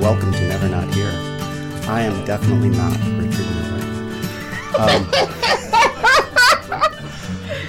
welcome 0.00 0.32
to 0.32 0.48
Never 0.48 0.66
Not 0.66 0.92
Here. 0.94 1.12
I 1.86 2.00
am 2.00 2.24
definitely 2.24 2.70
not 2.70 2.96
Richard 3.18 3.44
Miller. 3.54 3.82
Um, 4.78 5.10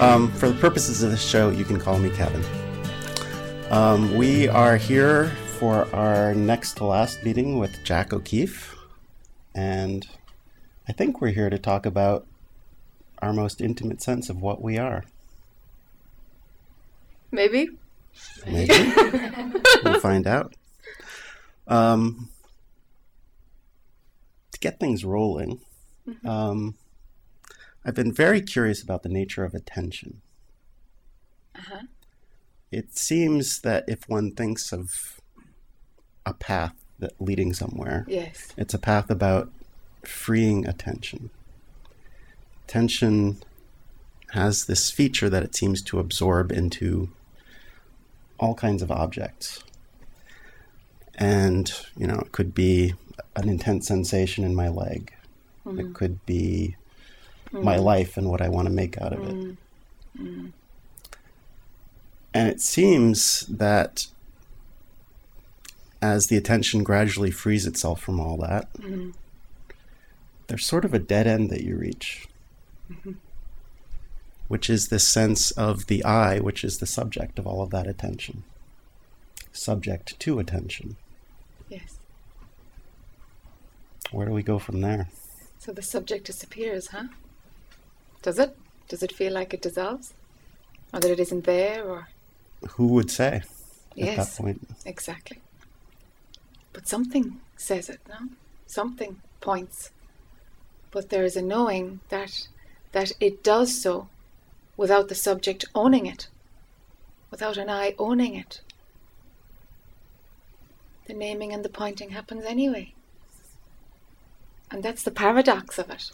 um, 0.00 0.32
for 0.32 0.48
the 0.48 0.56
purposes 0.58 1.02
of 1.02 1.10
this 1.10 1.22
show, 1.22 1.50
you 1.50 1.66
can 1.66 1.78
call 1.78 1.98
me 1.98 2.08
Kevin. 2.08 2.42
Um, 3.70 4.16
we 4.16 4.48
are 4.48 4.78
here 4.78 5.28
for 5.58 5.94
our 5.94 6.34
next 6.34 6.78
to 6.78 6.86
last 6.86 7.22
meeting 7.22 7.58
with 7.58 7.84
Jac 7.84 8.14
O'Keeffe, 8.14 8.76
and 9.54 10.08
I 10.88 10.92
think 10.92 11.20
we're 11.20 11.32
here 11.32 11.50
to 11.50 11.58
talk 11.58 11.84
about 11.84 12.26
our 13.18 13.34
most 13.34 13.60
intimate 13.60 14.00
sense 14.00 14.30
of 14.30 14.40
what 14.40 14.62
we 14.62 14.78
are. 14.78 15.04
Maybe. 17.30 17.68
Maybe. 18.46 18.90
we'll 19.84 20.00
find 20.00 20.26
out. 20.26 20.54
Um, 21.68 22.28
to 24.52 24.58
get 24.60 24.78
things 24.80 25.04
rolling, 25.04 25.60
Mm-hmm. 26.08 26.28
um, 26.28 26.74
I've 27.84 27.94
been 27.94 28.12
very 28.12 28.40
curious 28.40 28.82
about 28.82 29.04
the 29.04 29.08
nature 29.08 29.44
of 29.44 29.54
attention. 29.54 30.20
Uh-huh. 31.54 31.82
It 32.72 32.98
seems 32.98 33.60
that 33.60 33.84
if 33.86 34.08
one 34.08 34.32
thinks 34.32 34.72
of 34.72 35.20
a 36.26 36.34
path 36.34 36.74
that 36.98 37.12
leading 37.20 37.52
somewhere, 37.52 38.04
Yes. 38.08 38.48
it's 38.56 38.74
a 38.74 38.78
path 38.80 39.10
about 39.10 39.52
freeing 40.04 40.66
attention. 40.66 41.30
Attention 42.64 43.36
has 44.30 44.64
this 44.64 44.90
feature 44.90 45.30
that 45.30 45.44
it 45.44 45.54
seems 45.54 45.82
to 45.82 46.00
absorb 46.00 46.50
into 46.50 47.10
all 48.40 48.54
kinds 48.56 48.82
of 48.82 48.90
objects. 48.90 49.62
And, 51.16 51.72
you 51.96 52.06
know, 52.06 52.18
it 52.18 52.32
could 52.32 52.54
be 52.54 52.94
an 53.36 53.48
intense 53.48 53.86
sensation 53.86 54.44
in 54.44 54.54
my 54.54 54.68
leg. 54.68 55.12
It 55.64 55.68
mm-hmm. 55.68 55.92
could 55.92 56.24
be 56.26 56.76
mm-hmm. 57.48 57.64
my 57.64 57.76
life 57.76 58.16
and 58.16 58.28
what 58.28 58.40
I 58.40 58.48
want 58.48 58.66
to 58.66 58.74
make 58.74 59.00
out 59.00 59.12
of 59.12 59.20
it. 59.20 59.34
Mm-hmm. 59.34 60.46
And 62.34 62.48
it 62.48 62.60
seems 62.60 63.40
that 63.46 64.06
as 66.00 66.26
the 66.26 66.36
attention 66.36 66.82
gradually 66.82 67.30
frees 67.30 67.66
itself 67.66 68.00
from 68.00 68.18
all 68.18 68.36
that, 68.38 68.68
there's 70.46 70.66
sort 70.66 70.84
of 70.84 70.92
a 70.94 70.98
dead 70.98 71.26
end 71.26 71.50
that 71.50 71.62
you 71.62 71.76
reach, 71.76 72.26
which 74.48 74.68
is 74.68 74.88
this 74.88 75.06
sense 75.06 75.50
of 75.52 75.86
the 75.86 76.02
I, 76.04 76.40
which 76.40 76.64
is 76.64 76.78
the 76.78 76.86
subject 76.86 77.38
of 77.38 77.46
all 77.46 77.62
of 77.62 77.70
that 77.70 77.86
attention, 77.86 78.42
subject 79.52 80.18
to 80.20 80.38
attention. 80.38 80.96
Yes. 81.68 81.98
Where 84.12 84.26
do 84.26 84.32
we 84.32 84.42
go 84.42 84.58
from 84.58 84.80
there? 84.80 85.08
So 85.58 85.72
the 85.72 85.82
subject 85.82 86.26
disappears, 86.26 86.88
huh? 86.88 87.04
Does 88.22 88.38
it? 88.38 88.56
Does 88.88 89.02
it 89.02 89.12
feel 89.12 89.32
like 89.32 89.54
it 89.54 89.62
dissolves? 89.62 90.12
Or 90.92 91.00
that 91.00 91.10
it 91.10 91.20
isn't 91.20 91.44
there 91.44 91.84
or 91.84 92.08
Who 92.72 92.88
would 92.88 93.10
say 93.10 93.42
at 93.98 94.16
that 94.16 94.34
point? 94.36 94.60
exactly. 94.84 95.38
But 96.72 96.86
something 96.88 97.40
says 97.56 97.88
it, 97.88 98.00
no? 98.08 98.28
Something 98.66 99.20
points. 99.40 99.90
But 100.90 101.08
there 101.08 101.24
is 101.24 101.36
a 101.36 101.42
knowing 101.42 102.00
that 102.10 102.48
that 102.92 103.12
it 103.20 103.42
does 103.42 103.80
so 103.80 104.08
without 104.76 105.08
the 105.08 105.14
subject 105.14 105.64
owning 105.74 106.04
it. 106.06 106.28
Without 107.30 107.56
an 107.56 107.70
I 107.70 107.94
owning 107.98 108.34
it. 108.34 108.60
The 111.06 111.14
naming 111.14 111.52
and 111.52 111.64
the 111.64 111.70
pointing 111.70 112.10
happens 112.10 112.44
anyway. 112.44 112.92
And 114.72 114.82
that's 114.82 115.02
the 115.02 115.10
paradox 115.10 115.78
of 115.78 115.90
it. 115.90 116.10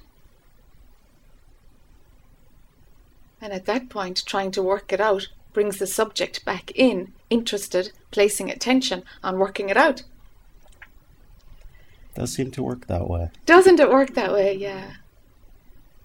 And 3.41 3.53
at 3.53 3.67
that 3.67 3.89
point, 3.89 4.25
trying 4.27 4.51
to 4.51 4.63
work 4.63 4.93
it 4.93 5.01
out 5.01 5.29
brings 5.53 5.79
the 5.79 5.87
subject 5.87 6.45
back 6.45 6.73
in, 6.75 7.13
interested, 7.31 7.93
placing 8.11 8.51
attention 8.51 9.05
on 9.23 9.39
working 9.39 9.69
it 9.69 9.77
out. 9.77 10.03
Does 12.15 12.33
seem 12.33 12.51
to 12.51 12.63
work 12.65 12.89
that 12.89 13.09
way. 13.09 13.31
Doesn't 13.47 13.79
it 13.79 13.91
work 13.91 14.15
that 14.15 14.33
way? 14.33 14.55
Yeah. 14.55 14.95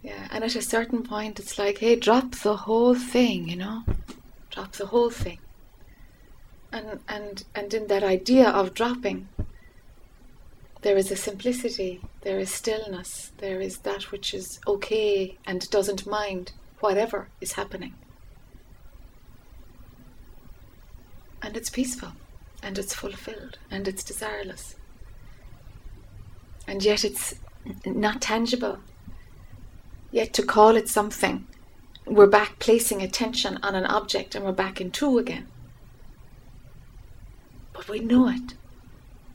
Yeah. 0.04 0.28
And 0.30 0.44
at 0.44 0.56
a 0.56 0.62
certain 0.62 1.02
point, 1.02 1.40
it's 1.40 1.58
like, 1.58 1.80
hey, 1.80 1.96
drop 1.96 2.36
the 2.36 2.56
whole 2.56 2.94
thing, 2.94 3.50
you 3.50 3.56
know? 3.56 3.84
Drop 4.52 4.74
the 4.74 4.86
whole 4.86 5.10
thing. 5.10 5.40
And, 6.72 7.00
and, 7.08 7.44
and 7.56 7.74
in 7.74 7.88
that 7.88 8.04
idea 8.04 8.48
of 8.50 8.76
dropping, 8.76 9.28
there 10.84 10.98
is 10.98 11.10
a 11.12 11.16
simplicity, 11.16 12.02
there 12.22 12.40
is 12.40 12.52
stillness, 12.52 13.32
there 13.38 13.62
is 13.62 13.80
that 13.80 14.12
which 14.12 14.34
is 14.34 14.60
okay 14.68 15.38
and 15.46 15.70
doesn't 15.70 16.06
mind 16.06 16.52
whatever 16.82 17.30
is 17.40 17.54
happening. 17.54 17.94
And 21.42 21.56
it's 21.56 21.70
peaceful, 21.70 22.12
and 22.62 22.78
it's 22.78 22.94
fulfilled, 22.94 23.58
and 23.72 23.88
it's 23.88 24.04
desireless. 24.04 24.76
And 26.68 26.84
yet 26.84 27.06
it's 27.06 27.36
not 27.86 28.22
tangible. 28.22 28.80
Yet 30.12 30.34
to 30.34 30.44
call 30.44 30.76
it 30.76 30.90
something, 30.90 31.48
we're 32.06 32.28
back 32.28 32.60
placing 32.60 33.02
attention 33.02 33.58
on 33.64 33.76
an 33.76 33.86
object 33.86 34.36
and 34.36 34.44
we're 34.44 34.52
back 34.52 34.82
in 34.82 34.92
two 34.92 35.18
again. 35.18 35.48
But 37.72 37.88
we 37.88 38.00
know 38.00 38.28
it. 38.28 38.54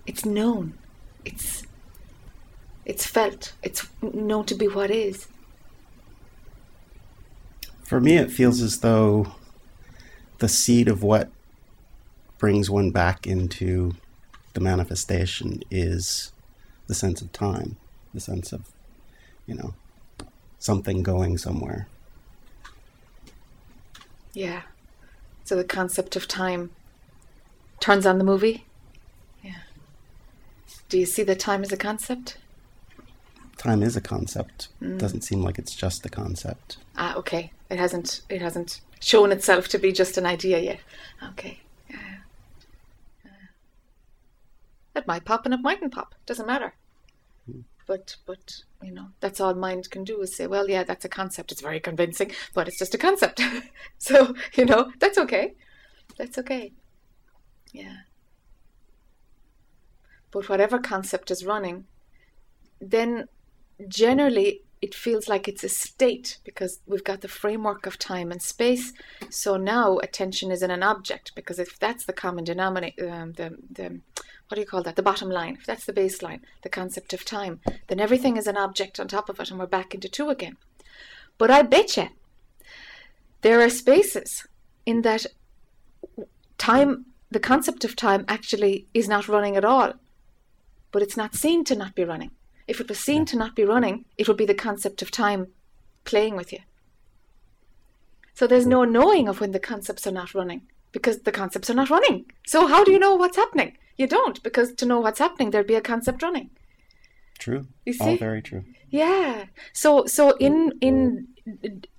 It's 0.07 0.25
known. 0.25 0.75
It's 1.25 1.65
it's 2.85 3.07
felt. 3.07 3.53
It's 3.63 3.87
known 4.01 4.47
to 4.47 4.55
be 4.55 4.67
what 4.67 4.91
is. 4.91 5.29
For 7.83 8.01
me, 8.01 8.17
it 8.17 8.31
feels 8.31 8.61
as 8.61 8.81
though 8.81 9.33
the 10.39 10.49
seed 10.49 10.89
of 10.89 11.03
what 11.03 11.31
brings 12.39 12.71
one 12.71 12.91
back 12.91 13.27
into 13.27 13.95
the 14.55 14.61
manifestation 14.61 15.63
is 15.71 16.33
the 16.87 16.95
sense 16.95 17.21
of 17.21 17.33
time, 17.33 17.77
the 18.15 18.21
sense 18.21 18.53
of, 18.53 18.73
you 19.47 19.55
know, 19.55 19.75
something 20.59 21.03
going 21.03 21.37
somewhere. 21.37 21.89
Yeah. 24.33 24.63
So 25.45 25.57
the 25.57 25.65
concept 25.65 26.17
of 26.17 26.29
time 26.29 26.71
turns 27.81 28.07
on 28.07 28.19
the 28.19 28.25
movie. 28.25 28.65
Do 30.89 30.99
you 30.99 31.07
see 31.07 31.23
that 31.25 31.39
time 31.39 31.63
as 31.63 31.73
a 31.73 31.77
concept? 31.77 32.39
Time 33.59 33.83
is 33.83 33.97
a 33.97 34.01
concept. 34.01 34.69
Mm. 34.81 34.99
Doesn't 34.99 35.23
seem 35.23 35.43
like 35.43 35.59
it's 35.59 35.75
just 35.75 36.07
a 36.07 36.09
concept. 36.09 36.79
Ah, 36.97 37.15
okay. 37.17 37.53
It 37.71 37.79
hasn't. 37.79 38.23
It 38.29 38.41
hasn't 38.41 38.81
shown 39.01 39.33
itself 39.33 39.69
to 39.69 39.79
be 39.79 39.93
just 39.93 40.17
an 40.17 40.27
idea 40.27 40.59
yet. 40.59 40.81
Okay. 41.31 41.61
Yeah. 41.91 41.97
Yeah. 43.25 43.31
It 44.97 45.07
might 45.07 45.25
pop 45.25 45.45
and 45.45 45.55
it 45.55 45.61
mightn't 45.61 45.93
pop. 45.93 46.15
Doesn't 46.27 46.47
matter. 46.47 46.73
But 47.89 48.17
but 48.27 48.61
you 48.83 48.93
know 48.93 49.09
that's 49.21 49.41
all 49.41 49.55
mind 49.55 49.91
can 49.91 50.05
do 50.05 50.21
is 50.21 50.37
say, 50.37 50.47
well, 50.47 50.69
yeah, 50.69 50.85
that's 50.85 51.07
a 51.07 51.09
concept. 51.09 51.51
It's 51.51 51.63
very 51.63 51.81
convincing, 51.81 52.33
but 52.53 52.69
it's 52.69 52.79
just 52.79 52.95
a 52.95 52.99
concept. 52.99 53.41
so 53.99 54.35
you 54.55 54.67
know 54.67 54.93
that's 55.01 55.17
okay. 55.17 55.55
That's 56.19 56.37
okay. 56.39 56.73
Yeah. 57.73 57.97
But 60.31 60.49
whatever 60.49 60.79
concept 60.79 61.31
is 61.31 61.45
running, 61.45 61.85
then 62.81 63.29
generally 63.89 64.63
it 64.81 64.95
feels 64.95 65.29
like 65.29 65.49
it's 65.49 65.65
a 65.65 65.69
state 65.69 66.39
because 66.45 66.81
we've 66.87 67.05
got 67.05 67.21
the 67.21 67.29
framework 67.29 67.87
of 67.87 67.99
time 67.99 68.31
and 68.31 68.41
space. 68.41 68.93
So 69.31 69.57
now 69.57 69.99
attention 69.99 70.51
is 70.51 70.63
in 70.63 70.71
an 70.71 70.83
object 70.83 71.35
because 71.35 71.59
if 71.59 71.79
that's 71.79 72.05
the 72.05 72.13
common 72.13 72.45
denominator, 72.45 73.11
um, 73.11 73.33
the, 73.33 73.57
the 73.71 74.01
what 74.49 74.55
do 74.55 74.61
you 74.61 74.67
call 74.67 74.83
that? 74.83 74.97
The 74.97 75.03
bottom 75.03 75.29
line. 75.29 75.57
If 75.61 75.67
that's 75.67 75.85
the 75.85 75.93
baseline, 75.93 76.41
the 76.63 76.71
concept 76.71 77.13
of 77.13 77.25
time, 77.25 77.61
then 77.89 78.01
everything 78.01 78.37
is 78.37 78.47
an 78.47 78.57
object 78.57 78.99
on 78.99 79.07
top 79.07 79.29
of 79.29 79.39
it, 79.41 79.51
and 79.51 79.59
we're 79.59 79.67
back 79.67 79.95
into 79.95 80.09
two 80.09 80.31
again. 80.31 80.57
But 81.37 81.51
I 81.51 81.63
bet 81.63 81.97
you 81.97 82.09
there 83.43 83.61
are 83.61 83.69
spaces 83.69 84.47
in 84.87 85.03
that 85.03 85.27
time, 86.57 87.07
the 87.31 87.41
concept 87.41 87.85
of 87.85 87.95
time 87.95 88.25
actually 88.27 88.87
is 88.95 89.07
not 89.07 89.29
running 89.29 89.57
at 89.57 89.65
all, 89.65 89.93
but 90.93 91.03
it's 91.03 91.17
not 91.17 91.35
seen 91.35 91.65
to 91.65 91.77
not 91.77 91.95
be 91.95 92.05
running. 92.05 92.31
If 92.67 92.81
it 92.81 92.89
was 92.89 92.99
seen 92.99 93.25
to 93.27 93.37
not 93.37 93.57
be 93.57 93.65
running, 93.65 94.05
it 94.17 94.29
would 94.29 94.37
be 94.37 94.47
the 94.47 94.55
concept 94.55 95.03
of 95.03 95.11
time 95.11 95.49
playing 96.05 96.37
with 96.37 96.53
you. 96.53 96.61
So 98.35 98.47
there's 98.47 98.67
no 98.67 98.85
knowing 98.85 99.27
of 99.27 99.41
when 99.41 99.53
the 99.53 99.59
concepts 99.59 100.07
are 100.07 100.13
not 100.13 100.35
running 100.35 100.63
because 100.93 101.21
the 101.21 101.33
concepts 101.33 101.71
are 101.71 101.75
not 101.75 101.91
running. 101.91 102.27
So 102.47 102.67
how 102.67 102.85
do 102.85 102.93
you 102.93 102.99
know 102.99 103.15
what's 103.15 103.37
happening? 103.37 103.77
You 103.97 104.07
don't 104.07 104.41
because 104.43 104.73
to 104.75 104.87
know 104.87 105.01
what's 105.01 105.19
happening, 105.19 105.51
there'd 105.51 105.67
be 105.67 105.75
a 105.75 105.81
concept 105.81 106.23
running. 106.23 106.51
True. 107.39 107.67
You 107.85 107.95
All 108.01 108.07
see? 108.07 108.17
very 108.17 108.43
true. 108.43 108.65
Yeah. 108.91 109.47
So 109.73 110.07
so 110.07 110.37
in 110.37 110.73
in 110.81 111.29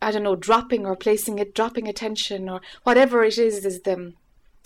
I 0.01 0.11
don't 0.11 0.23
know, 0.23 0.35
dropping 0.35 0.85
or 0.85 0.95
placing 0.95 1.39
it, 1.39 1.55
dropping 1.55 1.87
attention 1.87 2.49
or 2.49 2.61
whatever 2.83 3.23
it 3.23 3.37
is 3.37 3.65
is 3.65 3.81
the 3.81 4.13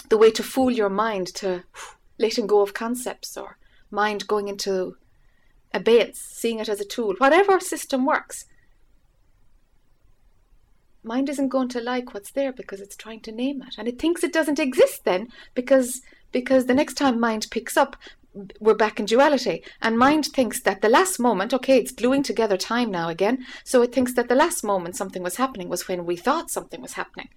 the 0.10 0.18
way 0.18 0.32
to 0.32 0.44
fool 0.44 0.70
your 0.70 0.90
mind 0.90 1.28
to 1.36 1.64
letting 2.20 2.48
go 2.48 2.62
of 2.62 2.74
concepts 2.74 3.36
or 3.38 3.58
mind 3.94 4.28
going 4.28 4.48
into 4.50 4.98
abeyance, 5.74 6.20
seeing 6.20 6.60
it 6.60 6.68
as 6.68 6.82
a 6.82 6.86
tool, 6.86 7.16
whatever 7.20 7.60
system 7.60 8.06
works, 8.06 8.46
mind 11.04 11.30
isn't 11.30 11.50
going 11.50 11.70
to 11.70 11.82
like 11.82 12.14
what's 12.14 12.32
there 12.32 12.52
because 12.52 12.82
it's 12.82 12.96
trying 12.96 13.20
to 13.22 13.32
name 13.32 13.62
it. 13.62 13.76
And 13.78 13.88
it 13.88 14.00
thinks 14.00 14.24
it 14.24 14.34
doesn't 14.34 14.60
exist 14.60 15.06
then 15.06 15.28
because 15.54 16.02
because 16.32 16.66
the 16.66 16.74
next 16.74 16.96
time 16.96 17.20
mind 17.20 17.48
picks 17.52 17.78
up 17.78 17.96
we're 18.60 18.74
back 18.74 19.00
in 19.00 19.06
duality. 19.06 19.64
And 19.80 19.98
mind 19.98 20.26
thinks 20.26 20.60
that 20.62 20.82
the 20.82 20.90
last 20.90 21.20
moment 21.20 21.54
okay 21.54 21.78
it's 21.78 21.92
gluing 21.92 22.24
together 22.24 22.58
time 22.58 22.90
now 22.90 23.10
again. 23.10 23.46
So 23.64 23.82
it 23.82 23.94
thinks 23.94 24.14
that 24.14 24.30
the 24.30 24.36
last 24.36 24.64
moment 24.64 24.96
something 24.96 25.22
was 25.22 25.36
happening 25.36 25.70
was 25.70 25.88
when 25.88 26.06
we 26.06 26.16
thought 26.16 26.50
something 26.50 26.82
was 26.82 26.94
happening. 26.94 27.30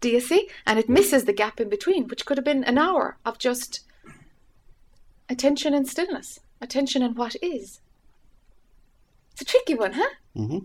Do 0.00 0.08
you 0.08 0.20
see? 0.20 0.48
And 0.66 0.78
it 0.78 0.88
misses 0.88 1.24
the 1.24 1.34
gap 1.34 1.60
in 1.60 1.68
between 1.68 2.08
which 2.08 2.24
could 2.24 2.38
have 2.38 2.44
been 2.44 2.64
an 2.64 2.78
hour 2.78 3.18
of 3.24 3.38
just 3.38 3.80
attention 5.30 5.72
and 5.72 5.86
stillness 5.88 6.38
attention 6.60 7.02
and 7.02 7.16
what 7.16 7.34
is 7.40 7.80
it's 9.32 9.40
a 9.42 9.44
tricky 9.44 9.74
one 9.74 9.92
huh 9.92 10.10
Mm-hmm. 10.36 10.58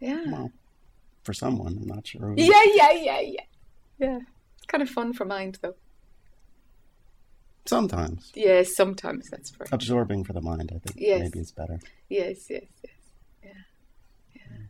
yeah 0.00 0.24
Well, 0.30 0.52
for 1.24 1.32
someone, 1.34 1.78
I'm 1.80 1.86
not 1.86 2.04
sure. 2.06 2.34
Yeah, 2.36 2.64
yeah, 2.74 2.90
yeah, 2.90 3.20
yeah. 3.20 3.40
Yeah. 3.98 4.18
It's 4.56 4.66
kind 4.66 4.82
of 4.82 4.90
fun 4.90 5.12
for 5.12 5.24
mind, 5.24 5.58
though. 5.62 5.76
Sometimes 7.66 8.32
Yes, 8.34 8.74
sometimes 8.74 9.30
that's 9.30 9.52
right. 9.60 9.68
absorbing 9.70 10.24
for 10.24 10.32
the 10.32 10.40
mind. 10.40 10.72
I 10.74 10.78
think 10.78 10.96
Yes. 10.96 11.20
maybe 11.20 11.38
it's 11.38 11.52
better. 11.52 11.78
Yes, 12.08 12.50
yes, 12.50 12.64
yes. 12.82 12.94
Yeah. 13.44 13.50
Yeah. 14.34 14.66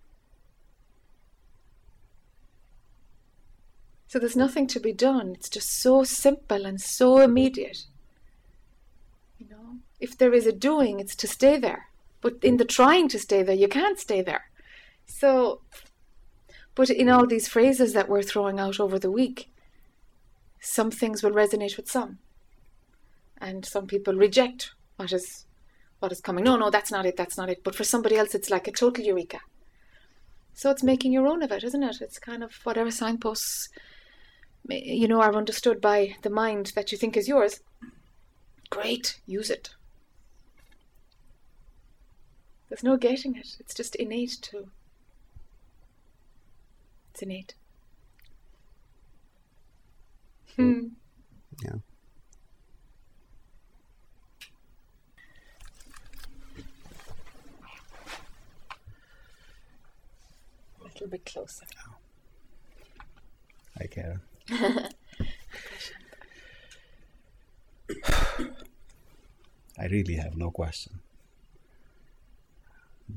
So 4.08 4.18
there's 4.18 4.36
nothing 4.36 4.66
to 4.68 4.80
be 4.80 4.92
done. 4.92 5.32
It's 5.36 5.48
just 5.48 5.80
so 5.80 6.04
simple 6.04 6.66
and 6.66 6.78
so 6.80 7.18
immediate. 7.20 7.86
If 10.02 10.18
there 10.18 10.34
is 10.34 10.46
a 10.46 10.52
doing, 10.52 10.98
it's 10.98 11.14
to 11.16 11.28
stay 11.28 11.56
there. 11.58 11.86
But 12.20 12.34
in 12.42 12.56
the 12.56 12.64
trying 12.64 13.08
to 13.10 13.18
stay 13.18 13.42
there, 13.44 13.54
you 13.54 13.68
can't 13.68 14.00
stay 14.00 14.20
there. 14.20 14.44
So, 15.06 15.60
but 16.74 16.90
in 16.90 17.08
all 17.08 17.26
these 17.26 17.48
phrases 17.48 17.92
that 17.92 18.08
we're 18.08 18.22
throwing 18.22 18.58
out 18.58 18.80
over 18.80 18.98
the 18.98 19.10
week, 19.10 19.50
some 20.60 20.90
things 20.90 21.22
will 21.22 21.30
resonate 21.32 21.76
with 21.76 21.88
some, 21.88 22.18
and 23.38 23.64
some 23.64 23.86
people 23.86 24.14
reject 24.14 24.72
what 24.96 25.12
is 25.12 25.46
what 26.00 26.12
is 26.12 26.20
coming. 26.20 26.44
No, 26.44 26.56
no, 26.56 26.68
that's 26.68 26.90
not 26.90 27.06
it. 27.06 27.16
That's 27.16 27.38
not 27.38 27.48
it. 27.48 27.62
But 27.62 27.76
for 27.76 27.84
somebody 27.84 28.16
else, 28.16 28.34
it's 28.34 28.50
like 28.50 28.66
a 28.66 28.72
total 28.72 29.04
eureka. 29.04 29.40
So 30.54 30.70
it's 30.70 30.82
making 30.82 31.12
your 31.12 31.28
own 31.28 31.42
of 31.42 31.52
it, 31.52 31.62
isn't 31.64 31.82
it? 31.82 32.00
It's 32.00 32.18
kind 32.18 32.42
of 32.42 32.52
whatever 32.64 32.90
signposts 32.90 33.68
you 34.68 35.06
know 35.08 35.20
are 35.20 35.34
understood 35.34 35.80
by 35.80 36.16
the 36.22 36.30
mind 36.30 36.72
that 36.74 36.90
you 36.90 36.98
think 36.98 37.16
is 37.16 37.28
yours. 37.28 37.60
Great, 38.70 39.20
use 39.26 39.50
it. 39.50 39.70
There's 42.72 42.82
no 42.82 42.96
getting 42.96 43.36
it. 43.36 43.58
It's 43.60 43.74
just 43.74 43.96
innate 43.96 44.38
too. 44.40 44.68
It's 47.10 47.20
innate. 47.20 47.52
Hmm. 50.56 50.86
Yeah. 51.62 51.74
A 60.80 60.84
little 60.84 61.08
bit 61.08 61.26
closer. 61.26 61.66
I 63.78 63.86
care. 63.86 64.22
I 69.78 69.86
really 69.90 70.14
have 70.14 70.38
no 70.38 70.50
question. 70.50 71.00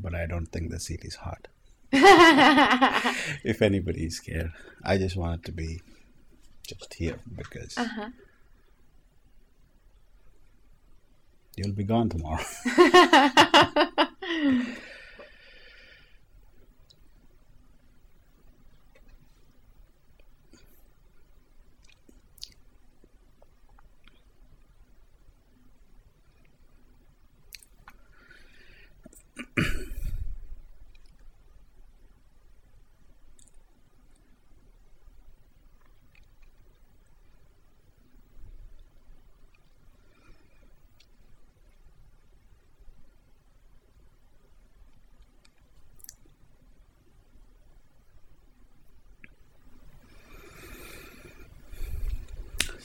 But 0.02 0.16
I 0.16 0.26
don't 0.26 0.48
think 0.48 0.72
the 0.72 0.80
seat 0.80 1.02
is 1.04 1.16
hot. 1.16 1.48
if 1.92 3.62
anybody 3.62 4.06
is 4.06 4.18
scared, 4.18 4.52
I 4.84 4.98
just 4.98 5.16
want 5.16 5.42
it 5.42 5.46
to 5.46 5.52
be 5.52 5.82
just 6.68 6.96
here 6.96 7.20
because 7.36 7.78
Uh-huh. 7.78 8.10
you'll 11.56 11.74
be 11.74 11.84
gone 11.84 12.10
tomorrow. 12.10 12.44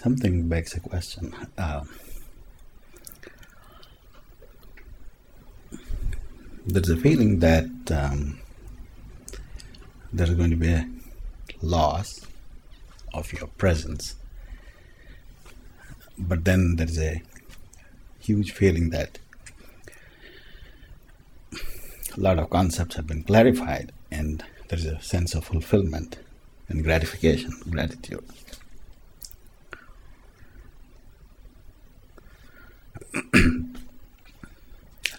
Something 0.03 0.49
begs 0.49 0.75
a 0.75 0.81
question. 0.81 1.35
Um, 1.59 1.87
there's 6.67 6.89
a 6.89 6.97
feeling 6.97 7.41
that 7.41 7.67
um, 7.91 8.39
there's 10.11 10.31
going 10.31 10.49
to 10.49 10.57
be 10.57 10.73
a 10.73 10.89
loss 11.61 12.23
of 13.13 13.31
your 13.35 13.49
presence, 13.59 14.17
but 16.17 16.47
then 16.47 16.77
there's 16.77 16.99
a 16.99 17.21
huge 18.21 18.53
feeling 18.53 18.89
that 18.89 19.19
a 21.53 22.21
lot 22.21 22.39
of 22.39 22.49
concepts 22.49 22.97
have 22.97 23.07
been 23.07 23.23
clarified, 23.23 23.93
and 24.11 24.43
there's 24.69 24.87
a 24.87 24.99
sense 25.03 25.35
of 25.35 25.45
fulfillment 25.45 26.17
and 26.71 26.85
gratification, 26.85 27.53
gratitude. 27.69 28.25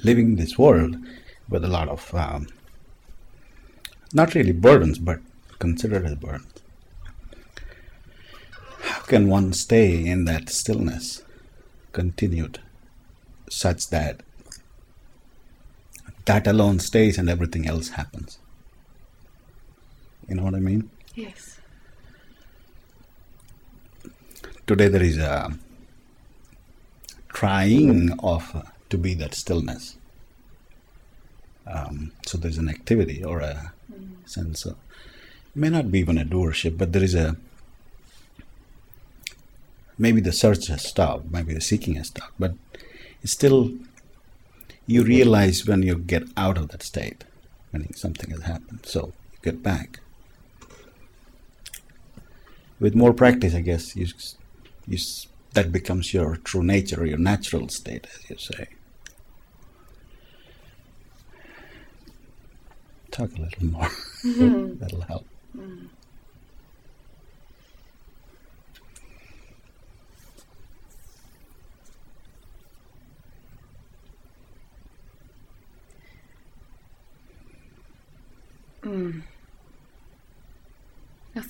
Living 0.03 0.35
this 0.35 0.57
world 0.57 0.97
with 1.49 1.63
a 1.63 1.67
lot 1.67 1.87
of 1.89 2.13
um, 2.13 2.47
not 4.13 4.33
really 4.35 4.51
burdens 4.51 4.97
but 4.97 5.19
considered 5.59 6.05
as 6.05 6.15
burdens. 6.15 6.47
How 8.81 9.01
can 9.01 9.27
one 9.27 9.53
stay 9.53 10.05
in 10.05 10.25
that 10.25 10.49
stillness 10.49 11.23
continued 11.91 12.59
such 13.49 13.89
that 13.89 14.21
that 16.25 16.47
alone 16.47 16.79
stays 16.79 17.17
and 17.17 17.29
everything 17.29 17.67
else 17.67 17.89
happens? 17.89 18.39
You 20.27 20.35
know 20.35 20.43
what 20.43 20.55
i 20.55 20.59
mean? 20.59 20.89
Yes. 21.15 21.61
today 24.71 24.87
there 24.87 25.03
is 25.03 25.17
a 25.17 25.51
trying 27.27 28.17
of 28.19 28.43
to 28.91 28.97
be 28.97 29.13
that 29.15 29.33
stillness. 29.33 29.97
Um, 31.65 32.11
so 32.25 32.37
there's 32.37 32.57
an 32.57 32.69
activity 32.69 33.23
or 33.23 33.39
a 33.39 33.73
sense 34.25 34.65
of 34.65 34.73
it 34.73 35.59
may 35.59 35.69
not 35.69 35.91
be 35.91 35.99
even 35.99 36.17
a 36.17 36.25
doership, 36.25 36.77
but 36.77 36.93
there 36.93 37.03
is 37.03 37.15
a 37.15 37.35
maybe 39.97 40.21
the 40.21 40.31
search 40.31 40.67
has 40.67 40.83
stopped, 40.83 41.29
maybe 41.29 41.53
the 41.53 41.61
seeking 41.61 41.95
has 41.95 42.07
stopped, 42.07 42.33
but 42.39 42.53
it's 43.21 43.33
still 43.33 43.71
you 44.87 45.03
realize 45.03 45.65
when 45.67 45.83
you 45.83 45.95
get 45.95 46.23
out 46.35 46.57
of 46.57 46.69
that 46.69 46.83
state, 46.83 47.23
when 47.71 47.93
something 47.93 48.29
has 48.31 48.43
happened. 48.43 48.81
So 48.85 49.13
you 49.33 49.39
get 49.41 49.61
back. 49.61 49.99
With 52.79 52.95
more 52.95 53.13
practice, 53.13 53.53
I 53.53 53.61
guess 53.61 53.95
you 53.95 54.07
you 54.87 54.97
that 55.53 55.71
becomes 55.71 56.13
your 56.13 56.37
true 56.37 56.63
nature, 56.63 57.05
your 57.05 57.17
natural 57.17 57.67
state, 57.69 58.07
as 58.13 58.29
you 58.29 58.37
say. 58.37 58.67
Talk 63.11 63.29
a 63.37 63.41
little 63.41 63.65
more. 63.65 63.89
That'll 64.79 65.01
help. 65.01 65.25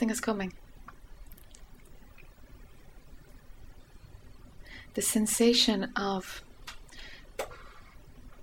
Nothing 0.02 0.10
is 0.10 0.20
coming. 0.20 0.54
The 4.94 5.02
sensation 5.02 5.92
of 5.96 6.44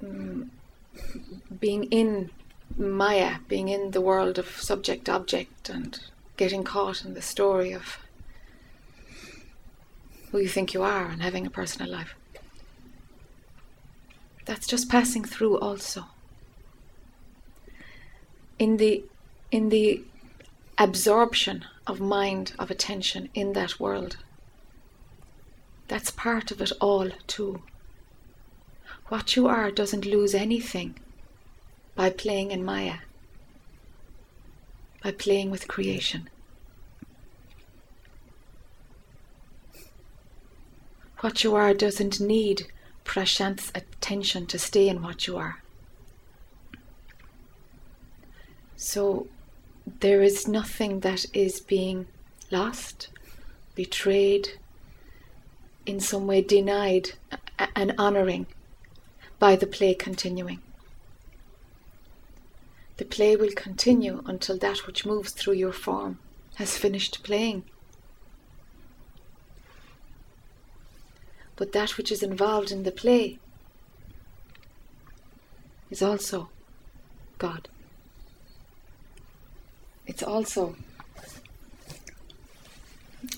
mm, 0.05 0.49
being 1.59 1.85
in 1.85 2.31
Maya, 2.79 3.39
being 3.49 3.69
in 3.69 3.91
the 3.91 4.01
world 4.01 4.39
of 4.39 4.47
subject 4.47 5.09
object 5.09 5.69
and 5.69 5.99
getting 6.37 6.63
caught 6.63 7.05
in 7.05 7.15
the 7.15 7.23
story 7.23 7.73
of 7.73 7.99
who 10.31 10.39
you 10.39 10.49
think 10.49 10.73
you 10.73 10.85
are 10.85 11.07
and 11.07 11.21
having 11.21 11.45
a 11.45 11.51
personal 11.51 11.91
life. 11.91 12.15
That's 14.45 14.69
just 14.69 14.89
passing 14.89 15.25
through 15.25 15.59
also. 15.59 16.05
In 18.61 18.77
the 18.77 19.05
in 19.51 19.71
the 19.71 20.05
absorption 20.77 21.65
of 21.87 22.01
mind, 22.01 22.53
of 22.59 22.71
attention 22.71 23.29
in 23.35 23.55
that 23.55 23.81
world. 23.81 24.19
That's 25.89 26.11
part 26.11 26.51
of 26.53 26.61
it 26.61 26.71
all 26.81 27.11
too. 27.27 27.63
What 29.09 29.35
you 29.35 29.49
are 29.49 29.71
doesn't 29.73 30.05
lose 30.05 30.35
anything 30.35 30.99
by 31.99 32.09
playing 32.09 32.53
in 32.53 32.65
Maya, 32.65 32.99
by 35.03 35.11
playing 35.11 35.51
with 35.51 35.67
creation. 35.67 36.31
What 41.19 41.43
you 41.43 41.57
are 41.57 41.75
doesn't 41.75 42.21
need 42.21 42.69
Prashant's 43.05 43.73
attention 43.75 44.47
to 44.47 44.61
stay 44.61 44.89
in 44.89 45.03
what 45.03 45.27
you 45.27 45.39
are. 45.39 45.61
So 48.77 49.27
there 49.99 50.23
is 50.23 50.47
nothing 50.47 51.01
that 51.01 51.27
is 51.33 51.59
being 51.59 52.07
lost, 52.53 53.09
betrayed, 53.75 54.51
in 55.85 55.99
some 55.99 56.29
way 56.29 56.43
denied 56.43 57.15
an 57.75 57.93
honouring 57.99 58.47
by 59.41 59.57
the 59.57 59.67
play 59.67 59.95
continuing. 59.95 60.61
The 62.99 63.05
play 63.05 63.37
will 63.37 63.53
continue 63.53 64.23
until 64.27 64.59
that 64.59 64.87
which 64.87 65.07
moves 65.07 65.33
through 65.33 65.55
your 65.55 65.73
form 65.73 66.19
has 66.57 66.77
finished 66.77 67.23
playing. 67.23 67.65
But 71.57 71.73
that 71.73 71.97
which 71.97 72.13
is 72.13 72.23
involved 72.23 72.71
in 72.71 72.83
the 72.83 72.93
play 72.93 73.39
is 75.91 76.03
also 76.03 76.51
God. 77.39 77.69
It's 80.07 80.23
also. 80.23 80.75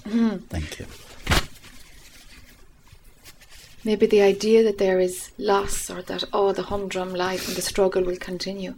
Hmm. 0.05 0.39
Thank 0.49 0.79
you. 0.79 0.87
Maybe 3.85 4.07
the 4.07 4.23
idea 4.23 4.63
that 4.63 4.79
there 4.79 5.01
is 5.01 5.31
loss 5.39 5.91
or 5.91 6.03
that, 6.03 6.25
oh, 6.33 6.53
the 6.53 6.65
humdrum 6.65 7.15
life 7.15 7.49
and 7.49 7.57
the 7.57 7.63
struggle 7.63 8.05
will 8.05 8.17
continue, 8.17 8.75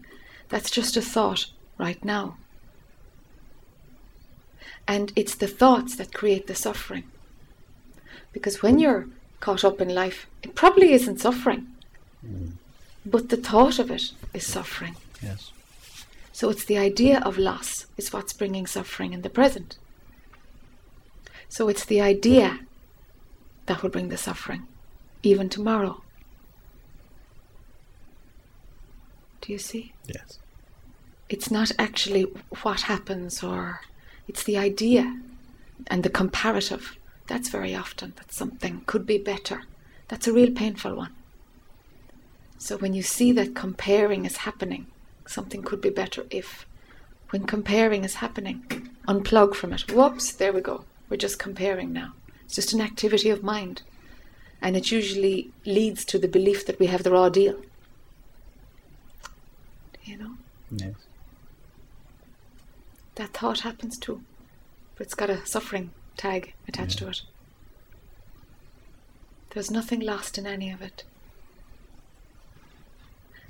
that's 0.53 0.71
just 0.71 0.99
a 0.99 1.01
thought 1.01 1.47
right 1.79 2.05
now. 2.05 2.37
And 4.87 5.11
it's 5.17 5.35
the 5.35 5.49
thoughts 5.49 5.97
that 5.97 6.13
create 6.13 6.47
the 6.47 6.55
suffering. 6.55 7.05
Because 8.35 8.63
when 8.63 8.79
you're 8.79 9.09
caught 9.41 9.65
up 9.65 9.81
in 9.81 9.89
life, 9.89 10.27
it 10.43 10.55
probably 10.55 10.93
isn't 10.93 11.23
suffering. 11.23 11.69
Mm. 12.23 12.53
But 13.07 13.31
the 13.31 13.39
thought 13.39 13.79
of 13.79 13.91
it 13.91 14.13
is 14.35 14.47
suffering. 14.47 14.97
Yes. 15.23 15.53
So 16.33 16.51
it's 16.51 16.67
the 16.67 16.77
idea 16.77 17.21
of 17.21 17.39
loss 17.39 17.87
is 17.97 18.13
what's 18.13 18.35
bringing 18.35 18.67
suffering 18.67 19.15
in 19.15 19.23
the 19.23 19.31
present. 19.31 19.79
So 21.49 21.71
it's 21.71 21.87
the 21.87 22.03
idea 22.03 22.61
that 23.65 23.83
will 23.83 23.89
bring 23.89 24.11
the 24.11 24.19
suffering 24.19 24.67
even 25.23 25.49
tomorrow. 25.49 26.03
Do 29.41 29.51
you 29.51 29.59
see? 29.59 29.95
Yes. 30.07 30.39
It's 31.33 31.51
not 31.51 31.73
actually 31.79 32.25
what 32.63 32.83
happens, 32.83 33.43
or 33.43 33.81
it's 34.29 34.45
the 34.45 34.59
idea 34.59 35.19
and 35.87 36.03
the 36.03 36.11
comparative. 36.11 36.99
That's 37.27 37.49
very 37.49 37.75
often 37.75 38.13
that 38.17 38.35
something 38.35 38.83
could 38.85 39.07
be 39.07 39.17
better. 39.17 39.63
That's 40.09 40.27
a 40.29 40.33
real 40.35 40.51
painful 40.51 40.95
one. 40.95 41.15
So 42.59 42.77
when 42.77 42.93
you 42.93 43.03
see 43.03 43.33
that 43.33 43.55
comparing 43.55 44.27
is 44.27 44.37
happening, 44.49 44.89
something 45.27 45.63
could 45.63 45.81
be 45.81 45.89
better 45.89 46.27
if, 46.29 46.67
when 47.31 47.47
comparing 47.47 48.05
is 48.05 48.17
happening, 48.17 48.91
unplug 49.09 49.55
from 49.55 49.73
it. 49.73 49.91
Whoops, 49.91 50.33
there 50.33 50.53
we 50.53 50.61
go. 50.61 50.85
We're 51.09 51.17
just 51.17 51.39
comparing 51.39 51.95
now. 51.95 52.13
It's 52.45 52.57
just 52.57 52.75
an 52.75 52.83
activity 52.83 53.31
of 53.31 53.43
mind 53.43 53.81
and 54.61 54.77
it 54.77 54.93
usually 54.93 55.51
leads 55.65 56.05
to 56.05 56.19
the 56.19 56.29
belief 56.29 56.67
that 56.67 56.79
we 56.79 56.87
have 56.87 57.05
the 57.05 57.11
raw 57.11 57.31
deal. 57.31 57.57
You 60.05 60.19
know? 60.19 60.33
Yes. 60.71 60.95
That 63.17 63.31
thought 63.31 63.61
happens 63.61 63.99
too, 63.99 64.23
but 64.97 65.07
it's 65.07 65.15
got 65.15 65.31
a 65.31 65.45
suffering 65.47 65.91
tag 66.17 66.55
attached 66.67 67.01
yeah. 67.01 67.07
to 67.07 67.11
it. 67.11 67.23
There's 69.51 69.71
nothing 69.71 70.01
lost 70.01 70.39
in 70.39 70.47
any 70.47 70.71
of 70.71 70.81
it. 70.81 71.05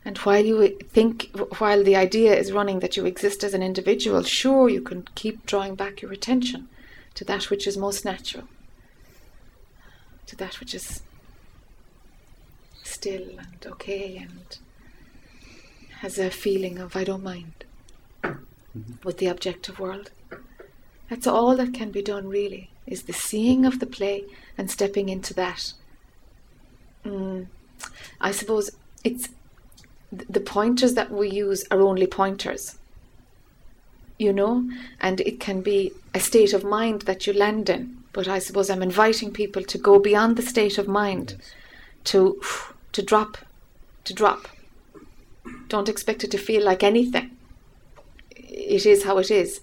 And 0.04 0.19
while 0.19 0.45
you 0.45 0.76
think, 0.88 1.31
while 1.59 1.85
the 1.85 1.95
idea 1.95 2.35
is 2.35 2.50
running 2.50 2.81
that 2.81 2.97
you 2.97 3.07
exist 3.07 3.45
as 3.45 3.54
an 3.54 3.62
individual, 3.62 4.25
sure, 4.25 4.69
you 4.69 4.81
can 4.81 5.07
keep 5.14 5.47
drawing 5.47 5.76
back 5.76 6.02
your 6.02 6.12
attention 6.12 6.69
to 7.14 7.25
that 7.25 7.50
which 7.50 7.66
is 7.66 7.76
most 7.76 8.04
natural 8.04 8.49
to 10.26 10.37
that 10.37 10.61
which 10.61 10.75
is 10.75 11.02
still 12.83 13.38
and 13.38 13.66
okay 13.66 14.16
and 14.16 14.59
has 16.00 16.19
a 16.19 16.31
feeling 16.31 16.78
of 16.78 16.97
I 16.97 17.04
don't 17.04 17.23
mind 17.23 17.64
mm-hmm. 18.76 18.95
with 19.05 19.19
the 19.19 19.26
objective 19.26 19.79
world. 19.79 20.11
That's 21.09 21.26
all 21.26 21.57
that 21.57 21.75
can 21.75 21.91
be 21.91 22.02
done, 22.02 22.29
really, 22.29 22.71
is 22.87 23.02
the 23.02 23.12
seeing 23.12 23.67
of 23.67 23.81
the 23.81 23.87
play 23.87 24.25
and 24.57 24.71
stepping 24.71 25.09
into 25.09 25.35
that. 25.35 25.73
Mm, 27.05 27.47
I 28.21 28.31
suppose 28.31 28.71
it's 29.05 29.29
the 30.11 30.41
pointers 30.41 30.95
that 30.95 31.11
we 31.11 31.31
use 31.31 31.64
are 31.71 31.81
only 31.81 32.07
pointers, 32.07 32.79
you 34.19 34.33
know, 34.33 34.69
and 35.00 35.21
it 35.21 35.41
can 35.41 35.62
be 35.62 35.93
a 36.14 36.21
state 36.21 36.52
of 36.52 36.64
mind 36.64 37.02
that 37.02 37.26
you 37.26 37.33
land 37.33 37.69
in 37.69 38.02
but 38.12 38.29
I 38.29 38.38
suppose 38.38 38.69
I'm 38.69 38.83
inviting 38.83 39.33
people 39.33 39.62
to 39.62 39.79
go 39.79 39.99
beyond 39.99 40.37
the 40.37 40.43
state 40.43 40.79
of 40.79 40.88
mind, 40.88 41.37
yes. 41.38 41.50
to 42.05 42.41
to 42.93 43.02
drop, 43.02 43.38
to 44.05 44.14
drop. 44.14 44.49
Don't 45.69 45.88
expect 45.88 46.25
it 46.25 46.31
to 46.33 46.38
feel 46.38 46.62
like 46.62 46.83
anything. 46.83 47.37
It 48.53 48.87
is 48.87 49.05
how 49.05 49.19
it 49.19 49.31
is. 49.31 49.61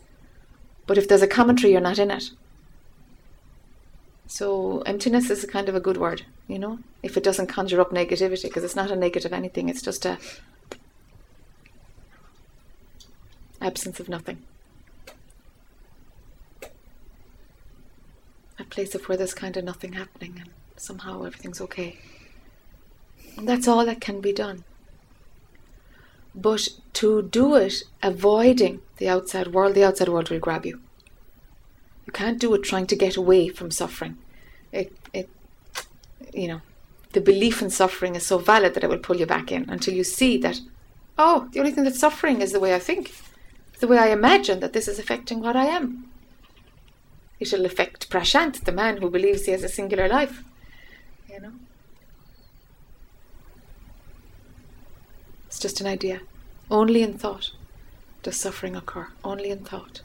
But 0.87 0.97
if 0.97 1.07
there's 1.07 1.21
a 1.21 1.27
commentary, 1.27 1.71
you're 1.71 1.81
not 1.81 1.99
in 1.99 2.11
it. 2.11 2.31
So 4.27 4.81
emptiness 4.81 5.29
is 5.29 5.43
a 5.43 5.47
kind 5.47 5.69
of 5.69 5.75
a 5.75 5.79
good 5.79 5.97
word, 5.97 6.23
you 6.47 6.59
know, 6.59 6.79
if 7.01 7.17
it 7.17 7.23
doesn't 7.23 7.47
conjure 7.47 7.81
up 7.81 7.91
negativity, 7.91 8.43
because 8.43 8.63
it's 8.63 8.75
not 8.75 8.91
a 8.91 8.95
negative 8.95 9.33
anything. 9.33 9.69
It's 9.69 9.81
just 9.81 10.05
a 10.05 10.17
absence 13.61 13.99
of 13.99 14.09
nothing. 14.09 14.43
a 18.59 18.63
place 18.65 18.93
of 18.93 19.07
where 19.07 19.17
there's 19.17 19.33
kind 19.33 19.55
of 19.57 19.63
nothing 19.63 19.93
happening 19.93 20.35
and 20.39 20.49
somehow 20.75 21.23
everything's 21.23 21.61
okay. 21.61 21.97
And 23.37 23.47
that's 23.47 23.67
all 23.67 23.85
that 23.85 24.01
can 24.01 24.19
be 24.19 24.33
done. 24.33 24.63
But 26.35 26.67
to 26.93 27.23
do 27.23 27.55
it 27.55 27.83
avoiding 28.03 28.81
the 28.97 29.09
outside 29.09 29.47
world, 29.47 29.75
the 29.75 29.83
outside 29.83 30.09
world 30.09 30.29
will 30.29 30.39
grab 30.39 30.65
you. 30.65 30.79
You 32.05 32.13
can't 32.13 32.39
do 32.39 32.53
it 32.53 32.63
trying 32.63 32.87
to 32.87 32.95
get 32.95 33.17
away 33.17 33.49
from 33.49 33.71
suffering. 33.71 34.17
It, 34.71 34.95
it, 35.13 35.29
you 36.33 36.47
know, 36.47 36.61
the 37.13 37.21
belief 37.21 37.61
in 37.61 37.69
suffering 37.69 38.15
is 38.15 38.25
so 38.25 38.37
valid 38.37 38.73
that 38.73 38.83
it 38.83 38.89
will 38.89 38.99
pull 38.99 39.17
you 39.17 39.25
back 39.25 39.51
in 39.51 39.69
until 39.69 39.93
you 39.93 40.03
see 40.03 40.37
that, 40.37 40.59
oh, 41.17 41.49
the 41.51 41.59
only 41.59 41.71
thing 41.71 41.83
that's 41.83 41.99
suffering 41.99 42.41
is 42.41 42.51
the 42.51 42.59
way 42.59 42.75
I 42.75 42.79
think, 42.79 43.13
the 43.79 43.87
way 43.87 43.97
I 43.97 44.09
imagine 44.09 44.59
that 44.59 44.73
this 44.73 44.87
is 44.87 44.99
affecting 44.99 45.39
what 45.39 45.55
I 45.55 45.65
am. 45.65 46.09
It'll 47.39 47.65
affect 47.65 48.09
Prashant, 48.09 48.65
the 48.65 48.71
man 48.71 48.97
who 48.97 49.09
believes 49.09 49.45
he 49.45 49.51
has 49.51 49.63
a 49.63 49.69
singular 49.69 50.07
life. 50.07 50.43
You 51.29 51.39
know? 51.39 51.53
Just 55.59 55.81
an 55.81 55.87
idea. 55.87 56.21
Only 56.71 57.01
in 57.03 57.17
thought 57.17 57.51
does 58.23 58.39
suffering 58.39 58.75
occur. 58.75 59.07
Only 59.23 59.49
in 59.49 59.59
thought. 59.59 60.01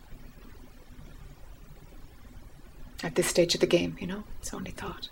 At 3.02 3.14
this 3.14 3.28
stage 3.28 3.54
of 3.54 3.61
the 3.61 3.66
game, 3.66 3.96
you 4.00 4.06
know, 4.06 4.25
it's 4.40 4.52
only 4.52 4.73
thought. 4.73 5.11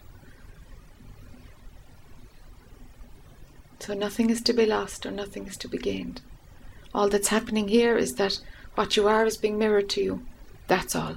So 3.79 3.95
nothing 3.95 4.31
is 4.31 4.41
to 4.43 4.53
be 4.53 4.67
lost 4.67 5.05
or 5.07 5.11
nothing 5.11 5.47
is 5.47 5.57
to 5.59 5.69
be 5.69 5.79
gained. 5.79 6.21
All 6.95 7.09
that's 7.09 7.29
happening 7.29 7.69
here 7.69 7.97
is 7.97 8.15
that 8.15 8.41
what 8.75 8.97
you 8.97 9.09
are 9.09 9.27
is 9.27 9.37
being 9.37 9.59
mirrored 9.59 9.89
to 9.91 10.03
you. 10.03 10.23
That's 10.67 10.97
all. 10.97 11.17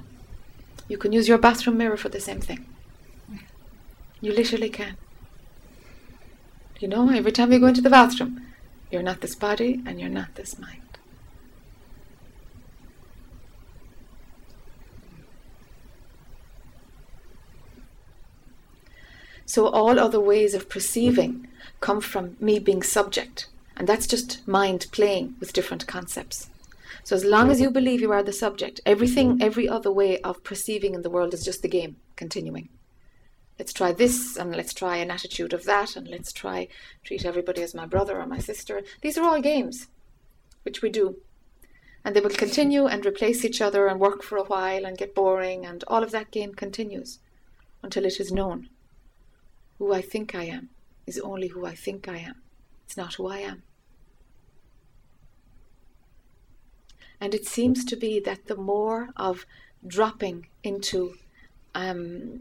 You 0.88 0.98
can 0.98 1.12
use 1.12 1.28
your 1.28 1.38
bathroom 1.38 1.78
mirror 1.78 1.96
for 1.96 2.08
the 2.08 2.20
same 2.20 2.40
thing. 2.40 2.66
You 4.20 4.32
literally 4.32 4.68
can. 4.68 4.96
You 6.78 6.88
know, 6.88 7.08
every 7.10 7.32
time 7.32 7.52
you 7.52 7.58
go 7.58 7.66
into 7.66 7.80
the 7.80 7.90
bathroom, 7.90 8.42
you're 8.90 9.02
not 9.02 9.20
this 9.20 9.34
body 9.34 9.82
and 9.86 10.00
you're 10.00 10.08
not 10.08 10.34
this 10.34 10.58
mind. 10.58 10.82
So 19.46 19.68
all 19.68 19.98
other 19.98 20.20
ways 20.20 20.54
of 20.54 20.68
perceiving 20.68 21.46
come 21.80 22.00
from 22.00 22.36
me 22.40 22.58
being 22.58 22.82
subject. 22.82 23.48
And 23.76 23.88
that's 23.88 24.06
just 24.06 24.46
mind 24.46 24.86
playing 24.90 25.36
with 25.38 25.52
different 25.52 25.86
concepts. 25.86 26.48
So 27.04 27.14
as 27.14 27.24
long 27.24 27.50
as 27.50 27.60
you 27.60 27.70
believe 27.70 28.00
you 28.00 28.10
are 28.10 28.22
the 28.22 28.32
subject, 28.32 28.80
everything, 28.84 29.40
every 29.40 29.68
other 29.68 29.92
way 29.92 30.20
of 30.22 30.42
perceiving 30.42 30.94
in 30.94 31.02
the 31.02 31.10
world 31.10 31.32
is 31.32 31.44
just 31.44 31.62
the 31.62 31.68
game 31.68 31.96
continuing. 32.16 32.68
Let's 33.58 33.72
try 33.72 33.92
this, 33.92 34.36
and 34.36 34.54
let's 34.54 34.74
try 34.74 34.96
an 34.96 35.10
attitude 35.10 35.52
of 35.52 35.64
that, 35.64 35.96
and 35.96 36.06
let's 36.08 36.32
try 36.32 36.68
treat 37.04 37.24
everybody 37.24 37.62
as 37.62 37.74
my 37.74 37.86
brother 37.86 38.20
or 38.20 38.26
my 38.26 38.38
sister. 38.38 38.82
These 39.00 39.16
are 39.16 39.24
all 39.24 39.40
games, 39.40 39.88
which 40.62 40.82
we 40.82 40.90
do. 40.90 41.16
And 42.04 42.14
they 42.14 42.20
will 42.20 42.30
continue 42.30 42.86
and 42.86 43.04
replace 43.04 43.44
each 43.44 43.60
other 43.60 43.88
and 43.88 43.98
work 43.98 44.22
for 44.22 44.36
a 44.36 44.44
while 44.44 44.84
and 44.84 44.98
get 44.98 45.14
boring, 45.14 45.64
and 45.64 45.82
all 45.88 46.02
of 46.02 46.10
that 46.12 46.30
game 46.30 46.54
continues 46.54 47.18
until 47.82 48.04
it 48.04 48.20
is 48.20 48.30
known. 48.30 48.68
Who 49.78 49.92
I 49.92 50.02
think 50.02 50.34
I 50.34 50.44
am 50.44 50.68
is 51.06 51.18
only 51.18 51.48
who 51.48 51.64
I 51.66 51.74
think 51.74 52.08
I 52.08 52.18
am. 52.18 52.42
It's 52.84 52.96
not 52.96 53.14
who 53.14 53.26
I 53.28 53.38
am. 53.38 53.62
And 57.20 57.34
it 57.34 57.46
seems 57.46 57.84
to 57.86 57.96
be 57.96 58.20
that 58.20 58.46
the 58.46 58.56
more 58.56 59.08
of 59.16 59.46
dropping 59.86 60.48
into, 60.62 61.16
um, 61.74 62.40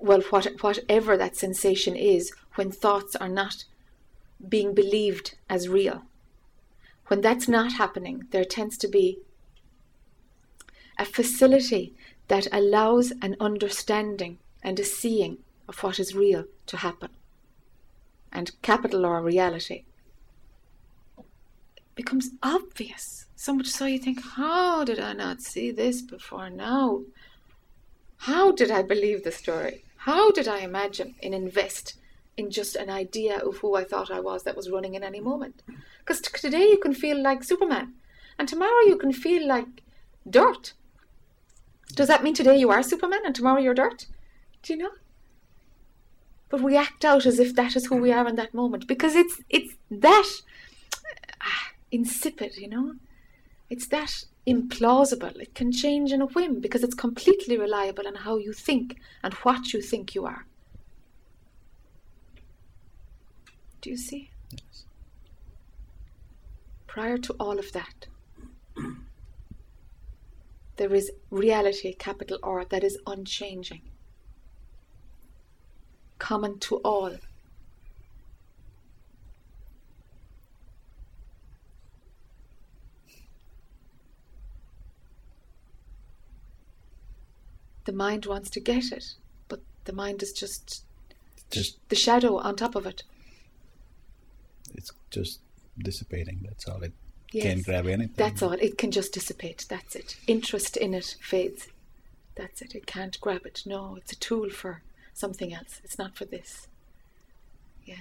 well, 0.00 0.20
what, 0.30 0.46
whatever 0.62 1.16
that 1.16 1.36
sensation 1.36 1.96
is, 1.96 2.32
when 2.54 2.70
thoughts 2.70 3.16
are 3.16 3.28
not 3.28 3.64
being 4.48 4.74
believed 4.74 5.36
as 5.48 5.68
real, 5.68 6.02
when 7.06 7.20
that's 7.20 7.48
not 7.48 7.72
happening, 7.74 8.26
there 8.30 8.44
tends 8.44 8.76
to 8.78 8.88
be 8.88 9.18
a 10.98 11.04
facility 11.04 11.94
that 12.28 12.46
allows 12.52 13.12
an 13.22 13.36
understanding 13.40 14.38
and 14.62 14.78
a 14.78 14.84
seeing 14.84 15.38
of 15.68 15.82
what 15.82 15.98
is 15.98 16.14
real 16.14 16.44
to 16.66 16.76
happen. 16.78 17.10
And 18.32 18.50
capital 18.62 19.04
or 19.04 19.20
reality 19.22 19.84
becomes 21.94 22.30
obvious. 22.42 23.26
So 23.36 23.54
much 23.54 23.66
so 23.66 23.86
you 23.86 23.98
think, 23.98 24.22
how 24.22 24.84
did 24.84 25.00
I 25.00 25.12
not 25.12 25.42
see 25.42 25.70
this 25.70 26.00
before 26.00 26.48
now? 26.48 27.02
How 28.22 28.52
did 28.52 28.70
I 28.70 28.82
believe 28.82 29.24
the 29.24 29.32
story? 29.32 29.84
How 29.96 30.30
did 30.30 30.48
I 30.48 30.58
imagine 30.58 31.14
and 31.22 31.34
invest 31.34 31.98
in 32.36 32.50
just 32.50 32.76
an 32.76 32.90
idea 32.90 33.38
of 33.38 33.58
who 33.58 33.74
I 33.74 33.84
thought 33.84 34.10
I 34.10 34.20
was 34.20 34.44
that 34.44 34.56
was 34.56 34.70
running 34.70 34.94
in 34.94 35.02
any 35.02 35.20
moment? 35.20 35.62
Because 35.98 36.20
t- 36.20 36.30
today 36.38 36.68
you 36.68 36.78
can 36.78 36.94
feel 36.94 37.20
like 37.20 37.44
Superman, 37.44 37.94
and 38.38 38.48
tomorrow 38.48 38.86
you 38.86 38.96
can 38.96 39.12
feel 39.12 39.46
like 39.46 39.82
dirt. 40.28 40.72
Does 41.94 42.08
that 42.08 42.22
mean 42.22 42.34
today 42.34 42.56
you 42.58 42.70
are 42.70 42.82
Superman 42.82 43.22
and 43.24 43.34
tomorrow 43.34 43.60
you're 43.60 43.74
dirt? 43.74 44.06
Do 44.62 44.72
you 44.72 44.78
know? 44.78 44.90
but 46.52 46.60
we 46.60 46.76
act 46.76 47.02
out 47.02 47.24
as 47.24 47.38
if 47.38 47.54
that 47.56 47.74
is 47.74 47.86
who 47.86 47.96
we 47.96 48.12
are 48.12 48.28
in 48.28 48.36
that 48.36 48.52
moment 48.52 48.86
because 48.86 49.16
it's 49.16 49.40
it's 49.48 49.74
that 49.90 50.28
ah, 51.40 51.70
insipid, 51.90 52.58
you 52.58 52.68
know. 52.68 52.96
It's 53.70 53.86
that 53.86 54.26
implausible. 54.46 55.36
It 55.40 55.54
can 55.54 55.72
change 55.72 56.12
in 56.12 56.20
a 56.22 56.26
whim 56.26 56.60
because 56.60 56.82
it's 56.82 56.94
completely 56.94 57.56
reliable 57.56 58.06
on 58.06 58.14
how 58.14 58.36
you 58.36 58.52
think 58.52 59.00
and 59.22 59.34
what 59.34 59.72
you 59.72 59.80
think 59.80 60.14
you 60.14 60.26
are. 60.26 60.46
Do 63.80 63.90
you 63.90 63.96
see? 63.96 64.30
Yes. 64.50 64.84
Prior 66.86 67.18
to 67.18 67.32
all 67.40 67.58
of 67.58 67.72
that, 67.72 68.06
there 70.76 70.94
is 70.94 71.10
reality, 71.30 71.94
capital 71.94 72.38
R, 72.42 72.64
that 72.66 72.84
is 72.84 72.98
unchanging 73.06 73.82
common 76.22 76.56
to 76.60 76.76
all. 76.76 77.16
The 87.84 87.92
mind 87.92 88.26
wants 88.26 88.50
to 88.50 88.60
get 88.60 88.92
it, 88.92 89.14
but 89.48 89.60
the 89.84 89.92
mind 89.92 90.22
is 90.22 90.32
just 90.32 90.84
just 91.50 91.76
the 91.88 91.96
shadow 91.96 92.38
on 92.38 92.56
top 92.56 92.74
of 92.74 92.86
it. 92.86 93.02
It's 94.74 94.92
just 95.10 95.40
dissipating. 95.78 96.40
That's 96.42 96.66
all. 96.66 96.82
It 96.82 96.92
yes, 97.32 97.44
can't 97.44 97.64
grab 97.64 97.86
anything. 97.86 98.14
That's 98.16 98.42
all. 98.42 98.52
It 98.52 98.78
can 98.78 98.90
just 98.90 99.12
dissipate. 99.12 99.66
That's 99.68 99.94
it. 99.94 100.16
Interest 100.26 100.76
in 100.76 100.94
it 100.94 101.16
fades. 101.20 101.68
That's 102.36 102.62
it. 102.62 102.74
It 102.74 102.86
can't 102.86 103.20
grab 103.20 103.44
it. 103.44 103.62
No, 103.66 103.96
it's 103.96 104.12
a 104.12 104.16
tool 104.16 104.48
for 104.50 104.82
something 105.12 105.52
else. 105.52 105.80
It's 105.84 105.98
not 105.98 106.16
for 106.16 106.24
this. 106.24 106.68
Yeah. 107.84 107.96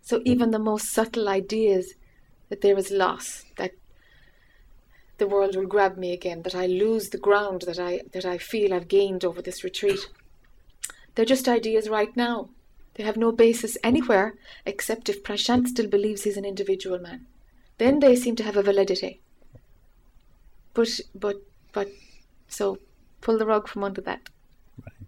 So 0.00 0.22
even 0.24 0.50
the 0.50 0.58
most 0.58 0.90
subtle 0.90 1.28
ideas 1.28 1.94
that 2.48 2.60
there 2.60 2.76
is 2.76 2.90
loss, 2.90 3.44
that 3.56 3.72
the 5.22 5.28
world 5.28 5.54
will 5.54 5.68
grab 5.68 5.96
me 5.96 6.12
again, 6.12 6.42
that 6.42 6.56
I 6.56 6.66
lose 6.66 7.10
the 7.10 7.24
ground 7.28 7.62
that 7.68 7.78
I 7.78 8.00
that 8.12 8.24
I 8.24 8.38
feel 8.38 8.74
I've 8.74 8.88
gained 8.88 9.24
over 9.24 9.40
this 9.40 9.62
retreat. 9.62 10.00
They're 11.14 11.32
just 11.34 11.46
ideas 11.46 11.88
right 11.88 12.14
now. 12.16 12.48
They 12.94 13.04
have 13.04 13.16
no 13.16 13.30
basis 13.30 13.78
anywhere 13.84 14.34
except 14.66 15.08
if 15.08 15.22
Prashant 15.22 15.68
still 15.68 15.86
believes 15.86 16.24
he's 16.24 16.36
an 16.36 16.44
individual 16.44 16.98
man. 16.98 17.26
Then 17.78 18.00
they 18.00 18.16
seem 18.16 18.34
to 18.34 18.42
have 18.42 18.56
a 18.56 18.64
validity. 18.64 19.20
But 20.74 20.90
but 21.14 21.36
but 21.72 21.88
so 22.48 22.78
pull 23.20 23.38
the 23.38 23.46
rug 23.46 23.68
from 23.68 23.84
under 23.84 24.00
that. 24.00 24.28
Right. 24.84 25.06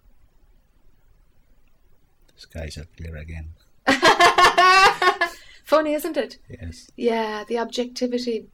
The 2.34 2.40
skies 2.40 2.78
are 2.78 2.86
clear 2.96 3.16
again. 3.16 3.48
Funny, 5.64 5.94
isn't 5.94 6.16
it? 6.16 6.38
Yes. 6.48 6.88
Yeah, 6.94 7.42
the 7.48 7.58
objectivity 7.58 8.46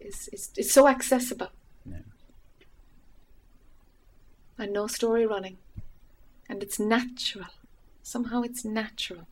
is, 0.00 0.28
is, 0.32 0.50
is 0.56 0.72
so 0.72 0.88
accessible. 0.88 1.48
Yeah. 1.84 1.98
And 4.58 4.72
no 4.72 4.86
story 4.86 5.26
running. 5.26 5.58
And 6.48 6.62
it's 6.62 6.78
natural. 6.78 7.48
Somehow 8.02 8.42
it's 8.42 8.64
natural. 8.64 9.26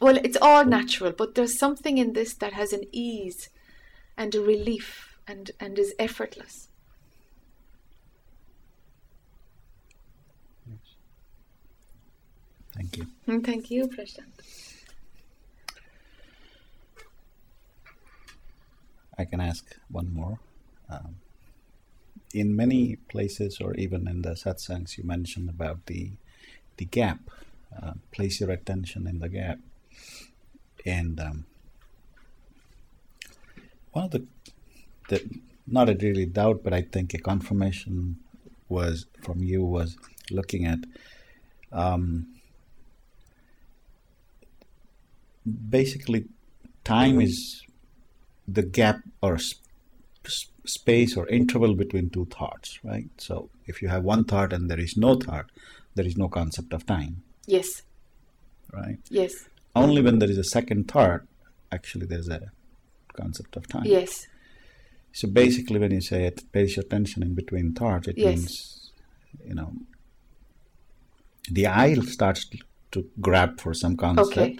Well, 0.00 0.18
it's 0.22 0.36
all 0.36 0.64
natural, 0.64 1.12
but 1.12 1.34
there's 1.34 1.58
something 1.58 1.96
in 1.98 2.12
this 2.12 2.34
that 2.34 2.52
has 2.52 2.72
an 2.72 2.84
ease 2.92 3.48
and 4.16 4.34
a 4.34 4.40
relief 4.40 5.16
and, 5.26 5.50
and 5.58 5.78
is 5.78 5.94
effortless. 5.98 6.68
Thank 12.74 12.98
you. 12.98 13.06
Mm, 13.26 13.44
thank 13.44 13.70
you, 13.70 13.88
Prashant. 13.88 14.65
I 19.18 19.24
can 19.24 19.40
ask 19.40 19.64
one 19.88 20.12
more. 20.12 20.38
Um, 20.90 21.16
in 22.32 22.54
many 22.54 22.96
places, 23.08 23.60
or 23.60 23.74
even 23.74 24.06
in 24.08 24.22
the 24.22 24.30
satsangs, 24.30 24.98
you 24.98 25.04
mentioned 25.04 25.48
about 25.48 25.86
the 25.86 26.12
the 26.76 26.84
gap. 26.84 27.20
Uh, 27.76 27.92
place 28.10 28.40
your 28.40 28.50
attention 28.50 29.06
in 29.06 29.18
the 29.18 29.28
gap, 29.28 29.58
and 30.84 31.20
um, 31.20 31.46
one 33.92 34.04
of 34.04 34.10
the, 34.12 34.26
the 35.08 35.40
not 35.66 35.88
a 35.88 35.94
really 35.94 36.26
doubt, 36.26 36.62
but 36.62 36.72
I 36.72 36.82
think 36.82 37.12
a 37.12 37.18
confirmation 37.18 38.16
was 38.68 39.06
from 39.22 39.42
you 39.42 39.64
was 39.64 39.96
looking 40.30 40.64
at 40.64 40.78
um, 41.72 42.26
basically 45.68 46.26
time 46.84 47.20
is 47.20 47.65
the 48.46 48.62
gap 48.62 49.00
or 49.22 49.38
sp- 49.38 49.64
space 50.64 51.16
or 51.16 51.28
interval 51.28 51.74
between 51.74 52.10
two 52.10 52.26
thoughts 52.26 52.78
right? 52.82 53.08
So 53.18 53.50
if 53.66 53.82
you 53.82 53.88
have 53.88 54.02
one 54.02 54.24
thought 54.24 54.52
and 54.52 54.70
there 54.70 54.80
is 54.80 54.96
no 54.96 55.14
thought 55.14 55.50
there 55.94 56.06
is 56.06 56.16
no 56.16 56.28
concept 56.28 56.74
of 56.74 56.84
time. 56.84 57.22
Yes. 57.46 57.82
Right? 58.72 58.98
Yes. 59.08 59.48
Only 59.74 60.02
when 60.02 60.18
there 60.18 60.30
is 60.30 60.38
a 60.38 60.44
second 60.44 60.88
thought 60.90 61.22
actually 61.72 62.06
there's 62.06 62.28
a 62.28 62.50
concept 63.14 63.56
of 63.56 63.66
time. 63.68 63.84
Yes. 63.84 64.26
So 65.12 65.28
basically 65.28 65.78
when 65.78 65.92
you 65.92 66.00
say 66.00 66.24
it 66.24 66.52
pays 66.52 66.76
your 66.76 66.84
attention 66.84 67.22
in 67.22 67.34
between 67.34 67.72
thoughts 67.72 68.08
it 68.08 68.18
yes. 68.18 68.36
means 68.36 68.90
you 69.44 69.54
know 69.54 69.72
the 71.50 71.66
eye 71.68 71.94
starts 71.94 72.46
to 72.92 73.08
grab 73.20 73.60
for 73.60 73.74
some 73.74 73.96
concept. 73.96 74.38
Okay. 74.38 74.58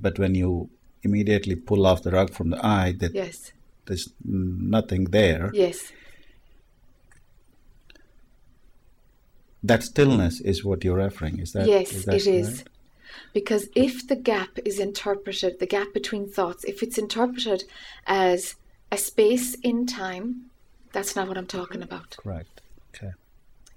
But 0.00 0.18
when 0.18 0.34
you 0.34 0.70
immediately 1.08 1.56
pull 1.56 1.86
off 1.86 2.02
the 2.02 2.12
rug 2.18 2.30
from 2.36 2.50
the 2.50 2.60
eye, 2.64 2.92
that 3.00 3.14
yes. 3.14 3.52
there's 3.86 4.06
nothing 4.24 5.04
there. 5.18 5.50
Yes. 5.54 5.92
that 9.62 9.82
stillness 9.82 10.40
is 10.40 10.64
what 10.64 10.84
you're 10.84 10.96
referring. 10.96 11.38
Is 11.38 11.52
that 11.52 11.66
yes, 11.66 11.92
is 11.92 12.04
that 12.04 12.14
it 12.14 12.26
is. 12.26 12.64
Because 13.32 13.68
if 13.74 14.06
the 14.06 14.16
gap 14.16 14.58
is 14.64 14.78
interpreted, 14.78 15.58
the 15.58 15.66
gap 15.66 15.92
between 15.92 16.28
thoughts, 16.28 16.64
if 16.64 16.82
it's 16.82 16.98
interpreted 16.98 17.64
as 18.06 18.54
a 18.92 18.98
space 18.98 19.54
in 19.62 19.86
time, 19.86 20.50
that's 20.92 21.16
not 21.16 21.28
what 21.28 21.38
I'm 21.38 21.46
talking 21.46 21.82
about. 21.82 22.16
Correct. 22.16 22.60
Okay. 22.94 23.12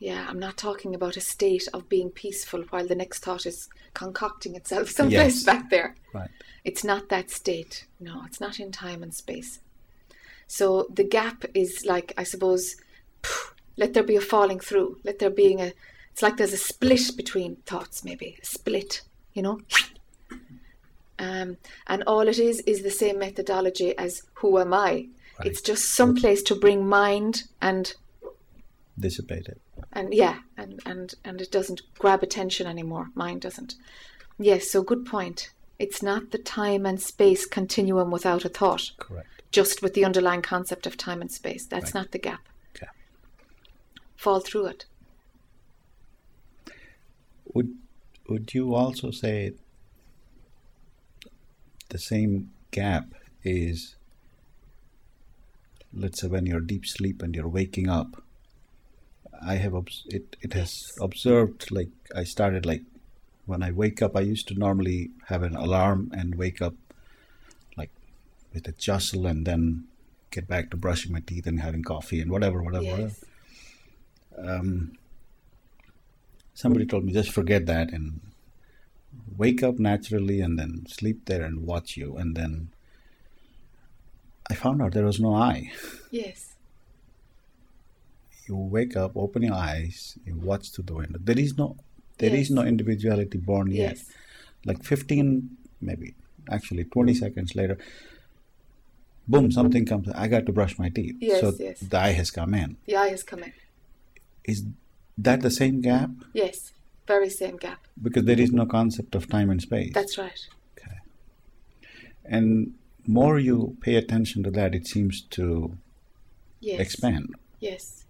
Yeah, 0.02 0.26
I'm 0.28 0.40
not 0.40 0.58
talking 0.58 0.96
about 0.96 1.16
a 1.16 1.22
state 1.22 1.68
of 1.76 1.88
being 1.88 2.10
peaceful 2.10 2.64
while 2.72 2.88
the 2.88 2.96
next 2.96 3.20
thought 3.20 3.46
is 3.46 3.70
concocting 3.94 4.56
itself 4.56 4.90
someplace 5.00 5.36
yes. 5.36 5.44
back 5.44 5.70
there. 5.70 5.96
Right. 6.12 6.30
It's 6.64 6.84
not 6.84 7.10
that 7.10 7.30
state. 7.30 7.86
No, 8.00 8.24
it's 8.26 8.42
not 8.42 8.60
in 8.60 8.72
time 8.72 9.04
and 9.04 9.14
space. 9.14 9.60
So 10.48 10.88
the 10.92 11.04
gap 11.04 11.46
is 11.54 11.86
like, 11.86 12.14
I 12.18 12.24
suppose, 12.24 12.78
let 13.78 13.94
there 13.94 14.02
be 14.02 14.16
a 14.16 14.22
falling 14.22 14.60
through. 14.60 14.98
Let 15.04 15.20
there 15.20 15.30
being 15.30 15.62
a. 15.62 15.72
It's 16.12 16.24
like 16.24 16.38
there's 16.38 16.52
a 16.52 16.58
split 16.58 17.16
between 17.16 17.58
thoughts, 17.68 18.04
maybe 18.04 18.40
a 18.42 18.46
split. 18.46 19.04
You 19.34 19.44
know. 19.44 19.60
Um, 21.20 21.58
and 21.86 22.02
all 22.08 22.28
it 22.28 22.40
is 22.40 22.62
is 22.62 22.82
the 22.82 22.90
same 22.90 23.20
methodology 23.20 23.96
as 24.00 24.24
who 24.34 24.58
am 24.58 24.74
I. 24.74 25.10
Right. 25.38 25.46
It's 25.46 25.62
just 25.62 25.90
some 25.90 26.16
place 26.16 26.42
to 26.44 26.56
bring 26.56 26.90
mind 26.90 27.44
and 27.62 27.94
dissipate 29.00 29.48
it. 29.48 29.62
And 29.94 30.13
yeah, 30.13 30.39
and 30.58 30.80
and 30.86 31.13
and 31.24 31.41
it 31.41 31.52
doesn't 31.52 31.82
grab 31.98 32.24
attention 32.24 32.67
anymore. 32.67 33.10
Mine 33.15 33.39
doesn't. 33.39 33.76
Yes, 34.38 34.70
so 34.70 34.82
good 34.82 35.06
point. 35.06 35.52
It's 35.80 36.04
not 36.04 36.32
the 36.32 36.38
time 36.38 36.86
and 36.86 37.02
space 37.02 37.46
continuum 37.46 38.12
without 38.12 38.46
a 38.46 38.50
thought. 38.50 38.91
Correct. 38.98 39.28
Just 39.52 39.82
with 39.82 39.94
the 39.94 40.06
underlying 40.06 40.41
concept 40.41 40.86
of 40.86 40.96
time 40.96 41.22
and 41.22 41.32
space. 41.32 41.65
That's 41.65 41.94
right. 41.94 42.02
not 42.02 42.12
the 42.12 42.20
gap. 42.20 42.41
Okay. 42.76 42.88
Fall 44.15 44.39
through 44.39 44.67
it. 44.67 44.86
Would 47.54 47.76
would 48.30 48.54
you 48.54 48.76
also 48.76 49.12
say 49.12 49.54
the 51.89 51.98
same 51.98 52.52
gap 52.72 53.13
is 53.44 53.96
let's 55.94 56.22
say 56.22 56.28
when 56.28 56.46
you're 56.46 56.62
deep 56.62 56.86
sleep 56.86 57.22
and 57.22 57.36
you're 57.36 57.50
waking 57.50 57.89
up 57.89 58.24
i 59.45 59.56
have 59.56 59.73
obs- 59.73 60.06
it 60.10 60.36
it 60.41 60.54
has 60.54 60.91
observed 61.01 61.71
like 61.71 61.89
i 62.15 62.23
started 62.23 62.65
like 62.65 62.84
when 63.45 63.63
i 63.63 63.71
wake 63.71 64.01
up 64.01 64.15
i 64.15 64.21
used 64.21 64.47
to 64.47 64.54
normally 64.54 65.10
have 65.27 65.43
an 65.43 65.56
alarm 65.56 66.12
and 66.15 66.36
wake 66.36 66.62
up 66.62 66.75
like 67.77 67.91
with 68.54 68.67
a 68.67 68.71
jostle 68.73 69.25
and 69.25 69.45
then 69.45 69.86
get 70.32 70.47
back 70.47 70.69
to 70.71 70.77
brushing 70.77 71.12
my 71.12 71.19
teeth 71.19 71.45
and 71.45 71.60
having 71.60 71.84
coffee 71.84 72.21
and 72.21 72.32
whatever 72.32 72.63
whatever, 72.63 72.86
yes. 72.86 72.91
whatever. 74.36 74.58
Um, 74.58 74.97
somebody 76.54 76.86
told 76.86 77.04
me 77.04 77.13
just 77.13 77.32
forget 77.32 77.65
that 77.65 77.91
and 77.91 78.21
wake 79.38 79.62
up 79.62 79.77
naturally 79.77 80.41
and 80.41 80.58
then 80.58 80.86
sleep 80.88 81.25
there 81.25 81.43
and 81.43 81.65
watch 81.65 81.97
you. 81.97 82.15
And 82.17 82.36
then 82.36 82.69
I 84.49 84.56
found 84.56 84.82
out 84.82 84.93
there 84.93 85.06
was 85.06 85.19
no 85.19 85.36
I. 85.36 85.71
Yes. 86.10 86.51
You 88.47 88.56
wake 88.56 88.97
up, 88.97 89.15
open 89.15 89.43
your 89.43 89.54
eyes, 89.54 90.17
you 90.25 90.36
watch 90.36 90.71
through 90.71 90.86
the 90.86 90.93
window. 90.93 91.19
There 91.21 91.39
is 91.39 91.58
no 91.58 91.77
there 92.17 92.32
yes. 92.32 92.47
is 92.47 92.51
no 92.51 92.63
individuality 92.63 93.38
born 93.38 93.71
yet. 93.71 93.97
Yes. 93.97 94.06
Like 94.65 94.84
fifteen 94.84 95.58
maybe 95.80 96.13
actually 96.49 96.86
twenty 96.86 97.13
seconds 97.13 97.56
later 97.56 97.77
boom, 99.27 99.51
something 99.51 99.86
comes 99.86 100.10
I 100.10 100.27
got 100.27 100.45
to 100.47 100.51
brush 100.51 100.77
my 100.77 100.89
teeth. 100.89 101.15
Yes, 101.19 101.41
so 101.41 101.54
yes. 101.58 101.80
the 101.80 101.97
eye 101.97 102.12
has 102.12 102.32
come 102.32 102.54
in. 102.54 102.77
The 102.86 102.95
eye 102.97 103.10
has 103.10 103.23
come 103.23 103.43
in. 103.43 103.54
Is 104.43 104.65
that 105.17 105.41
the 105.41 105.51
same 105.51 105.82
gap? 105.82 106.10
Yes 106.34 106.73
very 107.08 107.30
same 107.30 107.58
gap. 107.58 107.80
Because 108.01 108.25
there 108.25 108.39
is 108.39 108.51
no 108.51 108.65
concept 108.65 109.15
of 109.15 109.27
time 109.27 109.49
and 109.49 109.62
space. 109.62 109.93
That's 109.93 110.17
right. 110.17 110.41
Okay. 110.77 110.97
And 112.25 112.73
more 113.06 113.39
you 113.39 113.77
pay 113.82 113.95
attention 113.95 114.43
to 114.43 114.51
that, 114.51 114.73
it 114.73 114.88
seems 114.88 115.21
to 115.38 115.77
yes. 116.60 116.80
expand. 116.80 117.36
Yes. 117.60 118.01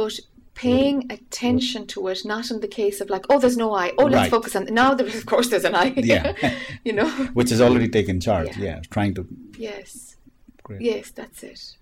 But 0.00 0.18
paying 0.54 1.02
mm-hmm. 1.02 1.10
attention 1.10 1.86
to 1.86 2.08
it, 2.08 2.24
not 2.24 2.50
in 2.50 2.60
the 2.60 2.68
case 2.68 3.00
of 3.00 3.10
like, 3.10 3.24
oh, 3.28 3.38
there's 3.38 3.56
no 3.56 3.74
I. 3.74 3.92
Oh, 3.98 4.04
let's 4.04 4.14
right. 4.14 4.30
focus 4.30 4.56
on. 4.56 4.64
Now, 4.66 4.94
there, 4.94 5.06
of 5.06 5.26
course, 5.26 5.48
there's 5.48 5.64
an 5.64 5.74
I. 5.74 5.92
Yeah. 5.96 6.32
you 6.84 6.92
know. 6.92 7.08
Which 7.34 7.52
is 7.52 7.60
already 7.60 7.88
taken 7.88 8.20
charge. 8.20 8.56
Yeah. 8.56 8.64
yeah. 8.64 8.80
Trying 8.90 9.14
to. 9.14 9.26
Yes. 9.58 10.16
Great. 10.62 10.80
Yes, 10.80 11.10
that's 11.10 11.42
it. 11.42 11.76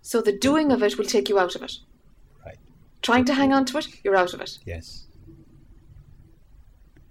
So 0.00 0.20
the 0.20 0.36
doing 0.48 0.70
of 0.72 0.82
it 0.82 0.96
will 0.98 1.06
take 1.06 1.28
you 1.28 1.38
out 1.38 1.54
of 1.54 1.62
it 1.62 1.78
Right. 2.44 2.58
trying 3.00 3.24
to 3.24 3.34
hang 3.34 3.52
on 3.52 3.64
to 3.66 3.78
it, 3.78 3.88
you're 4.04 4.16
out 4.16 4.34
of 4.34 4.40
it. 4.40 4.58
Yes. 4.66 5.06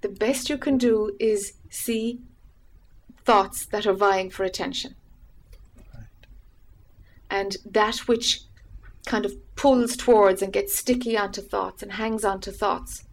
The 0.02 0.10
best 0.10 0.50
you 0.50 0.58
can 0.58 0.78
do 0.78 1.16
is 1.20 1.54
see 1.70 2.20
thoughts 3.26 3.66
that 3.68 3.88
are 3.88 3.94
vying 3.94 4.30
for 4.30 4.44
attention. 4.44 4.96
Right. 5.94 6.06
And 7.30 7.58
that 7.66 7.98
which 8.08 8.42
kind 9.06 9.26
of 9.26 9.34
pulls 9.56 9.96
towards 9.96 10.42
and 10.42 10.54
gets 10.54 10.76
sticky 10.76 11.18
onto 11.18 11.42
thoughts 11.42 11.84
and 11.84 11.94
hangs 11.94 12.24
onto 12.24 12.52
thoughts 12.52 13.04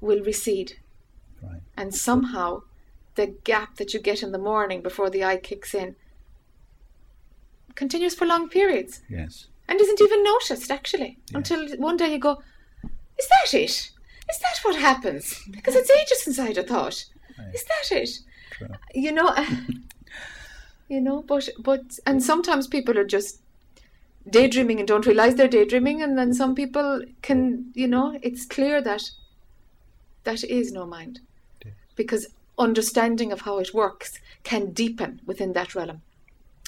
will 0.00 0.22
recede. 0.22 0.78
Right. 1.42 1.62
And 1.76 1.94
somehow 1.94 2.62
the 3.14 3.28
gap 3.44 3.76
that 3.76 3.94
you 3.94 4.00
get 4.00 4.22
in 4.22 4.32
the 4.32 4.38
morning 4.38 4.82
before 4.82 5.10
the 5.10 5.24
eye 5.24 5.38
kicks 5.38 5.74
in 5.74 5.96
continues 7.74 8.14
for 8.14 8.26
long 8.26 8.48
periods. 8.48 9.02
Yes 9.08 9.46
and 9.68 9.80
isn't 9.80 10.00
even 10.00 10.22
noticed 10.22 10.70
actually 10.70 11.18
yeah. 11.30 11.38
until 11.38 11.68
one 11.76 11.96
day 11.96 12.12
you 12.12 12.18
go, 12.18 12.42
"Is 13.18 13.28
that 13.28 13.54
it? 13.54 13.70
Is 13.70 14.38
that 14.40 14.58
what 14.62 14.76
happens?" 14.76 15.42
Because 15.50 15.74
it's 15.74 15.90
ages 15.90 16.22
since 16.22 16.38
I'd 16.38 16.56
have 16.56 16.66
thought. 16.66 17.04
Right. 17.38 17.54
Is 17.54 17.64
that 17.64 17.96
it? 17.96 18.10
True. 18.50 18.68
You 18.94 19.12
know, 19.12 19.34
you 20.88 21.00
know, 21.00 21.22
but 21.22 21.48
but 21.58 21.98
and 22.06 22.22
sometimes 22.22 22.66
people 22.66 22.98
are 22.98 23.04
just 23.04 23.40
daydreaming 24.28 24.78
and 24.78 24.88
don't 24.88 25.06
realize 25.06 25.34
they're 25.34 25.48
daydreaming, 25.48 26.02
and 26.02 26.18
then 26.18 26.34
some 26.34 26.54
people 26.54 27.02
can, 27.22 27.70
you 27.74 27.86
know, 27.86 28.18
it's 28.22 28.44
clear 28.44 28.82
that 28.82 29.10
that 30.24 30.42
is 30.44 30.72
no 30.72 30.86
mind, 30.86 31.20
because 31.94 32.26
understanding 32.58 33.32
of 33.32 33.42
how 33.42 33.58
it 33.58 33.74
works 33.74 34.18
can 34.42 34.72
deepen 34.72 35.20
within 35.26 35.52
that 35.52 35.74
realm. 35.74 36.02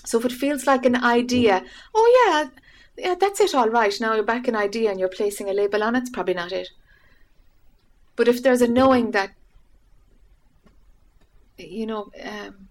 So 0.05 0.19
if 0.19 0.25
it 0.25 0.33
feels 0.33 0.67
like 0.67 0.87
an 0.87 0.97
idea, 0.97 1.65
oh 1.95 2.27
yeah, 2.27 2.51
yeah, 2.97 3.15
that's 3.15 3.41
it, 3.41 3.55
all 3.55 3.69
right. 3.69 3.95
Now 4.01 4.15
you're 4.15 4.23
back 4.23 4.49
in 4.49 4.55
idea 4.55 4.91
and 4.91 5.01
you're 5.01 5.09
placing 5.09 5.49
a 5.49 5.53
label 5.53 5.83
on 5.83 5.97
it, 5.97 6.01
it's 6.01 6.11
probably 6.11 6.35
not 6.35 6.53
it. 6.53 6.69
But 8.17 8.29
if 8.29 8.43
there's 8.43 8.63
a 8.63 8.69
knowing 8.69 9.11
that, 9.13 9.31
you 11.57 11.87
know, 11.87 12.11
um, 12.23 12.68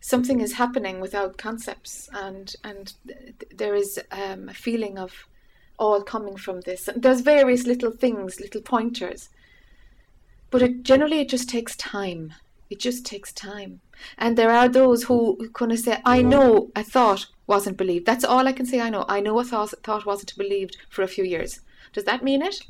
something 0.00 0.40
is 0.40 0.54
happening 0.54 1.00
without 1.00 1.36
concepts, 1.38 2.08
and 2.12 2.54
and 2.64 2.94
there 3.54 3.74
is 3.74 4.00
um, 4.10 4.48
a 4.48 4.54
feeling 4.54 4.98
of 4.98 5.26
all 5.78 6.02
coming 6.02 6.36
from 6.36 6.60
this. 6.62 6.88
And 6.88 7.02
there's 7.02 7.22
various 7.22 7.66
little 7.66 7.90
things, 7.90 8.40
little 8.40 8.60
pointers, 8.60 9.30
but 10.50 10.62
it, 10.62 10.82
generally 10.82 11.20
it 11.20 11.28
just 11.28 11.48
takes 11.48 11.74
time. 11.76 12.34
It 12.68 12.78
just 12.78 13.04
takes 13.04 13.32
time. 13.32 13.80
And 14.16 14.36
there 14.36 14.50
are 14.50 14.68
those 14.68 15.02
who 15.04 15.50
kind 15.54 15.72
of 15.72 15.78
say, 15.78 16.00
I 16.04 16.22
know 16.22 16.70
a 16.76 16.84
thought 16.84 17.26
wasn't 17.46 17.76
believed. 17.76 18.06
That's 18.06 18.24
all 18.24 18.46
I 18.46 18.52
can 18.52 18.66
say 18.66 18.80
I 18.80 18.90
know. 18.90 19.04
I 19.08 19.20
know 19.20 19.38
a 19.40 19.44
thought, 19.44 19.74
thought 19.82 20.06
wasn't 20.06 20.36
believed 20.36 20.76
for 20.88 21.02
a 21.02 21.08
few 21.08 21.24
years. 21.24 21.60
Does 21.92 22.04
that 22.04 22.22
mean 22.22 22.42
it? 22.42 22.62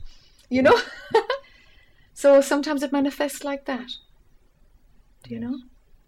You 0.48 0.62
know? 0.62 0.80
so 2.14 2.40
sometimes 2.40 2.82
it 2.82 2.92
manifests 2.92 3.44
like 3.44 3.66
that. 3.66 3.90
Do 5.22 5.34
you 5.34 5.40
know? 5.40 5.58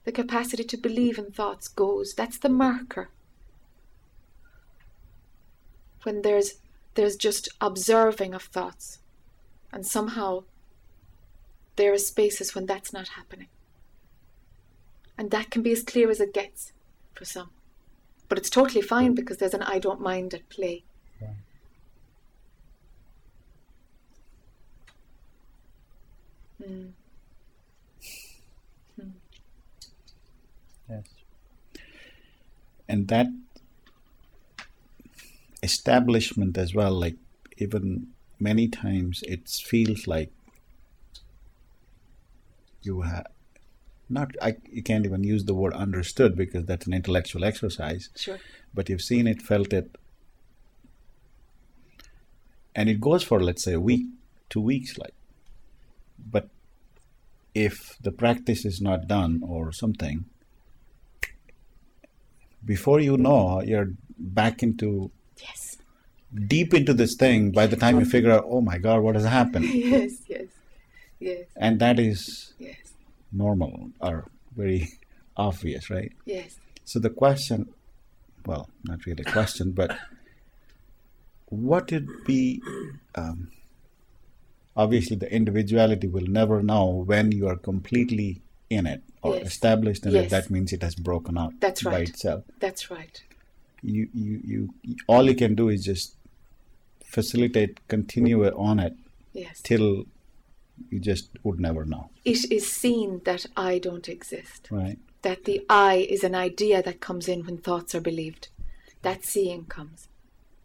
The 0.04 0.12
capacity 0.12 0.64
to 0.64 0.76
believe 0.76 1.18
in 1.18 1.30
thoughts 1.30 1.68
goes. 1.68 2.14
That's 2.14 2.38
the 2.38 2.48
marker. 2.48 3.08
When 6.02 6.22
there's 6.22 6.54
there's 6.94 7.16
just 7.16 7.48
observing 7.60 8.34
of 8.34 8.42
thoughts. 8.42 8.98
And 9.72 9.86
somehow 9.86 10.44
there 11.76 11.92
are 11.92 11.98
spaces 11.98 12.54
when 12.54 12.66
that's 12.66 12.92
not 12.92 13.08
happening. 13.08 13.48
And 15.16 15.30
that 15.30 15.50
can 15.50 15.62
be 15.62 15.72
as 15.72 15.82
clear 15.82 16.10
as 16.10 16.20
it 16.20 16.34
gets 16.34 16.72
for 17.14 17.24
some. 17.24 17.50
But 18.28 18.38
it's 18.38 18.50
totally 18.50 18.82
fine 18.82 19.14
because 19.14 19.38
there's 19.38 19.54
an 19.54 19.62
I 19.62 19.78
don't 19.78 20.00
mind 20.00 20.34
at 20.34 20.48
play. 20.48 20.84
Mm. 26.62 26.92
Yes. 30.88 31.04
And 32.92 33.08
that 33.08 33.28
establishment 35.62 36.58
as 36.58 36.74
well, 36.74 36.92
like 36.92 37.16
even 37.56 38.08
many 38.38 38.68
times 38.68 39.24
it 39.26 39.48
feels 39.48 40.06
like 40.06 40.30
you 42.82 43.00
have 43.00 43.28
not 44.10 44.32
I 44.42 44.56
you 44.70 44.82
can't 44.82 45.06
even 45.06 45.24
use 45.24 45.46
the 45.46 45.54
word 45.54 45.72
understood 45.72 46.36
because 46.36 46.66
that's 46.66 46.86
an 46.86 46.92
intellectual 46.92 47.44
exercise. 47.44 48.10
Sure. 48.14 48.38
But 48.74 48.90
you've 48.90 49.00
seen 49.00 49.26
it, 49.26 49.40
felt 49.40 49.72
it, 49.72 49.96
and 52.74 52.90
it 52.90 53.00
goes 53.00 53.22
for 53.22 53.42
let's 53.42 53.64
say 53.64 53.72
a 53.72 53.80
week, 53.80 54.04
two 54.50 54.60
weeks, 54.60 54.98
like. 54.98 55.14
But 56.18 56.50
if 57.54 57.96
the 58.02 58.12
practice 58.12 58.66
is 58.66 58.82
not 58.82 59.08
done 59.08 59.40
or 59.42 59.72
something, 59.72 60.26
before 62.64 63.00
you 63.00 63.16
know, 63.16 63.60
you're 63.62 63.90
back 64.18 64.62
into 64.62 65.10
yes, 65.40 65.78
deep 66.46 66.74
into 66.74 66.94
this 66.94 67.16
thing. 67.18 67.50
By 67.50 67.66
the 67.66 67.76
time 67.76 67.98
you 67.98 68.04
figure 68.04 68.30
out, 68.32 68.44
oh 68.46 68.60
my 68.60 68.78
God, 68.78 69.00
what 69.02 69.14
has 69.16 69.24
happened? 69.24 69.64
yes, 69.74 70.12
yes, 70.28 70.46
yes, 71.18 71.46
And 71.56 71.80
that 71.80 71.98
is 71.98 72.52
yes, 72.58 72.76
normal 73.32 73.90
or 74.00 74.26
very 74.56 74.88
obvious, 75.36 75.90
right? 75.90 76.12
yes, 76.24 76.56
So 76.84 76.98
the 76.98 77.10
question, 77.10 77.68
well, 78.46 78.68
not 78.84 79.04
really 79.06 79.24
a 79.26 79.30
question, 79.32 79.72
but 79.72 79.96
what 81.46 81.90
would 81.92 82.24
be, 82.24 82.62
um, 83.14 83.50
obviously, 84.76 85.16
the 85.16 85.30
individuality 85.32 86.06
will 86.06 86.26
never 86.26 86.62
know 86.62 86.86
when 86.86 87.32
you 87.32 87.46
are 87.48 87.56
completely 87.56 88.40
in 88.70 88.86
it 88.86 89.02
or 89.22 89.36
Yes. 89.36 89.46
established 89.46 90.04
in 90.06 90.12
Yes. 90.12 90.30
That 90.30 90.50
means 90.50 90.72
it 90.72 90.82
has 90.82 90.94
broken 90.94 91.38
out 91.38 91.52
That's 91.60 91.84
right. 91.84 91.92
by 91.92 92.00
itself. 92.00 92.44
that's 92.58 92.90
right. 92.90 93.22
You, 93.82 94.08
you, 94.14 94.40
you, 94.44 94.96
all 95.08 95.24
you 95.28 95.34
can 95.34 95.54
do 95.54 95.68
is 95.68 95.84
just 95.84 96.14
facilitate, 97.04 97.86
continue 97.88 98.38
mm-hmm. 98.40 98.60
on 98.60 98.78
it 98.80 98.94
Yes. 99.32 99.60
till 99.62 100.04
you 100.90 100.98
just 101.00 101.28
would 101.42 101.60
never 101.60 101.84
know, 101.84 102.10
It 102.24 102.50
is 102.52 102.70
seen 102.70 103.20
that 103.24 103.46
I 103.56 103.78
don't 103.78 104.08
exist. 104.08 104.68
right? 104.70 104.98
That 105.22 105.44
the 105.44 105.64
I 105.68 105.94
is 106.10 106.24
an 106.24 106.34
idea 106.34 106.82
that 106.82 107.00
comes 107.00 107.28
in 107.28 107.44
when 107.44 107.58
thoughts 107.58 107.94
are 107.94 108.00
believed. 108.00 108.48
That 109.02 109.24
seeing 109.24 109.64
comes. 109.66 110.08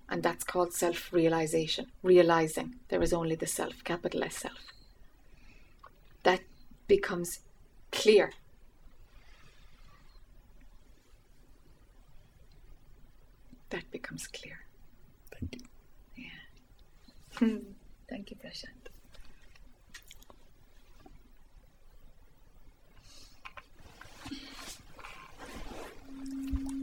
And 0.09 0.23
that's 0.23 0.43
called 0.43 0.73
self 0.73 1.11
realization. 1.13 1.87
Realizing 2.01 2.75
there 2.89 3.01
is 3.03 3.13
only 3.13 3.35
the 3.35 3.45
self, 3.47 3.83
capital 3.83 4.23
S 4.23 4.37
self. 4.37 4.57
That 6.23 6.41
becomes 6.87 7.39
clear. 7.91 8.31
That 13.69 13.89
becomes 13.91 14.27
clear. 14.27 14.59
Thank 15.33 15.55
you. 15.55 16.25
Yeah. 17.41 17.57
Thank 18.09 18.31
you, 18.31 18.37
Prashant. 18.37 18.87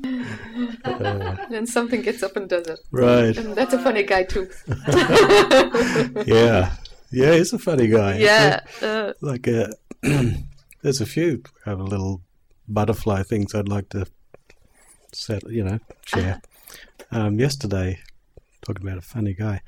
then 1.50 1.66
something 1.66 2.02
gets 2.02 2.22
up 2.22 2.36
and 2.36 2.48
does 2.48 2.66
it. 2.66 2.80
Right. 2.90 3.36
And 3.36 3.54
that's 3.54 3.72
a 3.74 3.78
funny 3.78 4.02
guy 4.02 4.24
too. 4.24 4.48
Yeah. 6.26 6.74
Yeah, 7.10 7.34
he's 7.36 7.52
a 7.52 7.58
funny 7.58 7.86
guy. 7.86 8.18
yeah. 8.18 8.60
Uh, 8.82 9.12
Like, 9.20 9.46
a, 9.46 9.72
there's 10.82 11.00
a 11.00 11.06
few 11.06 11.42
have 11.64 11.78
a 11.78 11.84
little 11.84 12.22
butterfly 12.66 13.22
things 13.22 13.54
I'd 13.54 13.68
like 13.68 13.88
to 13.90 14.06
set, 15.12 15.48
you 15.48 15.62
know, 15.62 15.78
share. 16.04 16.42
Um, 17.10 17.38
yesterday, 17.38 18.00
talking 18.62 18.86
about 18.86 18.98
a 18.98 19.02
funny 19.02 19.34
guy, 19.34 19.60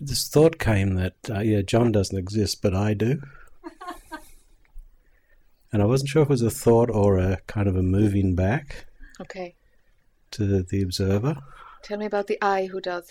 this 0.00 0.28
thought 0.28 0.58
came 0.58 0.94
that, 0.94 1.14
uh, 1.28 1.40
yeah, 1.40 1.62
John 1.62 1.92
doesn't 1.92 2.16
exist, 2.16 2.62
but 2.62 2.74
I 2.74 2.94
do. 2.94 3.20
and 5.72 5.82
I 5.82 5.84
wasn't 5.84 6.10
sure 6.10 6.22
if 6.22 6.28
it 6.28 6.30
was 6.30 6.42
a 6.42 6.50
thought 6.50 6.90
or 6.90 7.18
a 7.18 7.38
kind 7.46 7.68
of 7.68 7.76
a 7.76 7.82
moving 7.82 8.34
back 8.34 8.86
okay. 9.20 9.54
to 10.32 10.62
the 10.62 10.82
observer. 10.82 11.36
Tell 11.82 11.98
me 11.98 12.06
about 12.06 12.26
the 12.26 12.38
I 12.40 12.66
who 12.66 12.80
does. 12.80 13.10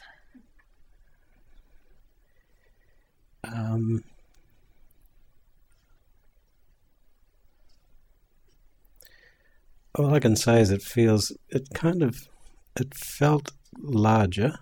Um, 3.43 4.04
all 9.95 10.13
I 10.13 10.19
can 10.19 10.36
say 10.36 10.62
is 10.62 10.71
it 10.71 10.82
feels, 10.82 11.32
it 11.50 11.69
kind 11.73 12.04
of, 12.04 12.28
it 12.80 12.94
felt 12.94 13.52
larger. 13.78 14.60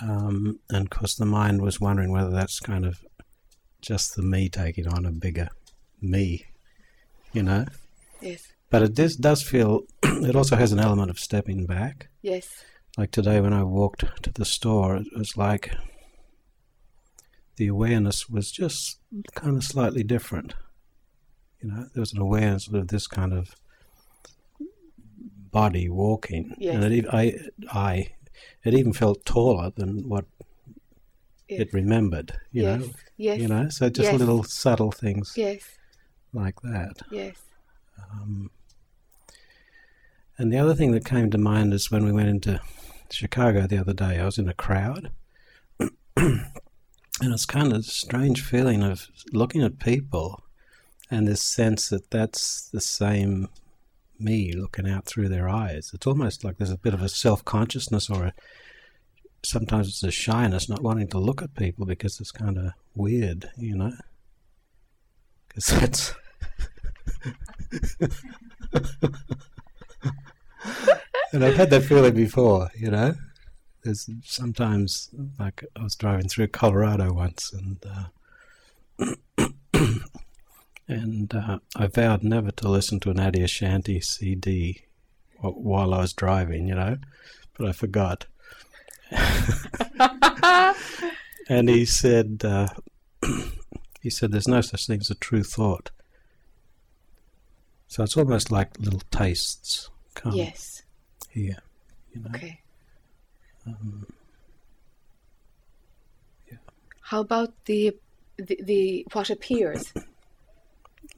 Um, 0.00 0.60
and 0.70 0.86
of 0.86 0.90
course, 0.90 1.14
the 1.14 1.26
mind 1.26 1.62
was 1.62 1.80
wondering 1.80 2.10
whether 2.10 2.30
that's 2.30 2.60
kind 2.60 2.86
of 2.86 3.04
just 3.80 4.14
the 4.14 4.22
me 4.22 4.48
taking 4.48 4.86
on 4.86 5.06
a 5.06 5.10
bigger 5.10 5.48
me, 6.00 6.46
you 7.32 7.42
know. 7.42 7.66
Yes. 8.20 8.52
But 8.70 8.82
it 8.82 8.94
does, 8.94 9.16
does 9.16 9.42
feel, 9.42 9.82
it 10.02 10.36
also 10.36 10.56
has 10.56 10.72
an 10.72 10.78
element 10.78 11.10
of 11.10 11.18
stepping 11.18 11.66
back. 11.66 12.08
Yes. 12.22 12.64
Like 12.96 13.10
today 13.10 13.40
when 13.40 13.52
I 13.52 13.62
walked 13.62 14.04
to 14.22 14.32
the 14.32 14.44
store, 14.44 14.96
it 14.96 15.06
was 15.16 15.36
like 15.36 15.74
the 17.56 17.66
awareness 17.66 18.28
was 18.28 18.50
just 18.50 19.00
kind 19.34 19.56
of 19.56 19.64
slightly 19.64 20.02
different. 20.02 20.54
You 21.62 21.70
know, 21.70 21.86
there 21.92 22.00
was 22.00 22.12
an 22.12 22.20
awareness 22.20 22.68
of 22.68 22.88
this 22.88 23.06
kind 23.06 23.32
of 23.32 23.54
body 25.50 25.88
walking, 25.88 26.54
Yes. 26.58 26.74
and 26.82 26.94
it, 26.94 27.06
I, 27.12 27.34
I, 27.72 28.08
it 28.64 28.74
even 28.74 28.92
felt 28.92 29.24
taller 29.24 29.70
than 29.76 30.08
what 30.08 30.24
Yes. 31.48 31.60
it 31.62 31.72
remembered. 31.72 32.32
You 32.52 32.62
yes. 32.62 32.80
know, 32.80 32.90
Yes. 33.16 33.40
you 33.40 33.48
know, 33.48 33.68
so 33.68 33.90
just 33.90 34.12
little 34.12 34.44
subtle 34.44 34.92
things 34.92 35.34
Yes. 35.36 35.62
like 36.32 36.60
that. 36.62 37.02
Yes. 37.10 37.36
Um, 38.12 38.50
and 40.38 40.52
the 40.52 40.58
other 40.58 40.74
thing 40.74 40.92
that 40.92 41.04
came 41.04 41.30
to 41.30 41.38
mind 41.38 41.74
is 41.74 41.90
when 41.90 42.04
we 42.04 42.12
went 42.12 42.28
into 42.28 42.60
Chicago 43.10 43.66
the 43.66 43.78
other 43.78 43.92
day, 43.92 44.18
I 44.18 44.24
was 44.24 44.38
in 44.38 44.48
a 44.48 44.54
crowd. 44.54 45.10
and 46.16 46.44
it's 47.20 47.46
kind 47.46 47.72
of 47.72 47.78
a 47.80 47.82
strange 47.82 48.42
feeling 48.42 48.82
of 48.82 49.08
looking 49.32 49.62
at 49.62 49.78
people 49.78 50.42
and 51.10 51.26
this 51.26 51.42
sense 51.42 51.88
that 51.88 52.10
that's 52.10 52.68
the 52.68 52.80
same 52.80 53.48
me 54.20 54.52
looking 54.52 54.88
out 54.88 55.06
through 55.06 55.28
their 55.28 55.48
eyes. 55.48 55.90
It's 55.94 56.06
almost 56.06 56.44
like 56.44 56.58
there's 56.58 56.70
a 56.70 56.76
bit 56.76 56.94
of 56.94 57.02
a 57.02 57.08
self 57.08 57.44
consciousness 57.44 58.10
or 58.10 58.24
a, 58.26 58.34
sometimes 59.42 59.88
it's 59.88 60.02
a 60.02 60.10
shyness 60.10 60.68
not 60.68 60.82
wanting 60.82 61.08
to 61.08 61.18
look 61.18 61.42
at 61.42 61.54
people 61.54 61.86
because 61.86 62.20
it's 62.20 62.32
kind 62.32 62.58
of 62.58 62.72
weird, 62.94 63.50
you 63.56 63.76
know? 63.76 63.92
Because 65.48 65.66
that's. 65.66 66.14
and 71.32 71.44
I've 71.44 71.56
had 71.56 71.70
that 71.70 71.84
feeling 71.84 72.14
before, 72.14 72.70
you 72.76 72.90
know. 72.90 73.14
There's 73.82 74.10
sometimes, 74.24 75.08
like 75.38 75.64
I 75.74 75.82
was 75.82 75.94
driving 75.96 76.28
through 76.28 76.48
Colorado 76.48 77.12
once, 77.14 77.52
and 77.52 77.78
uh, 78.98 79.14
and 80.90 81.32
uh, 81.34 81.58
I 81.76 81.86
vowed 81.86 82.22
never 82.24 82.50
to 82.50 82.68
listen 82.68 82.98
to 83.00 83.10
an 83.10 83.18
Adyashanti 83.18 84.02
CD 84.02 84.82
while 85.40 85.94
I 85.94 85.98
was 85.98 86.12
driving, 86.12 86.66
you 86.66 86.74
know, 86.74 86.96
but 87.56 87.68
I 87.68 87.72
forgot. 87.72 88.26
and 91.48 91.68
he 91.68 91.84
said, 91.84 92.42
uh, 92.44 92.68
he 94.02 94.10
said, 94.10 94.32
"There's 94.32 94.48
no 94.48 94.60
such 94.60 94.86
thing 94.86 95.00
as 95.00 95.10
a 95.10 95.14
true 95.14 95.44
thought." 95.44 95.90
So 97.88 98.02
it's 98.02 98.16
almost 98.16 98.50
like 98.50 98.78
little 98.78 99.02
tastes 99.10 99.90
come 100.14 100.34
Yes. 100.34 100.82
here, 101.28 101.58
you 102.12 102.20
know. 102.20 102.30
Okay. 102.34 102.60
Um, 103.66 104.06
How 107.02 107.20
about 107.20 107.52
the, 107.64 107.96
the 108.36 108.58
the 108.62 109.06
what 109.12 109.30
appears? 109.30 109.92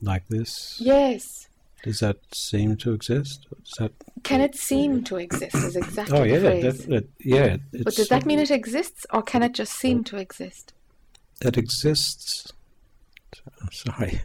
Like 0.03 0.27
this. 0.29 0.77
Yes. 0.81 1.49
Does 1.83 2.01
that 2.01 2.19
seem 2.33 2.77
to 2.77 2.93
exist? 2.93 3.47
Does 3.65 3.75
that? 3.79 3.93
Can 4.23 4.41
it 4.41 4.55
seem 4.55 5.03
to 5.05 5.17
exist? 5.17 5.55
Is 5.57 5.77
exactly 5.77 6.19
Oh 6.19 6.23
the 6.23 6.29
yeah, 6.57 6.61
def- 6.61 6.89
it- 6.89 7.11
yeah. 7.19 7.57
It's, 7.73 7.85
But 7.85 7.95
does 7.95 8.09
that 8.09 8.27
mean 8.27 8.39
it 8.39 8.51
exists, 8.51 9.05
or 9.13 9.23
can 9.23 9.43
it 9.43 9.53
just 9.55 9.73
seem 9.73 10.05
to 10.05 10.17
exist? 10.17 10.75
it 11.41 11.57
exists? 11.59 12.53
I'm 13.61 13.73
sorry. 13.73 14.21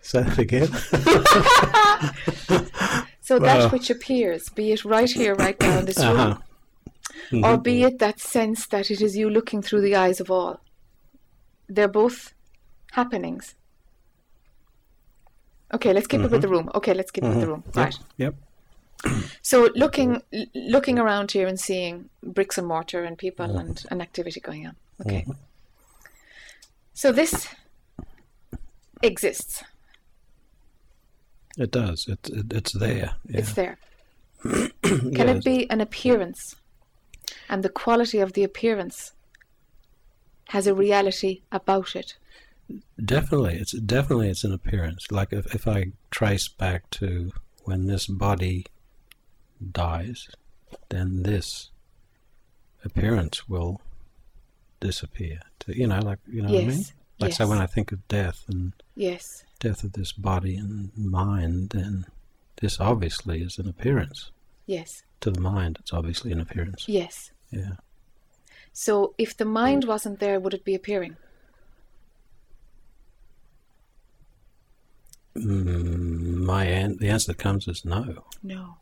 Say 0.00 0.22
that 0.22 0.38
again. 0.38 0.68
So 3.22 3.38
Well- 3.38 3.60
that 3.60 3.72
which 3.72 3.90
appears, 3.90 4.48
be 4.48 4.72
it 4.72 4.84
right 4.84 5.08
here, 5.08 5.36
right 5.36 5.60
now 5.60 5.78
in 5.78 5.84
this 5.84 5.98
room, 5.98 6.16
uh-huh. 6.18 7.40
or 7.44 7.58
be 7.58 7.84
it 7.84 8.00
that 8.00 8.18
sense 8.18 8.66
that 8.68 8.90
it 8.90 9.00
is 9.00 9.16
you 9.16 9.30
looking 9.30 9.62
through 9.62 9.82
the 9.82 9.94
eyes 9.94 10.18
of 10.18 10.32
all. 10.32 10.58
They're 11.68 11.86
both 11.86 12.32
happenings. 12.92 13.54
Okay, 15.72 15.92
let's 15.92 16.06
keep 16.06 16.20
it 16.20 16.30
with 16.30 16.42
the 16.42 16.48
mm-hmm. 16.48 16.56
room. 16.56 16.70
Okay, 16.74 16.94
let's 16.94 17.10
keep 17.10 17.24
it 17.24 17.28
with 17.28 17.40
the 17.40 17.42
mm-hmm. 17.42 17.50
room. 17.50 17.64
Right. 17.74 17.96
Yep. 18.16 18.34
So 19.40 19.70
looking 19.74 20.22
l- 20.32 20.46
looking 20.54 20.98
around 20.98 21.32
here 21.32 21.46
and 21.46 21.58
seeing 21.58 22.10
bricks 22.22 22.58
and 22.58 22.66
mortar 22.66 23.04
and 23.04 23.16
people 23.16 23.46
mm-hmm. 23.46 23.58
and, 23.58 23.84
an 23.90 24.00
activity 24.00 24.40
going 24.40 24.66
on. 24.66 24.76
Okay. 25.00 25.24
So 26.92 27.12
this 27.12 27.48
exists. 29.02 29.64
It 31.56 31.70
does. 31.70 32.06
It, 32.08 32.28
it 32.28 32.52
it's 32.52 32.72
there. 32.72 33.14
Yeah. 33.24 33.38
It's 33.38 33.52
there. 33.54 33.78
Yeah, 34.44 34.68
Can 34.82 35.28
it 35.28 35.44
be 35.44 35.68
an 35.70 35.80
appearance? 35.80 36.56
And 37.48 37.62
the 37.62 37.68
quality 37.68 38.20
of 38.20 38.32
the 38.32 38.44
appearance 38.44 39.12
has 40.48 40.66
a 40.66 40.74
reality 40.74 41.42
about 41.52 41.94
it. 41.96 42.16
Definitely, 43.02 43.56
it's 43.56 43.72
definitely 43.72 44.28
it's 44.28 44.44
an 44.44 44.52
appearance. 44.52 45.10
Like 45.10 45.32
if, 45.32 45.54
if 45.54 45.66
I 45.66 45.92
trace 46.10 46.48
back 46.48 46.88
to 46.90 47.32
when 47.64 47.86
this 47.86 48.06
body 48.06 48.66
dies, 49.72 50.28
then 50.88 51.22
this 51.22 51.70
appearance 52.84 53.48
will 53.48 53.80
disappear. 54.80 55.40
To, 55.60 55.76
you 55.76 55.86
know, 55.86 56.00
like 56.00 56.18
you 56.30 56.42
know 56.42 56.50
yes. 56.50 56.64
what 56.64 56.72
I 56.72 56.76
mean. 56.76 56.84
Like 57.20 57.30
yes. 57.30 57.38
so, 57.38 57.48
when 57.48 57.58
I 57.58 57.66
think 57.66 57.92
of 57.92 58.06
death 58.08 58.44
and 58.48 58.72
yes, 58.94 59.44
death 59.58 59.84
of 59.84 59.92
this 59.92 60.12
body 60.12 60.56
and 60.56 60.90
mind, 60.96 61.70
then 61.70 62.06
this 62.60 62.80
obviously 62.80 63.42
is 63.42 63.58
an 63.58 63.68
appearance. 63.68 64.30
Yes. 64.66 65.02
To 65.20 65.30
the 65.30 65.40
mind, 65.40 65.78
it's 65.80 65.92
obviously 65.92 66.32
an 66.32 66.40
appearance. 66.40 66.88
Yes. 66.88 67.30
Yeah. 67.50 67.72
So 68.72 69.14
if 69.18 69.36
the 69.36 69.44
mind 69.44 69.84
wasn't 69.84 70.20
there, 70.20 70.40
would 70.40 70.54
it 70.54 70.64
be 70.64 70.74
appearing? 70.74 71.16
Mm, 75.36 76.38
my 76.44 76.64
an- 76.64 76.96
the 76.98 77.08
answer 77.08 77.32
that 77.32 77.38
comes 77.38 77.68
is 77.68 77.84
no. 77.84 78.24
No. 78.42 78.76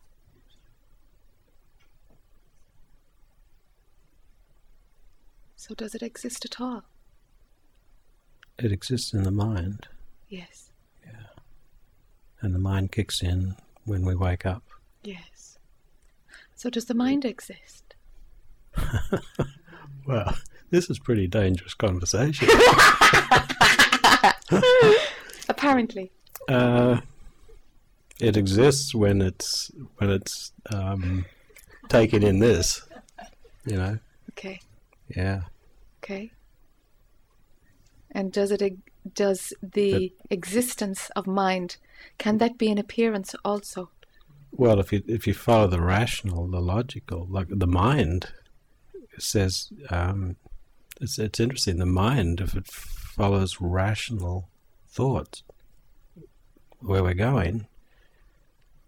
So 5.56 5.74
does 5.74 5.94
it 5.94 6.02
exist 6.02 6.44
at 6.44 6.60
all? 6.60 6.84
It 8.58 8.72
exists 8.72 9.12
in 9.12 9.22
the 9.24 9.30
mind. 9.30 9.86
Yes. 10.28 10.70
Yeah. 11.04 11.12
And 12.40 12.54
the 12.54 12.58
mind 12.58 12.92
kicks 12.92 13.22
in 13.22 13.56
when 13.84 14.04
we 14.04 14.14
wake 14.14 14.46
up. 14.46 14.62
Yes. 15.04 15.58
So 16.54 16.70
does 16.70 16.86
the 16.86 16.94
mind 16.94 17.24
exist? 17.24 17.94
well, 20.06 20.36
this 20.70 20.90
is 20.90 20.98
pretty 20.98 21.26
dangerous 21.26 21.74
conversation. 21.74 22.48
Apparently. 25.48 26.10
Uh, 26.48 27.00
it 28.20 28.36
exists 28.36 28.94
when 28.94 29.22
it's 29.22 29.70
when 29.96 30.10
it's 30.10 30.52
um, 30.72 31.24
taken 31.88 32.22
in 32.22 32.38
this, 32.38 32.82
you 33.64 33.76
know. 33.76 33.98
Okay. 34.30 34.60
Yeah. 35.14 35.42
Okay. 36.02 36.32
And 38.10 38.32
does 38.32 38.50
it 38.50 38.62
does 39.14 39.52
the 39.62 40.12
existence 40.30 41.10
of 41.14 41.26
mind 41.26 41.76
can 42.18 42.38
that 42.38 42.58
be 42.58 42.70
an 42.70 42.78
appearance 42.78 43.34
also? 43.44 43.90
Well, 44.52 44.80
if 44.80 44.92
you 44.92 45.02
if 45.06 45.26
you 45.26 45.34
follow 45.34 45.66
the 45.66 45.80
rational, 45.80 46.46
the 46.48 46.60
logical, 46.60 47.26
like 47.30 47.48
the 47.50 47.66
mind 47.66 48.28
says, 49.18 49.70
um, 49.90 50.36
it's 51.00 51.18
it's 51.18 51.38
interesting. 51.38 51.78
The 51.78 51.86
mind, 51.86 52.40
if 52.40 52.54
it 52.56 52.66
follows 52.66 53.60
rational 53.60 54.48
thoughts, 54.88 55.42
where 56.80 57.02
we're 57.02 57.14
going, 57.14 57.66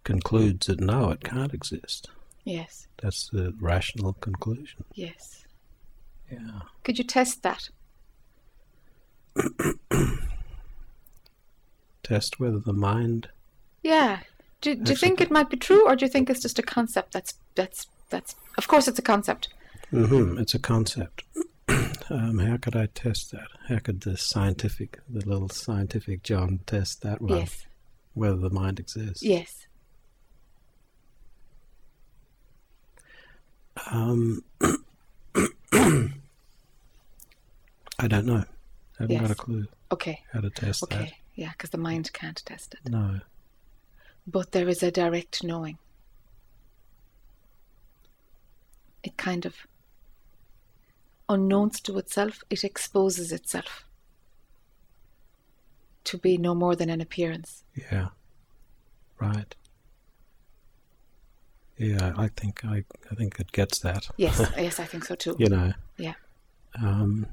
concludes 0.05 0.67
that 0.67 0.81
no, 0.81 1.11
it 1.11 1.23
can't 1.23 1.55
exist. 1.55 2.09
Yes. 2.45 2.87
That's 3.03 3.29
the 3.29 3.55
rational 3.61 4.15
conclusion. 4.15 4.85
Yes. 4.95 5.45
Yeah. 6.31 6.61
Could 6.85 6.99
you 6.99 7.05
test 7.05 7.43
that? 7.43 7.69
Test 12.03 12.41
whether 12.41 12.59
the 12.59 12.73
mind. 12.73 13.29
Yeah. 13.83 14.21
Do, 14.61 14.75
do 14.75 14.91
you 14.91 14.97
think 14.97 15.21
it 15.21 15.31
might 15.31 15.49
be 15.49 15.57
true, 15.57 15.87
or 15.87 15.95
do 15.97 16.05
you 16.05 16.11
think 16.11 16.29
it's 16.29 16.43
just 16.43 16.59
a 16.59 16.63
concept? 16.63 17.13
That's 17.13 17.35
that's 17.55 17.87
that's. 18.11 18.35
Of 18.59 18.69
course, 18.69 18.89
it's 18.89 18.99
a 18.99 19.03
concept. 19.03 19.49
Mm-hmm. 19.93 20.39
It's 20.39 20.55
a 20.55 20.59
concept. 20.59 21.23
um, 22.11 22.39
how 22.39 22.57
could 22.57 22.77
I 22.77 22.87
test 22.87 23.31
that? 23.31 23.47
How 23.69 23.79
could 23.79 24.03
the 24.03 24.17
scientific, 24.17 24.99
the 25.09 25.25
little 25.27 25.49
scientific 25.49 26.23
John, 26.23 26.61
test 26.67 27.03
that 27.03 27.23
one? 27.23 27.39
Yes. 27.39 27.67
Whether 28.15 28.37
the 28.37 28.51
mind 28.51 28.81
exists. 28.81 29.23
Yes. 29.23 29.67
Um, 33.91 34.45
I 35.73 36.11
don't 38.09 38.27
know. 38.27 38.45
I 38.99 39.03
haven't 39.03 39.11
Yes. 39.15 39.23
got 39.23 39.31
a 39.31 39.35
clue 39.35 39.67
Okay. 39.93 40.23
how 40.33 40.41
to 40.41 40.51
test 40.51 40.83
Okay. 40.85 41.17
Yeah, 41.35 41.51
because 41.53 41.71
the 41.71 41.79
mind 41.79 42.13
can't 42.13 42.41
test 42.45 42.75
it. 42.75 42.91
No. 42.91 43.21
But 44.27 44.53
there 44.53 44.69
is 44.69 44.83
a 44.83 44.91
direct 44.91 45.43
knowing. 45.43 45.79
It 49.03 49.17
kind 49.17 49.47
of, 49.47 49.55
unknowns 51.29 51.81
to 51.83 51.97
itself, 51.97 52.43
it 52.51 52.65
exposes 52.65 53.33
itself 53.33 53.85
to 56.05 56.19
be 56.19 56.37
no 56.39 56.55
more 56.55 56.75
than 56.77 56.91
an 56.91 57.01
appearance. 57.01 57.65
Yeah. 57.91 58.09
Right. 59.19 59.55
Yeah, 61.77 62.13
I 62.17 62.29
think 62.29 62.65
I, 62.65 62.85
I 63.11 63.15
think 63.15 63.41
it 63.41 63.53
gets 63.53 63.79
that. 63.81 64.09
Yes, 64.17 64.39
yes, 64.57 64.79
I 64.79 64.85
think 64.85 65.05
so 65.05 65.15
too. 65.15 65.37
You 65.39 65.49
know. 65.49 65.73
Yeah. 65.97 66.15
Um, 66.81 67.27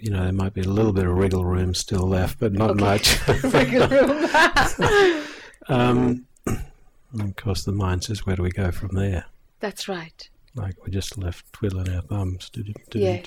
you 0.00 0.10
know, 0.10 0.24
there 0.24 0.32
might 0.32 0.52
be 0.52 0.62
a 0.62 0.68
little 0.68 0.92
bit 0.92 1.06
of 1.06 1.12
wriggle 1.14 1.44
room 1.44 1.72
still 1.74 2.08
left, 2.08 2.40
but 2.40 2.52
not 2.52 2.70
Okay. 2.72 2.80
much. 2.84 3.28
Wriggle 3.44 3.88
room. 3.88 5.22
um, 5.68 6.26
and 6.46 7.20
of 7.20 7.36
course, 7.36 7.64
the 7.64 7.72
mind 7.72 8.02
says, 8.04 8.26
"Where 8.26 8.34
do 8.36 8.42
we 8.42 8.50
go 8.50 8.72
from 8.72 8.94
there?" 8.96 9.26
That's 9.60 9.88
right. 9.88 10.28
Like 10.56 10.74
we're 10.80 10.88
just 10.92 11.16
left 11.18 11.52
twiddling 11.52 11.88
our 11.94 12.02
thumbs. 12.02 12.50
Yes. 12.94 13.26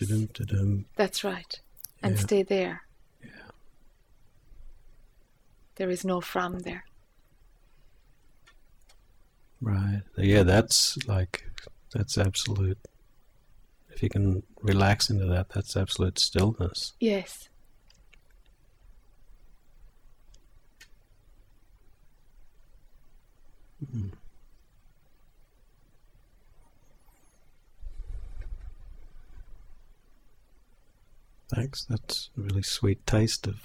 That's 0.98 1.24
right. 1.24 1.60
And 2.04 2.16
Yeah. 2.16 2.22
stay 2.22 2.44
there. 2.44 2.82
There 5.80 5.90
is 5.90 6.04
no 6.04 6.20
from 6.20 6.60
there. 6.60 6.84
Right. 9.62 10.02
Yeah, 10.18 10.44
that's 10.44 10.98
like 11.08 11.46
that's 11.94 12.18
absolute. 12.18 12.78
If 13.90 14.04
you 14.04 14.10
can 14.10 14.44
relax 14.62 15.10
into 15.10 15.26
that, 15.28 15.48
that's 15.48 15.78
absolute 15.78 16.20
stillness. 16.20 16.92
Yes. 17.00 17.48
Hmm. 23.90 24.10
Thanks. 31.56 31.86
That's 31.86 32.32
a 32.38 32.42
really 32.42 32.64
sweet 32.64 33.08
taste 33.08 33.48
of 33.48 33.62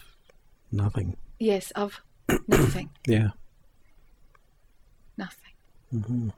nothing. 0.70 1.16
Yes, 1.38 1.70
of 1.72 2.00
nothing. 2.48 2.90
Yeah. 3.06 3.28
Nothing. 5.16 5.52
hmm 5.90 6.28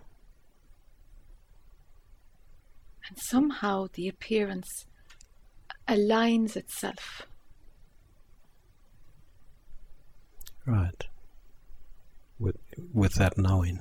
And 3.08 3.18
somehow 3.18 3.86
the 3.92 4.08
appearance 4.08 4.86
aligns 5.88 6.56
itself. 6.56 7.22
Right. 10.66 11.04
With 12.38 12.56
with 12.92 13.14
that 13.14 13.38
knowing, 13.38 13.80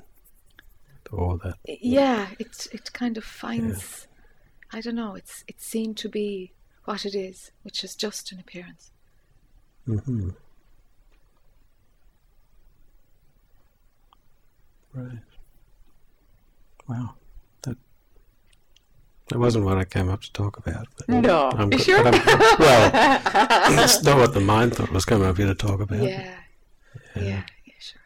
or 1.10 1.38
that. 1.38 1.56
Yeah, 1.66 2.28
it 2.38 2.68
it 2.72 2.92
kind 2.92 3.18
of 3.18 3.24
finds 3.24 4.06
I 4.72 4.80
don't 4.80 4.94
know, 4.94 5.14
it's 5.14 5.44
it 5.48 5.60
seemed 5.60 5.96
to 5.98 6.08
be 6.08 6.52
what 6.84 7.04
it 7.04 7.14
is, 7.14 7.50
which 7.62 7.82
is 7.84 7.94
just 7.96 8.32
an 8.32 8.38
appearance. 8.38 8.92
hmm 9.84 10.30
Right. 14.96 15.18
Wow. 16.88 17.14
That 17.62 17.76
that 19.28 19.38
wasn't 19.38 19.64
what 19.66 19.76
I 19.76 19.84
came 19.84 20.08
up 20.08 20.22
to 20.22 20.32
talk 20.32 20.56
about. 20.58 20.86
But 20.96 21.08
No. 21.08 21.50
I'm 21.52 21.70
You 21.72 21.78
sure? 21.78 22.02
but 22.02 22.14
I'm- 22.14 22.56
well, 22.58 22.90
that's 23.76 24.02
not 24.02 24.16
what 24.18 24.32
the 24.34 24.40
mind 24.40 24.74
thought 24.74 24.90
was 24.92 25.04
coming 25.04 25.28
up 25.28 25.36
here 25.36 25.46
to 25.48 25.54
talk 25.54 25.80
about. 25.80 26.02
Yeah. 26.02 26.34
Yeah, 27.14 27.42
yeah, 27.64 27.74
sure. 27.78 28.00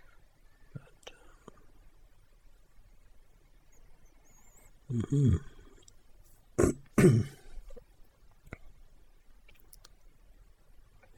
hmm 5.10 5.36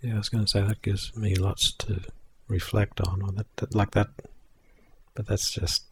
yeah, 0.02 0.14
I 0.14 0.18
was 0.18 0.28
going 0.28 0.44
to 0.44 0.50
say 0.50 0.60
that 0.62 0.82
gives 0.82 1.14
me 1.16 1.34
lots 1.36 1.72
to 1.74 2.00
reflect 2.48 3.00
on, 3.00 3.22
or 3.22 3.32
that, 3.32 3.46
that 3.56 3.74
like 3.74 3.92
that. 3.92 4.08
But 5.14 5.26
that's 5.26 5.50
just 5.52 5.84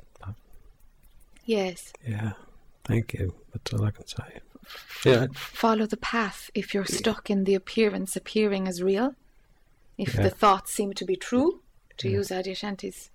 Yes. 1.45 1.93
yeah. 2.07 2.33
Thank 2.85 3.15
you. 3.15 3.35
That's 3.53 3.73
all 3.73 3.85
I 3.85 3.91
can 3.91 4.07
say. 4.07 4.41
Yeah. 5.05 5.27
Follow 5.35 5.87
the 5.87 5.97
path 5.97 6.51
if 6.55 6.73
you're 6.75 6.85
stuck 6.85 7.29
in 7.31 7.45
the 7.45 7.55
appearance 7.55 8.15
appearing 8.15 8.69
as 8.69 8.83
real. 8.83 9.15
If 9.99 10.15
Yeah. 10.15 10.23
the 10.23 10.31
thoughts 10.31 10.73
seem 10.73 10.93
to 10.95 11.05
be 11.05 11.17
true, 11.17 11.63
to 11.99 12.09
Yeah. 12.09 12.19
use 12.19 12.29
Adyashanti's 12.29 13.11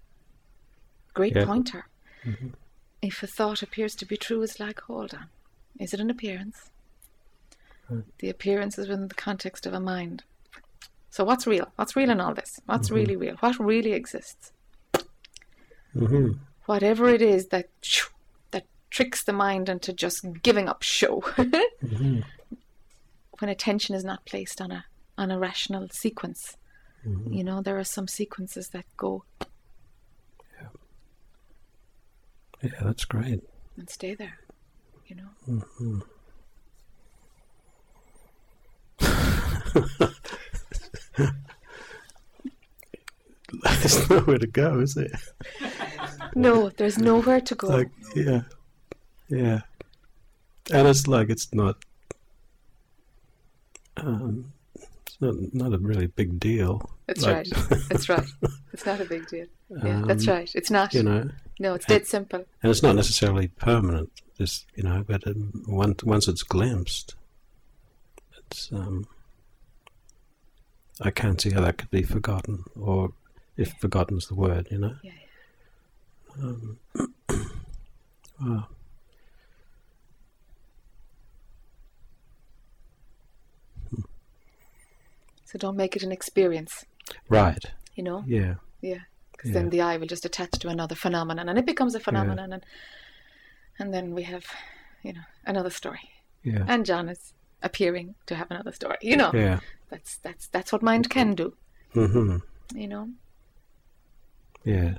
great 1.13 1.35
Yeah. 1.35 1.45
pointer. 1.45 1.87
Mhm. 2.23 2.53
If 3.01 3.23
a 3.23 3.27
thought 3.27 3.61
appears 3.63 3.95
to 3.95 4.05
be 4.05 4.17
true, 4.17 4.41
it's 4.41 4.59
like, 4.59 4.81
hold 4.81 5.13
on. 5.13 5.29
Is 5.79 5.93
it 5.93 5.99
an 5.99 6.09
appearance? 6.09 6.71
The 8.17 8.29
appearance 8.29 8.77
is 8.79 8.87
within 8.87 9.07
the 9.07 9.15
context 9.15 9.65
of 9.65 9.73
a 9.73 9.79
mind. 9.79 10.23
So 11.11 11.23
what's 11.23 11.45
real? 11.47 11.71
What's 11.75 11.95
real 11.95 12.09
in 12.09 12.19
all 12.19 12.33
this? 12.33 12.59
What's 12.65 12.87
Mm-hmm. 12.87 12.95
really 12.95 13.15
real? 13.15 13.35
What 13.37 13.59
really 13.59 13.93
exists? 13.93 14.51
Hmm 15.97 16.31
Whatever 16.65 17.07
it 17.09 17.21
is 17.21 17.47
that 17.47 17.69
that 18.51 18.65
tricks 18.89 19.23
the 19.23 19.33
mind 19.33 19.69
into 19.69 19.93
just 19.93 20.25
giving 20.43 20.67
up 20.67 20.83
show. 20.83 21.21
hmm 21.81 22.19
when 23.39 23.49
attention 23.49 23.93
is 23.93 24.05
not 24.05 24.23
placed 24.25 24.61
on 24.61 24.71
a 24.71 24.85
on 25.17 25.29
a 25.29 25.37
rational 25.37 25.89
sequence. 25.89 26.55
Mm-hmm. 27.05 27.33
You 27.33 27.43
know, 27.43 27.61
there 27.61 27.77
are 27.77 27.83
some 27.83 28.07
sequences 28.07 28.69
that 28.69 28.85
go 28.97 29.23
Yeah, 32.63 32.69
that's 32.81 33.03
great. 33.05 33.43
and 33.77 33.89
stay 33.89 34.15
there. 34.15 34.39
You 35.07 35.17
know. 35.17 36.01
There's 43.63 44.09
nowhere 44.09 44.37
to 44.39 44.47
go, 44.47 44.79
is 44.79 44.97
it? 44.97 45.11
No, 46.37 46.69
there's 46.69 46.97
nowhere 46.97 47.39
to 47.39 47.55
go. 47.55 47.67
Like, 47.67 47.89
yeah, 48.13 48.41
yeah, 49.29 49.61
and 50.73 50.85
it's 50.87 51.07
like 51.07 51.29
it's 51.29 51.53
not, 51.53 51.77
um, 53.97 54.51
it's 55.05 55.17
not 55.21 55.35
not 55.53 55.73
a 55.73 55.77
really 55.77 56.07
big 56.07 56.37
deal. 56.39 56.89
That's 57.07 57.21
like- 57.23 57.47
right. 57.55 57.79
That's 57.89 58.09
right. 58.09 58.25
It's 58.73 58.85
not 58.85 58.99
a 58.99 59.05
big 59.05 59.25
deal. 59.29 59.45
Yeah, 59.81 60.01
that's 60.05 60.27
Um, 60.27 60.33
right. 60.33 60.51
It's 60.53 60.69
not. 60.69 60.93
You 60.93 61.03
know, 61.03 61.29
no, 61.59 61.75
it's 61.75 61.85
dead 61.85 62.05
simple. 62.05 62.43
and 62.61 62.69
it's 62.69 62.83
not 62.83 62.95
necessarily 62.97 63.47
permanent. 63.47 64.11
Just 64.37 64.65
you 64.75 64.83
know, 64.83 65.05
but 65.07 65.25
um, 65.25 65.63
once 65.67 66.03
once 66.03 66.27
it's 66.27 66.43
glimpsed, 66.43 67.15
it's 68.37 68.69
um, 68.73 69.05
I 70.99 71.11
can't 71.11 71.39
see 71.39 71.51
how 71.51 71.61
that 71.61 71.77
could 71.77 71.89
be 71.91 72.03
forgotten, 72.03 72.65
or 72.77 73.13
if 73.57 73.73
forgotten's 73.79 74.27
the 74.27 74.35
word, 74.35 74.67
you 74.71 74.77
know. 74.77 74.95
Yeah, 75.03 75.11
Um, 76.41 76.77
wow. 78.41 78.67
So 85.45 85.57
don't 85.59 85.77
make 85.77 85.95
it 85.95 86.03
an 86.03 86.11
experience. 86.11 86.85
Right. 87.29 87.63
You 87.95 88.03
know. 88.03 88.23
Yeah. 88.27 88.55
Yeah. 88.81 89.01
Because 89.31 89.51
Yeah. 89.51 89.53
then 89.61 89.69
the 89.69 89.81
eye 89.81 89.97
will 89.97 90.07
just 90.07 90.25
attach 90.25 90.51
to 90.59 90.67
another 90.69 90.95
phenomenon, 90.95 91.47
and 91.49 91.57
it 91.59 91.65
becomes 91.65 91.95
a 91.95 91.99
phenomenon, 91.99 92.51
and 92.53 92.65
and 93.77 93.93
then 93.93 94.15
we 94.15 94.23
have, 94.23 94.45
you 95.03 95.13
know, 95.13 95.21
another 95.45 95.69
story. 95.69 96.09
Yeah. 96.43 96.63
And 96.67 96.85
John 96.85 97.09
is 97.09 97.33
appearing 97.61 98.15
to 98.25 98.35
have 98.35 98.49
another 98.51 98.71
story. 98.71 98.97
You 99.01 99.17
know. 99.17 99.31
Yeah. 99.33 99.59
That's 99.89 100.17
that's 100.17 100.47
that's 100.47 100.71
what 100.73 100.81
mind 100.81 101.09
can 101.09 101.35
do. 101.35 101.53
hmm 101.93 102.37
You 102.73 102.87
know. 102.87 103.09
Yeah. 104.65 104.95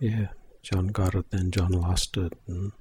Yeah. 0.00 0.28
John 0.62 0.88
got 0.88 1.14
it, 1.14 1.30
then 1.30 1.50
John 1.50 1.72
lost 1.72 2.16
it, 2.16 2.32
and, 2.46 2.72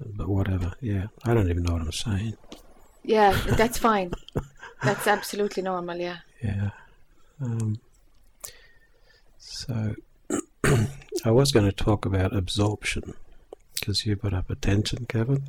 but 0.00 0.28
whatever. 0.28 0.72
Yeah. 0.80 1.06
I 1.24 1.34
don't 1.34 1.50
even 1.50 1.62
know 1.62 1.74
what 1.74 1.82
I'm 1.82 1.92
saying. 1.92 2.36
Yeah, 3.02 3.38
that's 3.56 3.78
fine. 3.78 4.12
That's 4.82 5.06
absolutely 5.06 5.62
normal. 5.62 5.96
Yeah. 5.96 6.18
Yeah. 6.42 6.70
Um, 7.42 7.80
so 9.38 9.94
I 11.24 11.30
was 11.30 11.52
going 11.52 11.66
to 11.66 11.72
talk 11.72 12.06
about 12.06 12.34
absorption 12.34 13.14
because 13.74 14.06
you 14.06 14.16
brought 14.16 14.34
up 14.34 14.50
attention, 14.50 15.06
Kevin. 15.06 15.44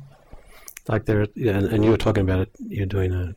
Like 0.88 1.06
there, 1.06 1.26
yeah, 1.34 1.56
and, 1.56 1.66
and 1.66 1.84
you 1.84 1.90
were 1.90 1.96
talking 1.96 2.22
about 2.22 2.40
it. 2.40 2.50
You're 2.58 2.86
doing 2.86 3.12
a 3.12 3.34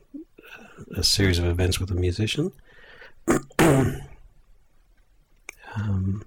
a 0.96 1.02
series 1.02 1.38
of 1.38 1.44
events 1.46 1.78
with 1.78 1.90
a 1.90 1.94
musician. 1.94 2.52
um, 5.76 6.24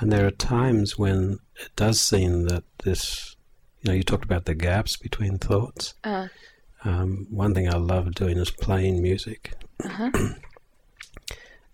and 0.00 0.10
there 0.12 0.26
are 0.26 0.30
times 0.32 0.98
when 0.98 1.38
it 1.56 1.70
does 1.76 2.00
seem 2.00 2.44
that 2.44 2.64
this, 2.84 3.36
you 3.80 3.88
know, 3.88 3.94
you 3.94 4.02
talked 4.02 4.24
about 4.24 4.44
the 4.46 4.54
gaps 4.54 4.96
between 4.96 5.38
thoughts. 5.38 5.94
Uh, 6.04 6.28
Um, 6.84 7.28
one 7.30 7.54
thing 7.54 7.68
I 7.68 7.76
love 7.76 8.12
doing 8.14 8.38
is 8.38 8.50
playing 8.50 9.00
music. 9.02 9.52
uh-huh. 9.84 10.10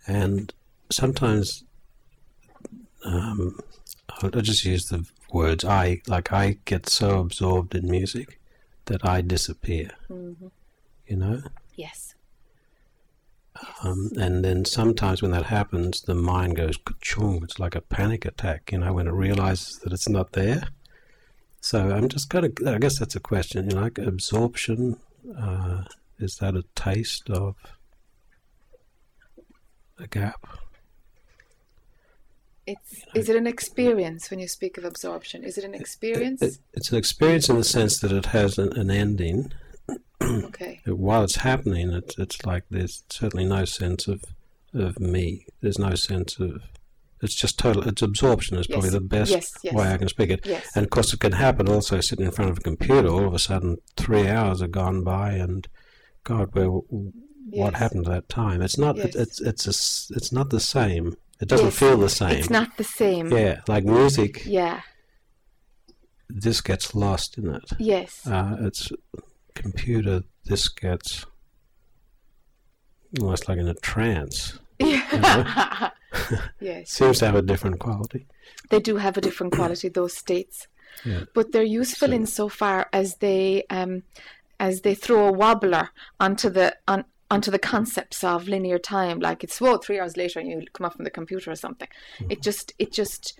And 0.07 0.53
sometimes 0.91 1.65
um, 3.05 3.59
I'll, 4.09 4.31
just 4.31 4.65
use 4.65 4.89
the 4.89 5.07
words 5.33 5.65
I 5.65 6.01
like 6.07 6.33
I 6.33 6.59
get 6.65 6.89
so 6.89 7.21
absorbed 7.21 7.75
in 7.75 7.91
music 7.91 8.39
that 8.87 9.05
I 9.05 9.21
disappear, 9.21 9.91
hmm 10.09 10.33
you 11.07 11.17
know? 11.17 11.43
Yes. 11.77 12.15
Um, 13.83 14.11
and 14.17 14.45
then 14.45 14.65
sometimes 14.65 15.23
when 15.23 15.31
that 15.33 15.47
happens, 15.47 16.03
the 16.03 16.15
mind 16.15 16.57
goes 16.57 16.77
ka-chung. 16.77 17.41
It's 17.43 17.59
like 17.59 17.75
a 17.75 17.81
panic 17.81 18.25
attack, 18.25 18.73
you 18.73 18.79
know, 18.79 18.93
when 18.93 19.07
it 19.07 19.13
realizes 19.13 19.79
that 19.79 19.93
it's 19.93 20.09
not 20.09 20.33
there. 20.33 20.69
So 21.61 21.91
I'm 21.91 22.09
just 22.09 22.31
kind 22.31 22.45
of, 22.45 22.53
I 22.67 22.79
guess 22.79 22.99
that's 22.99 23.17
a 23.17 23.21
question, 23.21 23.69
you 23.71 23.77
know, 23.77 23.83
like 23.83 23.99
absorption. 23.99 24.99
Uh, 25.37 25.83
is 26.19 26.37
that 26.37 26.55
a 26.55 26.65
taste 26.75 27.31
of 27.31 27.57
a 29.99 30.07
gap? 30.07 30.47
It's 32.67 33.03
is 33.15 33.29
it 33.31 33.37
an 33.37 33.47
experience 33.47 34.31
when 34.31 34.41
you 34.41 34.47
speak 34.47 34.77
of 34.77 34.85
absorption? 34.85 35.43
Is 35.43 35.57
it 35.57 35.65
an 35.65 35.75
experience? 35.75 36.43
It, 36.43 36.59
it's 36.75 36.91
an 36.93 36.99
experience 36.99 37.49
in 37.49 37.57
the 37.57 37.65
sense 37.65 37.99
that 38.01 38.13
it 38.13 38.27
has 38.27 38.59
an, 38.59 38.77
an 38.79 38.91
ending. 38.91 39.53
Okay. 40.23 40.81
While 40.87 41.25
it's 41.25 41.37
happening, 41.37 41.93
it's 41.93 42.19
it's 42.19 42.45
like 42.47 42.65
there's 42.71 43.03
certainly 43.11 43.45
no 43.47 43.65
sense 43.65 44.09
of 44.09 44.25
of 44.75 44.99
me. 45.01 45.47
There's 45.61 45.79
no 45.79 45.95
sense 45.95 46.39
of. 46.39 46.63
It's 47.21 47.35
just 47.35 47.59
total. 47.59 47.83
It's 47.89 48.01
absorption 48.03 48.59
is 48.59 48.69
probably 48.69 48.91
Yes. 48.91 48.95
the 48.95 49.01
best 49.01 49.31
Yes, 49.33 49.53
yes. 49.65 49.75
way 49.75 49.93
I 49.93 49.97
can 49.97 50.09
speak 50.09 50.31
it. 50.31 50.47
And 50.77 50.85
of 50.85 50.91
course, 50.91 51.13
it 51.13 51.19
can 51.19 51.33
happen 51.33 51.69
also 51.69 52.01
sitting 52.01 52.25
in 52.27 52.31
front 52.31 52.51
of 52.53 52.59
a 52.59 52.61
computer. 52.61 53.09
All 53.09 53.27
of 53.27 53.35
a 53.35 53.41
sudden, 53.41 53.79
three 53.97 54.29
hours 54.29 54.61
have 54.61 54.71
gone 54.71 55.03
by, 55.03 55.33
and 55.33 55.67
God, 56.23 56.51
where 56.55 56.69
what 57.51 57.75
happened 57.75 58.05
to 58.05 58.11
that 58.13 58.29
time? 58.29 58.63
It's 58.63 58.79
not. 58.79 58.97
Yes. 58.97 59.17
It's 59.17 59.41
it's 59.41 59.67
a 59.67 60.15
it's 60.17 60.31
not 60.33 60.51
the 60.51 60.61
same. 60.61 61.17
It 61.41 61.49
doesn't 61.49 61.73
feel 61.73 61.97
the 61.97 62.09
same. 62.09 62.37
It's 62.39 62.51
not 62.51 62.77
the 62.77 62.85
same. 62.85 63.33
Yeah, 63.33 63.63
like 63.67 63.85
music, 63.85 64.45
Yeah. 64.47 64.83
this 66.29 66.61
gets 66.61 66.95
lost 66.95 67.39
in 67.39 67.55
it. 67.55 67.65
Yes. 67.79 68.27
Uh, 68.27 68.57
it's 68.61 68.91
computer. 69.63 70.23
This 70.45 70.69
gets 70.69 71.27
almost 73.21 73.49
like 73.49 73.59
in 73.59 73.69
a 73.69 73.75
trance. 73.75 74.59
Yeah. 74.81 75.91
yes. 76.61 76.91
Seems 76.99 77.19
to 77.19 77.27
have 77.27 77.35
a 77.35 77.43
different 77.43 77.81
quality. 77.81 78.27
They 78.71 78.79
do 78.79 78.97
have 78.97 79.17
a 79.17 79.21
different 79.21 79.53
quality, 79.53 79.89
those 80.01 80.17
states. 80.17 80.69
Yeah. 81.05 81.25
But 81.35 81.51
they're 81.51 81.65
useful 81.65 82.09
So- 82.09 82.15
insofar 82.15 82.89
as 82.93 83.17
they 83.17 83.65
um, 83.71 84.05
as 84.61 84.83
they 84.83 84.95
throw 84.95 85.27
a 85.27 85.33
wobbler 85.33 85.89
onto 86.21 86.49
the 86.49 86.77
on, 86.87 87.05
onto 87.29 87.51
the 87.51 87.59
concepts 87.59 88.23
of 88.23 88.47
linear 88.47 88.79
time. 88.79 89.19
Like 89.19 89.43
it's 89.43 89.61
whoa, 89.61 89.79
three 89.79 89.99
hours 89.99 90.17
later 90.17 90.39
and 90.39 90.49
you 90.49 90.63
come 90.73 90.85
up 90.85 90.95
from 90.95 91.05
the 91.05 91.11
computer 91.11 91.51
or 91.51 91.57
something. 91.57 91.89
It 92.29 92.41
just 92.41 92.73
it 92.79 92.93
just 92.93 93.39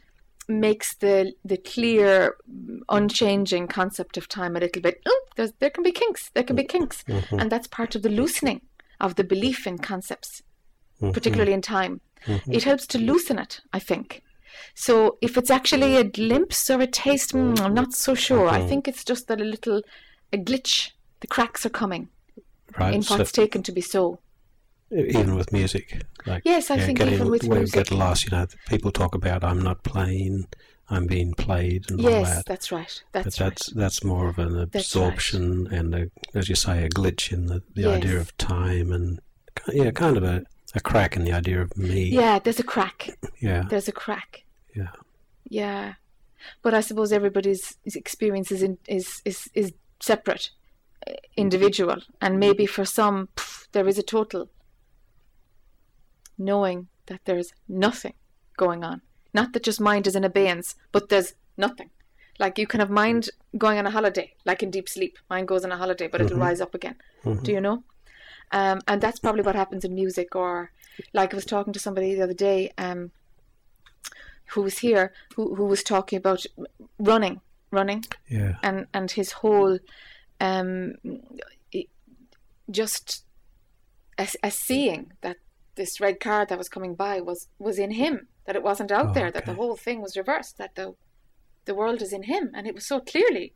makes 0.49 0.95
the 0.97 1.35
the 1.45 1.59
clear, 1.59 2.37
unchanging 2.89 3.69
concept 3.69 4.17
of 4.17 4.29
time 4.29 4.57
a 4.57 4.61
little 4.61 4.83
bit. 4.83 5.01
Oh, 5.07 5.21
there 5.61 5.71
can 5.71 5.85
be 5.85 5.93
kinks. 5.93 6.31
There 6.31 6.43
can 6.43 6.57
be 6.57 6.65
kinks, 6.65 7.05
Mhm. 7.05 7.41
and 7.41 7.53
that's 7.53 7.67
part 7.69 7.95
of 7.95 8.03
the 8.03 8.09
loosening 8.09 8.63
of 9.01 9.15
the 9.15 9.25
belief 9.25 9.67
in 9.67 9.79
concepts, 9.79 10.43
Mhm. 11.01 11.13
particularly 11.13 11.53
in 11.53 11.63
time. 11.63 12.01
Mhm. 12.27 12.55
It 12.55 12.65
helps 12.65 12.87
to 12.89 12.99
loosen 12.99 13.39
it, 13.39 13.61
I 13.73 13.79
think. 13.79 14.23
So 14.75 15.19
if 15.21 15.37
it's 15.37 15.51
actually 15.51 15.97
a 15.97 16.03
glimpse 16.05 16.69
or 16.71 16.81
a 16.81 16.87
taste, 16.87 17.33
mm, 17.33 17.61
I'm 17.61 17.75
not 17.75 17.93
so 17.93 18.15
sure. 18.15 18.49
I 18.49 18.61
Mhm. 18.61 18.69
think 18.69 18.89
it's 18.89 19.05
just 19.05 19.29
that 19.29 19.41
a 19.41 19.45
little 19.45 19.83
a 20.33 20.37
glitch. 20.39 20.91
The 21.21 21.27
cracks 21.27 21.65
are 21.67 21.71
coming 21.71 22.09
right. 22.79 22.95
in 22.95 23.03
So 23.03 23.17
what's 23.19 23.33
taken 23.33 23.63
to 23.65 23.73
be 23.73 23.81
so. 23.81 24.21
Even 24.91 25.35
with 25.35 25.53
music, 25.53 26.03
like 26.27 26.43
Yes, 26.45 26.71
I 26.71 26.77
yeah, 26.77 26.87
think 26.87 26.99
getting, 26.99 27.15
even 27.15 27.31
with 27.31 27.45
we 27.45 27.57
music. 27.59 27.75
get 27.75 27.91
lost. 27.91 28.25
You 28.25 28.31
know, 28.37 28.47
people 28.69 28.91
talk 28.91 29.15
about 29.15 29.45
I'm 29.45 29.61
not 29.61 29.83
playing, 29.85 30.47
I'm 30.89 31.07
being 31.07 31.35
played, 31.35 31.91
and 31.91 32.01
all 32.01 32.11
Yes, 32.11 32.37
that. 32.37 32.47
that's 32.47 32.73
right. 32.73 33.03
but 33.13 33.25
That's 33.25 33.37
that's 33.37 33.69
right. 33.69 33.77
that's 33.81 34.05
more 34.05 34.29
of 34.29 34.39
an 34.39 34.55
right. 34.57 34.63
absorption 34.75 35.67
and, 35.73 35.95
a, 35.95 36.11
as 36.35 36.49
you 36.49 36.55
say, 36.55 36.85
a 36.85 36.89
glitch 36.89 37.33
in 37.33 37.47
the, 37.47 37.63
the 37.75 37.87
idea 37.87 38.19
of 38.19 38.37
time 38.39 38.93
and 38.93 39.21
yeah, 39.73 39.91
kind 39.91 40.17
of 40.17 40.25
a, 40.25 40.43
a 40.75 40.81
crack 40.81 41.17
in 41.17 41.25
the 41.25 41.33
idea 41.33 41.61
of 41.61 41.77
me. 41.77 42.05
Yeah, 42.05 42.39
there's 42.39 42.61
a 42.61 42.63
crack. 42.65 43.11
yeah, 43.41 43.65
There's 43.69 43.89
a 43.89 43.93
crack. 43.93 44.45
yeah. 44.75 44.89
Yeah, 45.51 45.95
but 46.63 46.75
I 46.75 46.81
suppose 46.83 47.11
everybody's 47.11 47.77
experience 47.87 48.53
is 48.53 48.63
in, 48.63 48.77
is 48.87 49.23
is 49.25 49.49
is 49.55 49.73
separate, 50.01 50.51
uh, 51.09 51.13
individual, 51.37 51.97
and 52.21 52.39
maybe 52.39 52.67
for 52.67 52.85
some 52.85 53.29
pff, 53.37 53.67
there 53.73 53.89
is 53.89 53.99
a 53.99 54.03
total 54.03 54.51
knowing 56.39 56.89
that 57.07 57.21
there's 57.25 57.53
nothing 57.69 58.15
going 58.57 58.85
on. 58.85 59.03
Not 59.35 59.53
that 59.53 59.63
just 59.63 59.81
mind 59.81 60.07
is 60.07 60.17
in 60.17 60.25
abeyance, 60.25 60.75
but 60.93 61.09
there's 61.09 61.35
nothing. 61.57 61.91
Like 62.39 62.59
you 62.59 62.67
can 62.67 62.81
have 62.81 62.91
mind 62.91 63.31
going 63.57 63.79
on 63.79 63.87
a 63.87 63.91
holiday, 63.91 64.35
like 64.45 64.63
in 64.63 64.71
deep 64.71 64.89
sleep. 64.89 65.19
Mind 65.29 65.49
goes 65.49 65.65
on 65.65 65.73
a 65.73 65.77
holiday, 65.77 66.07
but 66.09 66.21
it'll 66.21 66.35
Mm-hmm. 66.35 66.43
rise 66.43 66.61
up 66.61 66.75
again. 66.75 66.97
Do 67.43 67.53
you 67.53 67.61
know? 67.61 67.83
Um, 68.53 68.81
and 68.89 69.01
that's 69.01 69.19
probably 69.19 69.43
what 69.43 69.55
happens 69.57 69.85
in 69.85 69.95
music. 69.95 70.35
Or 70.37 70.71
like 71.13 71.33
I 71.35 71.37
was 71.37 71.45
talking 71.45 71.73
to 71.73 71.79
somebody 71.81 72.15
the 72.15 72.23
other 72.23 72.35
day, 72.35 72.73
um, 72.79 73.11
who 74.53 74.63
was 74.63 74.79
here, 74.79 75.13
who 75.37 75.55
who 75.57 75.65
was 75.67 75.83
talking 75.83 76.17
about 76.17 76.47
running, 76.99 77.41
running, 77.71 78.05
Yeah. 78.29 78.55
and 78.63 78.87
and 78.95 79.11
his 79.11 79.33
whole, 79.33 79.79
um, 80.41 80.95
just 82.71 83.25
a, 84.19 84.29
a 84.43 84.51
seeing 84.51 85.13
that 85.21 85.37
this 85.79 86.01
red 86.01 86.21
car 86.21 86.45
that 86.45 86.59
was 86.59 86.69
coming 86.69 86.95
by 86.95 87.21
was 87.23 87.49
was 87.59 87.79
in 87.79 87.93
him. 87.93 88.29
That 88.45 88.57
it 88.57 88.63
wasn't 88.63 88.93
out 88.93 89.11
Oh, 89.11 89.13
there. 89.15 89.31
That 89.31 89.47
the 89.47 89.55
whole 89.55 89.77
thing 89.77 90.03
was 90.03 90.17
reversed. 90.17 90.59
That 90.59 90.75
the 90.75 90.95
the 91.65 91.75
world 91.75 92.03
is 92.03 92.13
in 92.13 92.25
him, 92.25 92.51
and 92.55 92.67
it 92.67 92.75
was 92.75 92.87
so 92.87 93.01
clearly. 93.01 93.55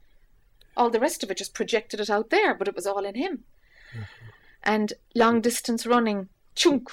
All 0.77 0.89
the 0.89 1.01
rest 1.01 1.23
of 1.23 1.31
it 1.31 1.37
just 1.37 1.55
projected 1.55 2.01
it 2.01 2.09
out 2.09 2.31
there, 2.31 2.55
but 2.55 2.69
it 2.69 2.75
was 2.75 2.87
all 2.87 3.05
in 3.05 3.15
him. 3.15 3.45
Mm-hmm. 3.93 4.03
And 4.63 4.93
long 5.15 5.41
distance 5.43 5.87
running, 5.87 6.29
chunk. 6.55 6.91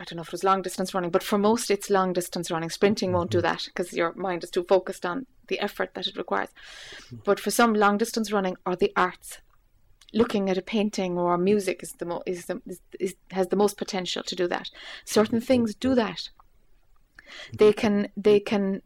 I 0.00 0.04
don't 0.04 0.16
know 0.16 0.22
if 0.22 0.28
it 0.28 0.32
was 0.32 0.44
long 0.44 0.62
distance 0.62 0.92
running, 0.94 1.10
but 1.10 1.22
for 1.22 1.38
most 1.38 1.70
it's 1.70 1.90
long 1.90 2.12
distance 2.12 2.50
running. 2.50 2.70
Sprinting 2.70 3.12
won't 3.12 3.30
do 3.30 3.38
mm-hmm. 3.38 3.46
that 3.46 3.64
because 3.66 3.92
your 3.92 4.12
mind 4.14 4.44
is 4.44 4.50
too 4.50 4.64
focused 4.64 5.06
on 5.06 5.26
the 5.48 5.60
effort 5.60 5.94
that 5.94 6.06
it 6.06 6.16
requires. 6.16 6.50
Mm-hmm. 6.50 7.16
But 7.24 7.40
for 7.40 7.50
some 7.50 7.74
long 7.74 7.98
distance 7.98 8.32
running 8.32 8.56
or 8.66 8.76
the 8.76 8.92
arts, 8.96 9.38
looking 10.12 10.48
at 10.48 10.58
a 10.58 10.62
painting 10.62 11.18
or 11.18 11.36
music 11.36 11.82
is 11.82 11.92
the 11.92 12.06
mo- 12.06 12.22
is 12.26 12.46
the 12.46 12.60
is, 12.66 12.80
is, 12.98 13.14
has 13.30 13.48
the 13.48 13.56
most 13.56 13.76
potential 13.76 14.22
to 14.22 14.36
do 14.36 14.46
that. 14.48 14.70
Certain 15.04 15.40
things 15.40 15.74
do 15.74 15.94
that. 15.94 16.30
Mm-hmm. 17.28 17.56
They 17.58 17.72
can 17.72 18.08
they 18.16 18.40
can 18.40 18.82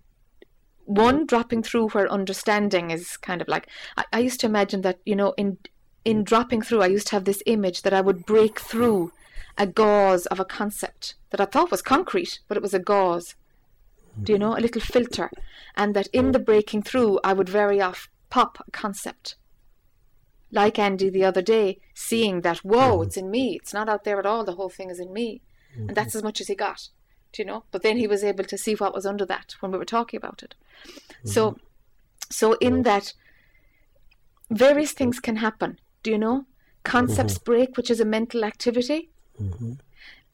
one 0.85 1.27
dropping 1.27 1.63
through 1.63 1.89
where 1.91 2.11
understanding 2.11 2.91
is 2.91 3.17
kind 3.17 3.41
of 3.41 3.49
like 3.49 3.69
I, 3.97 4.05
I 4.13 4.19
used 4.19 4.41
to 4.41 4.47
imagine 4.47 4.83
that 4.83 4.99
you 5.05 5.15
know 5.15 5.33
in 5.37 5.59
in 6.05 6.25
dropping 6.25 6.63
through 6.63 6.83
I 6.83 6.87
used 6.87 7.07
to 7.09 7.17
have 7.17 7.25
this 7.25 7.43
image 7.47 7.83
that 7.83 7.95
I 7.95 8.01
would 8.01 8.27
break 8.27 8.59
through 8.59 9.13
a 9.57 9.67
gauze 9.67 10.27
of 10.27 10.41
a 10.41 10.45
concept 10.45 11.15
that 11.31 11.41
I 11.41 11.45
thought 11.45 11.71
was 11.71 11.83
concrete 11.83 12.41
but 12.49 12.57
it 12.57 12.63
was 12.63 12.75
a 12.75 12.81
gauze. 12.81 13.37
Do 14.21 14.33
you 14.33 14.39
mm-hmm. 14.39 14.51
know? 14.51 14.59
A 14.59 14.61
little 14.61 14.81
filter. 14.81 15.31
And 15.75 15.95
that 15.95 16.09
in 16.13 16.33
the 16.33 16.39
breaking 16.39 16.83
through 16.83 17.21
I 17.25 17.33
would 17.33 17.49
very 17.49 17.81
off 17.81 18.11
pop 18.29 18.59
a 18.67 18.71
concept 18.73 19.37
like 20.53 20.79
Andy 20.79 21.09
the 21.11 21.25
other 21.25 21.43
day 21.43 21.81
seeing 21.95 22.43
that 22.43 22.59
whoa 22.59 23.03
it's 23.03 23.17
in 23.17 23.31
me. 23.31 23.49
Mm-hmm. 23.49 23.63
It's 23.63 23.75
not 23.75 23.89
out 23.89 24.05
there 24.05 24.19
at 24.19 24.27
all. 24.27 24.45
The 24.45 24.55
whole 24.55 24.69
thing 24.69 24.91
is 24.91 25.01
in 25.01 25.13
me. 25.13 25.43
And 25.75 25.97
that's 25.97 26.11
mm-hmm. 26.11 26.19
as 26.19 26.25
much 26.25 26.41
as 26.41 26.49
he 26.49 26.55
got 26.55 26.89
do 27.33 27.43
you 27.43 27.47
know? 27.47 27.65
But 27.71 27.83
then 27.83 27.97
he 27.97 28.07
was 28.07 28.23
able 28.23 28.45
to 28.45 28.59
see 28.59 28.75
what 28.75 28.95
was 28.95 29.07
under 29.07 29.25
that 29.27 29.55
when 29.61 29.73
we 29.73 29.79
were 29.79 29.85
talking 29.85 30.19
about 30.19 30.43
it. 30.43 30.55
So 31.25 31.53
mm-hmm. 31.53 31.61
so 32.31 32.53
in 32.55 32.83
that 32.83 33.15
various 34.51 34.93
things 34.93 35.19
can 35.19 35.37
happen 35.37 35.81
do 36.03 36.11
you 36.11 36.19
know? 36.19 36.47
Concepts 36.85 37.39
break 37.39 37.77
which 37.77 37.91
is 37.91 38.01
a 38.01 38.05
mental 38.05 38.45
activity. 38.45 39.11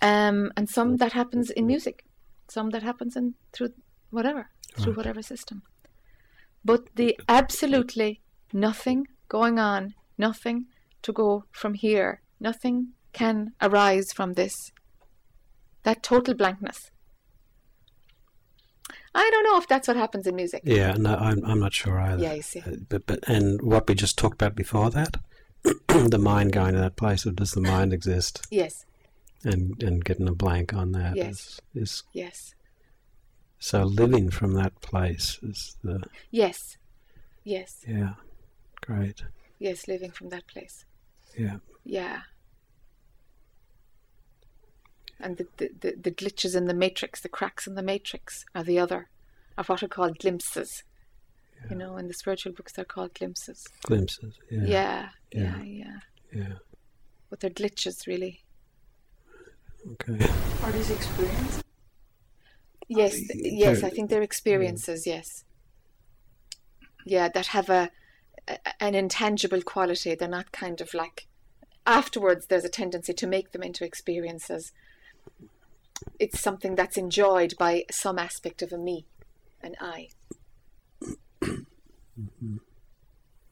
Um, 0.00 0.52
and 0.56 0.68
some 0.68 0.96
that 0.96 1.12
happens 1.12 1.50
in 1.50 1.66
music. 1.66 2.04
Some 2.48 2.70
that 2.70 2.82
happens 2.82 3.16
in 3.16 3.34
through 3.52 3.72
whatever 4.10 4.50
through 4.76 4.94
whatever 4.94 5.22
system. 5.22 5.62
But 6.64 6.94
the 6.96 7.18
absolutely 7.28 8.20
nothing 8.52 9.08
going 9.28 9.58
on 9.58 9.94
nothing 10.18 10.66
to 11.02 11.12
go 11.12 11.44
from 11.52 11.74
here 11.74 12.20
nothing 12.40 12.88
can 13.12 13.52
arise 13.62 14.12
from 14.12 14.34
this 14.34 14.54
that 15.84 16.02
total 16.02 16.34
blankness 16.34 16.90
i 19.14 19.28
don't 19.32 19.44
know 19.44 19.58
if 19.58 19.66
that's 19.68 19.88
what 19.88 19.96
happens 19.96 20.26
in 20.26 20.34
music 20.36 20.62
Yeah, 20.64 20.92
no, 20.98 21.14
I'm, 21.14 21.44
I'm 21.44 21.60
not 21.60 21.72
sure 21.72 21.98
either. 21.98 22.22
Yeah, 22.22 22.34
you 22.34 22.42
see. 22.42 22.60
Uh, 22.60 22.76
But, 22.88 23.06
but 23.06 23.28
and 23.28 23.60
what 23.62 23.88
we 23.88 23.94
just 23.94 24.18
talked 24.18 24.34
about 24.40 24.54
before 24.56 24.90
that, 24.90 25.16
the 25.88 26.18
mind 26.18 26.52
going 26.52 26.74
to 26.74 26.80
that 26.80 26.96
place, 26.96 27.26
or 27.26 27.32
does 27.32 27.52
the 27.52 27.60
mind 27.60 27.92
exist? 27.92 28.46
yes 28.50 28.84
And 29.44 29.80
and 29.82 30.04
getting 30.04 30.28
a 30.28 30.34
blank 30.34 30.72
on 30.74 30.92
that 30.92 31.16
Yes. 31.16 31.60
is 31.74 32.02
yes 32.12 32.54
so 33.60 33.82
living 33.82 34.30
from 34.30 34.52
that 34.54 34.80
place 34.80 35.38
is 35.42 35.76
the 35.82 36.02
yes 36.30 36.58
yes 37.44 37.70
yeah, 37.86 38.14
great. 38.86 39.22
Yes 39.58 39.88
living 39.88 40.10
from 40.10 40.28
that 40.30 40.46
place 40.46 40.84
Yeah, 41.36 41.58
Yeah. 41.84 42.20
And 45.20 45.36
the, 45.36 45.46
the, 45.56 45.70
the, 45.80 45.94
the 46.00 46.10
glitches 46.12 46.54
in 46.54 46.66
the 46.66 46.74
matrix, 46.74 47.20
the 47.20 47.28
cracks 47.28 47.66
in 47.66 47.74
the 47.74 47.82
matrix 47.82 48.44
are 48.54 48.62
the 48.62 48.78
other, 48.78 49.08
are 49.56 49.64
what 49.64 49.82
are 49.82 49.88
called 49.88 50.18
glimpses. 50.18 50.84
You 51.68 51.74
know, 51.74 51.96
in 51.96 52.06
the 52.06 52.14
spiritual 52.14 52.52
books, 52.52 52.72
they're 52.72 52.84
called 52.84 53.14
glimpses. 53.14 53.66
glimpses. 53.84 54.34
Yeah, 54.48 54.62
Yeah, 54.64 55.08
yeah, 55.32 55.56
Yeah. 55.56 55.62
yeah. 55.64 55.98
yeah. 56.32 56.54
But 57.28 57.40
they're 57.40 57.50
glitches, 57.50 58.06
really. 58.06 58.44
Okay. 59.94 60.24
Are 60.62 60.70
these 60.70 60.90
experiences? 60.90 61.64
Yes, 62.86 63.14
th- 63.14 63.28
yes, 63.34 63.82
I 63.82 63.90
think 63.90 64.10
they're 64.10 64.22
experiences, 64.22 65.04
yes. 65.04 65.42
Yeah, 67.04 67.28
that 67.28 67.46
have 67.48 67.68
a, 67.70 67.82
a 67.82 67.90
an 68.80 68.94
intangible 68.94 69.62
quality. 69.62 70.14
They're 70.14 70.28
not 70.28 70.52
kind 70.52 70.80
of 70.80 70.94
like 70.94 71.26
afterwards 71.86 72.46
there's 72.46 72.64
a 72.64 72.68
tendency 72.68 73.12
to 73.14 73.26
make 73.26 73.52
them 73.52 73.62
into 73.62 73.84
experiences. 73.84 74.72
It's 76.18 76.40
something 76.40 76.74
that's 76.74 76.96
enjoyed 76.96 77.54
by 77.58 77.84
some 77.90 78.18
aspect 78.18 78.62
of 78.62 78.72
a 78.72 78.78
me, 78.78 79.06
an 79.62 79.74
I. 79.80 80.08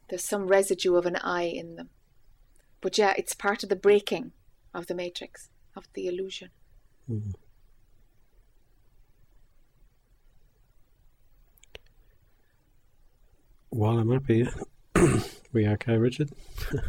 There's 0.08 0.24
some 0.24 0.46
residue 0.46 0.94
of 0.94 1.06
an 1.06 1.16
I 1.16 1.42
in 1.42 1.76
them. 1.76 1.90
But 2.80 2.98
yeah, 2.98 3.14
it's 3.16 3.34
part 3.34 3.62
of 3.62 3.68
the 3.68 3.76
breaking 3.76 4.32
of 4.72 4.86
the 4.86 4.94
matrix, 4.94 5.48
of 5.74 5.88
the 5.94 6.06
illusion. 6.06 6.50
While 13.70 13.98
I'm 13.98 14.12
up 14.12 14.26
here, 14.26 14.52
we 15.52 15.66
okay, 15.68 15.96
Richard? 15.96 16.30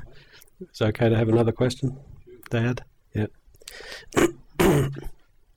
it's 0.61 0.81
okay 0.81 1.09
to 1.09 1.15
have 1.15 1.29
another 1.29 1.51
question, 1.51 1.97
Dad? 2.49 2.83
Yeah. 3.13 3.27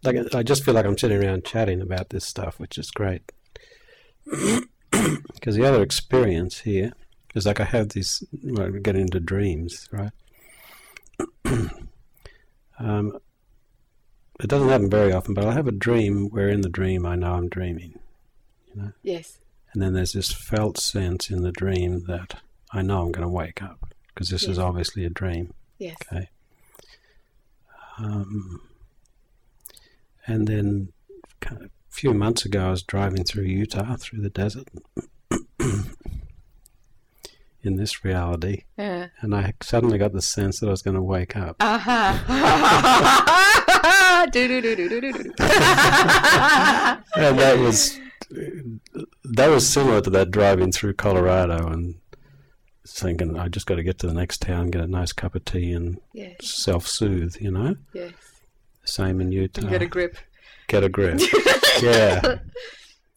like 0.02 0.34
I 0.34 0.42
just 0.42 0.64
feel 0.64 0.74
like 0.74 0.86
I'm 0.86 0.98
sitting 0.98 1.22
around 1.22 1.44
chatting 1.44 1.80
about 1.80 2.10
this 2.10 2.26
stuff, 2.26 2.58
which 2.58 2.78
is 2.78 2.90
great. 2.90 3.32
Because 5.34 5.54
the 5.54 5.64
other 5.64 5.82
experience 5.82 6.58
here 6.58 6.92
is 7.34 7.46
like 7.46 7.60
I 7.60 7.64
have 7.64 7.90
these, 7.90 8.22
well, 8.42 8.66
I 8.66 8.78
get 8.80 8.96
into 8.96 9.20
dreams, 9.20 9.88
right? 9.92 10.10
um, 12.78 13.16
it 14.40 14.48
doesn't 14.48 14.68
happen 14.68 14.90
very 14.90 15.12
often, 15.12 15.32
but 15.32 15.44
I'll 15.44 15.52
have 15.52 15.68
a 15.68 15.72
dream 15.72 16.28
where 16.30 16.48
in 16.48 16.60
the 16.60 16.68
dream 16.68 17.06
I 17.06 17.14
know 17.14 17.34
I'm 17.34 17.48
dreaming. 17.48 17.98
Yes. 19.02 19.38
And 19.72 19.82
then 19.82 19.92
there's 19.92 20.12
this 20.12 20.32
felt 20.32 20.78
sense 20.78 21.30
in 21.30 21.42
the 21.42 21.52
dream 21.52 22.04
that 22.08 22.40
I 22.72 22.82
know 22.82 23.02
I'm 23.02 23.12
going 23.12 23.26
to 23.26 23.28
wake 23.28 23.62
up 23.62 23.92
because 24.08 24.28
this 24.30 24.44
is 24.44 24.58
obviously 24.58 25.04
a 25.04 25.10
dream. 25.10 25.52
Yes. 25.78 25.96
Okay. 26.12 26.28
Um, 27.98 28.60
and 30.26 30.46
then 30.46 30.92
kind 31.40 31.58
of 31.62 31.64
a 31.66 31.70
few 31.90 32.14
months 32.14 32.44
ago, 32.44 32.66
I 32.66 32.70
was 32.70 32.82
driving 32.82 33.24
through 33.24 33.44
Utah, 33.44 33.96
through 33.96 34.20
the 34.22 34.30
desert, 34.30 34.68
in 37.62 37.76
this 37.76 38.04
reality, 38.04 38.64
Yeah. 38.78 39.08
and 39.20 39.34
I 39.34 39.52
suddenly 39.62 39.98
got 39.98 40.12
the 40.12 40.22
sense 40.22 40.60
that 40.60 40.68
I 40.68 40.70
was 40.70 40.82
going 40.82 40.96
to 40.96 41.02
wake 41.02 41.36
up. 41.36 41.56
Uh-huh. 41.60 42.16
and 47.16 47.38
that 47.38 47.58
was 47.58 47.98
that 49.24 49.48
was 49.48 49.68
similar 49.68 50.00
to 50.00 50.10
that 50.10 50.30
driving 50.30 50.72
through 50.72 50.94
Colorado 50.94 51.66
and 51.68 51.94
thinking 52.86 53.38
I 53.38 53.48
just 53.48 53.66
got 53.66 53.76
to 53.76 53.82
get 53.82 53.98
to 54.00 54.06
the 54.06 54.14
next 54.14 54.40
town, 54.42 54.70
get 54.70 54.82
a 54.82 54.86
nice 54.86 55.12
cup 55.12 55.34
of 55.34 55.44
tea, 55.44 55.72
and 55.72 55.98
Yes. 56.12 56.36
self-soothe. 56.40 57.36
You 57.40 57.50
know, 57.50 57.76
Yes. 57.92 58.12
same 58.84 59.20
in 59.20 59.32
Utah. 59.32 59.68
Get 59.68 59.82
a 59.82 59.86
grip. 59.86 60.16
Get 60.68 60.84
a 60.84 60.88
grip. 60.88 61.20
yeah, 61.82 62.38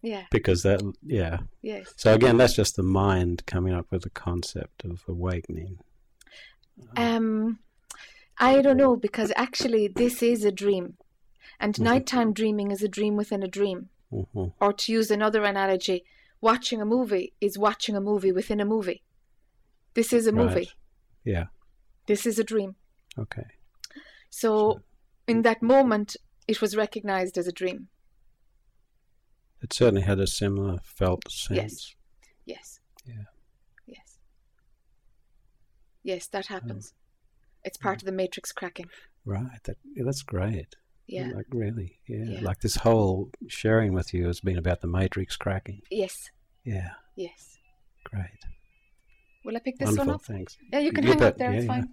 Yeah. 0.02 0.26
because 0.32 0.64
that. 0.64 0.82
Yeah. 1.04 1.40
Yes. 1.62 1.94
So 1.98 2.14
again, 2.14 2.38
that's 2.38 2.56
just 2.56 2.76
the 2.76 2.84
mind 2.84 3.46
coming 3.46 3.74
up 3.74 3.88
with 3.92 4.02
the 4.04 4.10
concept 4.10 4.84
of 4.84 5.04
awakening. 5.08 5.78
Um, 6.98 7.60
I 8.40 8.62
don't 8.62 8.78
know 8.78 8.96
because 8.96 9.32
actually 9.36 9.88
this 9.88 10.24
is 10.24 10.44
a 10.44 10.52
dream, 10.52 10.98
and 11.60 11.80
nighttime 11.80 12.34
dreaming 12.34 12.72
is 12.72 12.82
a 12.82 12.88
dream 12.88 13.16
within 13.16 13.44
a 13.44 13.48
dream. 13.48 13.90
hmm 14.10 14.48
Or 14.60 14.74
to 14.74 14.92
use 14.92 15.12
another 15.12 15.44
analogy, 15.44 16.04
watching 16.42 16.82
a 16.82 16.86
movie 16.86 17.34
is 17.40 17.58
watching 17.58 17.96
a 17.96 18.02
movie 18.02 18.32
within 18.32 18.60
a 18.60 18.66
movie. 18.66 19.04
This 19.94 20.14
is 20.14 20.28
a 20.28 20.32
movie. 20.32 20.56
Right. 20.56 20.74
Yeah. 21.24 21.46
This 22.08 22.26
is 22.26 22.40
a 22.40 22.44
dream. 22.44 22.76
Okay. 23.18 23.46
So, 24.30 24.82
in 25.28 25.44
that 25.44 25.62
moment, 25.62 26.18
it 26.48 26.62
was 26.62 26.76
recognized 26.76 27.38
as 27.38 27.48
a 27.48 27.52
dream. 27.52 27.88
It 29.62 29.72
certainly 29.72 30.02
had 30.02 30.20
a 30.20 30.28
similar 30.28 30.80
felt 30.84 31.32
sense. 31.32 31.58
Yes. 31.58 31.96
Yes. 32.46 32.80
Yeah. 33.06 33.24
Yes. 33.88 34.20
Yes, 36.04 36.28
that 36.28 36.48
happens. 36.48 36.94
Oh. 36.94 37.00
It's 37.64 37.78
part 37.78 38.02
of 38.02 38.06
the 38.06 38.12
matrix 38.12 38.52
cracking. 38.52 38.88
Right. 39.24 39.64
That 39.64 39.78
yeah, 39.96 40.04
that's 40.04 40.24
great. 40.24 40.76
Yeah. 41.08 41.30
Like 41.34 41.46
really. 41.52 42.00
Yeah. 42.08 42.26
Yeah. 42.26 42.42
Like 42.42 42.60
this 42.60 42.76
whole 42.78 43.30
sharing 43.48 43.94
with 43.94 44.14
you 44.14 44.28
has 44.28 44.42
been 44.42 44.58
about 44.58 44.82
the 44.82 44.88
matrix 44.88 45.38
cracking. 45.38 45.82
Yes. 45.90 46.30
Yeah. 46.66 46.92
Yes. 47.16 47.58
Great. 48.04 48.44
Will 49.44 49.56
I 49.56 49.60
pick 49.60 49.78
this 49.78 49.88
Wonderful. 49.88 50.06
one 50.08 50.16
up? 50.16 50.22
Thanks. 50.24 50.58
Yeah, 50.72 50.80
you 50.80 50.92
can 50.92 51.04
You 51.04 51.10
hang 51.12 51.20
bet. 51.20 51.28
up 51.34 51.38
there. 51.38 51.52
Yeah, 51.52 51.58
it's 51.58 51.66
yeah. 51.66 51.74
fine. 51.74 51.90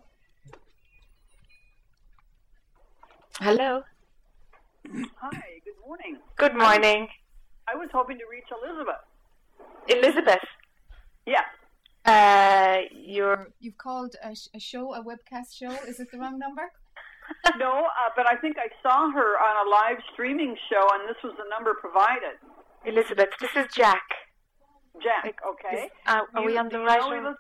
Hello. 3.40 3.82
Hi, 5.20 5.42
good 5.64 5.74
morning. 5.86 6.18
Good 6.36 6.55
morning, 6.57 7.09
I 7.68 7.74
was 7.76 7.88
hoping 7.92 8.18
to 8.18 8.24
reach 8.30 8.44
Elizabeth. 8.51 9.03
Elizabeth. 9.88 10.44
Yeah. 11.26 11.44
Uh, 12.05 12.78
you're 12.92 13.48
you've 13.61 13.76
called 13.78 14.16
a, 14.24 14.34
sh- 14.34 14.48
a 14.55 14.59
show 14.59 14.94
a 14.94 15.03
webcast 15.05 15.55
show. 15.57 15.70
Is 15.86 16.01
it 16.01 16.11
the 16.11 16.18
wrong 16.18 16.38
number? 16.38 16.62
no, 17.59 17.84
uh, 17.84 18.11
but 18.16 18.26
I 18.26 18.36
think 18.36 18.57
I 18.59 18.68
saw 18.82 19.11
her 19.12 19.38
on 19.38 19.66
a 19.66 19.70
live 19.70 20.03
streaming 20.12 20.57
show, 20.70 20.84
and 20.94 21.09
this 21.09 21.16
was 21.22 21.34
the 21.36 21.44
number 21.51 21.74
provided. 21.80 22.36
Elizabeth, 22.84 23.28
this 23.40 23.51
is 23.55 23.66
Jac. 23.74 24.03
Jac, 25.03 25.41
okay. 25.47 25.84
Is- 25.84 25.91
uh, 26.07 26.22
are 26.34 26.45
we 26.45 26.57
on 26.59 26.68
the 26.68 26.80
right? 26.80 27.01
know 27.01 27.22
one? 27.22 27.36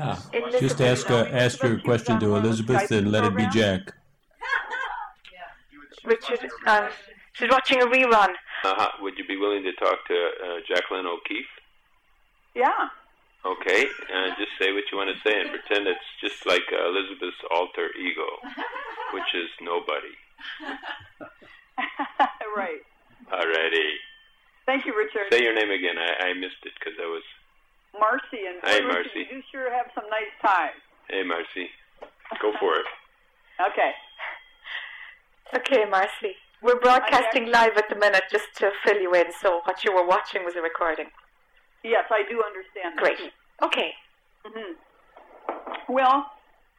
Ah, 0.00 0.20
Elizabeth, 0.32 0.60
just 0.60 0.80
ask 0.80 1.08
you 1.08 1.14
uh, 1.14 1.28
ask 1.30 1.62
your 1.62 1.72
Elizabeth, 1.72 1.84
question 1.84 2.20
to 2.20 2.30
one 2.30 2.38
of 2.38 2.42
the 2.42 2.48
Elizabeth 2.48 2.90
Skype 2.90 2.98
and 2.98 3.12
let 3.12 3.24
it 3.24 3.36
be? 3.36 3.46
Jac. 3.48 3.92
Richard, 6.04 6.50
uh, 6.66 6.88
she's 7.32 7.50
watching 7.50 7.80
a 7.80 7.86
rerun. 7.86 8.28
Uh-huh. 8.64 8.88
Would 9.00 9.16
you 9.18 9.26
be 9.26 9.36
willing 9.36 9.62
to 9.62 9.72
talk 9.72 10.06
to 10.08 10.14
uh, 10.14 10.56
Jacqueline 10.68 11.06
O'Keeffe? 11.06 11.46
Yeah. 12.54 12.88
Okay, 13.46 13.84
uh, 13.84 14.28
just 14.38 14.52
say 14.58 14.72
what 14.72 14.84
you 14.90 14.96
want 14.96 15.10
to 15.14 15.28
say 15.28 15.38
and 15.38 15.50
pretend 15.50 15.86
it's 15.86 16.00
just 16.20 16.46
like 16.46 16.64
uh, 16.72 16.88
Elizabeth's 16.88 17.36
alter 17.50 17.90
ego, 18.00 18.24
which 19.12 19.34
is 19.34 19.50
nobody. 19.60 20.14
right. 22.56 22.80
Alrighty. 23.30 23.90
Thank 24.66 24.86
you, 24.86 24.96
Richard. 24.96 25.28
Say 25.30 25.42
your 25.42 25.54
name 25.54 25.70
again. 25.70 25.96
I, 25.98 26.28
I 26.28 26.32
missed 26.34 26.64
it 26.64 26.72
because 26.78 26.94
I 27.00 27.06
was. 27.06 27.22
Marcy 27.98 28.46
and 28.48 28.58
Hi, 28.62 28.80
boy, 28.80 28.86
Richard, 28.88 29.12
Marcy. 29.14 29.18
You 29.30 29.38
do 29.38 29.42
sure 29.52 29.72
have 29.72 29.86
some 29.94 30.04
nice 30.10 30.32
ties. 30.42 30.74
Hey, 31.08 31.22
Marcy. 31.22 31.68
Go 32.40 32.52
for 32.58 32.74
it. 32.76 32.86
Okay. 33.70 33.92
Okay, 35.54 35.84
Marcy. 35.88 36.34
We're 36.62 36.80
broadcasting 36.80 37.50
live 37.52 37.76
at 37.76 37.88
the 37.90 37.96
minute 37.96 38.24
just 38.32 38.48
to 38.56 38.72
fill 38.84 38.98
you 39.00 39.14
in. 39.14 39.26
So 39.40 39.60
what 39.64 39.84
you 39.84 39.92
were 39.94 40.06
watching 40.06 40.44
was 40.44 40.56
a 40.56 40.62
recording. 40.62 41.06
Yes, 41.84 42.04
I 42.10 42.24
do 42.28 42.42
understand. 42.42 42.96
that. 42.96 43.02
Great. 43.04 43.32
Okay. 43.62 43.92
hmm 44.44 44.72
Well, 45.92 46.32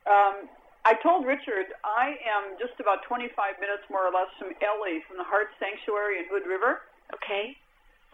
um, 0.10 0.50
I 0.84 0.98
told 1.02 1.26
Richard 1.26 1.70
I 1.86 2.18
am 2.26 2.58
just 2.60 2.80
about 2.82 3.04
25 3.08 3.30
minutes 3.62 3.84
more 3.90 4.02
or 4.06 4.12
less 4.12 4.28
from 4.40 4.50
Ellie 4.66 5.06
from 5.08 5.18
the 5.18 5.24
Heart 5.24 5.54
Sanctuary 5.62 6.20
in 6.20 6.26
Hood 6.30 6.50
River, 6.50 6.82
Okay. 7.14 7.56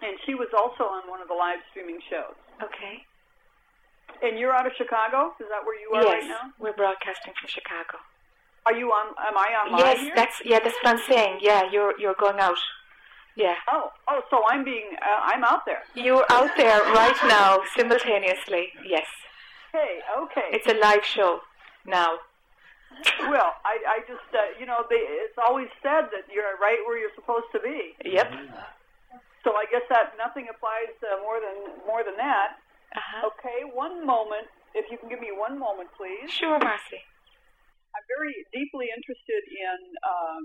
And 0.01 0.17
she 0.25 0.33
was 0.35 0.49
also 0.57 0.83
on 0.85 1.09
one 1.09 1.21
of 1.21 1.27
the 1.27 1.33
live 1.33 1.59
streaming 1.69 1.99
shows. 2.09 2.35
Okay. 2.61 3.05
And 4.23 4.37
you're 4.37 4.53
out 4.53 4.67
of 4.67 4.73
Chicago? 4.77 5.33
Is 5.39 5.47
that 5.49 5.65
where 5.65 5.79
you 5.79 5.89
are 5.95 6.03
yes, 6.03 6.21
right 6.21 6.27
now? 6.29 6.53
we're 6.59 6.73
broadcasting 6.73 7.33
from 7.39 7.47
Chicago. 7.47 7.97
Are 8.65 8.73
you 8.75 8.89
on? 8.91 9.07
Am 9.27 9.35
I 9.37 9.49
on 9.65 9.71
live 9.71 9.81
yes, 9.81 9.99
here? 9.99 10.13
that's 10.15 10.41
yeah, 10.45 10.59
that's 10.59 10.75
what 10.83 10.87
I'm 10.93 11.01
saying. 11.09 11.39
Yeah, 11.41 11.69
you're 11.71 11.97
you're 11.99 12.13
going 12.19 12.39
out. 12.39 12.57
Yeah, 13.35 13.55
Oh, 13.71 13.91
oh, 14.09 14.21
so 14.29 14.43
I'm 14.49 14.65
being, 14.65 14.89
uh, 15.01 15.19
I'm 15.23 15.45
out 15.45 15.65
there. 15.65 15.83
you're 15.95 16.25
out 16.29 16.49
there 16.57 16.81
right 16.91 17.15
now 17.29 17.59
simultaneously. 17.77 18.73
Yes, 18.85 19.07
Hey, 19.71 20.01
okay. 20.19 20.47
it's 20.51 20.67
a 20.67 20.77
live 20.77 21.05
show 21.05 21.39
now. 21.85 22.17
well, 23.21 23.53
I, 23.63 23.77
I 23.87 23.99
just, 23.99 24.27
uh, 24.33 24.59
you 24.59 24.65
know, 24.65 24.83
they, 24.89 24.97
it's 24.97 25.37
always 25.37 25.69
said 25.81 26.11
that 26.11 26.27
you're 26.31 26.57
right 26.61 26.79
where 26.85 26.99
you're 26.99 27.15
supposed 27.15 27.45
to 27.53 27.59
be. 27.61 27.95
Yep. 28.03 28.33
So 29.43 29.57
I 29.57 29.65
guess 29.73 29.85
that 29.89 30.13
nothing 30.21 30.47
applies 30.49 30.93
uh, 31.01 31.17
more 31.25 31.41
than 31.41 31.81
more 31.89 32.05
than 32.05 32.17
that. 32.21 32.61
Uh-huh. 32.93 33.31
Okay, 33.33 33.65
one 33.65 34.05
moment. 34.05 34.45
If 34.75 34.87
you 34.91 34.97
can 34.97 35.09
give 35.09 35.19
me 35.19 35.33
one 35.33 35.59
moment, 35.59 35.89
please. 35.97 36.31
Sure, 36.31 36.59
Marcy. 36.59 37.01
I'm 37.91 38.05
very 38.07 38.45
deeply 38.55 38.87
interested 38.87 39.43
in 39.51 39.79
um, 40.07 40.43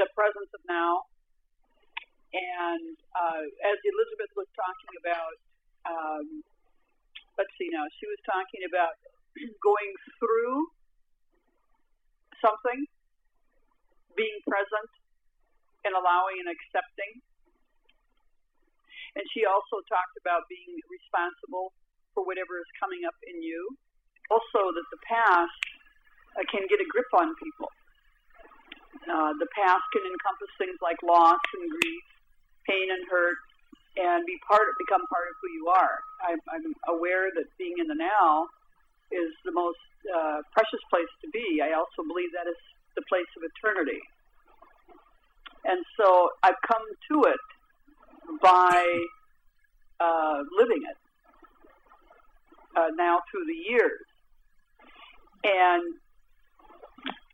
the 0.00 0.08
presence 0.16 0.48
of 0.56 0.62
now. 0.64 1.04
And 2.32 2.96
uh, 3.12 3.44
as 3.44 3.76
Elizabeth 3.84 4.32
was 4.36 4.48
talking 4.56 4.92
about, 5.00 5.36
um, 5.88 6.26
let's 7.36 7.52
see 7.60 7.68
now, 7.72 7.84
she 8.00 8.08
was 8.08 8.20
talking 8.24 8.64
about 8.68 8.96
going 9.68 9.92
through 10.20 10.56
something, 12.40 12.84
being 14.16 14.38
present, 14.48 14.90
and 15.84 15.92
allowing 15.96 16.40
and 16.44 16.48
accepting. 16.50 17.20
And 19.16 19.24
she 19.32 19.48
also 19.48 19.80
talked 19.88 20.16
about 20.20 20.44
being 20.52 20.76
responsible 20.92 21.72
for 22.12 22.28
whatever 22.28 22.60
is 22.60 22.68
coming 22.76 23.08
up 23.08 23.16
in 23.24 23.40
you. 23.40 23.60
Also, 24.28 24.60
that 24.76 24.86
the 24.92 25.00
past 25.08 25.60
uh, 26.36 26.44
can 26.52 26.68
get 26.68 26.76
a 26.84 26.88
grip 26.92 27.08
on 27.16 27.32
people. 27.40 27.70
Uh, 29.08 29.32
the 29.40 29.48
past 29.56 29.84
can 29.96 30.04
encompass 30.04 30.52
things 30.60 30.76
like 30.84 30.98
loss 31.00 31.40
and 31.56 31.64
grief, 31.80 32.06
pain 32.68 32.90
and 32.92 33.06
hurt, 33.08 33.40
and 33.96 34.26
be 34.28 34.36
part 34.44 34.68
become 34.76 35.00
part 35.08 35.24
of 35.30 35.34
who 35.40 35.48
you 35.56 35.64
are. 35.72 35.96
I'm, 36.20 36.40
I'm 36.52 36.68
aware 36.92 37.32
that 37.32 37.46
being 37.56 37.80
in 37.80 37.88
the 37.88 37.96
now 37.96 38.50
is 39.08 39.32
the 39.46 39.54
most 39.54 39.80
uh, 40.10 40.44
precious 40.52 40.82
place 40.92 41.08
to 41.24 41.28
be. 41.32 41.62
I 41.64 41.72
also 41.72 42.04
believe 42.04 42.28
that 42.36 42.50
is 42.50 42.58
the 42.98 43.04
place 43.08 43.28
of 43.38 43.46
eternity. 43.46 44.02
And 45.64 45.80
so 45.96 46.30
I've 46.42 46.58
come 46.66 46.84
to 47.12 47.16
it 47.30 47.44
by 48.42 48.84
uh, 50.00 50.38
living 50.58 50.82
it 50.82 50.98
uh, 52.76 52.90
now 52.96 53.20
through 53.30 53.46
the 53.46 53.60
years. 53.70 54.04
And 55.44 55.82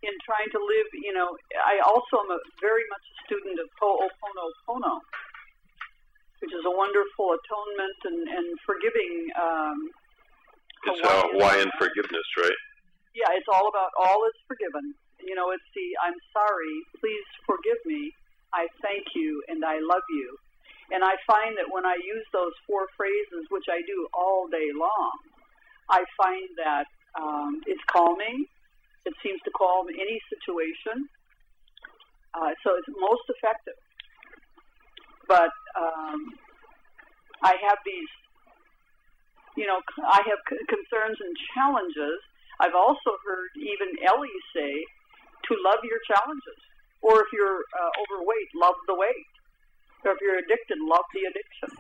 in 0.03 0.15
trying 0.27 0.51
to 0.53 0.61
live, 0.61 0.89
you 1.01 1.15
know, 1.15 1.37
I 1.63 1.81
also 1.87 2.23
am 2.23 2.31
a, 2.31 2.39
very 2.61 2.85
much 2.91 3.05
a 3.07 3.15
student 3.25 3.57
of 3.63 3.69
Ho'oponopono, 3.81 5.01
which 6.41 6.53
is 6.53 6.65
a 6.67 6.75
wonderful 6.75 7.33
atonement 7.39 7.99
and, 8.05 8.21
and 8.29 8.47
forgiving. 8.67 9.31
Um, 9.39 9.79
It's 10.91 11.01
uh, 11.07 11.23
Hawaiian 11.33 11.71
forgiveness, 11.79 12.27
right? 12.43 12.59
yeah, 13.15 13.29
it's 13.37 13.49
all 13.49 13.69
about 13.69 13.93
all 14.01 14.25
is 14.27 14.37
forgiven. 14.49 14.95
You 15.21 15.37
know, 15.37 15.53
it's 15.53 15.69
the 15.77 15.87
I'm 16.03 16.19
sorry, 16.33 16.75
please 16.99 17.29
forgive 17.47 17.79
me, 17.87 18.11
I 18.53 18.67
thank 18.83 19.05
you, 19.15 19.43
and 19.49 19.65
I 19.65 19.79
love 19.79 20.03
you. 20.11 20.37
And 20.91 21.05
I 21.05 21.15
find 21.27 21.57
that 21.57 21.71
when 21.71 21.87
I 21.87 21.97
use 22.03 22.27
those 22.33 22.53
four 22.67 22.87
phrases, 22.97 23.47
which 23.51 23.67
I 23.71 23.81
do 23.87 24.09
all 24.13 24.49
day 24.49 24.69
long, 24.75 25.13
I 25.89 26.05
find 26.19 26.49
that 26.59 26.87
um, 27.21 27.61
it's 27.67 27.83
calming. 27.89 28.45
It 29.05 29.15
seems 29.23 29.41
to 29.45 29.51
calm 29.57 29.87
any 29.89 30.19
situation. 30.29 31.07
Uh, 32.35 32.53
so 32.65 32.77
it's 32.77 32.89
most 32.99 33.25
effective. 33.29 33.79
But 35.29 35.53
um, 35.77 36.21
I 37.43 37.57
have 37.57 37.79
these, 37.85 38.13
you 39.57 39.67
know, 39.67 39.81
I 40.05 40.21
have 40.25 40.41
c- 40.49 40.65
concerns 40.69 41.19
and 41.21 41.35
challenges. 41.55 42.19
I've 42.61 42.77
also 42.77 43.17
heard 43.27 43.51
even 43.59 43.89
Ellie 44.07 44.41
say 44.55 44.73
to 45.49 45.53
love 45.65 45.81
your 45.85 46.01
challenges. 46.09 46.59
Or 47.03 47.21
if 47.21 47.29
you're 47.35 47.65
uh, 47.75 47.91
overweight, 48.07 48.49
love 48.55 48.79
the 48.87 48.95
weight. 48.95 49.32
Or 50.05 50.13
if 50.13 50.19
you're 50.21 50.39
addicted, 50.39 50.79
love 50.83 51.07
the 51.15 51.23
addiction. 51.31 51.71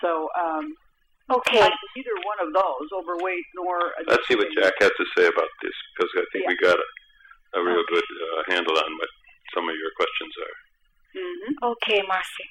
So 0.00 0.28
um, 0.38 0.74
Okay. 1.30 1.62
I'm 1.62 1.70
neither 1.96 2.16
one 2.26 2.40
of 2.42 2.50
those, 2.52 2.88
overweight 2.90 3.44
nor 3.54 3.78
addicted. 4.00 4.10
Let's 4.10 4.26
see 4.28 4.34
what 4.34 4.48
Jac 4.58 4.74
has 4.80 4.90
to 4.98 5.06
say 5.16 5.26
about 5.28 5.48
this 5.62 5.76
because 5.94 6.10
I 6.16 6.24
think 6.32 6.44
Yeah. 6.44 6.50
we 6.50 6.56
got 6.56 6.78
a, 6.78 7.60
a 7.60 7.64
real 7.64 7.84
good 7.88 8.02
uh, 8.02 8.42
handle 8.52 8.76
on 8.76 8.90
what 8.98 9.08
some 9.54 9.68
of 9.68 9.74
your 9.76 9.92
questions 9.96 10.34
are. 10.46 10.56
hmm 11.14 11.72
Okay, 11.72 12.02
Marcy. 12.08 12.46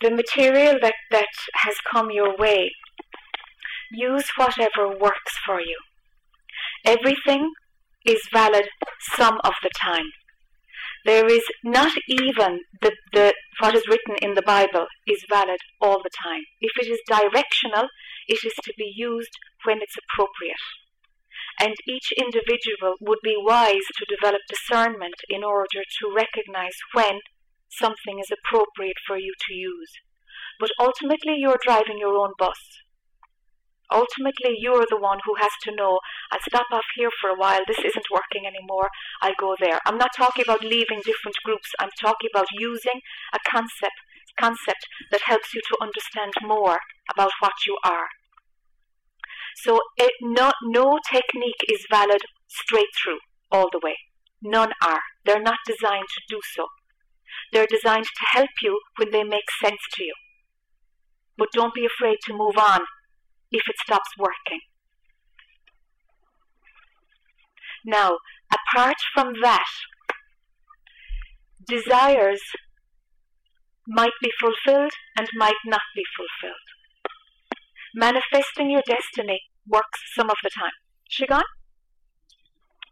The 0.00 0.10
material 0.10 0.78
that, 0.82 0.94
that 1.10 1.28
has 1.54 1.74
come 1.92 2.10
your 2.10 2.36
way, 2.36 2.70
use 3.92 4.28
whatever 4.36 4.88
works 4.88 5.34
for 5.44 5.60
you. 5.60 5.78
Everything 6.84 7.50
is 8.04 8.20
valid 8.32 8.66
some 9.16 9.38
of 9.44 9.54
the 9.62 9.70
time. 9.80 10.06
There 11.04 11.26
is 11.26 11.42
not 11.64 11.92
even 12.08 12.60
the, 12.80 12.92
the 13.12 13.34
what 13.60 13.74
is 13.74 13.88
written 13.88 14.16
in 14.22 14.34
the 14.34 14.42
Bible 14.42 14.86
is 15.06 15.24
valid 15.28 15.58
all 15.80 16.00
the 16.02 16.10
time. 16.22 16.42
If 16.60 16.72
it 16.80 16.88
is 16.88 17.00
directional, 17.08 17.88
it 18.28 18.44
is 18.44 18.54
to 18.62 18.72
be 18.76 18.92
used 18.94 19.32
when 19.64 19.78
it's 19.82 19.96
appropriate. 19.96 20.62
And 21.60 21.74
each 21.86 22.12
individual 22.16 22.94
would 23.00 23.18
be 23.22 23.34
wise 23.36 23.86
to 23.96 24.06
develop 24.08 24.40
discernment 24.48 25.16
in 25.28 25.44
order 25.44 25.82
to 25.98 26.14
recognize 26.14 26.76
when 26.92 27.20
something 27.68 28.18
is 28.18 28.30
appropriate 28.30 28.98
for 29.06 29.16
you 29.16 29.32
to 29.48 29.54
use. 29.54 29.90
But 30.60 30.70
ultimately, 30.78 31.34
you're 31.38 31.60
driving 31.62 31.98
your 31.98 32.16
own 32.16 32.32
bus. 32.38 32.58
Ultimately, 33.92 34.56
you're 34.58 34.86
the 34.88 34.96
one 34.96 35.18
who 35.24 35.34
has 35.38 35.50
to 35.64 35.74
know, 35.74 36.00
I'll 36.30 36.40
stop 36.48 36.66
off 36.72 36.86
here 36.96 37.10
for 37.20 37.30
a 37.30 37.36
while, 37.36 37.60
this 37.66 37.78
isn't 37.78 38.06
working 38.10 38.46
anymore, 38.46 38.88
I'll 39.20 39.38
go 39.38 39.54
there. 39.60 39.78
I'm 39.86 39.98
not 39.98 40.16
talking 40.16 40.44
about 40.44 40.64
leaving 40.64 41.00
different 41.04 41.36
groups, 41.44 41.68
I'm 41.78 41.90
talking 42.00 42.30
about 42.32 42.46
using 42.58 43.00
a 43.34 43.38
concept, 43.48 43.98
concept 44.40 44.86
that 45.10 45.22
helps 45.26 45.54
you 45.54 45.60
to 45.60 45.76
understand 45.82 46.32
more 46.42 46.78
about 47.12 47.32
what 47.40 47.52
you 47.66 47.76
are. 47.84 48.08
So 49.56 49.80
it, 49.96 50.12
no, 50.22 50.52
no 50.64 50.98
technique 51.10 51.62
is 51.68 51.86
valid 51.90 52.22
straight 52.48 52.92
through, 52.96 53.18
all 53.50 53.68
the 53.70 53.80
way. 53.82 53.96
None 54.40 54.72
are. 54.82 55.00
They're 55.24 55.42
not 55.42 55.58
designed 55.66 56.08
to 56.08 56.34
do 56.34 56.40
so. 56.54 56.66
They're 57.52 57.66
designed 57.66 58.06
to 58.06 58.26
help 58.32 58.50
you 58.62 58.80
when 58.96 59.10
they 59.10 59.22
make 59.22 59.50
sense 59.62 59.80
to 59.94 60.04
you. 60.04 60.14
But 61.36 61.52
don't 61.52 61.74
be 61.74 61.86
afraid 61.86 62.18
to 62.24 62.32
move 62.32 62.56
on 62.58 62.80
if 63.52 63.62
it 63.68 63.76
stops 63.84 64.10
working. 64.18 64.60
Now, 67.84 68.16
apart 68.52 68.96
from 69.14 69.34
that, 69.42 69.66
desires 71.66 72.42
might 73.86 74.12
be 74.22 74.30
fulfilled 74.40 74.92
and 75.18 75.28
might 75.36 75.62
not 75.66 75.82
be 75.94 76.02
fulfilled. 76.16 76.54
Manifesting 77.94 78.70
your 78.70 78.82
destiny 78.86 79.40
works 79.66 80.00
some 80.16 80.30
of 80.30 80.36
the 80.42 80.50
time. 80.58 80.72
She 81.08 81.26
gone? 81.26 81.42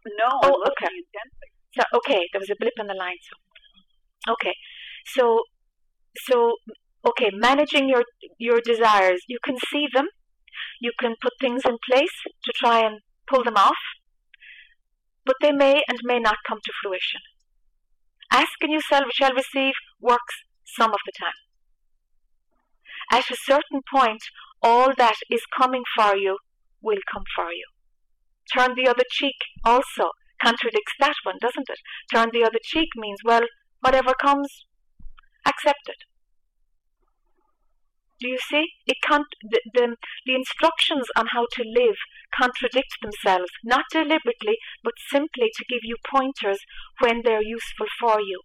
No, 0.05 0.39
oh, 0.43 0.63
okay. 0.69 0.93
So, 1.75 1.83
okay, 1.97 2.27
there 2.31 2.39
was 2.39 2.49
a 2.49 2.55
blip 2.59 2.73
in 2.77 2.87
the 2.87 2.93
line. 2.93 3.17
So, 3.21 4.33
okay, 4.33 4.53
so, 5.05 5.43
so, 6.27 6.55
okay, 7.07 7.29
managing 7.33 7.87
your 7.87 8.03
your 8.37 8.59
desires. 8.61 9.21
You 9.27 9.39
can 9.43 9.57
see 9.71 9.87
them. 9.93 10.07
You 10.81 10.91
can 10.99 11.13
put 11.21 11.33
things 11.39 11.61
in 11.63 11.77
place 11.87 12.23
to 12.43 12.51
try 12.55 12.79
and 12.79 13.01
pull 13.27 13.43
them 13.43 13.55
off, 13.55 13.77
but 15.23 15.35
they 15.39 15.51
may 15.51 15.83
and 15.87 15.99
may 16.03 16.19
not 16.19 16.37
come 16.47 16.57
to 16.63 16.73
fruition. 16.81 17.21
Ask 18.31 18.53
and 18.61 18.71
you 18.71 18.81
shall 18.81 19.33
receive 19.33 19.73
works 20.01 20.35
some 20.65 20.91
of 20.91 20.99
the 21.05 21.11
time. 21.17 21.39
At 23.11 23.29
a 23.29 23.37
certain 23.39 23.81
point, 23.93 24.23
all 24.63 24.91
that 24.97 25.17
is 25.29 25.41
coming 25.55 25.83
for 25.95 26.15
you 26.15 26.37
will 26.81 27.01
come 27.13 27.25
for 27.35 27.51
you. 27.51 27.67
Turn 28.57 28.73
the 28.75 28.89
other 28.89 29.03
cheek 29.11 29.35
also 29.63 30.09
contradicts 30.41 30.93
that 30.99 31.13
one, 31.23 31.35
doesn't 31.39 31.69
it? 31.69 31.79
Turn 32.11 32.29
the 32.33 32.43
other 32.43 32.59
cheek 32.63 32.89
means, 32.95 33.19
well, 33.23 33.43
whatever 33.81 34.13
comes, 34.19 34.65
accept 35.45 35.87
it. 35.87 35.97
Do 38.21 38.27
you 38.29 38.37
see? 38.37 38.67
It 38.85 38.97
can't, 39.01 39.25
the, 39.41 39.59
the, 39.73 39.95
the 40.27 40.35
instructions 40.35 41.07
on 41.17 41.27
how 41.33 41.47
to 41.53 41.63
live 41.65 41.95
contradict 42.37 42.93
themselves, 43.01 43.51
not 43.63 43.85
deliberately, 43.91 44.57
but 44.83 44.93
simply 45.09 45.49
to 45.57 45.65
give 45.67 45.81
you 45.83 45.95
pointers 46.07 46.59
when 46.99 47.23
they're 47.23 47.41
useful 47.41 47.87
for 47.99 48.21
you. 48.21 48.41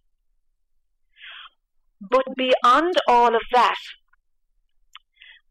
But 2.01 2.25
beyond 2.35 2.95
all 3.07 3.35
of 3.35 3.43
that, 3.53 3.77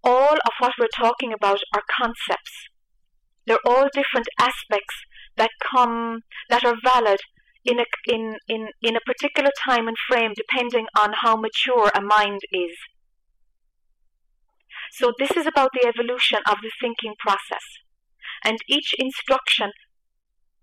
all 0.02 0.34
of 0.34 0.52
what 0.58 0.74
we're 0.78 0.86
talking 0.94 1.32
about 1.32 1.60
are 1.72 1.82
concepts. 1.88 2.68
They're 3.46 3.64
all 3.64 3.88
different 3.92 4.26
aspects 4.40 5.04
that 5.36 5.50
come 5.70 6.22
that 6.48 6.64
are 6.64 6.76
valid 6.82 7.20
in 7.64 7.78
a 7.78 7.84
in, 8.08 8.36
in, 8.48 8.68
in 8.82 8.96
a 8.96 9.00
particular 9.00 9.50
time 9.64 9.86
and 9.86 9.96
frame 10.08 10.32
depending 10.34 10.86
on 10.98 11.12
how 11.22 11.36
mature 11.36 11.90
a 11.94 12.00
mind 12.00 12.40
is. 12.52 12.76
So 14.92 15.12
this 15.18 15.32
is 15.32 15.46
about 15.46 15.70
the 15.72 15.86
evolution 15.86 16.40
of 16.48 16.58
the 16.62 16.70
thinking 16.80 17.14
process. 17.18 17.64
And 18.44 18.58
each 18.68 18.94
instruction 18.98 19.70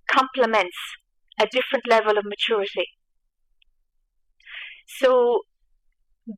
complements 0.10 0.78
a 1.40 1.48
different 1.48 1.88
level 1.90 2.18
of 2.18 2.26
maturity. 2.26 2.86
So 4.86 5.42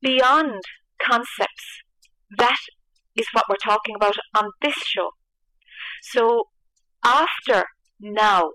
beyond 0.02 0.62
concepts, 1.02 1.82
that 2.38 2.58
is 3.16 3.28
what 3.34 3.46
we're 3.50 3.56
talking 3.64 3.96
about 3.96 4.16
on 4.36 4.52
this 4.62 4.76
show. 4.76 5.12
So 6.02 6.46
after 7.04 7.66
now, 8.00 8.52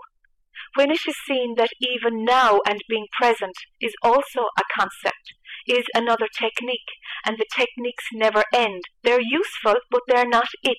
when 0.75 0.91
it 0.91 1.01
is 1.07 1.17
seen 1.27 1.55
that 1.57 1.71
even 1.81 2.25
now 2.25 2.61
and 2.67 2.81
being 2.89 3.07
present 3.19 3.55
is 3.81 3.93
also 4.03 4.43
a 4.59 4.63
concept, 4.77 5.35
is 5.71 5.85
another 5.95 6.27
technique, 6.39 6.91
and 7.25 7.37
the 7.39 7.47
techniques 7.57 8.05
never 8.13 8.43
end. 8.55 8.83
They're 9.05 9.21
useful, 9.21 9.77
but 9.91 10.03
they're 10.09 10.29
not 10.29 10.49
it. 10.63 10.79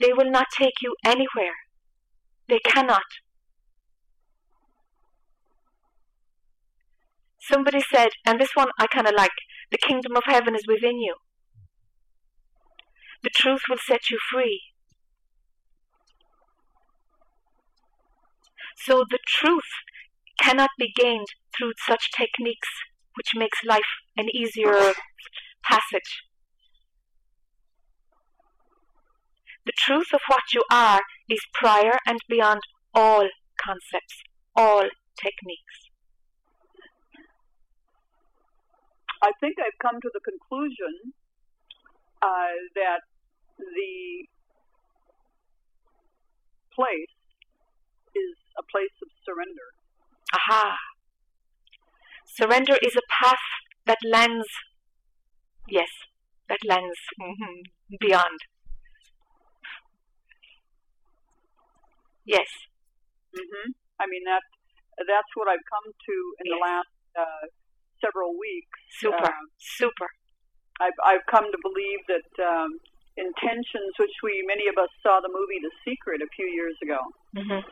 They 0.00 0.12
will 0.12 0.30
not 0.30 0.46
take 0.56 0.74
you 0.82 0.94
anywhere. 1.04 1.54
They 2.48 2.60
cannot. 2.60 3.02
Somebody 7.40 7.80
said, 7.80 8.08
and 8.26 8.40
this 8.40 8.50
one 8.54 8.68
I 8.78 8.86
kind 8.86 9.06
of 9.06 9.14
like, 9.16 9.30
the 9.70 9.78
kingdom 9.78 10.16
of 10.16 10.22
heaven 10.26 10.54
is 10.54 10.66
within 10.68 11.00
you. 11.00 11.16
The 13.22 13.30
truth 13.30 13.62
will 13.68 13.78
set 13.78 14.10
you 14.10 14.18
free. 14.30 14.60
So 18.76 19.04
the 19.10 19.18
truth 19.26 19.70
cannot 20.40 20.70
be 20.78 20.92
gained 20.94 21.26
through 21.56 21.72
such 21.86 22.10
techniques, 22.16 22.68
which 23.18 23.34
makes 23.34 23.58
life 23.66 23.90
an 24.16 24.28
easier 24.32 24.94
passage. 25.64 26.22
The 29.66 29.72
truth 29.76 30.14
of 30.14 30.20
what 30.28 30.54
you 30.54 30.62
are 30.70 31.00
is 31.28 31.40
prior 31.52 31.98
and 32.06 32.20
beyond 32.28 32.60
all 32.94 33.28
concepts, 33.60 34.22
all 34.54 34.86
techniques. 35.20 35.90
I 39.20 39.32
think 39.40 39.56
I've 39.58 39.78
come 39.82 40.00
to 40.00 40.10
the 40.14 40.20
conclusion 40.20 41.12
uh, 42.22 42.54
that 42.76 43.02
the 43.58 44.28
place 46.72 47.18
is 48.14 48.36
a 48.56 48.62
place 48.62 48.94
of 49.02 49.08
surrender. 49.26 49.74
Aha. 50.32 50.76
Surrender 52.38 52.78
is 52.82 52.94
a 52.94 53.02
path 53.10 53.46
that 53.86 53.98
lands, 54.06 54.46
yes, 55.68 55.90
that 56.48 56.62
lands 56.64 56.98
mm-hmm, 57.20 57.66
beyond. 57.98 58.38
Yes. 62.24 62.46
Mhm. 63.34 63.74
I 63.98 64.06
mean 64.06 64.22
that 64.24 64.42
that's 64.98 65.32
what 65.34 65.48
I've 65.48 65.66
come 65.66 65.88
to 65.90 66.16
in 66.38 66.44
yes. 66.46 66.54
the 66.54 66.60
last 66.62 66.94
uh, 67.18 67.44
several 68.04 68.38
weeks. 68.38 68.78
Super. 69.02 69.34
Uh, 69.34 69.44
Super. 69.58 70.08
I've 70.80 70.98
I've 71.02 71.26
come 71.26 71.50
to 71.50 71.58
believe 71.66 72.00
that 72.06 72.30
um, 72.38 72.70
intentions, 73.16 73.98
which 73.98 74.14
we 74.22 74.44
many 74.46 74.68
of 74.68 74.78
us 74.78 74.90
saw 75.02 75.18
the 75.18 75.32
movie 75.32 75.58
The 75.58 75.74
Secret 75.82 76.22
a 76.22 76.30
few 76.36 76.46
years 76.46 76.76
ago. 76.86 77.00
Mm-hmm. 77.34 77.66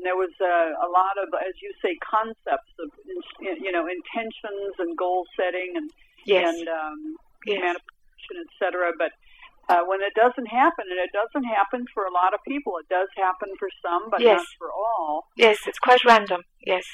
And 0.00 0.06
there 0.08 0.16
was 0.16 0.32
a, 0.40 0.72
a 0.80 0.88
lot 0.88 1.20
of, 1.20 1.28
as 1.44 1.52
you 1.60 1.76
say, 1.84 1.92
concepts 2.00 2.72
of 2.80 2.88
you 3.36 3.70
know 3.70 3.84
intentions 3.84 4.72
and 4.78 4.96
goal 4.96 5.26
setting 5.36 5.76
and 5.76 5.90
yes. 6.24 6.48
and 6.48 6.68
um, 6.68 7.16
yes. 7.44 7.60
manifestation, 7.60 8.48
etc. 8.48 8.96
But 8.96 9.12
uh, 9.68 9.84
when 9.84 10.00
it 10.00 10.16
doesn't 10.16 10.46
happen, 10.46 10.88
and 10.88 10.96
it 10.96 11.12
doesn't 11.12 11.44
happen 11.44 11.84
for 11.92 12.08
a 12.08 12.12
lot 12.16 12.32
of 12.32 12.40
people, 12.48 12.80
it 12.80 12.88
does 12.88 13.12
happen 13.14 13.52
for 13.58 13.68
some, 13.84 14.08
but 14.08 14.22
yes. 14.22 14.38
not 14.38 14.46
for 14.56 14.72
all. 14.72 15.28
Yes, 15.36 15.58
it's 15.66 15.78
quite 15.78 16.00
random. 16.06 16.40
Yes. 16.64 16.88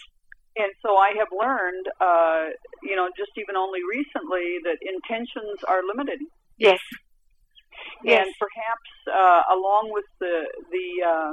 And 0.59 0.73
so 0.83 0.97
I 0.97 1.15
have 1.15 1.29
learned, 1.31 1.87
uh, 2.03 2.51
you 2.83 2.97
know, 2.97 3.07
just 3.17 3.31
even 3.39 3.55
only 3.55 3.87
recently, 3.87 4.59
that 4.67 4.83
intentions 4.83 5.63
are 5.69 5.87
limited. 5.87 6.19
Yes. 6.59 6.81
Yes. 8.03 8.27
And 8.27 8.35
perhaps 8.35 8.91
uh, 9.07 9.55
along 9.55 9.95
with 9.95 10.11
the 10.19 10.51
the 10.75 11.07
uh, 11.07 11.33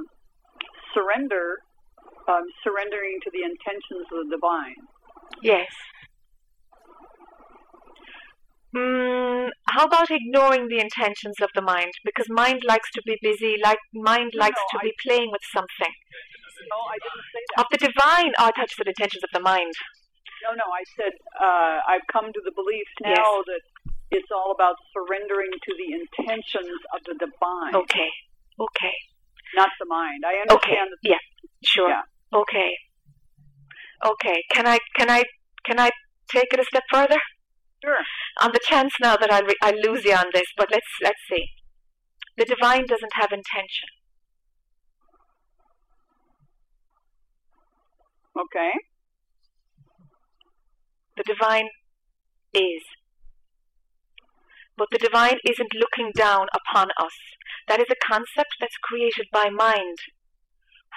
surrender, 0.94 1.60
um, 2.28 2.46
surrendering 2.64 3.20
to 3.24 3.30
the 3.32 3.44
intentions 3.44 4.06
of 4.12 4.30
the 4.30 4.36
divine. 4.36 4.80
Yes. 5.42 5.70
Mm, 8.76 9.50
how 9.70 9.86
about 9.86 10.10
ignoring 10.10 10.68
the 10.68 10.80
intentions 10.80 11.38
of 11.42 11.50
the 11.54 11.62
mind? 11.62 11.94
Because 12.04 12.26
mind 12.30 12.64
likes 12.68 12.90
to 12.92 13.02
be 13.06 13.18
busy, 13.22 13.56
like 13.64 13.78
mind 13.94 14.32
no, 14.34 14.42
likes 14.42 14.60
no, 14.74 14.80
to 14.80 14.86
I, 14.86 14.90
be 14.90 14.94
playing 15.06 15.30
with 15.32 15.42
something. 15.54 15.94
No, 16.70 16.80
I 16.90 16.98
didn't 16.98 17.28
say 17.30 17.42
that. 17.54 17.62
Of 17.62 17.68
the 17.70 17.78
divine, 17.86 18.32
oh, 18.40 18.50
I 18.50 18.52
thought 18.52 18.72
you 18.72 18.78
said 18.78 18.88
intentions 18.88 19.24
of 19.24 19.30
the 19.34 19.42
mind. 19.42 19.74
No, 20.42 20.58
no, 20.58 20.66
I 20.74 20.84
said 20.98 21.14
uh, 21.40 21.78
I've 21.88 22.08
come 22.12 22.34
to 22.34 22.42
the 22.44 22.52
belief 22.52 22.88
now 23.02 23.14
yes. 23.14 23.46
that 23.46 23.64
it's 24.12 24.32
all 24.34 24.52
about 24.52 24.76
surrendering 24.92 25.52
to 25.54 25.72
the 25.78 25.90
intentions 25.94 26.80
of 26.94 27.00
the 27.06 27.14
divine. 27.14 27.76
Okay, 27.76 28.10
okay. 28.60 28.96
Not 29.56 29.70
the 29.80 29.86
mind. 29.86 30.24
I 30.26 30.42
understand. 30.42 30.90
Okay. 31.04 31.10
yeah. 31.10 31.18
Sure. 31.64 31.90
Yeah. 31.90 32.02
Okay. 32.34 32.76
Okay. 34.06 34.44
Can 34.52 34.68
I 34.68 34.80
can 34.96 35.10
I 35.10 35.24
can 35.66 35.80
I 35.80 35.92
take 36.30 36.54
it 36.54 36.60
a 36.60 36.64
step 36.64 36.84
further? 36.92 37.20
Sure. 37.84 38.00
On 38.42 38.52
the 38.54 38.60
chance 38.68 38.94
now 39.02 39.18
that 39.18 39.32
I'll, 39.32 39.44
re- 39.44 39.62
I'll 39.62 39.80
lose 39.82 40.06
you 40.06 40.14
on 40.14 40.28
this, 40.34 40.48
but 40.58 40.70
let's 40.72 40.88
let's 41.02 41.20
see. 41.30 41.46
The 42.38 42.46
divine 42.46 42.86
doesn't 42.88 43.14
have 43.14 43.32
intention. 43.32 43.90
Okay. 48.40 48.72
The 51.18 51.24
divine 51.24 51.70
is. 52.54 52.82
But 54.78 54.88
the 54.92 54.98
divine 54.98 55.38
isn't 55.48 55.76
looking 55.76 56.12
down 56.16 56.48
upon 56.54 56.90
us. 56.98 57.14
That 57.68 57.80
is 57.80 57.88
a 57.92 58.08
concept 58.08 58.56
that's 58.60 58.78
created 58.82 59.28
by 59.32 59.50
mind. 59.50 59.98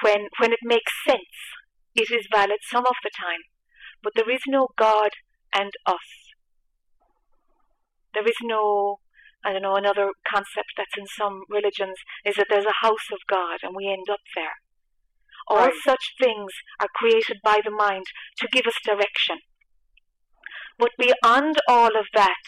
When, 0.02 0.28
when 0.40 0.52
it 0.52 0.60
makes 0.62 0.92
sense, 1.06 1.36
it 1.94 2.10
is 2.10 2.28
valid 2.32 2.58
some 2.70 2.86
of 2.86 2.96
the 3.02 3.10
time. 3.18 3.40
But 4.02 4.12
there 4.14 4.30
is 4.30 4.42
no 4.46 4.68
God 4.78 5.10
and 5.54 5.72
us. 5.86 6.32
There 8.14 8.26
is 8.26 8.36
no, 8.42 9.00
I 9.44 9.52
don't 9.52 9.62
know, 9.62 9.76
another 9.76 10.10
concept 10.30 10.72
that's 10.76 10.96
in 10.96 11.06
some 11.06 11.42
religions 11.50 11.96
is 12.24 12.36
that 12.36 12.46
there's 12.48 12.64
a 12.64 12.86
house 12.86 13.08
of 13.12 13.18
God 13.28 13.58
and 13.62 13.74
we 13.76 13.88
end 13.88 14.08
up 14.10 14.20
there. 14.34 14.56
All 15.48 15.66
Right. 15.66 15.74
such 15.84 16.14
things 16.18 16.52
are 16.80 16.88
created 16.94 17.38
by 17.44 17.60
the 17.64 17.70
mind 17.70 18.04
to 18.38 18.48
give 18.48 18.66
us 18.66 18.78
direction. 18.84 19.38
But 20.78 20.90
beyond 20.98 21.60
all 21.68 21.96
of 21.96 22.06
that, 22.14 22.42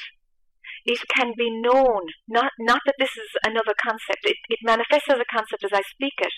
it 0.84 1.00
can 1.14 1.32
be 1.36 1.50
known, 1.50 2.02
not, 2.28 2.52
not 2.58 2.80
that 2.86 2.94
this 2.98 3.16
is 3.16 3.30
another 3.44 3.74
concept, 3.80 4.24
it, 4.24 4.36
it 4.48 4.58
manifests 4.62 5.08
as 5.10 5.18
a 5.18 5.32
concept 5.32 5.64
as 5.64 5.72
I 5.72 5.82
speak 5.82 6.14
it, 6.18 6.32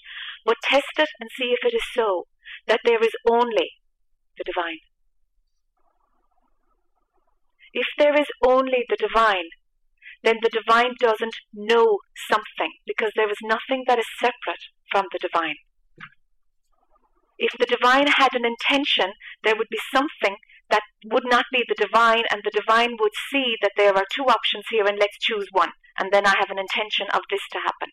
but 0.45 0.57
test 0.63 0.99
it 0.99 1.09
and 1.21 1.31
see 1.39 1.55
if 1.57 1.65
it 1.65 1.75
is 1.75 1.85
so, 1.95 2.27
that 2.67 2.81
there 2.85 3.03
is 3.03 3.13
only 3.29 3.71
the 4.39 4.45
divine. 4.45 4.81
If 7.73 7.87
there 7.99 8.19
is 8.19 8.27
only 8.45 8.85
the 8.89 8.97
divine, 8.97 9.51
then 10.23 10.39
the 10.43 10.51
divine 10.51 10.95
doesn't 10.99 11.37
know 11.55 11.99
something, 12.29 12.73
because 12.87 13.13
there 13.17 13.31
is 13.31 13.39
nothing 13.43 13.85
that 13.87 13.99
is 13.99 14.07
separate 14.19 14.65
from 14.91 15.07
the 15.13 15.19
divine. 15.19 15.57
If 17.39 17.53
the 17.59 17.65
divine 17.65 18.09
had 18.09 18.35
an 18.35 18.45
intention, 18.45 19.13
there 19.45 19.57
would 19.57 19.69
be 19.71 19.81
something 19.95 20.37
that 20.71 20.83
would 21.05 21.25
not 21.27 21.45
be 21.53 21.65
the 21.67 21.75
divine, 21.75 22.25
and 22.31 22.43
the 22.45 22.55
divine 22.55 22.97
would 22.99 23.13
see 23.31 23.57
that 23.63 23.73
there 23.77 23.95
are 23.95 24.07
two 24.15 24.25
options 24.25 24.65
here, 24.71 24.87
and 24.87 24.99
let's 24.99 25.19
choose 25.19 25.49
one, 25.53 25.71
and 25.99 26.13
then 26.13 26.27
I 26.27 26.35
have 26.39 26.51
an 26.51 26.59
intention 26.59 27.07
of 27.13 27.23
this 27.31 27.43
to 27.53 27.59
happen. 27.59 27.91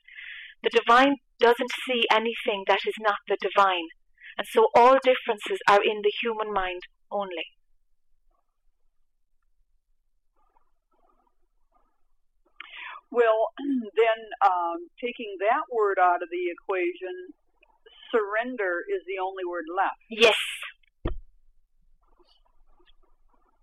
The 0.64 0.70
divine 0.70 1.18
doesn't 1.40 1.72
see 1.88 2.06
anything 2.12 2.64
that 2.68 2.80
is 2.88 2.96
not 3.00 3.18
the 3.28 3.38
divine, 3.42 3.90
and 4.38 4.48
so 4.48 4.68
all 4.76 4.98
differences 5.04 5.60
are 5.68 5.84
in 5.84 6.02
the 6.04 6.14
human 6.22 6.54
mind 6.54 6.82
only. 7.12 7.58
Well, 13.10 13.54
then 13.58 14.20
um, 14.46 14.90
taking 15.02 15.38
that 15.40 15.72
word 15.72 15.98
out 16.00 16.22
of 16.22 16.30
the 16.30 16.52
equation, 16.52 17.34
surrender 18.12 18.84
is 18.90 19.04
the 19.08 19.20
only 19.22 19.46
word 19.48 19.66
left. 19.72 20.02
Yes. 20.10 20.36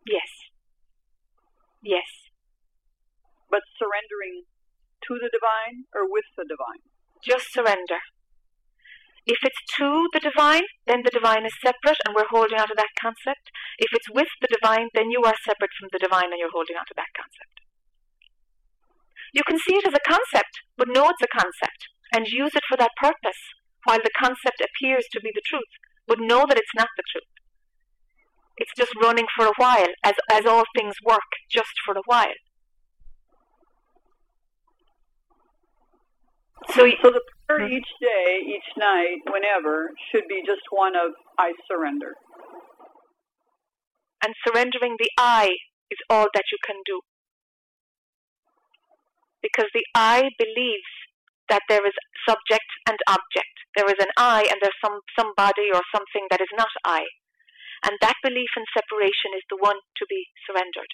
Yes. 0.07 0.31
Yes. 1.83 2.09
But 3.51 3.63
surrendering 3.79 4.45
to 5.09 5.15
the 5.21 5.33
divine 5.33 5.85
or 5.95 6.09
with 6.09 6.29
the 6.37 6.45
divine? 6.49 6.85
Just 7.25 7.53
surrender. 7.53 8.01
If 9.25 9.41
it's 9.41 9.65
to 9.81 10.09
the 10.13 10.21
divine, 10.21 10.69
then 10.87 11.01
the 11.01 11.13
divine 11.13 11.49
is 11.49 11.57
separate 11.65 11.97
and 12.05 12.13
we're 12.13 12.29
holding 12.29 12.61
on 12.61 12.69
to 12.69 12.77
that 12.77 12.93
concept. 13.01 13.49
If 13.81 13.89
it's 13.97 14.13
with 14.13 14.29
the 14.45 14.53
divine, 14.53 14.93
then 14.93 15.09
you 15.09 15.25
are 15.25 15.37
separate 15.49 15.73
from 15.81 15.89
the 15.93 15.99
divine 15.99 16.29
and 16.29 16.37
you're 16.37 16.53
holding 16.53 16.77
on 16.77 16.85
to 16.93 16.97
that 17.01 17.13
concept. 17.17 17.65
You 19.33 19.43
can 19.49 19.59
see 19.59 19.81
it 19.81 19.89
as 19.89 19.97
a 19.97 20.09
concept, 20.09 20.61
but 20.77 20.93
know 20.93 21.09
it's 21.09 21.25
a 21.25 21.33
concept 21.33 21.89
and 22.13 22.29
use 22.29 22.53
it 22.55 22.69
for 22.69 22.77
that 22.77 22.93
purpose 23.01 23.41
while 23.85 23.99
the 23.99 24.13
concept 24.21 24.61
appears 24.61 25.09
to 25.13 25.21
be 25.21 25.33
the 25.35 25.45
truth, 25.45 25.73
but 26.07 26.21
know 26.21 26.45
that 26.47 26.61
it's 26.61 26.77
not 26.77 26.93
the 26.97 27.09
truth. 27.09 27.34
It's 28.57 28.73
just 28.77 28.93
running 29.03 29.27
for 29.37 29.47
a 29.47 29.53
while, 29.57 29.89
as, 30.05 30.15
as 30.33 30.47
all 30.47 30.65
things 30.77 30.95
work 31.05 31.31
just 31.51 31.73
for 31.85 31.95
a 31.95 32.03
while. 32.07 32.39
So, 36.71 36.89
So 37.03 37.11
the 37.11 37.21
prayer 37.49 37.69
hmm? 37.69 37.73
each 37.73 37.89
day, 38.01 38.41
each 38.47 38.71
night, 38.79 39.19
whenever, 39.31 39.91
should 40.11 40.25
be 40.29 40.43
just 40.47 40.63
one 40.71 40.95
of 40.97 41.13
I 41.39 41.53
surrender. 41.69 42.15
and 44.25 44.35
surrendering 44.47 44.97
the 44.99 45.11
I 45.19 45.51
is 45.91 45.99
all 46.09 46.27
that 46.35 46.45
you 46.51 46.59
can 46.65 46.77
do. 46.87 47.01
Because 49.43 49.69
the 49.75 49.85
I 49.95 50.31
believes 50.39 50.93
that 51.51 51.61
there 51.69 51.87
is 51.87 51.93
subject 52.27 52.65
and 52.89 52.97
object. 53.07 53.55
There 53.77 53.87
is 53.87 54.01
an 54.01 54.09
I 54.17 54.49
and 54.51 54.59
there's 54.63 54.81
some 54.83 55.01
somebody 55.19 55.69
or 55.75 55.83
something 55.95 56.27
that 56.31 56.41
is 56.41 56.49
not 56.57 56.73
I. 56.85 57.05
And 57.85 57.95
that 58.01 58.17
belief 58.25 58.49
in 58.57 58.65
separation 58.73 59.37
is 59.37 59.45
the 59.53 59.61
one 59.61 59.77
to 59.77 60.05
be 60.09 60.25
surrendered. 60.49 60.89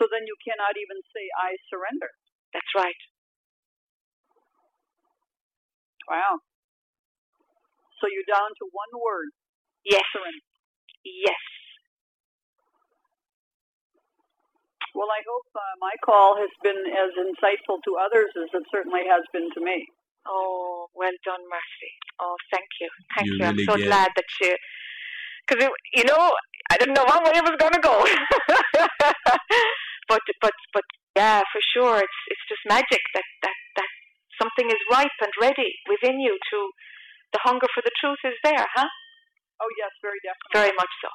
So 0.00 0.08
then 0.08 0.24
you 0.24 0.36
cannot 0.40 0.78
even 0.78 0.98
say 1.12 1.28
I 1.36 1.58
surrender. 1.68 2.08
That's 2.54 2.72
right. 2.74 3.00
Wow. 6.08 6.40
So 8.00 8.06
you're 8.08 8.24
down 8.30 8.48
to 8.62 8.64
one 8.72 8.94
word, 8.96 9.28
Yes. 9.84 10.06
surrender. 10.14 10.46
Yes. 11.04 11.44
Well, 14.94 15.10
I 15.12 15.20
hope 15.28 15.46
uh, 15.54 15.76
my 15.78 15.92
call 16.04 16.38
has 16.40 16.50
been 16.64 16.78
as 16.90 17.12
insightful 17.20 17.78
to 17.84 17.92
others 18.00 18.30
as 18.34 18.48
it 18.54 18.64
certainly 18.72 19.04
has 19.06 19.22
been 19.32 19.46
to 19.54 19.60
me. 19.60 19.86
Oh, 20.26 20.88
well 20.94 21.14
done, 21.24 21.42
Mercy. 21.50 21.92
Oh, 22.20 22.36
thank 22.50 22.66
you. 22.80 22.88
Thank 23.14 23.26
You 23.28 23.36
you. 23.38 23.44
I'm 23.46 23.58
so 23.66 23.76
get- 23.76 23.86
glad 23.86 24.10
that 24.16 24.28
you, 24.40 24.56
because 25.48 25.64
you 25.96 26.04
know, 26.04 26.30
I 26.70 26.76
didn't 26.76 26.94
know 26.94 27.08
one 27.08 27.24
way 27.24 27.32
it 27.34 27.44
was 27.48 27.56
going 27.56 27.72
to 27.72 27.80
go. 27.80 27.96
but 30.08 30.20
but 30.40 30.52
but 30.74 30.84
yeah, 31.16 31.40
for 31.52 31.60
sure, 31.72 31.96
it's 31.98 32.20
it's 32.28 32.44
just 32.48 32.60
magic 32.68 33.00
that 33.14 33.24
that 33.42 33.56
that 33.80 33.90
something 34.36 34.68
is 34.68 34.78
ripe 34.92 35.18
and 35.24 35.32
ready 35.40 35.72
within 35.88 36.20
you 36.20 36.36
to. 36.52 36.58
The 37.28 37.44
hunger 37.44 37.68
for 37.76 37.84
the 37.84 37.92
truth 38.00 38.16
is 38.24 38.32
there, 38.40 38.64
huh? 38.72 38.88
Oh, 39.60 39.70
yes, 39.76 39.92
very 40.00 40.16
definitely. 40.24 40.56
Very 40.56 40.74
much 40.80 40.92
so. 41.04 41.10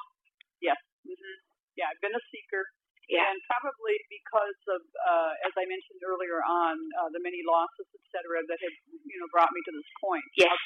hmm 1.02 1.36
Yeah, 1.74 1.90
I've 1.90 1.98
been 1.98 2.14
a 2.14 2.24
seeker. 2.30 2.62
Yeah. 3.10 3.28
And 3.28 3.36
probably 3.50 3.98
because 4.08 4.60
of, 4.72 4.80
uh, 4.80 5.32
as 5.44 5.52
I 5.60 5.66
mentioned 5.68 6.00
earlier 6.06 6.40
on, 6.40 6.76
uh, 7.02 7.10
the 7.12 7.20
many 7.20 7.44
losses, 7.44 7.84
et 7.92 8.04
cetera, 8.14 8.40
that 8.48 8.60
have, 8.62 8.76
you 8.88 9.18
know, 9.20 9.28
brought 9.28 9.52
me 9.52 9.60
to 9.60 9.72
this 9.74 9.90
point. 10.00 10.24
Yes. 10.38 10.60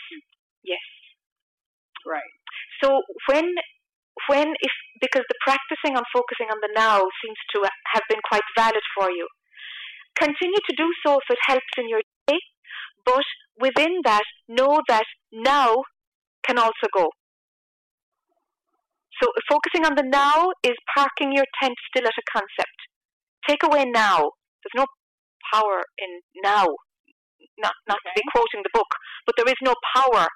Yes. 0.63 0.87
Right. 2.09 2.33
So 2.81 3.03
when 3.29 3.45
when 4.33 4.49
if 4.65 4.73
because 5.01 5.25
the 5.29 5.39
practicing 5.45 5.97
on 5.97 6.03
focusing 6.09 6.49
on 6.49 6.59
the 6.65 6.73
now 6.75 7.05
seems 7.21 7.39
to 7.55 7.69
have 7.93 8.03
been 8.09 8.25
quite 8.25 8.47
valid 8.57 8.83
for 8.97 9.11
you, 9.11 9.29
continue 10.17 10.63
to 10.65 10.75
do 10.77 10.89
so 11.05 11.21
if 11.21 11.29
it 11.29 11.39
helps 11.47 11.75
in 11.77 11.89
your 11.89 12.01
day. 12.27 12.41
But 13.05 13.29
within 13.61 14.01
that, 14.05 14.25
know 14.49 14.81
that 14.89 15.05
now 15.33 15.85
can 16.47 16.59
also 16.59 16.89
go. 16.97 17.11
So 19.21 19.29
focusing 19.51 19.85
on 19.85 19.95
the 19.95 20.07
now 20.09 20.49
is 20.65 20.77
parking 20.97 21.33
your 21.33 21.47
tent 21.61 21.75
still 21.91 22.07
at 22.07 22.17
a 22.17 22.27
concept. 22.33 22.79
Take 23.47 23.63
away 23.65 23.85
now. 23.85 24.33
There's 24.63 24.77
no 24.77 24.87
power 25.53 25.83
in 25.99 26.21
now. 26.43 26.67
Not 27.59 27.75
not 27.89 27.99
to 28.01 28.13
be 28.15 28.23
quoting 28.33 28.63
the 28.63 28.71
book, 28.73 28.89
but 29.27 29.35
there 29.37 29.49
is 29.49 29.61
no 29.63 29.75
power 29.95 30.27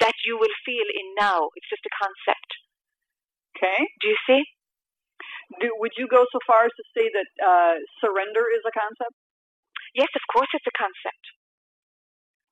that 0.00 0.16
you 0.24 0.38
will 0.38 0.52
feel 0.64 0.88
in 0.88 1.06
now. 1.18 1.50
It's 1.58 1.68
just 1.68 1.84
a 1.86 1.94
concept. 1.94 2.50
Okay. 3.56 3.80
Do 4.00 4.08
you 4.08 4.18
see? 4.26 4.42
Do, 5.60 5.66
would 5.80 5.96
you 5.96 6.06
go 6.06 6.22
so 6.28 6.38
far 6.46 6.68
as 6.68 6.74
to 6.76 6.84
say 6.92 7.08
that 7.08 7.28
uh, 7.40 7.74
surrender 8.04 8.46
is 8.52 8.62
a 8.68 8.74
concept? 8.74 9.16
Yes, 9.96 10.12
of 10.14 10.24
course 10.30 10.50
it's 10.52 10.68
a 10.68 10.76
concept. 10.76 11.24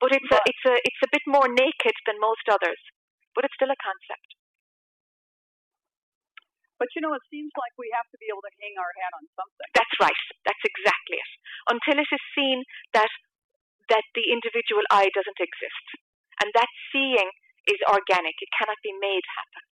But 0.01 0.13
it's 0.13 0.29
a 0.29 0.41
it's 0.45 0.65
a 0.69 0.75
it's 0.77 1.03
a 1.05 1.13
bit 1.13 1.25
more 1.25 1.49
naked 1.49 1.97
than 2.05 2.21
most 2.21 2.45
others. 2.49 2.81
But 3.33 3.45
it's 3.45 3.57
still 3.57 3.73
a 3.73 3.81
concept. 3.81 4.29
But 6.77 6.93
you 6.93 7.01
know, 7.01 7.17
it 7.17 7.25
seems 7.33 7.53
like 7.57 7.73
we 7.81 7.89
have 7.97 8.05
to 8.13 8.19
be 8.21 8.29
able 8.29 8.45
to 8.45 8.53
hang 8.61 8.77
our 8.77 8.93
hat 9.01 9.13
on 9.17 9.25
something. 9.33 9.69
That's 9.73 9.97
right. 10.01 10.23
That's 10.45 10.65
exactly 10.65 11.17
it. 11.17 11.33
Until 11.73 11.97
it 12.01 12.11
is 12.13 12.25
seen 12.37 12.65
that 12.93 13.13
that 13.89 14.05
the 14.13 14.29
individual 14.33 14.85
I 14.91 15.09
doesn't 15.15 15.41
exist. 15.41 15.87
And 16.43 16.49
that 16.55 16.71
seeing 16.93 17.31
is 17.67 17.81
organic. 17.89 18.37
It 18.39 18.51
cannot 18.55 18.79
be 18.83 18.93
made 19.01 19.25
happen. 19.35 19.65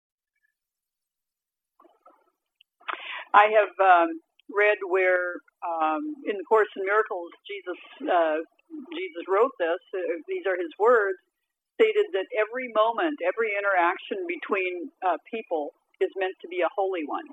I 3.34 3.46
have 3.50 3.74
um, 3.82 4.08
read 4.48 4.78
where 4.86 5.42
um, 5.66 6.14
in 6.24 6.38
the 6.38 6.46
Course 6.46 6.70
in 6.78 6.86
Miracles, 6.86 7.30
Jesus 7.46 7.80
uh, 8.06 8.38
Jesus 8.94 9.24
wrote 9.26 9.54
this. 9.58 9.82
Uh, 9.90 10.22
these 10.30 10.46
are 10.46 10.58
his 10.58 10.70
words. 10.78 11.18
Stated 11.74 12.06
that 12.14 12.30
every 12.38 12.70
moment, 12.70 13.18
every 13.18 13.50
interaction 13.50 14.22
between 14.30 14.94
uh, 15.02 15.18
people 15.26 15.74
is 15.98 16.10
meant 16.14 16.38
to 16.42 16.46
be 16.46 16.62
a 16.62 16.70
holy 16.70 17.02
one. 17.02 17.26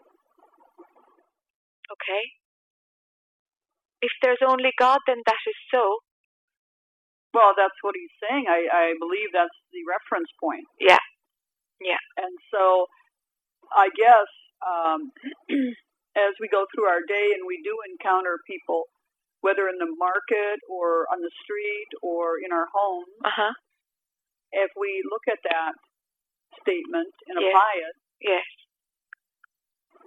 Okay. 1.94 2.24
If 4.02 4.10
there's 4.26 4.42
only 4.42 4.74
God, 4.82 4.98
then 5.06 5.22
that 5.30 5.44
is 5.46 5.60
so. 5.70 6.02
Well, 7.34 7.56
that's 7.56 7.78
what 7.82 7.96
he's 7.96 8.12
saying. 8.20 8.46
I, 8.50 8.68
I 8.68 8.86
believe 9.00 9.32
that's 9.32 9.56
the 9.72 9.84
reference 9.88 10.28
point. 10.36 10.68
Yeah. 10.80 11.00
Yeah. 11.80 12.02
And 12.20 12.36
so 12.52 12.88
I 13.72 13.88
guess 13.96 14.30
um, 14.62 15.12
as 16.16 16.34
we 16.40 16.48
go 16.52 16.68
through 16.72 16.92
our 16.92 17.02
day 17.08 17.34
and 17.34 17.48
we 17.48 17.64
do 17.64 17.74
encounter 17.88 18.38
people, 18.46 18.92
whether 19.42 19.72
in 19.72 19.80
the 19.80 19.90
market 19.98 20.60
or 20.70 21.08
on 21.10 21.24
the 21.24 21.32
street 21.44 21.90
or 22.04 22.38
in 22.44 22.52
our 22.52 22.68
homes, 22.70 23.16
uh-huh. 23.26 23.54
if 24.52 24.70
we 24.78 25.02
look 25.08 25.26
at 25.32 25.40
that 25.48 25.74
statement 26.62 27.10
and 27.32 27.40
yes. 27.40 27.50
apply 27.50 27.74
it, 27.80 27.96
yes. 28.22 28.48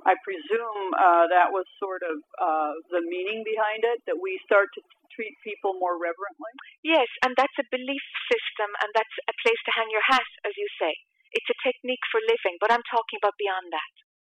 I 0.04 0.14
presume 0.20 0.92
uh, 0.92 1.24
that 1.32 1.48
was 1.48 1.64
sort 1.80 2.04
of 2.04 2.20
uh, 2.36 2.72
the 2.92 3.00
meaning 3.08 3.40
behind 3.40 3.88
it, 3.88 4.04
that 4.04 4.20
we 4.20 4.36
start 4.44 4.68
to 4.76 4.80
treat 5.16 5.32
people 5.40 5.78
more 5.78 5.96
reverently? 5.96 6.52
Yes, 6.84 7.08
and 7.24 7.32
that's 7.38 7.54
a 7.56 7.66
belief 7.70 8.04
system, 8.28 8.68
and 8.84 8.90
that's 8.92 9.16
a 9.30 9.34
place 9.40 9.60
to 9.64 9.72
hang 9.72 9.88
your 9.88 10.04
hat, 10.04 10.28
as 10.44 10.52
you 10.58 10.68
say. 10.76 10.92
It's 11.32 11.48
a 11.50 11.58
technique 11.64 12.04
for 12.12 12.20
living, 12.20 12.60
but 12.60 12.70
I'm 12.70 12.84
talking 12.90 13.18
about 13.18 13.34
beyond 13.40 13.72
that. 13.72 13.94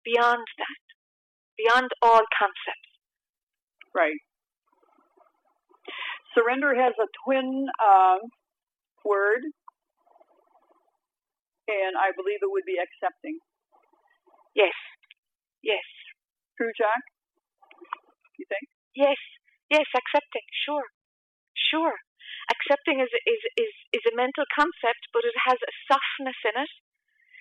Beyond 0.05 0.45
that. 0.61 0.83
Beyond 1.57 1.89
all 2.03 2.23
concepts. 2.35 2.91
Right. 3.95 4.19
Surrender 6.35 6.75
has 6.75 6.93
a 6.99 7.07
twin 7.23 7.67
uh, 7.79 8.19
word, 9.03 9.43
and 11.67 11.93
I 11.95 12.11
believe 12.13 12.43
it 12.43 12.51
would 12.51 12.67
be 12.67 12.75
accepting. 12.75 13.39
Yes. 14.53 14.75
Yes. 15.65 15.85
True, 16.61 16.69
Jac? 16.77 17.01
You 18.37 18.45
think? 18.45 18.69
Yes. 18.93 19.17
Yes, 19.73 19.89
accepting. 19.97 20.45
Sure. 20.61 20.85
Sure. 21.57 21.97
Accepting 22.53 23.01
is, 23.01 23.09
is, 23.09 23.41
is, 23.57 23.73
is 23.97 24.05
a 24.05 24.13
mental 24.13 24.45
concept, 24.53 25.09
but 25.09 25.25
it 25.25 25.33
has 25.49 25.57
a 25.57 25.73
softness 25.89 26.37
in 26.45 26.55
it. 26.61 26.73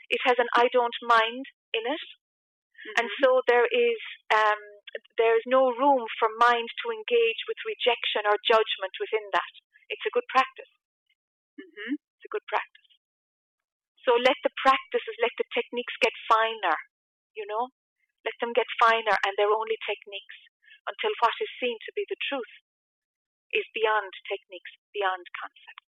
It 0.09 0.21
has 0.25 0.41
an 0.41 0.49
I 0.57 0.73
don't 0.73 0.97
mind 1.05 1.45
in 1.77 1.85
it. 1.85 2.05
Mm-hmm. 2.09 2.97
And 2.97 3.07
so 3.21 3.45
there 3.45 3.69
is 3.69 4.01
um, 4.33 4.61
there 5.21 5.37
is 5.37 5.45
no 5.45 5.73
room 5.73 6.05
for 6.17 6.29
mind 6.41 6.69
to 6.85 6.93
engage 6.93 7.41
with 7.49 7.61
rejection 7.69 8.25
or 8.25 8.37
judgment 8.45 8.95
within 9.01 9.25
that. 9.37 9.53
It's 9.93 10.05
a 10.09 10.13
good 10.13 10.29
practice. 10.33 10.73
Mm-hmm. 11.61 11.93
It's 12.01 12.27
a 12.29 12.33
good 12.33 12.45
practice. 12.49 12.89
So 14.05 14.17
let 14.21 14.37
the 14.45 14.53
practices, 14.61 15.17
let 15.21 15.33
the 15.41 15.49
techniques 15.57 15.97
get 16.05 16.13
finer, 16.29 16.77
you 17.33 17.49
know? 17.49 17.73
Let 18.25 18.37
them 18.41 18.57
get 18.57 18.69
finer, 18.81 19.17
and 19.25 19.33
they're 19.37 19.53
only 19.53 19.77
techniques 19.85 20.39
until 20.89 21.13
what 21.21 21.37
is 21.41 21.53
seen 21.61 21.77
to 21.77 21.93
be 21.97 22.05
the 22.09 22.21
truth 22.29 22.55
is 23.53 23.65
beyond 23.77 24.11
techniques, 24.27 24.73
beyond 24.91 25.25
concepts. 25.39 25.87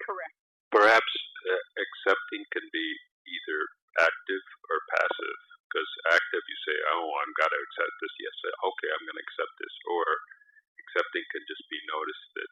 Correct. 0.00 0.36
Perhaps 0.70 1.12
uh, 1.48 1.62
accepting 1.80 2.44
can 2.52 2.66
be 2.70 2.86
either 3.26 3.58
active 4.00 4.44
or 4.70 4.78
passive. 4.94 5.40
Because 5.66 5.90
active, 6.14 6.44
you 6.46 6.58
say, 6.62 6.76
"Oh, 6.94 7.10
I'm 7.20 7.34
got 7.34 7.50
to 7.50 7.58
accept 7.58 7.94
this." 7.98 8.14
Yes, 8.22 8.36
uh, 8.46 8.68
okay, 8.70 8.88
I'm 8.94 9.02
going 9.02 9.18
to 9.18 9.26
accept 9.26 9.54
this. 9.58 9.74
Or 9.90 10.04
accepting 10.78 11.26
can 11.34 11.42
just 11.50 11.64
be 11.66 11.80
noticed 11.90 12.28
that 12.38 12.50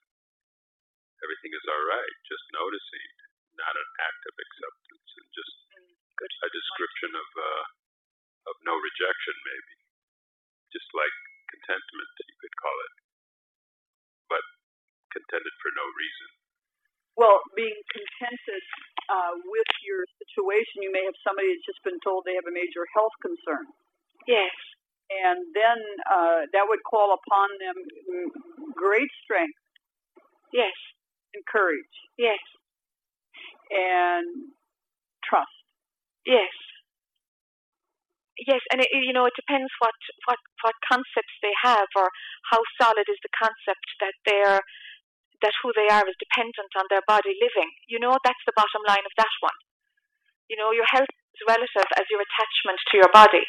everything 1.23 1.55
is 1.55 1.65
all 1.71 1.85
right, 1.89 2.15
just 2.27 2.45
noticing, 2.53 3.09
not 3.55 3.71
an 3.71 3.91
act 4.03 4.23
of 4.29 4.35
acceptance, 4.35 5.09
and 5.15 5.29
just 5.31 5.55
mm, 5.79 5.95
Good. 6.19 6.33
a 6.43 6.49
description 6.51 7.11
of 7.15 7.29
uh, 7.39 7.63
of 8.49 8.55
no 8.65 8.75
rejection, 8.77 9.35
maybe, 9.45 9.75
just 10.73 10.89
like 10.93 11.15
contentment, 11.51 12.11
you 12.25 12.37
could 12.41 12.57
call 12.61 12.77
it, 12.77 12.95
but 14.29 14.45
contented 15.13 15.55
for 15.63 15.71
no 15.77 15.87
reason. 15.95 16.29
Well, 17.15 17.39
being 17.55 17.79
contented 17.95 18.63
uh, 19.07 19.39
with 19.47 19.71
your 19.87 20.03
situation, 20.19 20.83
you 20.83 20.91
may 20.91 21.07
have 21.07 21.15
somebody 21.23 21.55
that's 21.55 21.63
just 21.63 21.83
been 21.87 22.03
told 22.03 22.27
they 22.27 22.35
have 22.35 22.49
a 22.51 22.55
major 22.55 22.83
health 22.91 23.15
concern. 23.23 23.71
Yes. 24.27 24.51
And 25.15 25.47
then 25.55 25.79
uh, 26.11 26.41
that 26.51 26.67
would 26.67 26.83
call 26.83 27.15
upon 27.15 27.49
them 27.63 27.77
great 28.75 29.11
strength. 29.23 29.55
Yes. 30.51 30.75
And 31.39 31.45
courage. 31.47 31.95
Yes. 32.19 32.43
And 33.71 34.51
trust. 35.23 35.55
Yes. 36.27 36.51
Yes, 38.45 38.61
and 38.73 38.81
it, 38.81 38.89
you 38.93 39.13
know 39.13 39.25
it 39.25 39.37
depends 39.37 39.73
what, 39.81 39.97
what 40.29 40.41
what 40.61 40.77
concepts 40.85 41.37
they 41.41 41.55
have 41.65 41.89
or 41.97 42.09
how 42.53 42.61
solid 42.81 43.09
is 43.09 43.21
the 43.25 43.33
concept 43.33 43.87
that 44.05 44.15
they're 44.29 44.61
that 45.41 45.57
who 45.65 45.73
they 45.77 45.89
are 45.89 46.05
is 46.05 46.17
dependent 46.21 46.73
on 46.77 46.85
their 46.93 47.05
body 47.09 47.33
living. 47.41 47.71
You 47.89 48.01
know 48.01 48.17
that's 48.21 48.45
the 48.45 48.57
bottom 48.57 48.85
line 48.85 49.05
of 49.05 49.15
that 49.17 49.35
one. 49.41 49.59
You 50.53 50.61
know 50.61 50.77
your 50.77 50.89
health 50.93 51.09
is 51.09 51.43
relative 51.49 51.89
as 51.97 52.05
your 52.13 52.21
attachment 52.21 52.79
to 52.93 52.95
your 53.01 53.13
body. 53.13 53.45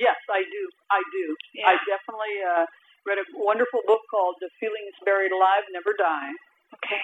Yes, 0.00 0.18
I 0.28 0.42
do. 0.44 0.62
I 0.90 1.00
do. 1.14 1.24
Yeah. 1.54 1.72
I 1.72 1.72
definitely 1.86 2.36
uh, 2.42 2.64
read 3.06 3.22
a 3.22 3.26
wonderful 3.32 3.80
book 3.88 4.04
called 4.12 4.36
"The 4.44 4.52
Feelings 4.60 4.96
Buried 5.04 5.32
Alive 5.32 5.64
Never 5.72 5.96
Die." 5.96 6.32
Okay. 6.80 7.00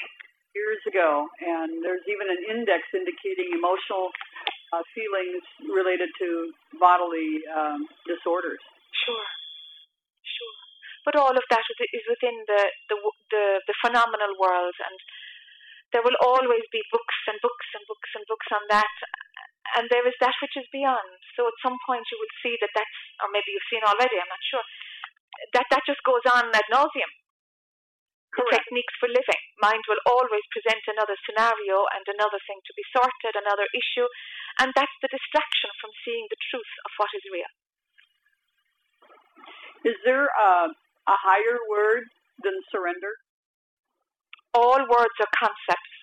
Years 0.56 0.80
ago, 0.88 1.28
and 1.44 1.84
there's 1.84 2.02
even 2.08 2.28
an 2.32 2.42
index 2.48 2.82
indicating 2.96 3.52
emotional 3.52 4.08
uh, 4.72 4.80
feelings 4.96 5.44
related 5.68 6.08
to 6.18 6.28
bodily 6.80 7.44
um, 7.52 7.84
disorders. 8.08 8.58
Sure, 9.04 9.28
sure. 10.24 10.56
But 11.04 11.20
all 11.20 11.36
of 11.36 11.44
that 11.52 11.64
is 11.68 12.04
within 12.08 12.36
the, 12.48 12.62
the 12.88 12.96
the 13.30 13.44
the 13.68 13.76
phenomenal 13.84 14.32
world, 14.40 14.76
and 14.88 14.96
there 15.92 16.04
will 16.04 16.16
always 16.24 16.64
be 16.72 16.82
books 16.92 17.18
and 17.28 17.36
books 17.44 17.68
and 17.76 17.84
books 17.88 18.10
and 18.16 18.24
books 18.28 18.48
on 18.52 18.64
that. 18.72 18.94
And 19.76 19.84
there 19.92 20.04
is 20.08 20.16
that 20.24 20.36
which 20.40 20.56
is 20.56 20.64
beyond. 20.72 21.20
So 21.36 21.44
at 21.44 21.60
some 21.60 21.76
point 21.84 22.08
you 22.08 22.16
will 22.16 22.34
see 22.40 22.56
that 22.64 22.72
that's, 22.72 22.98
or 23.20 23.28
maybe 23.28 23.52
you've 23.52 23.68
seen 23.68 23.84
already. 23.84 24.16
I'm 24.16 24.32
not 24.32 24.44
sure. 24.48 24.64
That 25.52 25.68
that 25.70 25.84
just 25.84 26.00
goes 26.08 26.24
on 26.24 26.48
ad 26.56 26.68
nauseum. 26.72 27.12
Correct. 28.34 28.68
techniques 28.68 28.94
for 29.00 29.08
living. 29.08 29.42
Mind 29.58 29.82
will 29.88 30.00
always 30.04 30.44
present 30.52 30.84
another 30.86 31.16
scenario 31.24 31.88
and 31.96 32.04
another 32.06 32.38
thing 32.44 32.60
to 32.60 32.72
be 32.76 32.84
sorted, 32.92 33.34
another 33.34 33.64
issue, 33.72 34.06
and 34.60 34.70
that's 34.76 34.94
the 35.00 35.08
distraction 35.08 35.70
from 35.80 35.90
seeing 36.04 36.28
the 36.28 36.40
truth 36.52 36.72
of 36.84 36.90
what 37.00 37.10
is 37.16 37.24
real. 37.32 37.52
Is 39.88 39.96
there 40.04 40.28
a, 40.28 40.50
a 41.08 41.16
higher 41.24 41.58
word 41.70 42.04
than 42.44 42.54
surrender? 42.68 43.16
All 44.52 44.80
words 44.84 45.16
are 45.22 45.32
concepts. 45.38 45.94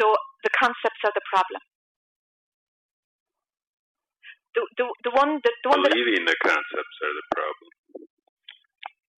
So 0.00 0.12
the 0.44 0.52
concepts 0.56 1.00
are 1.04 1.14
the 1.14 1.24
problem. 1.28 1.62
The, 4.56 4.62
the, 4.76 4.84
the 5.06 5.12
one 5.14 5.38
the, 5.44 5.52
the 5.62 5.68
one 5.70 5.84
Believing 5.84 6.26
the 6.26 6.36
concepts 6.42 6.96
are 7.06 7.14
the 7.14 7.26
problem. 7.30 7.79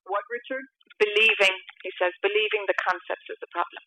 What, 0.07 0.25
Richard? 0.31 0.67
Believing, 0.99 1.55
he 1.83 1.91
says, 1.99 2.13
believing 2.23 2.67
the 2.67 2.79
concepts 2.79 3.27
is 3.31 3.39
the 3.41 3.51
problem. 3.51 3.83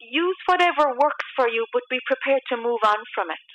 Use 0.00 0.40
whatever 0.46 0.92
works 0.94 1.26
for 1.36 1.48
you, 1.48 1.66
but 1.72 1.82
be 1.90 2.00
prepared 2.06 2.42
to 2.50 2.56
move 2.60 2.82
on 2.84 3.00
from 3.14 3.30
it. 3.30 3.46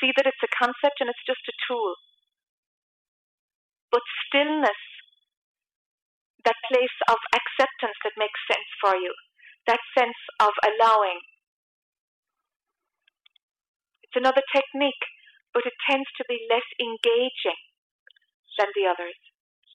See 0.00 0.12
that 0.16 0.26
it's 0.28 0.44
a 0.44 0.52
concept 0.52 1.00
and 1.00 1.08
it's 1.08 1.26
just 1.26 1.42
a 1.48 1.56
tool. 1.64 1.96
But 3.90 4.04
stillness, 4.28 4.82
that 6.44 6.58
place 6.68 6.96
of 7.08 7.18
acceptance 7.32 7.96
that 8.04 8.18
makes 8.20 8.38
sense 8.46 8.68
for 8.82 8.94
you, 8.96 9.14
that 9.66 9.80
sense 9.96 10.18
of 10.40 10.52
allowing. 10.62 11.20
It's 14.04 14.18
another 14.20 14.42
technique 14.54 15.02
but 15.56 15.64
it 15.64 15.72
tends 15.88 16.04
to 16.20 16.24
be 16.28 16.36
less 16.52 16.68
engaging 16.76 17.56
than 18.60 18.68
the 18.76 18.84
others. 18.84 19.16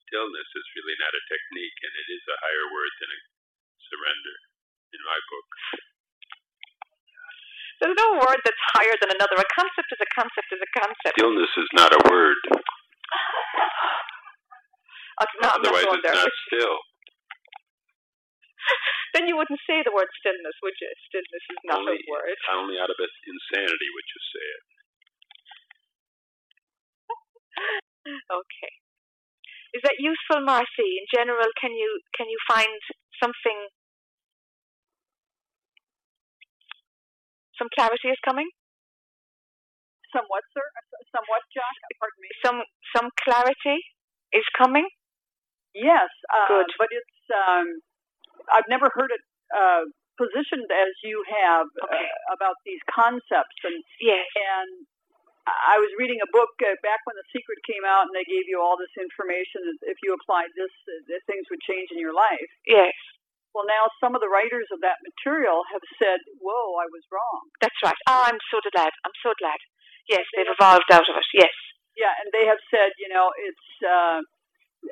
Stillness 0.06 0.50
is 0.54 0.66
really 0.78 0.94
not 1.02 1.10
a 1.10 1.24
technique, 1.26 1.74
and 1.82 1.90
it 1.98 2.06
is 2.14 2.22
a 2.30 2.38
higher 2.38 2.70
word 2.70 2.94
than 3.02 3.10
a 3.10 3.20
surrender 3.90 4.36
in 4.94 5.02
my 5.02 5.18
book. 5.26 5.50
There's 7.82 7.98
no 7.98 8.22
word 8.22 8.46
that's 8.46 8.64
higher 8.78 8.94
than 9.02 9.10
another. 9.10 9.42
A 9.42 9.50
concept 9.58 9.90
is 9.90 9.98
a 10.06 10.10
concept 10.14 10.54
is 10.54 10.62
a 10.62 10.70
concept. 10.78 11.18
Stillness 11.18 11.50
is 11.58 11.70
not 11.74 11.98
a 11.98 12.02
word. 12.14 12.38
Ah, 15.18 15.26
okay, 15.26 15.38
no, 15.42 15.50
Otherwise, 15.66 15.90
it's 15.98 16.06
there. 16.06 16.14
not 16.14 16.30
still. 16.46 16.78
then 19.18 19.26
you 19.26 19.34
wouldn't 19.34 19.58
say 19.66 19.82
the 19.82 19.90
word 19.90 20.14
stillness, 20.22 20.54
would 20.62 20.78
you? 20.78 20.94
Stillness 21.10 21.42
is 21.42 21.58
not 21.66 21.82
only, 21.82 21.98
a 21.98 22.06
word. 22.06 22.38
Only 22.54 22.78
out 22.78 22.94
of 22.94 23.02
insanity 23.02 23.90
would 23.98 24.08
you 24.14 24.22
say 24.30 24.46
it. 24.46 24.62
Okay. 28.08 28.74
Is 29.74 29.82
that 29.84 29.96
useful, 30.00 30.42
Marcy? 30.44 31.00
In 31.00 31.06
general, 31.14 31.48
can 31.60 31.72
you 31.72 32.02
can 32.18 32.28
you 32.28 32.38
find 32.50 32.76
something? 33.24 33.60
Some 37.58 37.70
clarity 37.76 38.10
is 38.10 38.20
coming. 38.26 38.50
Somewhat, 40.12 40.44
sir. 40.52 40.66
Somewhat, 41.16 41.44
Jac. 41.56 41.76
Pardon 42.00 42.20
me. 42.20 42.30
Some 42.44 42.60
some 42.96 43.08
clarity 43.24 43.80
is 44.34 44.44
coming. 44.58 44.88
Yes, 45.74 46.10
uh, 46.36 46.48
Good. 46.52 46.72
but 46.78 46.90
it's 46.92 47.20
um, 47.32 47.68
I've 48.52 48.68
never 48.68 48.92
heard 48.92 49.12
it 49.16 49.24
uh, 49.56 49.88
positioned 50.20 50.68
as 50.68 50.92
you 51.04 51.24
have 51.32 51.68
Okay. 51.88 51.96
uh, 51.96 52.36
about 52.36 52.60
these 52.68 52.82
concepts, 52.92 53.60
and 53.64 53.80
Yes. 54.04 54.28
and 54.36 54.84
I 55.50 55.82
was 55.82 55.90
reading 55.98 56.22
a 56.22 56.30
book 56.30 56.54
uh, 56.62 56.78
back 56.86 57.02
when 57.10 57.18
The 57.18 57.26
Secret 57.34 57.58
came 57.66 57.82
out, 57.82 58.06
and 58.06 58.14
they 58.14 58.28
gave 58.30 58.46
you 58.46 58.62
all 58.62 58.78
this 58.78 58.94
information. 58.94 59.66
that 59.66 59.90
If 59.90 59.98
you 60.06 60.14
applied 60.14 60.54
this, 60.54 60.70
uh, 60.86 61.02
that 61.10 61.26
things 61.26 61.50
would 61.50 61.62
change 61.66 61.90
in 61.90 61.98
your 61.98 62.14
life. 62.14 62.52
Yes. 62.70 62.94
Well, 63.52 63.68
now 63.68 63.90
some 64.00 64.16
of 64.16 64.22
the 64.24 64.32
writers 64.32 64.70
of 64.72 64.80
that 64.86 65.02
material 65.04 65.66
have 65.74 65.84
said, 66.00 66.24
"Whoa, 66.40 66.80
I 66.80 66.88
was 66.88 67.04
wrong." 67.12 67.42
That's 67.60 67.76
right. 67.84 67.98
Oh, 68.08 68.24
I'm 68.30 68.40
so 68.48 68.64
glad. 68.72 68.94
I'm 69.04 69.18
so 69.20 69.34
glad. 69.42 69.60
Yes, 70.08 70.24
they've 70.36 70.48
evolved 70.48 70.88
out 70.88 71.10
of 71.10 71.16
it. 71.18 71.28
Yes. 71.34 71.56
Yeah, 71.98 72.14
and 72.24 72.32
they 72.32 72.48
have 72.48 72.62
said, 72.72 72.96
you 72.98 73.10
know, 73.10 73.32
it's. 73.36 73.68
Uh, 73.84 74.22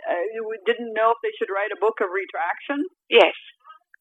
uh, 0.05 0.23
we 0.45 0.59
didn't 0.65 0.93
know 0.93 1.09
if 1.11 1.19
they 1.25 1.33
should 1.39 1.49
write 1.49 1.73
a 1.73 1.79
book 1.81 1.97
of 2.01 2.13
retraction. 2.13 2.85
Yes. 3.09 3.33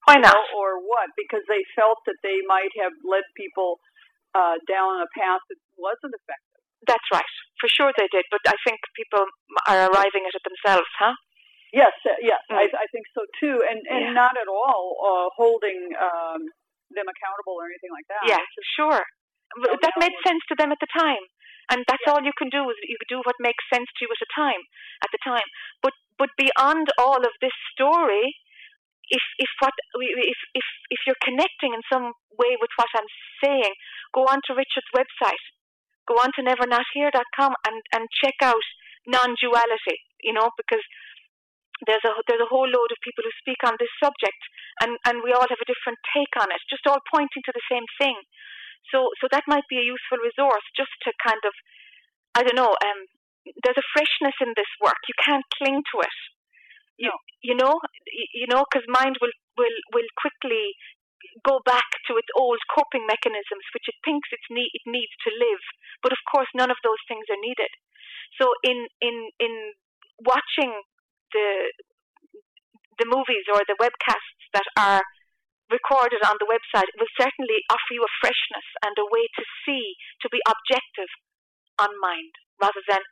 Why 0.04 0.20
you 0.20 0.24
not? 0.24 0.36
know, 0.36 0.44
or 0.52 0.80
what? 0.84 1.08
Because 1.16 1.44
they 1.48 1.64
felt 1.72 1.96
that 2.04 2.20
they 2.20 2.40
might 2.44 2.72
have 2.80 2.92
led 3.04 3.24
people 3.36 3.80
uh, 4.34 4.56
down 4.68 5.00
a 5.00 5.08
path 5.16 5.40
that 5.48 5.60
wasn't 5.76 6.12
effective. 6.16 6.60
That's 6.86 7.08
right. 7.12 7.32
For 7.60 7.68
sure 7.68 7.90
they 7.96 8.08
did. 8.12 8.24
But 8.30 8.40
I 8.46 8.54
think 8.66 8.78
people 8.94 9.24
are 9.66 9.90
arriving 9.90 10.24
at 10.28 10.34
it 10.36 10.42
themselves, 10.46 10.88
huh? 10.98 11.14
Yes, 11.72 11.92
uh, 12.08 12.16
yes, 12.24 12.40
Mm. 12.48 12.56
I, 12.56 12.64
I 12.64 12.86
think 12.92 13.04
so 13.12 13.22
too, 13.40 13.60
and 13.68 13.80
and 13.92 14.02
Yeah. 14.08 14.12
not 14.16 14.34
at 14.40 14.48
all 14.48 14.84
uh, 15.04 15.28
holding 15.36 15.92
um, 16.00 16.40
them 16.96 17.04
accountable 17.04 17.60
or 17.60 17.66
anything 17.68 17.92
like 17.92 18.08
that. 18.08 18.24
yeah, 18.24 18.40
just- 18.40 18.72
sure. 18.78 19.02
That 19.84 19.94
made 20.00 20.12
sense 20.28 20.44
to 20.52 20.54
them 20.60 20.72
at 20.72 20.80
the 20.80 20.88
time. 20.92 21.24
And 21.70 21.84
that's 21.88 22.04
all 22.08 22.20
you 22.24 22.32
can 22.40 22.48
do 22.48 22.64
is 22.72 22.76
you 22.84 22.96
do 23.08 23.20
what 23.28 23.36
makes 23.40 23.60
sense 23.72 23.84
to 23.96 24.00
you 24.04 24.08
at 24.08 24.20
a 24.24 24.30
time, 24.32 24.60
at 25.04 25.10
the 25.12 25.20
time. 25.24 25.44
But 25.84 25.92
but 26.16 26.30
beyond 26.40 26.88
all 26.96 27.20
of 27.20 27.32
this 27.44 27.52
story, 27.76 28.32
if 29.10 29.24
if 29.38 29.50
what 29.60 29.74
if 30.00 30.38
if 30.54 30.66
if 30.90 31.00
you're 31.06 31.24
connecting 31.24 31.74
in 31.74 31.82
some 31.92 32.12
way 32.36 32.56
with 32.60 32.72
what 32.76 32.88
I'm 32.94 33.10
saying, 33.42 33.74
go 34.14 34.24
on 34.28 34.40
to 34.46 34.56
Richard's 34.56 34.90
website, 34.94 35.44
go 36.06 36.14
on 36.20 36.30
to 36.36 36.44
nevernothere.com 36.44 37.52
and 37.66 37.78
and 37.92 38.04
check 38.12 38.36
out 38.42 38.64
non-duality. 39.06 39.98
You 40.22 40.34
know 40.34 40.50
because 40.56 40.82
there's 41.86 42.02
a 42.04 42.12
there's 42.26 42.42
a 42.42 42.50
whole 42.50 42.66
load 42.66 42.90
of 42.90 43.04
people 43.06 43.22
who 43.22 43.34
speak 43.38 43.62
on 43.62 43.78
this 43.78 43.92
subject, 44.02 44.40
and 44.82 44.98
and 45.06 45.22
we 45.22 45.32
all 45.32 45.46
have 45.46 45.62
a 45.62 45.70
different 45.70 45.98
take 46.10 46.34
on 46.40 46.50
it, 46.50 46.60
just 46.68 46.86
all 46.86 47.00
pointing 47.06 47.42
to 47.46 47.54
the 47.54 47.68
same 47.70 47.86
thing. 48.00 48.18
So 48.90 49.12
so 49.22 49.28
that 49.30 49.46
might 49.46 49.68
be 49.70 49.78
a 49.78 49.86
useful 49.86 50.18
resource 50.18 50.64
just 50.74 50.92
to 51.06 51.12
kind 51.22 51.42
of 51.44 51.54
I 52.34 52.42
don't 52.42 52.58
know. 52.58 52.74
Um, 52.74 53.00
there's 53.64 53.80
a 53.80 53.90
freshness 53.94 54.36
in 54.44 54.52
this 54.56 54.68
work. 54.82 55.00
You 55.08 55.16
can't 55.24 55.46
cling 55.56 55.80
to 55.94 55.96
it. 56.04 56.18
You 56.98 57.14
you 57.42 57.54
know 57.54 57.78
you 58.34 58.46
know 58.50 58.66
because 58.66 58.86
mind 58.90 59.16
will 59.22 59.34
will 59.56 59.78
will 59.94 60.10
quickly 60.18 60.74
go 61.46 61.62
back 61.64 61.86
to 62.06 62.18
its 62.18 62.30
old 62.34 62.58
coping 62.70 63.06
mechanisms, 63.06 63.66
which 63.74 63.86
it 63.90 63.98
thinks 64.06 64.30
it's 64.30 64.50
need, 64.50 64.70
it 64.74 64.86
needs 64.86 65.14
to 65.26 65.30
live. 65.34 65.62
But 66.02 66.14
of 66.14 66.22
course, 66.30 66.50
none 66.54 66.70
of 66.70 66.78
those 66.82 67.02
things 67.06 67.26
are 67.30 67.42
needed. 67.42 67.70
So 68.38 68.50
in 68.62 68.86
in 69.00 69.30
in 69.38 69.54
watching 70.22 70.74
the 71.32 71.70
the 72.98 73.06
movies 73.06 73.46
or 73.46 73.62
the 73.62 73.78
webcasts 73.78 74.42
that 74.54 74.66
are 74.74 75.02
recorded 75.70 76.24
on 76.24 76.34
the 76.40 76.48
website 76.48 76.88
it 76.88 76.98
will 76.98 77.12
certainly 77.14 77.60
offer 77.70 77.92
you 77.92 78.02
a 78.02 78.16
freshness 78.18 78.66
and 78.82 78.96
a 78.98 79.06
way 79.12 79.28
to 79.36 79.44
see, 79.62 79.94
to 80.24 80.28
be 80.32 80.40
objective 80.48 81.12
on 81.78 81.92
mind 82.00 82.32
rather 82.58 82.82
than 82.88 83.04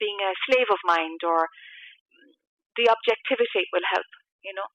being 0.00 0.18
a 0.18 0.34
slave 0.48 0.66
of 0.72 0.80
mind 0.82 1.22
or 1.22 1.46
the 2.76 2.88
objectivity 2.90 3.64
will 3.72 3.86
help, 3.92 4.10
you 4.44 4.54
know. 4.54 4.68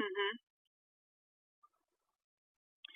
Mhm. 0.00 0.32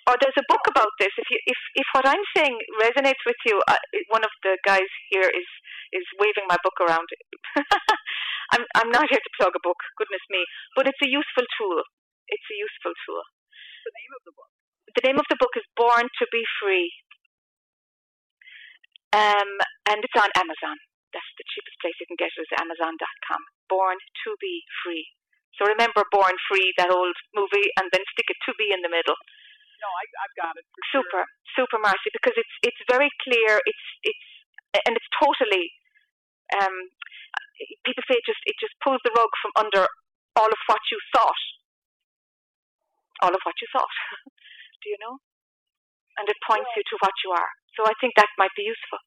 Or 0.07 0.15
there's 0.23 0.39
a 0.39 0.47
book 0.47 0.63
about 0.71 0.87
this. 0.99 1.11
If 1.19 1.27
you, 1.29 1.39
if, 1.45 1.59
if 1.83 1.87
what 1.91 2.07
I'm 2.07 2.23
saying 2.35 2.55
resonates 2.79 3.19
with 3.27 3.39
you, 3.45 3.59
uh, 3.67 3.75
one 4.09 4.23
of 4.23 4.31
the 4.43 4.57
guys 4.65 4.87
here 5.11 5.27
is 5.27 5.49
is 5.93 6.05
waving 6.19 6.47
my 6.47 6.57
book 6.63 6.79
around. 6.79 7.07
I'm 8.55 8.63
I'm 8.79 8.91
not 8.91 9.07
here 9.11 9.19
to 9.19 9.31
plug 9.39 9.51
a 9.55 9.63
book, 9.63 9.79
goodness 9.99 10.23
me, 10.31 10.43
but 10.75 10.87
it's 10.87 11.03
a 11.03 11.11
useful 11.11 11.43
tool. 11.59 11.83
It's 12.31 12.47
a 12.51 12.57
useful 12.57 12.95
tool. 13.03 13.23
The 13.83 13.93
name 13.99 14.13
of 14.15 14.21
the 14.27 14.33
book. 14.35 14.51
The 14.95 15.03
name 15.07 15.19
of 15.19 15.27
the 15.29 15.39
book 15.39 15.53
is 15.59 15.67
Born 15.75 16.07
to 16.07 16.25
Be 16.31 16.43
Free, 16.63 16.87
um, 19.11 19.51
and 19.91 19.99
it's 20.03 20.17
on 20.19 20.31
Amazon. 20.39 20.77
That's 21.17 21.33
the 21.41 21.49
cheapest 21.49 21.81
place 21.81 21.97
you 21.97 22.05
can 22.05 22.21
get 22.21 22.29
it 22.29 22.45
is 22.45 22.61
Amazon.com. 22.61 23.41
Born 23.65 23.97
to 23.97 24.29
Be 24.37 24.61
Free. 24.85 25.09
So 25.57 25.65
remember 25.65 26.05
Born 26.13 26.37
Free, 26.45 26.69
that 26.77 26.93
old 26.93 27.17
movie, 27.33 27.73
and 27.81 27.89
then 27.89 28.05
stick 28.13 28.29
a 28.29 28.37
to 28.45 28.53
be 28.53 28.69
in 28.69 28.85
the 28.85 28.93
middle. 28.93 29.17
No, 29.81 29.89
I, 29.89 30.05
I've 30.21 30.37
got 30.37 30.53
it. 30.61 30.65
For 30.69 30.85
sure. 30.93 31.01
super 31.01 31.21
super 31.57 31.79
Marcy 31.81 32.13
because 32.13 32.37
it's 32.37 32.55
it's 32.61 32.81
very 32.85 33.09
clear 33.25 33.57
it's 33.65 33.85
it's 34.05 34.27
and 34.85 34.93
it's 34.93 35.09
totally 35.17 35.73
um 36.61 36.75
people 37.81 38.05
say 38.05 38.17
it 38.21 38.25
just 38.29 38.41
it 38.45 38.57
just 38.61 38.77
pulls 38.85 39.01
the 39.01 39.13
rug 39.17 39.29
from 39.41 39.53
under 39.57 39.89
all 40.37 40.49
of 40.49 40.61
what 40.69 40.83
you 40.93 41.01
thought 41.13 41.43
all 43.25 43.33
of 43.33 43.41
what 43.41 43.57
you 43.57 43.67
thought 43.73 43.89
do 44.81 44.93
you 44.93 44.99
know 45.01 45.17
and 46.21 46.29
it 46.29 46.37
points 46.45 46.69
you 46.77 46.83
to 46.85 46.97
what 47.01 47.13
you 47.25 47.33
are 47.33 47.51
so 47.73 47.85
I 47.85 47.93
think 47.97 48.13
that 48.17 48.29
might 48.37 48.53
be 48.53 48.69
useful 48.69 49.01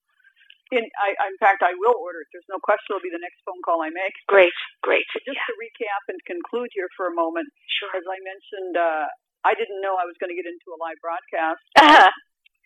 In, 0.71 0.87
I, 1.03 1.11
I- 1.19 1.31
in 1.31 1.39
fact, 1.43 1.63
I 1.67 1.75
will 1.79 1.99
order 1.99 2.23
it. 2.23 2.29
There's 2.35 2.47
no 2.51 2.63
question 2.63 2.95
it'll 2.95 3.03
be 3.03 3.11
the 3.11 3.23
next 3.23 3.43
phone 3.47 3.59
call 3.67 3.83
I 3.83 3.91
make. 3.91 4.15
great 4.31 4.55
great 4.87 5.07
But 5.15 5.27
just 5.27 5.39
yeah, 5.39 5.49
to 5.51 5.55
recap 5.59 6.03
and 6.11 6.19
conclude 6.27 6.71
here 6.75 6.89
for 6.95 7.11
a 7.11 7.15
moment, 7.15 7.51
sure 7.67 7.91
as 7.95 8.07
I 8.07 8.19
mentioned, 8.23 8.75
uh, 8.79 9.07
I 9.43 9.53
didn't 9.59 9.81
know 9.83 9.97
I 9.99 10.07
was 10.07 10.15
going 10.23 10.31
to 10.31 10.39
get 10.39 10.47
into 10.47 10.69
a 10.71 10.79
live 10.79 10.99
broadcast 11.03 11.63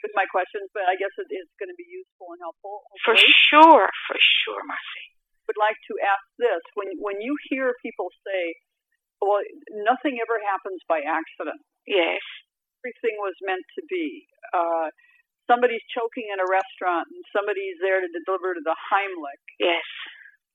with 0.05 0.13
my 0.19 0.27
questions, 0.29 0.69
but 0.77 0.85
I 0.91 0.99
guess 1.01 1.13
it 1.17 1.31
is 1.33 1.49
going 1.57 1.73
to 1.73 1.79
be 1.81 1.87
useful 1.89 2.35
and 2.37 2.41
helpful. 2.45 2.85
for 3.07 3.17
sure 3.17 3.89
for 4.11 4.19
sure 4.21 4.63
Marcy 4.69 5.07
would 5.49 5.61
like 5.61 5.77
to 5.89 5.95
ask 6.05 6.25
this: 6.41 6.63
when 6.77 6.89
when 7.01 7.21
you 7.25 7.33
hear 7.49 7.73
people 7.85 8.09
say, 8.27 8.43
"Well, 9.21 9.41
nothing 9.87 10.21
ever 10.21 10.37
happens 10.45 10.81
by 10.89 11.01
accident. 11.05 11.61
yes 11.89 12.21
Everything 12.85 13.17
was 13.25 13.37
meant 13.45 13.65
to 13.81 13.83
be." 13.89 14.29
Uh, 14.53 14.89
somebody's 15.51 15.85
choking 15.93 16.29
in 16.33 16.39
a 16.41 16.49
restaurant, 16.49 17.09
and 17.13 17.23
somebody's 17.35 17.79
there 17.81 18.01
to 18.01 18.09
deliver 18.25 18.57
the 18.61 18.77
Heimlich. 18.91 19.45
yes 19.61 19.85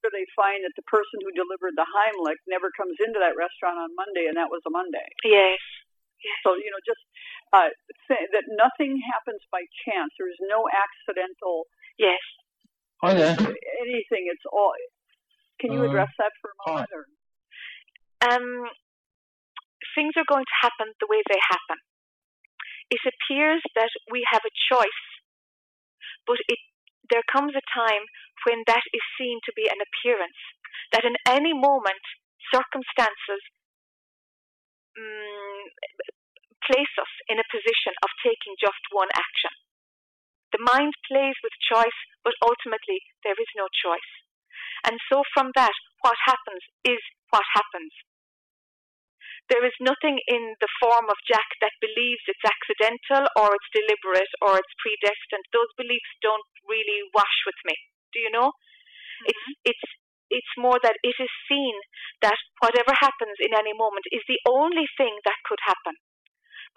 Or 0.03 0.09
they 0.11 0.25
find 0.35 0.63
that 0.63 0.75
the 0.79 0.85
person 0.87 1.19
who 1.21 1.31
delivered 1.35 1.75
the 1.75 1.85
Heimlich 1.85 2.39
never 2.47 2.71
comes 2.73 2.97
into 3.03 3.19
that 3.19 3.35
restaurant 3.37 3.77
on 3.79 3.91
Monday, 3.95 4.27
and 4.31 4.37
that 4.37 4.49
was 4.49 4.63
a 4.65 4.73
Monday. 4.73 5.07
yes 5.23 5.59
So 6.43 6.55
you 6.55 6.69
know, 6.71 6.81
just 6.85 7.03
uh, 7.53 7.69
say 8.07 8.19
that 8.35 8.45
nothing 8.55 8.99
happens 9.13 9.41
by 9.51 9.63
chance. 9.85 10.11
There 10.17 10.29
is 10.29 10.39
no 10.47 10.65
accidental 10.69 11.65
yes 11.97 12.21
Hi 13.01 13.13
there. 13.15 13.35
anything. 13.81 14.27
It's 14.27 14.43
all. 14.51 14.75
Can 15.59 15.71
you 15.71 15.81
Uh, 15.83 15.87
address 15.87 16.11
that 16.19 16.31
for 16.41 16.51
a 16.51 16.57
hi. 16.59 16.71
moment? 16.71 16.91
Or? 16.95 17.03
um, 18.27 18.67
things 19.95 20.13
are 20.17 20.27
going 20.27 20.43
to 20.43 20.57
happen 20.61 20.91
the 20.99 21.07
way 21.07 21.21
they 21.27 21.39
happen. 21.39 21.79
It 22.89 23.01
appears 23.05 23.61
that 23.75 23.93
we 24.09 24.25
have 24.33 24.41
a 24.45 24.57
choice, 24.69 25.03
but 26.25 26.37
it, 26.49 26.59
there 27.09 27.25
comes 27.29 27.53
a 27.53 27.65
time 27.73 28.05
when 28.45 28.63
that 28.65 28.85
is 28.93 29.05
seen 29.17 29.39
to 29.45 29.53
be 29.53 29.69
an 29.69 29.77
appearance, 29.81 30.39
that 30.93 31.05
in 31.05 31.17
any 31.29 31.53
moment, 31.53 32.01
circumstances 32.49 33.41
mm, 34.97 35.63
place 36.65 36.93
us 36.97 37.13
in 37.29 37.37
a 37.37 37.51
position 37.51 37.93
of 38.01 38.09
taking 38.25 38.57
just 38.57 38.81
one 38.89 39.09
action. 39.13 39.53
The 40.53 40.65
mind 40.65 40.93
plays 41.05 41.37
with 41.45 41.53
choice, 41.61 41.99
but 42.25 42.33
ultimately 42.41 43.05
there 43.21 43.37
is 43.37 43.51
no 43.53 43.69
choice. 43.69 44.11
And 44.85 44.97
so 45.11 45.21
from 45.33 45.53
that, 45.53 45.75
what 46.01 46.17
happens 46.25 46.63
is 46.85 47.01
what 47.29 47.45
happens. 47.53 47.93
There 49.49 49.65
is 49.65 49.73
nothing 49.81 50.21
in 50.29 50.53
the 50.61 50.71
form 50.77 51.09
of 51.09 51.17
Jac 51.25 51.49
that 51.65 51.73
believes 51.81 52.21
it's 52.29 52.45
accidental 52.45 53.25
or 53.33 53.49
it's 53.57 53.73
deliberate 53.73 54.33
or 54.45 54.61
it's 54.61 54.75
predestined. 54.77 55.45
Those 55.49 55.73
beliefs 55.73 56.13
don't 56.21 56.45
really 56.69 57.01
wash 57.17 57.37
with 57.49 57.57
me. 57.65 57.73
Do 58.13 58.21
you 58.21 58.29
know? 58.29 58.53
It's 59.25 59.45
it's 59.65 59.85
it's 60.29 60.53
more 60.61 60.77
that 60.85 61.01
it 61.01 61.17
is 61.17 61.33
seen 61.49 61.73
that 62.21 62.37
whatever 62.61 62.93
happens 62.93 63.41
in 63.41 63.57
any 63.57 63.73
moment 63.73 64.05
is 64.13 64.21
the 64.29 64.37
only 64.45 64.85
thing 64.93 65.17
that 65.25 65.41
could 65.49 65.59
happen. 65.65 65.97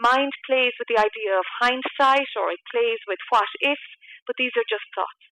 Mind 0.01 0.33
plays 0.49 0.73
with 0.81 0.89
the 0.89 0.97
idea 0.97 1.37
of 1.37 1.45
hindsight 1.61 2.33
or 2.41 2.49
it 2.49 2.65
plays 2.73 2.99
with 3.05 3.21
what 3.29 3.53
if, 3.61 3.79
but 4.25 4.37
these 4.41 4.57
are 4.57 4.65
just 4.65 4.89
thoughts. 4.97 5.25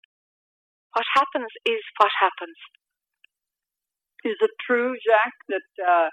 What 0.93 1.09
happens 1.17 1.49
is 1.65 1.81
what 1.97 2.13
happens. 2.21 2.59
Is 4.29 4.37
it 4.37 4.53
true, 4.61 4.93
Jac, 5.01 5.33
that 5.49 5.71
uh, 5.81 6.09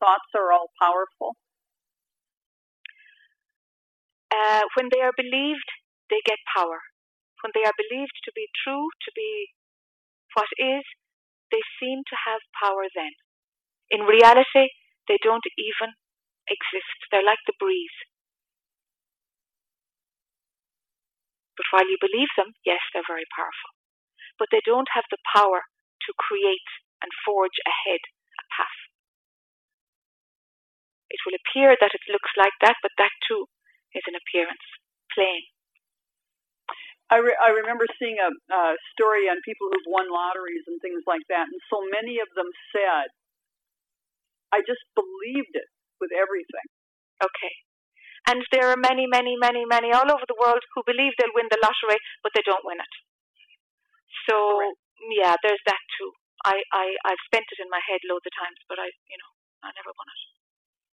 thoughts 0.00 0.30
are 0.34 0.52
all 0.52 0.70
powerful? 0.80 1.36
Uh, 4.30 4.62
when 4.76 4.88
they 4.92 5.00
are 5.00 5.14
believed, 5.16 5.68
they 6.10 6.20
get 6.24 6.38
power. 6.54 6.80
When 7.42 7.52
they 7.54 7.64
are 7.64 7.76
believed 7.76 8.16
to 8.24 8.32
be 8.34 8.48
true, 8.64 8.88
to 9.06 9.10
be 9.14 9.54
what 10.34 10.48
is, 10.58 10.84
they 11.50 11.62
seem 11.80 12.04
to 12.06 12.16
have 12.28 12.40
power 12.60 12.84
then. 12.94 13.14
In 13.90 14.04
reality, 14.04 14.68
they 15.08 15.16
don't 15.22 15.44
even 15.56 15.96
exist. 16.50 16.98
They're 17.10 17.24
like 17.24 17.40
the 17.46 17.56
breeze. 17.56 17.98
But 21.56 21.66
while 21.72 21.88
you 21.88 21.96
believe 22.00 22.28
them, 22.36 22.52
yes, 22.64 22.78
they're 22.92 23.06
very 23.08 23.26
powerful. 23.34 23.72
But 24.38 24.48
they 24.52 24.62
don't 24.64 24.88
have 24.94 25.08
the 25.10 25.18
power 25.34 25.64
to 26.06 26.20
create 26.20 26.70
and 27.02 27.10
forge 27.24 27.58
ahead. 27.66 28.02
It 31.08 31.20
will 31.24 31.36
appear 31.36 31.72
that 31.72 31.94
it 31.94 32.04
looks 32.12 32.32
like 32.36 32.54
that, 32.60 32.76
but 32.84 32.92
that 32.98 33.12
too 33.24 33.48
is 33.96 34.04
an 34.06 34.16
appearance, 34.16 34.64
playing. 35.12 35.48
I, 37.08 37.24
re- 37.24 37.40
I 37.40 37.56
remember 37.56 37.88
seeing 37.96 38.20
a 38.20 38.28
uh, 38.52 38.76
story 38.92 39.32
on 39.32 39.40
people 39.40 39.72
who've 39.72 39.88
won 39.88 40.12
lotteries 40.12 40.68
and 40.68 40.76
things 40.84 41.00
like 41.08 41.24
that, 41.32 41.48
and 41.48 41.60
so 41.72 41.80
many 41.88 42.20
of 42.20 42.28
them 42.36 42.52
said, 42.68 43.08
I 44.52 44.60
just 44.60 44.84
believed 44.92 45.56
it 45.56 45.68
with 46.00 46.12
everything. 46.12 46.68
Okay. 47.24 47.54
And 48.28 48.44
there 48.52 48.68
are 48.68 48.76
many, 48.76 49.08
many, 49.08 49.40
many, 49.40 49.64
many 49.64 49.88
all 49.88 50.04
over 50.04 50.24
the 50.28 50.36
world 50.36 50.60
who 50.76 50.84
believe 50.84 51.16
they'll 51.16 51.32
win 51.32 51.48
the 51.48 51.60
lottery, 51.64 51.96
but 52.20 52.36
they 52.36 52.44
don't 52.44 52.64
win 52.64 52.76
it. 52.76 52.94
So, 54.28 54.36
yeah, 55.08 55.32
there's 55.40 55.64
that 55.64 55.80
too. 55.96 56.12
I, 56.44 56.60
I, 56.76 56.92
I've 57.08 57.24
spent 57.24 57.48
it 57.48 57.62
in 57.64 57.72
my 57.72 57.80
head 57.80 58.04
loads 58.04 58.28
of 58.28 58.36
times, 58.36 58.60
but 58.68 58.76
I, 58.76 58.92
you 59.08 59.16
know, 59.16 59.32
I 59.64 59.72
never 59.72 59.96
won 59.96 60.08
it. 60.12 60.37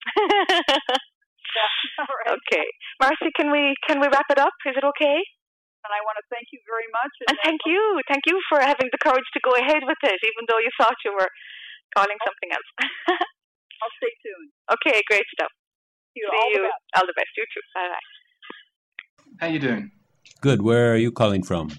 yeah, 0.17 1.71
right. 2.07 2.35
Okay. 2.35 2.67
Marcy, 2.99 3.31
can 3.35 3.51
we, 3.51 3.75
can 3.87 3.99
we 3.99 4.07
wrap 4.07 4.27
it 4.29 4.39
up? 4.39 4.53
Is 4.65 4.75
it 4.75 4.83
okay? 4.83 5.21
and 5.83 5.91
I 5.91 5.99
want 6.07 6.15
to 6.15 6.25
thank 6.31 6.47
you 6.55 6.63
very 6.63 6.87
much. 6.95 7.11
And, 7.27 7.35
and 7.35 7.37
thank 7.43 7.61
you, 7.67 7.81
thank 8.07 8.23
you 8.23 8.39
for 8.47 8.63
having 8.63 8.87
the 8.95 9.01
courage 9.03 9.27
to 9.35 9.39
go 9.43 9.51
ahead 9.59 9.83
with 9.83 9.99
it, 10.03 10.19
even 10.23 10.47
though 10.47 10.59
you 10.63 10.71
thought 10.79 10.95
you 11.03 11.11
were 11.11 11.27
calling 11.95 12.15
something 12.23 12.49
else. 12.55 12.69
I'll 13.83 13.95
stay 13.99 14.13
tuned. 14.23 14.49
Okay, 14.79 15.03
great 15.11 15.27
stuff. 15.35 15.51
You. 16.15 16.27
See 16.31 16.39
all 16.39 16.49
you. 16.55 16.63
The 16.63 16.71
best. 16.71 16.83
All 16.95 17.07
the 17.07 17.17
best. 17.19 17.31
You 17.35 17.45
too. 17.51 17.63
Bye 17.75 17.89
bye. 17.91 18.07
How 19.39 19.47
you 19.51 19.59
doing? 19.59 19.91
Good. 20.39 20.61
Where 20.61 20.93
are 20.93 20.97
you 20.97 21.11
calling 21.11 21.43
from? 21.43 21.71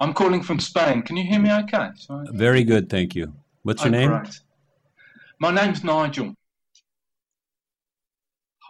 I'm 0.00 0.12
calling 0.12 0.42
from 0.42 0.58
Spain. 0.58 1.02
Can 1.02 1.16
you 1.16 1.24
hear 1.24 1.38
me 1.38 1.52
okay? 1.52 1.90
Sorry. 1.94 2.26
Very 2.32 2.64
good, 2.64 2.88
thank 2.88 3.14
you. 3.14 3.34
What's 3.62 3.84
your 3.84 3.94
oh, 3.94 3.98
name? 3.98 4.10
Great. 4.10 4.40
My 5.38 5.50
name's 5.52 5.84
Nigel. 5.84 6.34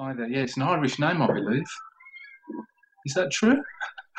Hi 0.01 0.15
there. 0.15 0.29
Yeah, 0.29 0.45
it's 0.45 0.57
an 0.57 0.63
Irish 0.63 0.99
name, 0.99 1.21
I 1.21 1.27
believe. 1.27 1.67
Is 3.05 3.13
that 3.13 3.31
true? 3.31 3.63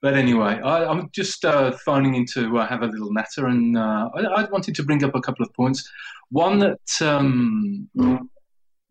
but 0.00 0.14
anyway, 0.14 0.58
I, 0.64 0.90
am 0.90 1.10
just 1.12 1.44
uh, 1.44 1.72
phoning 1.72 2.14
in 2.14 2.24
to 2.32 2.56
uh, 2.56 2.66
have 2.66 2.80
a 2.80 2.86
little 2.86 3.12
natter, 3.12 3.48
and 3.48 3.76
uh, 3.76 4.08
I, 4.14 4.20
I, 4.20 4.44
wanted 4.50 4.74
to 4.76 4.82
bring 4.82 5.04
up 5.04 5.14
a 5.14 5.20
couple 5.20 5.44
of 5.44 5.52
points. 5.52 5.86
One 6.30 6.58
that 6.60 7.02
um, 7.02 7.86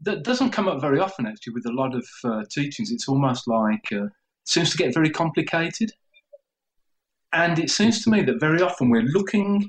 that 0.01 0.21
doesn't 0.21 0.51
come 0.51 0.67
up 0.67 0.81
very 0.81 0.99
often, 0.99 1.25
actually, 1.25 1.53
with 1.53 1.65
a 1.65 1.73
lot 1.73 1.95
of 1.95 2.07
uh, 2.23 2.43
teachings. 2.51 2.91
It's 2.91 3.07
almost 3.07 3.47
like 3.47 3.91
uh, 3.91 4.05
seems 4.43 4.69
to 4.69 4.77
get 4.77 4.93
very 4.93 5.09
complicated, 5.09 5.93
and 7.33 7.57
it 7.57 7.71
seems 7.71 8.03
to 8.03 8.11
me 8.11 8.21
that 8.21 8.39
very 8.39 8.61
often 8.61 8.91
we're 8.91 9.01
looking. 9.01 9.67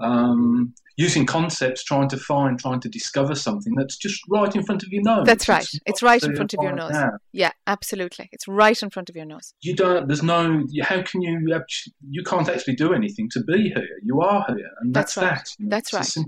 Um, 0.00 0.72
using 0.96 1.24
concepts, 1.24 1.82
trying 1.84 2.08
to 2.08 2.16
find, 2.16 2.58
trying 2.58 2.80
to 2.80 2.88
discover 2.88 3.34
something 3.34 3.74
that's 3.76 3.96
just 3.96 4.20
right 4.28 4.54
in 4.54 4.62
front 4.62 4.82
of 4.82 4.90
your 4.90 5.02
nose. 5.02 5.26
That's 5.26 5.48
right. 5.48 5.62
It's, 5.62 5.78
it's 5.86 6.02
right 6.02 6.22
in 6.22 6.36
front 6.36 6.54
of 6.54 6.62
your 6.62 6.74
nose. 6.74 6.94
Yeah, 7.32 7.52
absolutely. 7.66 8.28
It's 8.32 8.46
right 8.46 8.80
in 8.82 8.90
front 8.90 9.08
of 9.08 9.16
your 9.16 9.24
nose. 9.24 9.54
You 9.62 9.74
don't. 9.74 10.06
There's 10.06 10.22
no. 10.22 10.64
How 10.82 11.02
can 11.02 11.22
you? 11.22 11.64
You 12.08 12.22
can't 12.24 12.48
actually 12.48 12.76
do 12.76 12.92
anything 12.92 13.28
to 13.30 13.42
be 13.44 13.70
here. 13.70 13.88
You 14.02 14.20
are 14.20 14.44
here, 14.48 14.70
and 14.80 14.94
that's, 14.94 15.14
that's 15.14 15.24
right. 15.24 15.36
that. 15.36 15.48
You 15.58 15.66
know, 15.66 15.70
that's 15.70 15.92
right. 15.92 16.04
Sim- 16.04 16.24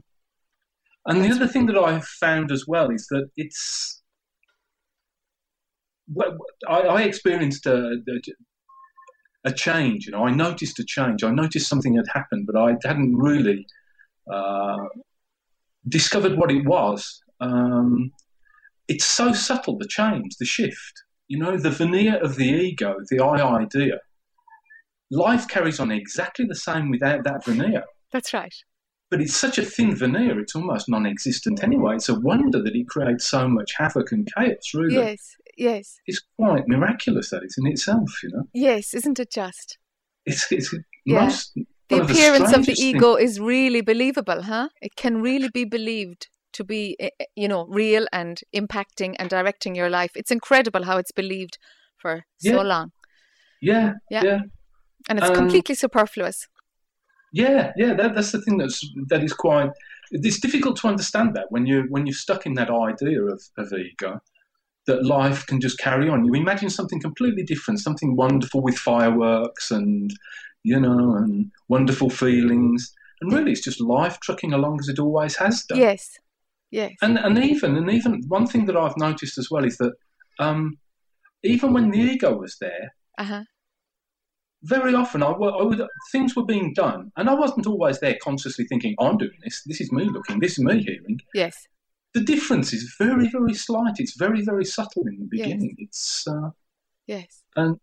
and 1.07 1.19
that's 1.19 1.28
the 1.28 1.35
other 1.35 1.45
right. 1.45 1.53
thing 1.53 1.66
that 1.66 1.77
I've 1.77 2.05
found 2.05 2.51
as 2.51 2.66
well 2.66 2.91
is 2.91 3.07
that 3.09 3.28
it's. 3.36 4.03
I, 6.69 6.81
I 6.81 7.03
experienced 7.03 7.66
a, 7.66 7.97
a 9.45 9.53
change. 9.53 10.07
You 10.07 10.12
know, 10.12 10.27
I 10.27 10.31
noticed 10.31 10.78
a 10.78 10.85
change. 10.85 11.24
I 11.24 11.31
noticed 11.31 11.69
something 11.69 11.97
had 11.97 12.07
happened, 12.12 12.47
but 12.47 12.59
I 12.59 12.77
hadn't 12.85 13.16
really 13.16 13.66
uh, 14.31 14.77
discovered 15.89 16.37
what 16.37 16.51
it 16.51 16.65
was. 16.65 17.23
Um, 17.41 18.13
it's 18.89 19.05
so 19.05 19.33
subtle, 19.33 19.79
the 19.79 19.89
change, 19.89 20.37
the 20.39 20.45
shift. 20.45 21.03
You 21.29 21.39
know, 21.39 21.57
the 21.57 21.71
veneer 21.71 22.17
of 22.23 22.37
the 22.37 22.49
ego, 22.49 22.97
the 23.11 23.21
I 23.21 23.63
idea. 23.63 23.99
Life 25.11 25.49
carries 25.49 25.81
on 25.81 25.91
exactly 25.91 26.45
the 26.47 26.55
same 26.55 26.91
without 26.91 27.25
that 27.25 27.45
veneer. 27.45 27.85
That's 28.13 28.33
right. 28.35 28.55
But 29.11 29.21
it's 29.21 29.37
such 29.37 29.59
a 29.59 29.65
thin 29.65 29.95
veneer, 29.95 30.41
it's 30.41 30.57
almost 30.57 30.89
non 30.89 31.07
existent 31.07 31.63
anyway. 31.63 31.95
It's 31.95 32.09
a 32.09 32.19
wonder 32.19 32.63
that 32.63 32.75
it 32.75 32.89
creates 32.89 33.29
so 33.29 33.49
much 33.49 33.73
havoc 33.77 34.13
and 34.13 34.29
chaos, 34.37 34.75
really. 34.75 34.95
Yes, 34.95 35.37
yes. 35.57 36.01
It's 36.07 36.23
quite 36.39 36.67
miraculous, 36.67 37.31
that 37.31 37.45
is, 37.45 37.57
in 37.59 37.67
itself, 37.71 38.11
you 38.23 38.31
know. 38.31 38.45
Yes, 38.53 38.93
isn't 38.93 39.19
it 39.19 39.31
just? 39.31 39.79
It's, 40.27 40.51
it's 40.51 40.75
yeah. 41.05 41.25
most 41.25 41.57
the 41.89 42.02
appearance 42.02 42.51
the 42.51 42.59
of 42.59 42.66
the 42.66 42.73
ego 42.73 43.16
things. 43.16 43.32
is 43.32 43.40
really 43.40 43.81
believable, 43.81 44.43
huh? 44.43 44.69
It 44.81 44.97
can 44.97 45.20
really 45.20 45.48
be 45.48 45.65
believed 45.65 46.28
to 46.55 46.65
be, 46.65 46.97
you 47.35 47.48
know, 47.48 47.66
real 47.69 48.06
and 48.12 48.40
impacting 48.55 49.16
and 49.19 49.28
directing 49.28 49.74
your 49.74 49.90
life. 49.90 50.12
It's 50.15 50.31
incredible 50.31 50.85
how 50.85 50.98
it's 50.98 51.12
believed 51.12 51.59
for 51.97 52.24
yeah. 52.40 52.52
so 52.52 52.62
long. 52.62 52.93
Yeah, 53.61 53.94
yeah, 54.11 54.23
yeah. 54.23 54.40
and 55.09 55.19
it's 55.19 55.28
Um, 55.28 55.35
completely 55.35 55.74
superfluous. 55.74 56.48
Yeah, 57.32 57.73
yeah. 57.77 57.94
That, 57.94 58.15
that's 58.15 58.32
the 58.32 58.40
thing 58.40 58.59
that's 58.59 58.85
that 59.09 59.24
is 59.24 59.32
quite. 59.32 59.70
It's 60.11 60.39
difficult 60.39 60.77
to 60.81 60.89
understand 60.89 61.35
that 61.35 61.47
when 61.51 61.66
you 61.66 61.86
when 61.89 62.06
you're 62.06 62.15
stuck 62.15 62.47
in 62.47 62.55
that 62.55 62.70
idea 62.70 63.23
of, 63.23 63.43
of 63.59 63.73
ego, 63.73 64.20
that 64.86 65.05
life 65.05 65.47
can 65.47 65.61
just 65.61 65.78
carry 65.78 66.09
on. 66.09 66.24
You 66.24 66.35
imagine 66.35 66.70
something 66.70 67.01
completely 67.01 67.43
different, 67.43 67.81
something 67.81 68.16
wonderful 68.16 68.62
with 68.62 68.77
fireworks 68.77 69.70
and 69.70 70.12
you 70.65 70.81
know 70.81 71.15
and 71.16 71.51
wonderful 71.69 72.11
feelings, 72.11 72.93
and 73.20 73.32
really 73.32 73.53
it's 73.53 73.61
just 73.61 73.81
life 73.81 74.19
trucking 74.20 74.53
along 74.53 74.81
as 74.81 74.89
it 74.89 74.99
always 74.99 75.36
has 75.36 75.62
done. 75.65 75.78
Yes, 75.78 76.19
yes. 76.70 76.93
And 77.03 77.19
and 77.19 77.39
even 77.39 77.77
and 77.77 77.91
even 77.91 78.23
one 78.28 78.47
thing 78.47 78.66
that 78.66 78.77
I've 78.77 78.97
noticed 78.97 79.39
as 79.39 79.51
well 79.51 79.65
is 79.65 79.77
that 79.78 79.93
um, 80.39 80.78
even 81.45 81.73
when 81.73 81.91
the 81.91 81.99
ego 82.01 82.36
was 82.36 82.57
there, 82.61 82.95
Uh 83.19 83.24
huh. 83.24 83.45
very 84.62 84.95
often 84.95 85.23
I, 85.23 85.27
I 85.28 85.62
would 85.62 85.82
things 86.11 86.35
were 86.35 86.47
being 86.47 86.73
done, 86.74 87.12
and 87.16 87.28
I 87.28 87.35
wasn't 87.35 87.66
always 87.66 88.01
there 88.01 88.16
consciously 88.23 88.65
thinking, 88.65 88.95
"I'm 88.99 89.19
doing 89.19 89.39
this. 89.45 89.62
This 89.66 89.81
is 89.81 89.93
me 89.93 90.05
looking. 90.05 90.41
This 90.41 90.59
is 90.59 90.65
me 90.65 90.82
hearing." 90.82 91.20
Yes. 91.35 91.69
The 92.15 92.20
difference 92.23 92.73
is 92.73 92.95
very, 92.97 93.28
very 93.28 93.55
slight. 93.55 93.95
It's 93.99 94.16
very, 94.16 94.43
very 94.43 94.65
subtle 94.65 95.03
in 95.09 95.16
the 95.19 95.28
Yes. 95.36 95.47
beginning. 95.49 95.74
It's 95.78 96.24
uh, 96.28 96.51
Yes. 97.09 97.43
and 97.57 97.77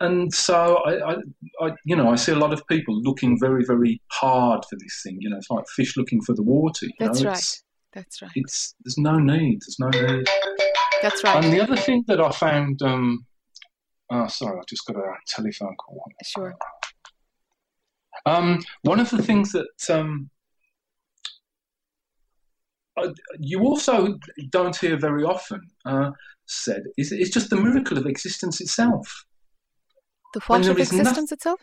and 0.00 0.32
so 0.34 0.76
I, 0.84 1.12
I, 1.12 1.16
I, 1.60 1.70
you 1.84 1.94
know, 1.94 2.10
I 2.10 2.16
see 2.16 2.32
a 2.32 2.38
lot 2.38 2.52
of 2.52 2.66
people 2.66 3.00
looking 3.02 3.38
very, 3.38 3.64
very 3.64 4.00
hard 4.10 4.64
for 4.68 4.76
this 4.76 5.00
thing. 5.04 5.18
You 5.20 5.30
know, 5.30 5.36
it's 5.36 5.50
like 5.50 5.64
fish 5.76 5.96
looking 5.96 6.20
for 6.22 6.34
the 6.34 6.42
water. 6.42 6.86
You 6.86 6.92
That's 6.98 7.20
know? 7.22 7.30
right. 7.30 7.38
It's, 7.38 7.64
That's 7.92 8.22
right. 8.22 8.30
it's 8.34 8.74
there's 8.84 8.98
no 8.98 9.18
need. 9.18 9.60
There's 9.62 9.76
no 9.78 9.88
need. 9.88 10.28
That's 11.00 11.22
right. 11.22 11.44
And 11.44 11.52
the 11.52 11.60
other 11.60 11.76
thing 11.76 12.04
that 12.08 12.20
I 12.20 12.30
found, 12.30 12.82
um, 12.82 13.24
oh, 14.10 14.26
sorry, 14.26 14.58
I 14.58 14.62
just 14.68 14.86
got 14.86 14.96
a 14.96 15.12
telephone 15.28 15.76
call. 15.76 16.02
Sure. 16.24 16.54
Um, 18.26 18.60
one 18.82 19.00
of 19.00 19.10
the 19.10 19.22
things 19.22 19.52
that 19.52 19.90
um, 19.90 20.30
uh, 22.96 23.10
you 23.38 23.60
also 23.60 24.18
don't 24.50 24.76
hear 24.76 24.96
very 24.96 25.24
often 25.24 25.60
uh, 25.84 26.10
said 26.46 26.82
is 26.96 27.12
it's 27.12 27.30
just 27.30 27.50
the 27.50 27.56
miracle 27.56 27.98
of 27.98 28.06
existence 28.06 28.60
itself. 28.60 29.24
The 30.34 30.40
what 30.46 30.66
of 30.66 30.78
existence 30.78 31.32
itself? 31.32 31.60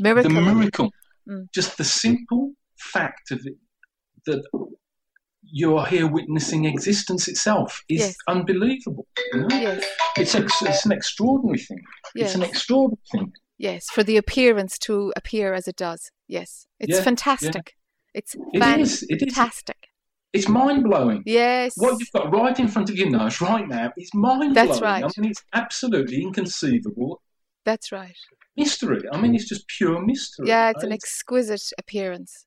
Miracle. 0.00 0.30
The 0.32 0.40
miracle, 0.40 0.90
Mm. 1.28 1.46
just 1.52 1.76
the 1.76 1.84
simple 1.84 2.52
fact 2.78 3.30
of 3.30 3.40
it 3.44 3.56
that 4.26 4.42
you 5.42 5.76
are 5.76 5.86
here 5.86 6.06
witnessing 6.06 6.64
existence 6.64 7.28
itself 7.28 7.82
is 7.88 8.00
Yes. 8.00 8.16
unbelievable. 8.28 9.06
You 9.32 9.40
know? 9.40 9.48
Yes. 9.50 9.84
It's, 10.16 10.34
ex- 10.34 10.62
it's 10.62 10.84
an 10.86 10.92
extraordinary 10.92 11.58
thing. 11.58 11.82
Yes. 12.14 12.26
It's 12.28 12.34
an 12.34 12.42
extraordinary 12.42 13.02
thing. 13.12 13.32
Yes. 13.58 13.88
For 13.90 14.02
the 14.02 14.16
appearance 14.16 14.78
to 14.80 15.12
appear 15.16 15.52
as 15.54 15.68
it 15.68 15.76
does. 15.76 16.10
Yes. 16.28 16.66
It's 16.80 16.90
Yeah, 16.90 16.96
yeah. 16.96 17.02
fantastic. 17.04 17.74
It's 18.14 18.34
It 18.52 18.80
is, 18.80 19.02
it 19.08 19.22
is. 19.22 19.34
fantastic. 19.34 19.76
It's 20.32 20.48
mind 20.48 20.84
blowing. 20.84 21.22
Yes. 21.26 21.74
What 21.76 21.98
you've 22.00 22.12
got 22.12 22.32
right 22.32 22.58
in 22.58 22.68
front 22.68 22.90
of 22.90 22.96
your 22.96 23.10
nose 23.10 23.40
right 23.40 23.66
now 23.68 23.92
is 23.96 24.10
mind 24.14 24.54
blowing. 24.54 24.68
That's 24.68 24.80
right. 24.80 25.04
I 25.04 25.20
mean, 25.20 25.30
it's 25.30 25.44
absolutely 25.54 26.22
inconceivable 26.22 27.20
That's 27.64 27.92
right. 27.92 28.16
mystery. 28.56 29.02
I 29.12 29.20
mean, 29.20 29.34
it's 29.34 29.48
just 29.48 29.66
pure 29.68 30.00
mystery. 30.04 30.48
Yeah, 30.48 30.70
it's 30.70 30.82
an 30.82 30.92
exquisite 30.92 31.72
appearance. 31.78 32.46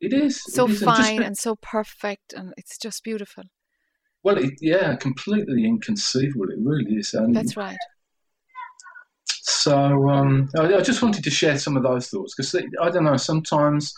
It 0.00 0.12
is 0.12 0.42
so 0.42 0.66
it 0.66 0.72
is. 0.72 0.82
fine 0.82 1.16
and, 1.16 1.24
and 1.26 1.38
so 1.38 1.56
perfect, 1.56 2.32
and 2.32 2.52
it's 2.56 2.76
just 2.78 3.04
beautiful. 3.04 3.44
Well, 4.24 4.38
it, 4.38 4.54
yeah, 4.60 4.96
completely 4.96 5.64
inconceivable. 5.64 6.50
It 6.50 6.58
really 6.60 6.92
is. 6.94 7.14
And 7.14 7.34
That's 7.34 7.56
right. 7.56 7.76
So 9.26 10.08
um, 10.08 10.48
I, 10.58 10.74
I, 10.74 10.80
just 10.80 11.02
wanted 11.02 11.24
to 11.24 11.30
share 11.30 11.58
some 11.58 11.76
of 11.76 11.82
those 11.82 12.08
thoughts 12.08 12.34
because 12.34 12.54
I 12.80 12.90
don't 12.90 13.04
know. 13.04 13.16
Sometimes 13.16 13.92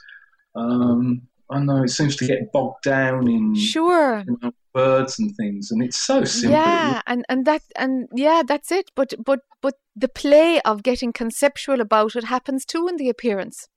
um, 0.54 1.22
I 1.50 1.60
know 1.60 1.82
it 1.82 1.90
seems 1.90 2.16
to 2.16 2.26
get 2.26 2.52
bogged 2.52 2.82
down 2.84 3.28
in 3.28 3.54
sure 3.54 4.24
you 4.26 4.38
know, 4.42 4.52
words 4.74 5.18
and 5.18 5.34
things, 5.36 5.70
and 5.70 5.82
it's 5.82 5.98
so 5.98 6.24
simple. 6.24 6.58
Yeah, 6.58 7.02
and 7.06 7.24
and 7.28 7.44
that 7.46 7.62
and 7.76 8.08
yeah, 8.14 8.42
that's 8.46 8.72
it. 8.72 8.90
But 8.94 9.14
but 9.24 9.40
but 9.60 9.74
the 9.94 10.08
play 10.08 10.60
of 10.62 10.82
getting 10.82 11.12
conceptual 11.12 11.80
about 11.80 12.16
it 12.16 12.24
happens 12.24 12.64
too 12.64 12.88
in 12.88 12.96
the 12.96 13.08
appearance. 13.08 13.68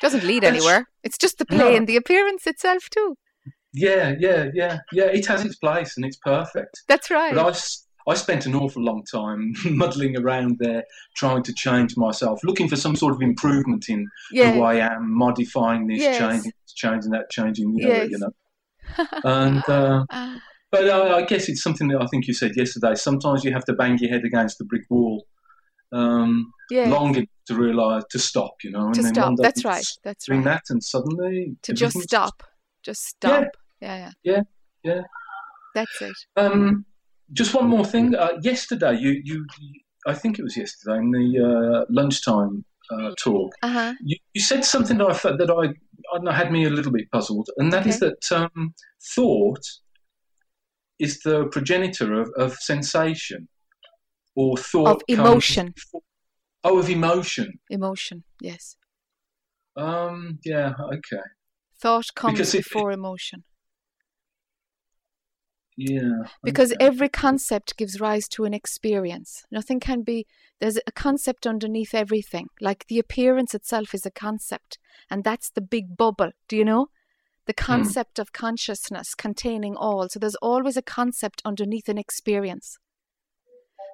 Doesn't 0.00 0.24
lead 0.24 0.42
anywhere. 0.42 0.88
It's 1.04 1.18
just 1.18 1.38
the 1.38 1.44
play 1.44 1.58
No. 1.58 1.76
and 1.76 1.86
the 1.86 1.96
appearance 1.96 2.46
itself 2.46 2.88
too. 2.90 3.16
Yeah, 3.72 4.14
yeah, 4.18 4.48
yeah, 4.52 4.78
yeah. 4.92 5.04
It 5.06 5.26
has 5.26 5.44
its 5.44 5.56
place 5.56 5.96
and 5.96 6.04
it's 6.04 6.16
perfect. 6.18 6.82
That's 6.88 7.10
right. 7.10 7.34
But 7.34 7.46
I, 7.46 7.58
I 8.08 8.14
spent 8.14 8.46
an 8.46 8.54
awful 8.54 8.82
long 8.82 9.04
time 9.04 9.52
muddling 9.70 10.16
around 10.16 10.58
there, 10.58 10.84
trying 11.16 11.42
to 11.44 11.52
change 11.54 11.96
myself, 11.96 12.40
looking 12.44 12.68
for 12.68 12.76
some 12.76 12.96
sort 12.96 13.14
of 13.14 13.22
improvement 13.22 13.88
in 13.88 14.06
yeah. 14.30 14.52
who 14.52 14.62
I 14.62 14.74
am, 14.74 15.12
modifying 15.16 15.86
this, 15.86 16.00
Yes. 16.00 16.18
changing 16.18 16.52
this, 16.64 16.72
changing 16.74 17.10
that, 17.12 17.30
changing 17.30 17.74
the 17.74 17.84
other, 17.84 17.94
Yes. 17.94 18.10
you 18.10 18.18
know. 18.18 18.32
And 19.24 19.62
uh, 19.68 20.04
Ah, 20.10 20.40
but 20.72 20.88
I, 20.88 21.18
I 21.18 21.22
guess 21.26 21.48
it's 21.48 21.62
something 21.62 21.88
that 21.88 22.00
I 22.02 22.06
think 22.06 22.26
you 22.26 22.34
said 22.34 22.52
yesterday. 22.56 22.94
Sometimes 22.94 23.44
you 23.44 23.52
have 23.52 23.64
to 23.66 23.74
bang 23.74 23.98
your 23.98 24.10
head 24.10 24.24
against 24.24 24.58
the 24.58 24.64
brick 24.64 24.82
wall 24.88 25.26
um, 25.92 26.50
yeah. 26.70 26.88
long 26.88 27.14
enough 27.14 27.28
to 27.46 27.54
realise 27.54 28.04
to 28.10 28.18
stop, 28.18 28.54
you 28.64 28.70
know. 28.70 28.86
And 28.86 28.94
to 28.94 29.02
then 29.02 29.14
stop. 29.14 29.34
That's 29.38 29.64
right. 29.64 29.86
That's 30.02 30.24
Doing 30.24 30.42
right. 30.42 30.54
that, 30.54 30.62
and 30.70 30.82
suddenly 30.82 31.56
To 31.62 31.72
just 31.74 32.00
stop. 32.00 32.42
Just 32.82 33.04
stop. 33.04 33.48
Yeah, 33.80 33.96
yeah, 33.98 34.10
yeah. 34.22 34.42
yeah. 34.82 35.02
That's 35.74 36.02
it. 36.02 36.16
Um, 36.36 36.86
just 37.32 37.54
one 37.54 37.68
more 37.68 37.84
thing. 37.84 38.14
Uh, 38.14 38.32
yesterday, 38.42 38.96
you, 38.98 39.20
you, 39.24 39.46
I 40.06 40.14
think 40.14 40.38
it 40.38 40.42
was 40.42 40.56
yesterday 40.56 40.98
in 40.98 41.10
the 41.10 41.38
uh, 41.82 41.84
lunchtime 41.90 42.64
uh, 42.90 43.12
talk. 43.18 43.52
Uh 43.62 43.68
huh. 43.68 43.94
You, 44.02 44.16
you 44.34 44.40
said 44.40 44.64
something 44.64 44.98
that 44.98 45.08
I 45.10 45.14
felt 45.14 45.38
that 45.38 45.50
I, 45.50 45.68
I 46.14 46.18
know, 46.20 46.30
had 46.32 46.52
me 46.52 46.64
a 46.64 46.70
little 46.70 46.92
bit 46.92 47.10
puzzled, 47.10 47.48
and 47.58 47.72
that 47.72 47.86
is 47.86 48.00
that 48.00 48.30
um, 48.32 48.74
thought 49.14 49.64
is 50.98 51.20
the 51.20 51.46
progenitor 51.46 52.20
of, 52.20 52.30
of 52.36 52.54
sensation, 52.54 53.48
or 54.36 54.56
thought 54.56 54.96
Of 54.96 55.02
emotion. 55.08 55.72
before- 55.74 56.02
oh, 56.64 56.78
of 56.78 56.88
emotion. 56.90 57.58
Emotion. 57.70 58.24
Yes. 58.40 58.76
Um, 59.76 60.38
yeah, 60.44 60.74
okay, 60.92 61.22
Thought 61.80 62.06
comes 62.14 62.34
Because 62.34 62.52
before 62.52 62.92
emotion. 62.92 63.42
Yeah. 65.76 66.24
because 66.42 66.72
okay. 66.72 66.84
every 66.84 67.08
concept 67.08 67.76
gives 67.76 68.00
rise 68.00 68.28
to 68.28 68.44
an 68.44 68.54
experience. 68.54 69.44
Nothing 69.50 69.80
can 69.80 70.02
be, 70.02 70.26
there's 70.60 70.78
a 70.86 70.92
concept 70.92 71.46
underneath 71.46 71.94
everything. 71.94 72.46
Like 72.60 72.86
the 72.88 72.98
appearance 72.98 73.54
itself 73.54 73.94
is 73.94 74.06
a 74.06 74.10
concept, 74.10 74.78
and 75.10 75.24
that's 75.24 75.50
the 75.50 75.60
big 75.60 75.96
bubble. 75.96 76.30
Do 76.48 76.56
you 76.56 76.64
know? 76.64 76.88
The 77.46 77.54
hmm. 77.56 77.64
concept 77.64 78.18
of 78.18 78.32
consciousness 78.32 79.14
containing 79.14 79.76
all. 79.76 80.08
So 80.08 80.18
there's 80.18 80.36
always 80.36 80.76
a 80.76 80.82
concept 80.82 81.42
underneath 81.44 81.88
an 81.88 81.98
experience. 81.98 82.78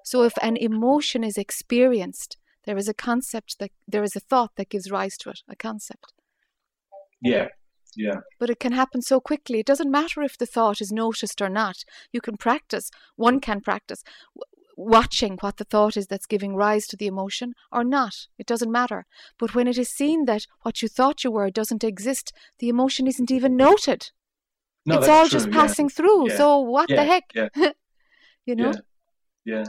So 0.05 0.23
if 0.23 0.35
an 0.43 0.57
emotion 0.57 1.25
is 1.25 1.37
experienced, 1.37 2.37
there 2.65 2.77
is 2.77 2.89
a 2.89 2.95
concept 2.95 3.59
that, 3.59 3.71
there 3.87 4.03
is 4.03 4.17
a 4.17 4.21
thought 4.21 4.53
that 4.57 4.69
gives 4.69 4.91
rise 4.91 5.17
to 5.19 5.31
it, 5.31 5.41
a 5.49 5.57
concept. 5.57 6.13
yeah, 7.23 7.49
yeah. 7.97 8.21
But 8.39 8.51
it 8.51 8.61
can 8.61 8.73
happen 8.73 9.03
so 9.03 9.21
quickly. 9.21 9.61
It 9.61 9.67
doesn't 9.67 9.91
matter 9.91 10.23
if 10.23 10.37
the 10.39 10.47
thought 10.47 10.81
is 10.81 10.93
noticed 10.93 11.41
or 11.41 11.49
not. 11.49 11.85
You 12.13 12.21
can 12.21 12.37
practice, 12.37 12.91
one 13.17 13.41
can 13.41 13.61
practice 13.61 14.03
w- 14.35 14.45
watching 14.77 15.37
what 15.41 15.57
the 15.57 15.65
thought 15.65 15.97
is 15.97 16.07
that's 16.07 16.27
giving 16.27 16.55
rise 16.55 16.87
to 16.87 16.97
the 16.97 17.07
emotion 17.07 17.55
or 17.73 17.83
not. 17.83 18.15
It 18.39 18.47
doesn't 18.47 18.71
matter. 18.71 19.07
But 19.39 19.55
when 19.55 19.67
it 19.67 19.77
is 19.79 19.89
seen 19.91 20.27
that 20.27 20.47
what 20.63 20.83
you 20.83 20.89
thought 20.89 21.25
you 21.25 21.33
were 21.33 21.51
doesn't 21.51 21.83
exist, 21.83 22.33
the 22.59 22.69
emotion 22.69 23.07
isn't 23.07 23.31
even 23.31 23.57
noted. 23.57 24.11
No, 24.87 24.99
it's 24.99 25.09
all 25.09 25.25
true, 25.25 25.31
just 25.31 25.49
yeah. 25.49 25.55
passing 25.55 25.89
through. 25.89 26.31
Yeah. 26.31 26.37
So 26.37 26.59
what 26.61 26.89
Yeah, 26.89 26.97
the 26.97 27.05
heck? 27.05 27.25
yeah. 27.35 27.49
you 28.47 28.55
know? 28.55 28.73
Yeah, 29.45 29.55
yeah. 29.57 29.65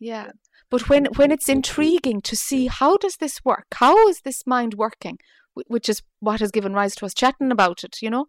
Yeah. 0.00 0.30
But 0.70 0.88
when 0.88 1.06
when 1.16 1.30
it's 1.30 1.48
intriguing 1.48 2.20
to 2.22 2.36
see 2.36 2.66
how 2.66 2.96
does 2.96 3.16
this 3.16 3.44
work? 3.44 3.66
How 3.74 4.08
is 4.08 4.20
this 4.22 4.46
mind 4.46 4.74
working? 4.74 5.18
Wh- 5.54 5.70
Which 5.70 5.88
is 5.88 6.02
what 6.20 6.40
has 6.40 6.50
given 6.50 6.74
rise 6.74 6.94
to 6.96 7.06
us 7.06 7.14
chatting 7.14 7.50
about 7.52 7.84
it, 7.84 7.98
you 8.02 8.10
know, 8.10 8.26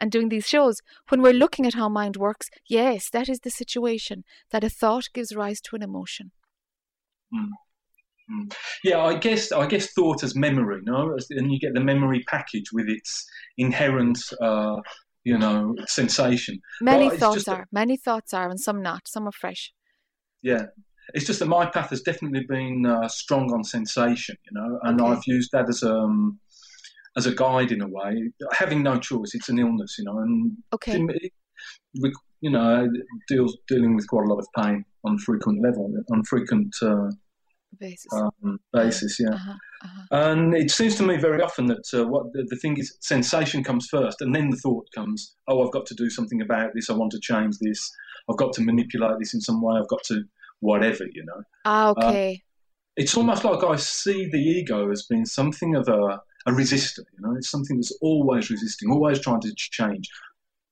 and 0.00 0.10
doing 0.10 0.28
these 0.28 0.46
shows. 0.48 0.80
When 1.08 1.22
we're 1.22 1.32
looking 1.32 1.66
at 1.66 1.74
how 1.74 1.88
mind 1.88 2.16
works, 2.16 2.48
yes, 2.68 3.10
that 3.10 3.28
is 3.28 3.40
the 3.40 3.50
situation 3.50 4.24
that 4.50 4.64
a 4.64 4.68
thought 4.70 5.08
gives 5.12 5.34
rise 5.34 5.60
to 5.62 5.76
an 5.76 5.82
emotion. 5.82 6.32
Yeah, 8.84 9.00
I 9.02 9.18
guess 9.18 9.52
I 9.52 9.66
guess 9.66 9.92
thought 9.92 10.22
as 10.22 10.34
memory, 10.34 10.80
no, 10.84 11.16
and 11.30 11.52
you 11.52 11.58
get 11.58 11.74
the 11.74 11.80
memory 11.80 12.24
package 12.28 12.72
with 12.72 12.88
its 12.88 13.26
inherent, 13.58 14.18
uh, 14.40 14.76
you 15.24 15.38
know, 15.38 15.74
sensation. 15.86 16.58
Many 16.80 17.06
it's 17.06 17.18
thoughts 17.18 17.48
are, 17.48 17.66
many 17.72 17.96
thoughts 17.96 18.32
are, 18.32 18.48
and 18.48 18.60
some 18.60 18.82
not. 18.82 19.06
Some 19.06 19.26
are 19.28 19.32
fresh. 19.32 19.72
Yeah, 20.42 20.66
it's 21.14 21.26
just 21.26 21.40
that 21.40 21.46
my 21.46 21.66
path 21.66 21.90
has 21.90 22.02
definitely 22.02 22.44
been 22.48 22.86
uh, 22.86 23.08
strong 23.08 23.52
on 23.52 23.64
sensation, 23.64 24.36
you 24.50 24.60
know, 24.60 24.78
and 24.82 25.00
Okay. 25.00 25.12
I've 25.12 25.26
used 25.26 25.50
that 25.52 25.68
as 25.68 25.82
um 25.82 26.38
as 27.16 27.26
a 27.26 27.34
guide 27.34 27.72
in 27.72 27.82
a 27.82 27.88
way, 27.88 28.30
having 28.52 28.82
no 28.82 28.98
choice. 28.98 29.34
It's 29.34 29.48
an 29.48 29.58
illness, 29.58 29.96
you 29.98 30.04
know, 30.04 30.18
and 30.18 30.56
Okay. 30.74 31.00
it- 31.00 31.32
it- 31.94 32.12
you 32.40 32.50
know, 32.50 32.90
deals 33.28 33.56
dealing 33.68 33.94
with 33.94 34.06
quite 34.08 34.26
a 34.26 34.28
lot 34.32 34.38
of 34.38 34.46
pain 34.56 34.84
on 35.04 35.16
frequent 35.18 35.62
level, 35.62 35.92
on 36.10 36.24
frequent 36.24 36.74
uh, 36.82 37.08
Basis. 37.78 38.12
um, 38.14 38.58
basis. 38.72 39.18
Yeah. 39.20 39.34
Uh-huh, 39.34 39.52
uh-huh. 39.84 40.02
And 40.10 40.54
it 40.54 40.70
seems 40.70 40.96
to 40.96 41.02
me 41.04 41.16
very 41.18 41.40
often 41.40 41.66
that 41.66 41.84
uh, 41.94 42.04
what 42.06 42.32
the, 42.32 42.44
the 42.48 42.56
thing 42.56 42.76
is, 42.78 42.96
sensation 43.00 43.62
comes 43.62 43.86
first, 43.88 44.20
and 44.22 44.34
then 44.34 44.50
the 44.50 44.56
thought 44.56 44.86
comes. 44.94 45.36
Oh, 45.48 45.64
I've 45.64 45.72
got 45.72 45.86
to 45.86 45.94
do 45.94 46.10
something 46.10 46.42
about 46.42 46.70
this. 46.74 46.90
I 46.90 46.94
want 46.94 47.12
to 47.12 47.20
change 47.20 47.54
this. 47.60 47.80
I've 48.28 48.36
got 48.38 48.52
to 48.54 48.62
manipulate 48.62 49.18
this 49.20 49.34
in 49.34 49.40
some 49.40 49.62
way. 49.62 49.76
I've 49.78 49.88
got 49.88 50.02
to 50.08 50.22
whatever, 50.60 51.04
you 51.12 51.24
know. 51.24 51.42
Ah, 51.64 51.90
okay. 51.90 52.42
It's 52.96 53.16
almost 53.16 53.44
like 53.44 53.62
I 53.64 53.76
see 53.76 54.28
the 54.30 54.38
ego 54.38 54.90
as 54.90 55.06
being 55.08 55.24
something 55.24 55.74
of 55.76 55.88
a, 55.88 56.20
a 56.46 56.50
resistor. 56.50 56.98
You 57.16 57.20
know, 57.20 57.34
it's 57.36 57.50
something 57.50 57.76
that's 57.76 57.96
always 58.00 58.50
resisting, 58.50 58.90
always 58.90 59.20
trying 59.20 59.40
to 59.42 59.52
change. 59.56 60.08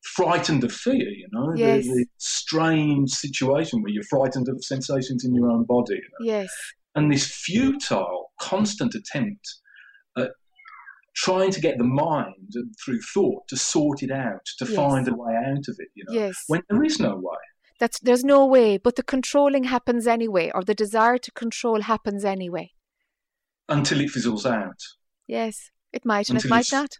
Frightened 0.02 0.64
of 0.64 0.72
fear, 0.72 0.94
you 1.10 1.28
know, 1.32 1.52
Yes. 1.54 1.84
the, 1.86 1.92
the 1.92 2.06
strange 2.18 3.10
situation 3.10 3.82
where 3.82 3.92
you're 3.92 4.02
frightened 4.04 4.48
of 4.48 4.64
sensations 4.64 5.24
in 5.24 5.34
your 5.34 5.50
own 5.50 5.64
body. 5.64 5.94
You 5.94 6.26
know? 6.26 6.32
yes. 6.34 6.48
and 6.94 7.12
this 7.12 7.26
futile, 7.26 8.32
constant 8.40 8.94
attempt 8.94 9.46
at 10.16 10.30
trying 11.14 11.50
to 11.52 11.60
get 11.60 11.76
the 11.78 11.84
mind 11.84 12.52
through 12.84 13.00
thought 13.14 13.46
to 13.48 13.56
sort 13.56 14.02
it 14.02 14.10
out, 14.10 14.44
to 14.58 14.64
Yes. 14.64 14.74
find 14.74 15.06
a 15.06 15.14
way 15.14 15.34
out 15.34 15.68
of 15.68 15.76
it, 15.78 15.88
you 15.94 16.04
know, 16.08 16.14
Yes. 16.14 16.34
when 16.48 16.62
there 16.70 16.82
is 16.82 16.98
no 16.98 17.14
way. 17.16 17.36
That's 17.78 17.98
there's 18.00 18.24
no 18.24 18.44
way, 18.44 18.76
but 18.78 18.96
the 18.96 19.02
controlling 19.02 19.64
happens 19.64 20.06
anyway, 20.06 20.50
or 20.54 20.64
the 20.64 20.74
desire 20.74 21.16
to 21.18 21.30
control 21.32 21.82
happens 21.82 22.24
anyway. 22.24 22.72
Until 23.68 24.00
it 24.00 24.10
fizzles 24.10 24.44
out. 24.46 24.80
Yes, 25.30 25.70
it 25.92 26.04
might 26.04 26.28
and 26.28 26.38
it 26.44 26.48
might 26.50 26.72
not. 26.72 26.98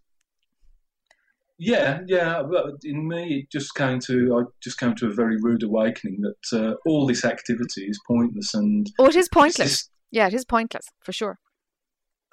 Yeah, 1.59 2.01
yeah. 2.07 2.43
But 2.48 2.77
in 2.85 3.09
me, 3.09 3.40
it 3.40 3.51
just 3.51 3.74
came 3.74 3.98
to 4.07 4.39
I 4.39 4.43
just 4.62 4.78
came 4.78 4.94
to 4.94 5.09
a 5.09 5.12
very 5.12 5.36
rude 5.40 5.65
awakening 5.65 6.23
that 6.23 6.59
uh, 6.59 6.74
all 6.86 7.07
this 7.07 7.24
activity 7.24 7.82
is 7.86 8.01
pointless, 8.07 8.55
and 8.55 8.86
Oh, 9.01 9.07
it 9.07 9.16
is 9.16 9.28
pointless. 9.28 9.70
this- 9.70 9.89
Yeah, 10.12 10.28
it 10.28 10.35
is 10.35 10.44
pointless 10.44 10.86
for 11.05 11.12
sure. 11.12 11.39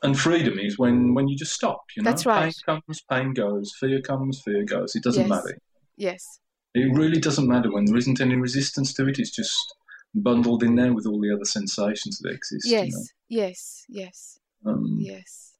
and 0.04 0.16
freedom 0.20 0.60
is 0.60 0.78
when 0.78 1.16
when 1.16 1.28
you 1.28 1.36
just 1.36 1.54
stop. 1.54 1.82
You 1.96 2.04
know, 2.04 2.12
That's 2.12 2.26
right. 2.28 2.54
Pain 2.68 2.82
comes, 2.86 3.02
pain 3.10 3.34
goes. 3.34 3.74
Fear 3.80 4.02
comes, 4.02 4.40
fear 4.46 4.64
goes. 4.64 4.96
It 4.96 5.04
doesn't 5.04 5.24
Yes. 5.28 5.30
matter. 5.36 5.58
Yes. 5.98 6.24
It 6.76 6.96
really 6.96 7.20
doesn't 7.20 7.48
matter 7.48 7.72
when 7.74 7.86
there 7.86 7.98
isn't 7.98 8.22
any 8.22 8.36
resistance 8.36 8.94
to 8.94 9.08
it. 9.08 9.18
It's 9.18 9.32
just 9.36 9.58
bundled 10.14 10.62
in 10.62 10.76
there 10.76 10.94
with 10.94 11.08
all 11.08 11.20
the 11.20 11.34
other 11.34 11.46
sensations 11.60 12.20
that 12.20 12.34
exist. 12.34 12.66
you 12.68 12.74
Yes. 12.78 12.92
know. 12.94 13.04
Yes. 13.30 13.86
Yes. 13.90 14.40
Um, 14.64 14.98
Yes. 15.00 15.57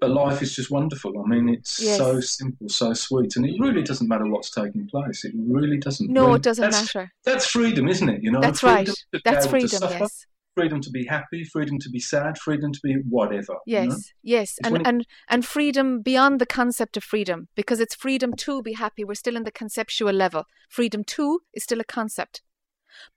But 0.00 0.10
life 0.12 0.40
is 0.40 0.54
just 0.56 0.70
wonderful. 0.70 1.12
I 1.22 1.28
mean, 1.28 1.48
it's 1.50 1.78
Yes. 1.80 1.98
so 1.98 2.20
simple, 2.20 2.68
so 2.70 2.94
sweet, 2.94 3.36
and 3.36 3.44
it 3.44 3.54
really 3.60 3.82
doesn't 3.82 4.08
matter 4.08 4.26
what's 4.26 4.50
taking 4.50 4.88
place. 4.88 5.24
It 5.24 5.32
really 5.36 5.76
doesn't. 5.76 6.10
No, 6.10 6.28
When- 6.28 6.36
it 6.36 6.42
doesn't 6.42 6.70
that's, 6.70 6.94
matter. 6.94 7.12
That's 7.24 7.46
freedom, 7.46 7.86
isn't 7.88 8.08
it? 8.08 8.22
You 8.22 8.30
know, 8.32 8.40
That's 8.40 8.62
right. 8.62 8.88
That's 9.24 9.46
freedom. 9.46 9.68
suffer, 9.68 9.98
Yes. 10.00 10.26
freedom 10.56 10.80
to 10.80 10.90
be 10.90 11.04
happy, 11.04 11.44
freedom 11.44 11.78
to 11.80 11.90
be 11.90 12.00
sad, 12.00 12.38
freedom 12.38 12.72
to 12.72 12.80
be 12.82 12.94
whatever. 13.08 13.56
you 13.66 13.76
know? 13.76 13.82
Yes. 13.82 14.12
Yes. 14.22 14.54
It's 14.58 14.66
And 14.66 14.76
it- 14.78 14.86
and 14.86 15.06
and 15.28 15.44
freedom 15.44 16.00
beyond 16.00 16.40
the 16.40 16.46
concept 16.46 16.96
of 16.96 17.04
freedom, 17.04 17.48
because 17.54 17.78
it's 17.78 17.94
freedom 17.94 18.32
to 18.36 18.62
be 18.62 18.72
happy. 18.72 19.04
We're 19.04 19.14
still 19.14 19.36
in 19.36 19.44
the 19.44 19.52
conceptual 19.52 20.12
level. 20.14 20.44
Freedom 20.70 21.04
to 21.04 21.40
is 21.52 21.64
still 21.64 21.80
a 21.80 21.84
concept, 21.84 22.40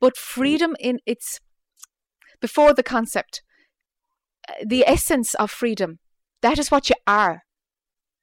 but 0.01 0.15
mm. 0.15 0.19
freedom 0.19 0.75
in 0.81 0.99
its 1.05 1.39
before 2.41 2.73
the 2.73 2.83
concept. 2.83 3.41
Uh, 4.49 4.53
the 4.65 4.83
essence 4.85 5.33
of 5.35 5.49
freedom. 5.49 5.99
That 6.43 6.59
is 6.59 6.69
what 6.69 6.89
you 6.89 6.95
are. 7.07 7.41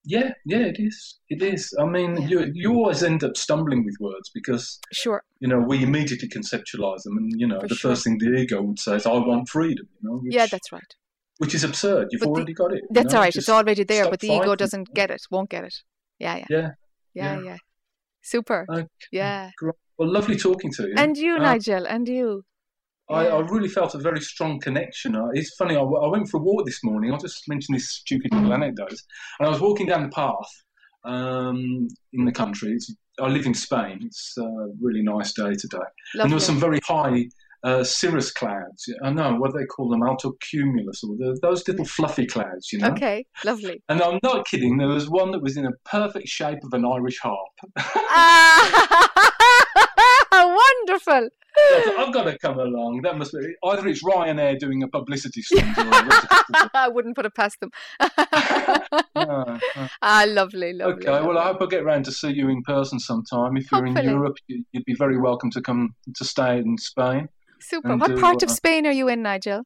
Yeah, 0.04 0.32
yeah, 0.46 0.64
it 0.72 0.76
is. 0.78 1.18
It 1.28 1.42
is. 1.42 1.74
I 1.78 1.84
mean, 1.84 2.16
Yeah. 2.16 2.28
you 2.28 2.38
you 2.62 2.70
always 2.74 3.02
end 3.02 3.22
up 3.24 3.36
stumbling 3.36 3.84
with 3.84 3.96
words 4.00 4.30
because 4.38 4.64
Sure. 4.92 5.20
you 5.42 5.48
know 5.50 5.60
we 5.70 5.76
immediately 5.88 6.28
conceptualize 6.36 7.02
them, 7.04 7.16
and 7.18 7.28
you 7.40 7.46
know 7.50 7.60
For 7.60 7.68
the 7.68 7.74
sure. 7.74 7.90
first 7.90 8.04
thing 8.04 8.16
the 8.18 8.30
ego 8.42 8.62
would 8.62 8.78
say 8.78 8.96
is, 8.96 9.06
"I 9.06 9.12
want 9.30 9.48
freedom," 9.56 9.86
you 9.96 10.02
know. 10.08 10.16
Which, 10.22 10.34
Yeah, 10.34 10.46
that's 10.46 10.70
right. 10.72 10.92
which 11.38 11.54
is 11.54 11.64
absurd. 11.64 12.04
You've 12.10 12.20
But 12.20 12.26
the- 12.26 12.32
already 12.36 12.54
got 12.62 12.72
it. 12.76 12.82
you 12.82 12.88
That's 12.96 13.12
know, 13.12 13.18
all 13.18 13.24
right. 13.24 13.32
just 13.38 13.48
It's 13.48 13.56
already 13.58 13.84
there, 13.84 14.06
but 14.12 14.20
the 14.20 14.28
ego 14.36 14.54
doesn't 14.54 14.94
get 14.94 15.10
it, 15.10 15.22
won't 15.30 15.50
get 15.50 15.64
it. 15.64 15.76
Yeah, 16.18 16.36
yeah. 16.36 16.46
Yeah. 16.56 16.68
Yeah, 17.14 17.34
yeah. 17.36 17.44
yeah. 17.48 17.56
Super. 18.22 18.60
Okay. 18.70 18.86
Yeah. 19.12 19.50
Well, 19.98 20.10
lovely 20.18 20.36
talking 20.36 20.70
to 20.76 20.82
you. 20.88 20.94
And 20.96 21.16
you, 21.24 21.34
Uh, 21.36 21.42
Nigel, 21.48 21.84
and 21.94 22.08
you. 22.08 22.44
I, 23.10 23.26
I 23.26 23.40
really 23.40 23.68
felt 23.68 23.94
a 23.94 23.98
very 23.98 24.20
strong 24.20 24.60
connection. 24.60 25.16
It's 25.34 25.54
funny, 25.56 25.76
I 25.76 25.82
went 25.82 26.28
for 26.28 26.38
a 26.38 26.42
walk 26.42 26.64
this 26.64 26.82
morning. 26.84 27.12
I'll 27.12 27.18
just 27.18 27.48
mention 27.48 27.74
this 27.74 27.90
stupid 27.90 28.32
little 28.32 28.52
anecdote. 28.52 28.94
And 29.38 29.46
I 29.46 29.48
was 29.48 29.60
walking 29.60 29.86
down 29.86 30.04
the 30.04 30.10
path 30.10 30.64
um, 31.04 31.88
in 32.12 32.24
the 32.24 32.32
country. 32.32 32.72
It's, 32.72 32.94
I 33.20 33.26
live 33.26 33.46
in 33.46 33.54
Spain. 33.54 34.00
It's 34.04 34.34
a 34.38 34.48
really 34.80 35.02
nice 35.02 35.32
day 35.32 35.54
today. 35.54 35.78
Lovely. 36.14 36.22
And 36.22 36.30
there 36.30 36.36
were 36.36 36.40
some 36.40 36.60
very 36.60 36.78
high 36.84 37.26
uh, 37.62 37.84
cirrus 37.84 38.30
clouds. 38.30 38.88
I 39.02 39.10
know 39.10 39.34
what 39.34 39.52
do 39.52 39.58
they 39.58 39.66
call 39.66 39.90
them, 39.90 40.00
altocumulus, 40.00 41.02
or 41.04 41.16
the, 41.16 41.38
those 41.42 41.66
little 41.66 41.84
fluffy 41.84 42.26
clouds, 42.26 42.72
you 42.72 42.78
know. 42.78 42.88
Okay, 42.88 43.26
lovely. 43.44 43.82
And 43.88 44.00
I'm 44.00 44.18
not 44.22 44.46
kidding. 44.46 44.78
There 44.78 44.88
was 44.88 45.10
one 45.10 45.32
that 45.32 45.42
was 45.42 45.56
in 45.56 45.66
a 45.66 45.72
perfect 45.84 46.28
shape 46.28 46.58
of 46.64 46.72
an 46.72 46.84
Irish 46.84 47.18
harp. 47.18 47.48
ah, 47.76 49.32
wonderful. 51.06 51.30
I 51.56 51.82
thought, 51.84 51.98
I've 51.98 52.14
got 52.14 52.24
to 52.24 52.38
come 52.38 52.58
along. 52.60 53.00
That 53.02 53.18
must 53.18 53.32
be 53.32 53.38
either 53.64 53.88
it's 53.88 54.04
Ryanair 54.04 54.58
doing 54.58 54.82
a 54.84 54.88
publicity 54.88 55.42
stunt 55.42 55.66
I 56.74 56.88
wouldn't 56.88 57.16
put 57.16 57.26
it 57.26 57.34
past 57.34 57.58
them. 57.60 57.70
Ah, 60.02 60.24
lovely, 60.26 60.72
lovely. 60.72 61.06
Okay, 61.08 61.26
well, 61.26 61.38
I 61.38 61.44
hope 61.46 61.62
I 61.62 61.66
get 61.66 61.84
round 61.84 62.04
to 62.06 62.12
see 62.12 62.30
you 62.32 62.48
in 62.48 62.62
person 62.62 62.98
sometime. 62.98 63.56
If 63.56 63.70
you're 63.70 63.84
Hopefully. 63.84 64.06
in 64.06 64.10
Europe, 64.12 64.36
you- 64.46 64.64
you'd 64.72 64.84
be 64.84 64.94
very 64.94 65.18
welcome 65.18 65.50
to 65.52 65.60
come 65.60 65.94
to 66.14 66.24
stay 66.24 66.58
in 66.58 66.78
Spain. 66.78 67.28
Super. 67.60 67.96
What 67.96 68.18
part 68.18 68.42
of 68.42 68.48
uh, 68.50 68.52
Spain 68.54 68.86
are 68.86 68.92
you 68.92 69.08
in, 69.08 69.22
Nigel? 69.22 69.62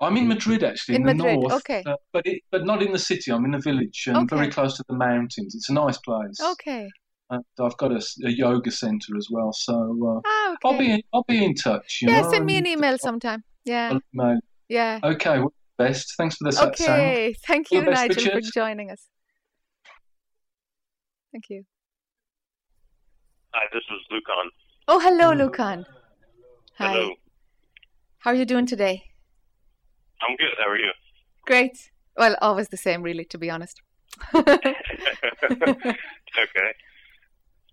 I'm 0.00 0.16
in 0.16 0.28
Madrid, 0.28 0.62
actually, 0.64 0.94
in, 0.94 1.02
In 1.02 1.06
the 1.08 1.14
Madrid, 1.14 1.40
north. 1.40 1.52
okay. 1.54 1.82
uh, 1.86 1.96
but 2.12 2.26
it, 2.26 2.40
but 2.50 2.64
not 2.64 2.82
in 2.82 2.92
the 2.92 2.98
city. 2.98 3.30
I'm 3.30 3.44
in 3.44 3.52
a 3.54 3.60
village 3.60 4.04
and 4.06 4.30
very 4.30 4.48
close 4.48 4.76
to 4.78 4.84
the 4.88 4.94
mountains. 4.96 5.54
It's 5.54 5.68
a 5.68 5.74
nice 5.74 5.98
place. 5.98 6.40
Okay. 6.40 6.88
And 7.30 7.44
I've 7.60 7.76
got 7.76 7.92
a 7.92 8.02
yoga 8.24 8.72
centre 8.72 9.16
as 9.16 9.28
well, 9.30 9.52
so 9.52 9.74
uh, 9.74 10.20
Ah, 10.26 10.52
okay. 10.54 10.58
I'll 10.64 10.78
be 10.78 10.90
in, 10.90 11.02
I'll 11.14 11.24
be 11.28 11.44
in 11.44 11.54
touch. 11.54 12.00
You 12.02 12.10
yeah, 12.10 12.22
know, 12.22 12.30
send 12.30 12.44
me 12.44 12.58
an 12.58 12.66
and 12.66 12.78
email 12.78 12.98
sometime. 12.98 13.44
Yeah, 13.64 13.98
email. 14.12 14.40
yeah. 14.68 14.98
Okay, 15.04 15.38
well, 15.38 15.52
best. 15.78 16.14
Thanks 16.16 16.36
for 16.36 16.44
the 16.44 16.52
sa- 16.52 16.72
sound. 16.74 16.76
Okay, 17.00 17.34
thank 17.46 17.70
you, 17.70 17.80
the 17.80 17.92
best, 17.92 18.08
Nigel, 18.08 18.32
for 18.32 18.40
joining 18.40 18.90
us. 18.90 19.06
Thank 21.30 21.44
you. 21.50 21.62
Hi, 23.52 23.64
this 23.72 23.82
is 23.82 24.00
Lucan. 24.10 24.50
Oh, 24.88 24.98
hello, 24.98 25.32
Lucan. 25.32 25.86
Hi. 26.78 26.92
Hello. 26.92 27.14
How 28.18 28.32
are 28.32 28.34
you 28.34 28.44
doing 28.44 28.66
today? 28.66 29.04
I'm 30.20 30.36
good. 30.36 30.48
How 30.58 30.68
are 30.68 30.78
you? 30.78 30.90
Great. 31.46 31.92
Well, 32.16 32.36
always 32.42 32.70
the 32.70 32.76
same, 32.76 33.02
really, 33.02 33.24
to 33.26 33.38
be 33.38 33.50
honest. 33.50 33.80
okay. 34.34 34.74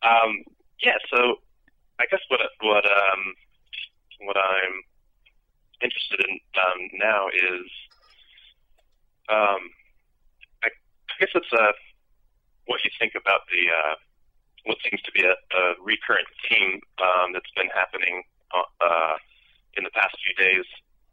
Um, 0.07 0.43
yeah. 0.81 0.97
So, 1.11 1.35
I 1.99 2.05
guess 2.09 2.21
what 2.29 2.39
what 2.61 2.85
um 2.85 3.21
what 4.21 4.38
I'm 4.38 4.75
interested 5.81 6.19
in 6.27 6.39
um, 6.57 6.89
now 6.93 7.27
is 7.27 7.67
um 9.29 9.61
I, 10.63 10.69
I 10.69 11.13
guess 11.19 11.29
it's 11.35 11.53
uh 11.53 11.71
what 12.65 12.84
you 12.84 12.91
think 12.99 13.13
about 13.15 13.41
the 13.51 13.63
uh 13.71 13.95
what 14.67 14.77
seems 14.84 15.01
to 15.01 15.11
be 15.11 15.23
a, 15.23 15.31
a 15.31 15.63
recurrent 15.81 16.27
theme 16.43 16.79
um, 16.99 17.31
that's 17.31 17.49
been 17.55 17.71
happening 17.73 18.21
uh, 18.51 18.67
uh, 18.84 19.15
in 19.77 19.84
the 19.84 19.89
past 19.91 20.15
few 20.19 20.35
days, 20.35 20.65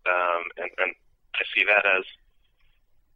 um, 0.06 0.42
and, 0.58 0.70
and 0.82 0.92
I 1.34 1.42
see 1.54 1.64
that 1.64 1.86
as 1.86 2.04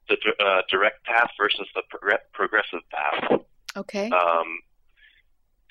the 0.09 0.17
uh, 0.39 0.63
direct 0.71 1.05
path 1.05 1.31
versus 1.37 1.67
the 1.75 1.83
progr- 1.93 2.25
progressive 2.33 2.81
path. 2.91 3.41
Okay. 3.77 4.09
Um, 4.11 4.63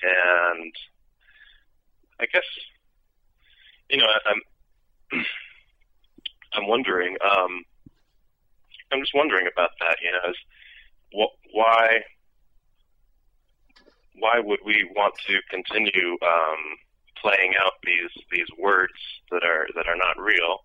and 0.02 0.72
I 2.20 2.26
guess 2.26 2.44
you 3.90 3.98
know 3.98 4.06
I'm 4.26 5.20
I'm 6.54 6.66
wondering. 6.66 7.16
Um, 7.24 7.62
I'm 8.92 9.00
just 9.00 9.14
wondering 9.14 9.46
about 9.52 9.70
that. 9.80 9.96
You 10.02 10.12
know, 10.12 10.30
is 10.30 10.36
what 11.12 11.30
why 11.52 12.00
why 14.18 14.40
would 14.40 14.60
we 14.64 14.90
want 14.96 15.14
to 15.26 15.38
continue 15.50 16.12
um, 16.22 16.62
playing 17.20 17.54
out 17.60 17.72
these 17.84 18.24
these 18.30 18.48
words 18.58 18.92
that 19.30 19.44
are 19.44 19.66
that 19.74 19.86
are 19.86 19.96
not 19.96 20.18
real 20.22 20.64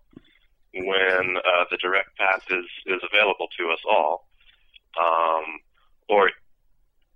when 0.74 1.36
uh, 1.36 1.64
the 1.70 1.78
direct 1.80 2.16
path 2.16 2.42
is 2.50 2.66
is 2.86 3.00
available 3.12 3.46
to 3.58 3.70
us 3.70 3.80
all, 3.88 4.26
um, 4.98 5.44
or 6.08 6.30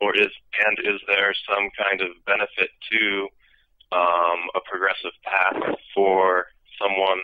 or 0.00 0.14
is 0.16 0.28
and 0.66 0.78
is 0.94 1.00
there 1.06 1.34
some 1.48 1.68
kind 1.76 2.00
of 2.00 2.08
benefit 2.26 2.70
to 2.92 3.28
um, 3.92 4.40
a 4.54 4.60
progressive 4.70 5.12
path 5.24 5.74
for 5.94 6.46
someone 6.80 7.20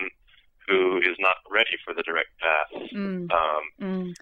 who 0.66 0.98
is 0.98 1.16
not 1.18 1.36
ready 1.50 1.76
for 1.84 1.94
the 1.94 2.02
direct 2.02 2.30
path? 2.40 2.70
Mm, 2.94 3.30
Um, 3.30 3.62
mm. 3.80 4.14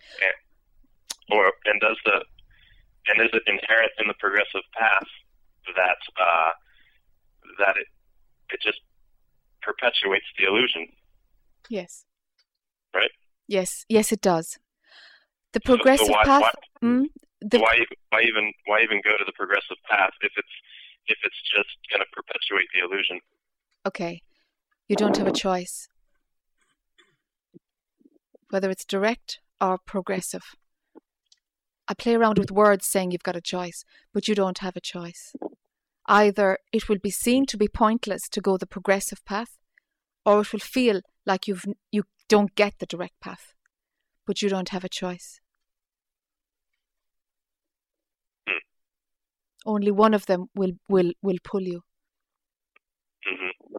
or 1.30 1.52
and 1.64 1.80
does 1.80 1.96
the 2.04 2.24
and 3.08 3.20
is 3.20 3.30
it 3.32 3.42
inherent 3.46 3.92
in 3.98 4.06
the 4.08 4.14
progressive 4.18 4.62
path 4.78 5.08
that 5.76 5.98
uh, 6.20 6.50
that 7.58 7.76
it 7.76 7.86
it 8.52 8.60
just 8.62 8.80
perpetuates 9.62 10.26
the 10.38 10.44
illusion? 10.44 10.88
Yes. 11.70 12.04
Right. 12.94 13.10
Yes. 13.48 13.84
Yes, 13.88 14.12
it 14.12 14.20
does. 14.20 14.58
The 15.52 15.60
So- 15.64 15.72
so 15.72 15.76
progressive 15.76 16.08
why, 16.08 16.24
path. 16.24 16.42
Why, 16.42 16.50
Mm, 16.82 17.06
the, 17.50 17.58
why 17.58 17.74
even 17.74 17.96
why 18.10 18.20
even 18.22 18.52
why 18.66 18.80
even 18.82 19.00
go 19.04 19.16
to 19.16 19.24
the 19.24 19.32
progressive 19.32 19.76
path 19.88 20.12
if 20.20 20.32
it's 20.36 20.54
if 21.06 21.18
it's 21.24 21.42
just 21.50 21.74
going 21.90 22.00
to 22.00 22.10
perpetuate 22.12 22.68
the 22.72 22.84
illusion? 22.84 23.20
okay. 23.86 24.22
You 24.88 24.96
don't 24.96 25.16
have 25.16 25.26
a 25.26 25.32
choice. 25.32 25.88
Whether 28.50 28.68
it's 28.68 28.84
direct 28.84 29.40
or 29.60 29.78
progressive. 29.86 30.42
I 31.88 31.94
play 31.94 32.14
around 32.14 32.38
with 32.38 32.50
words 32.50 32.86
saying 32.86 33.10
you've 33.10 33.22
got 33.22 33.36
a 33.36 33.40
choice, 33.40 33.84
but 34.12 34.28
you 34.28 34.34
don't 34.34 34.58
have 34.58 34.76
a 34.76 34.80
choice. 34.80 35.34
Either 36.06 36.58
it 36.72 36.88
will 36.88 36.98
be 36.98 37.10
seen 37.10 37.46
to 37.46 37.56
be 37.56 37.68
pointless 37.68 38.28
to 38.30 38.40
go 38.40 38.56
the 38.56 38.66
progressive 38.66 39.24
path, 39.24 39.58
or 40.26 40.40
it 40.40 40.52
will 40.52 40.60
feel 40.60 41.00
like 41.24 41.46
you've 41.46 41.64
you 41.90 42.04
don't 42.28 42.54
get 42.54 42.74
the 42.78 42.86
direct 42.86 43.18
path, 43.20 43.54
but 44.26 44.42
you 44.42 44.48
don't 44.48 44.70
have 44.70 44.84
a 44.84 44.88
choice. 44.88 45.40
Hmm. 48.48 48.58
Only 49.66 49.90
one 49.90 50.14
of 50.14 50.26
them 50.26 50.46
will 50.54 50.72
will 50.88 51.12
will 51.22 51.38
pull 51.44 51.62
you. 51.62 51.82
hmm 53.24 53.72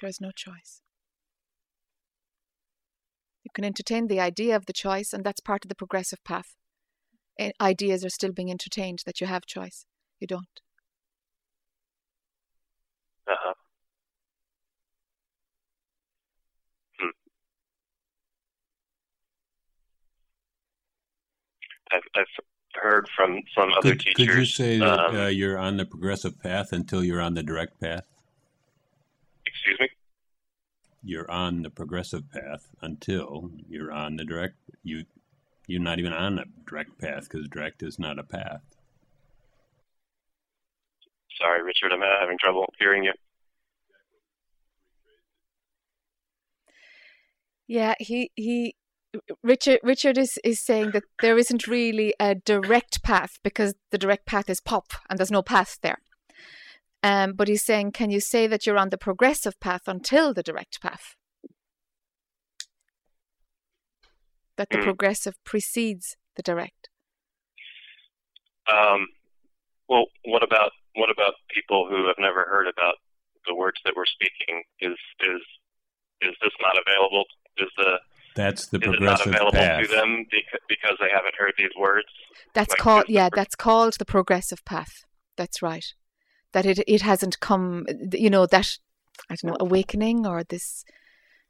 There 0.00 0.08
is 0.10 0.20
no 0.20 0.32
choice. 0.32 0.82
You 3.44 3.50
can 3.54 3.64
entertain 3.64 4.08
the 4.08 4.18
idea 4.20 4.56
of 4.56 4.66
the 4.66 4.72
choice, 4.72 5.12
and 5.12 5.24
that's 5.24 5.40
part 5.40 5.64
of 5.64 5.68
the 5.68 5.74
progressive 5.76 6.22
path. 6.24 6.56
Ideas 7.60 8.04
are 8.04 8.10
still 8.10 8.32
being 8.32 8.50
entertained 8.50 9.02
that 9.06 9.20
you 9.20 9.26
have 9.26 9.46
choice. 9.46 9.86
You 10.20 10.26
don't. 10.26 10.60
Uh-huh. 13.26 13.54
Hmm. 16.98 17.10
I've, 21.94 22.02
I've 22.14 22.44
heard 22.80 23.08
from 23.14 23.40
some 23.56 23.70
other 23.72 23.90
Could, 23.90 24.00
teachers. 24.00 24.26
could 24.26 24.36
you 24.36 24.44
say 24.44 24.78
that 24.78 24.98
um, 24.98 25.16
uh, 25.16 25.26
you're 25.28 25.58
on 25.58 25.76
the 25.76 25.84
progressive 25.84 26.40
path 26.40 26.72
until 26.72 27.04
you're 27.04 27.20
on 27.20 27.34
the 27.34 27.42
direct 27.42 27.80
path? 27.80 28.04
excuse 29.46 29.78
me. 29.80 29.88
You're 31.04 31.30
on 31.30 31.62
the 31.62 31.70
progressive 31.70 32.30
path 32.30 32.68
until 32.80 33.50
you're 33.68 33.92
on 33.92 34.16
the 34.16 34.24
direct. 34.24 34.54
You, 34.82 35.04
you're 35.66 35.80
not 35.80 35.98
even 35.98 36.12
on 36.12 36.36
the 36.36 36.44
direct 36.66 36.98
path 36.98 37.28
because 37.28 37.48
direct 37.48 37.82
is 37.82 37.98
not 37.98 38.18
a 38.18 38.22
path. 38.22 38.62
Sorry, 41.40 41.62
Richard. 41.62 41.92
I'm 41.92 42.00
having 42.20 42.38
trouble 42.38 42.72
hearing 42.78 43.04
you. 43.04 43.12
Yeah, 47.66 47.94
he 47.98 48.30
he. 48.36 48.74
Richard 49.42 49.80
Richard 49.82 50.16
is, 50.16 50.38
is 50.42 50.64
saying 50.64 50.92
that 50.92 51.04
there 51.20 51.36
isn't 51.36 51.66
really 51.66 52.14
a 52.18 52.34
direct 52.34 53.02
path 53.02 53.38
because 53.42 53.74
the 53.90 53.98
direct 53.98 54.26
path 54.26 54.48
is 54.48 54.60
pop 54.60 54.92
and 55.08 55.18
there's 55.18 55.30
no 55.30 55.42
path 55.42 55.78
there. 55.82 55.98
Um, 57.02 57.32
but 57.32 57.48
he's 57.48 57.64
saying, 57.64 57.92
can 57.92 58.10
you 58.10 58.20
say 58.20 58.46
that 58.46 58.64
you're 58.64 58.78
on 58.78 58.90
the 58.90 58.98
progressive 58.98 59.58
path 59.60 59.82
until 59.86 60.32
the 60.32 60.42
direct 60.42 60.80
path? 60.80 61.16
That 64.56 64.70
the 64.70 64.78
Mm. 64.78 64.84
progressive 64.84 65.34
precedes 65.44 66.16
the 66.36 66.42
direct. 66.42 66.88
Um, 68.68 69.08
well, 69.88 70.06
what 70.24 70.42
about 70.42 70.72
what 70.94 71.10
about 71.10 71.34
people 71.48 71.88
who 71.88 72.06
have 72.06 72.18
never 72.18 72.44
heard 72.44 72.68
about 72.68 72.96
the 73.46 73.54
words 73.54 73.80
that 73.84 73.94
we're 73.96 74.06
speaking? 74.06 74.62
Is 74.80 74.96
is 75.20 75.42
is 76.20 76.36
this 76.40 76.52
not 76.60 76.76
available? 76.86 77.24
Is 77.56 77.70
the 77.76 77.98
That's 78.34 78.66
the 78.66 78.78
is 78.78 78.82
it 78.82 78.88
not 78.88 79.20
progressive 79.20 79.26
available 79.28 79.52
path. 79.52 79.82
to 79.82 79.94
them 79.94 80.26
because, 80.30 80.60
because 80.68 80.96
they 81.00 81.08
haven't 81.14 81.34
heard 81.38 81.54
these 81.58 81.74
words? 81.78 82.08
That's 82.54 82.72
Like, 82.72 82.78
called 82.78 83.06
the 83.08 83.12
yeah, 83.14 83.28
pro- 83.28 83.36
that's 83.36 83.54
called 83.54 83.94
the 83.98 84.04
progressive 84.04 84.64
path. 84.64 85.04
That's 85.36 85.62
right. 85.62 85.84
That 86.52 86.66
it 86.66 86.80
it 86.86 87.02
hasn't 87.02 87.40
come 87.40 87.86
you 88.12 88.30
know, 88.30 88.46
that 88.46 88.78
I 89.30 89.36
don't 89.36 89.50
know, 89.50 89.56
awakening 89.60 90.26
or 90.26 90.44
this 90.44 90.84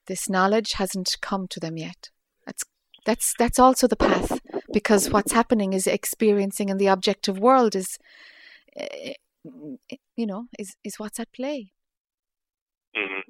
this 0.06 0.28
knowledge 0.28 0.72
hasn't 0.74 1.16
come 1.20 1.46
to 1.48 1.60
them 1.60 1.76
yet. 1.76 2.10
That's 2.46 2.64
that's 3.04 3.34
that's 3.38 3.59
also 3.59 3.86
the 3.86 3.96
path 3.96 4.40
because 4.72 5.10
what's 5.10 5.32
happening 5.32 5.72
is 5.72 5.86
experiencing 5.86 6.68
in 6.68 6.78
the 6.78 6.86
objective 6.88 7.38
world 7.38 7.74
is 7.74 7.98
eh, 8.76 9.14
you 10.16 10.26
know, 10.26 10.46
is 10.59 10.76
is 10.84 10.98
what's 10.98 11.18
at 11.20 11.32
play. 11.32 11.72
hmm 12.94 13.20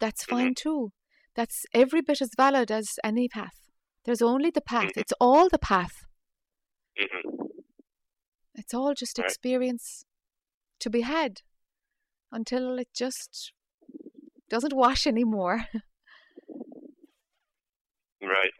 That's 0.00 0.24
Mhm. 0.24 0.30
fine 0.30 0.54
too. 0.54 0.90
That's 1.34 1.64
every 1.72 2.02
bit 2.02 2.20
as 2.20 2.30
valid 2.36 2.70
as 2.70 2.98
any 3.02 3.28
path. 3.28 3.70
There's 4.04 4.22
only 4.22 4.50
the 4.50 4.60
path. 4.60 4.92
Mhm. 4.94 5.00
It's 5.00 5.12
all 5.20 5.48
the 5.48 5.58
path. 5.58 6.04
hmm 6.98 7.46
It's 8.54 8.74
all 8.74 8.92
just 8.94 9.18
Right. 9.18 9.26
experience 9.26 10.04
to 10.80 10.90
be 10.90 11.00
had 11.02 11.40
until 12.30 12.78
it 12.78 12.88
just 12.92 13.52
doesn't 14.48 14.74
wash 14.74 15.06
anymore. 15.06 15.68
Right. 18.20 18.54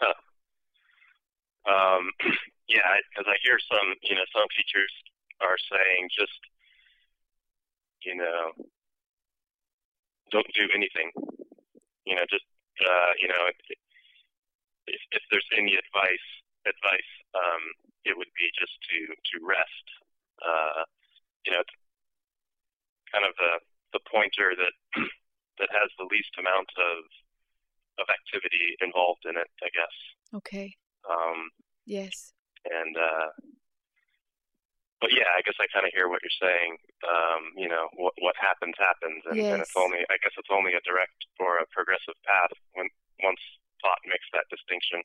Huh. 0.00 0.14
Um, 1.70 2.10
yeah, 2.68 2.96
because 3.08 3.26
I 3.28 3.36
hear 3.42 3.58
some, 3.70 3.94
you 4.02 4.14
know, 4.16 4.24
some 4.34 4.48
teachers 4.56 4.92
are 5.40 5.56
saying 5.70 6.08
just, 6.10 6.40
you 8.02 8.16
know, 8.16 8.52
don't 10.34 10.50
do 10.58 10.66
anything. 10.74 11.14
You 12.02 12.18
know, 12.18 12.26
just, 12.26 12.44
uh, 12.82 13.12
you 13.22 13.30
know, 13.30 13.46
if, 13.46 13.58
if, 14.90 15.00
if 15.14 15.22
there's 15.30 15.46
any 15.56 15.78
advice, 15.78 16.28
advice, 16.66 17.10
um, 17.38 17.62
it 18.04 18.18
would 18.18 18.32
be 18.34 18.50
just 18.58 18.74
to 18.90 18.98
to 19.14 19.34
rest. 19.46 19.86
Uh, 20.42 20.82
you 21.46 21.52
know, 21.54 21.62
it's 21.62 21.76
kind 23.14 23.22
of 23.24 23.32
the 23.38 23.62
the 23.94 24.02
pointer 24.10 24.52
that 24.58 24.74
that 25.62 25.70
has 25.70 25.88
the 25.96 26.08
least 26.10 26.34
amount 26.36 26.68
of 26.76 26.98
of 28.02 28.06
activity 28.10 28.74
involved 28.82 29.22
in 29.24 29.38
it, 29.38 29.46
I 29.62 29.70
guess. 29.70 29.96
okay. 30.42 30.74
Um, 31.08 31.50
Yes. 31.86 32.32
and 32.66 32.96
uh, 32.96 33.28
but 35.04 35.12
yeah, 35.12 35.28
I 35.36 35.44
guess 35.44 35.60
I 35.60 35.68
kind 35.68 35.84
of 35.84 35.92
hear 35.92 36.08
what 36.08 36.24
you're 36.24 36.40
saying. 36.40 36.80
Um, 37.04 37.52
you 37.60 37.68
know, 37.68 37.92
what 38.00 38.16
what 38.24 38.32
happens 38.40 38.72
happens, 38.80 39.20
and, 39.28 39.36
and 39.36 39.60
it's 39.60 39.76
only 39.76 40.00
I 40.08 40.16
guess 40.24 40.32
it's 40.40 40.48
only 40.48 40.72
a 40.72 40.80
direct 40.80 41.28
or 41.36 41.60
a 41.60 41.68
progressive 41.68 42.16
path 42.24 42.56
when 42.72 42.88
once 43.20 43.44
thought 43.84 44.00
makes 44.08 44.24
that 44.32 44.48
distinction. 44.48 45.04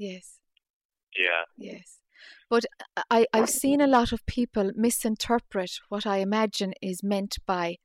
Yes. 0.00 0.40
Yeah. 1.12 1.44
Yes. 1.60 2.00
But 2.48 2.64
I, 3.10 3.26
I've 3.34 3.50
seen 3.50 3.82
a 3.82 3.86
lot 3.86 4.12
of 4.12 4.24
people 4.24 4.72
misinterpret 4.74 5.72
what 5.90 6.06
I 6.06 6.18
imagine 6.18 6.72
is 6.80 7.02
meant 7.02 7.36
by 7.46 7.76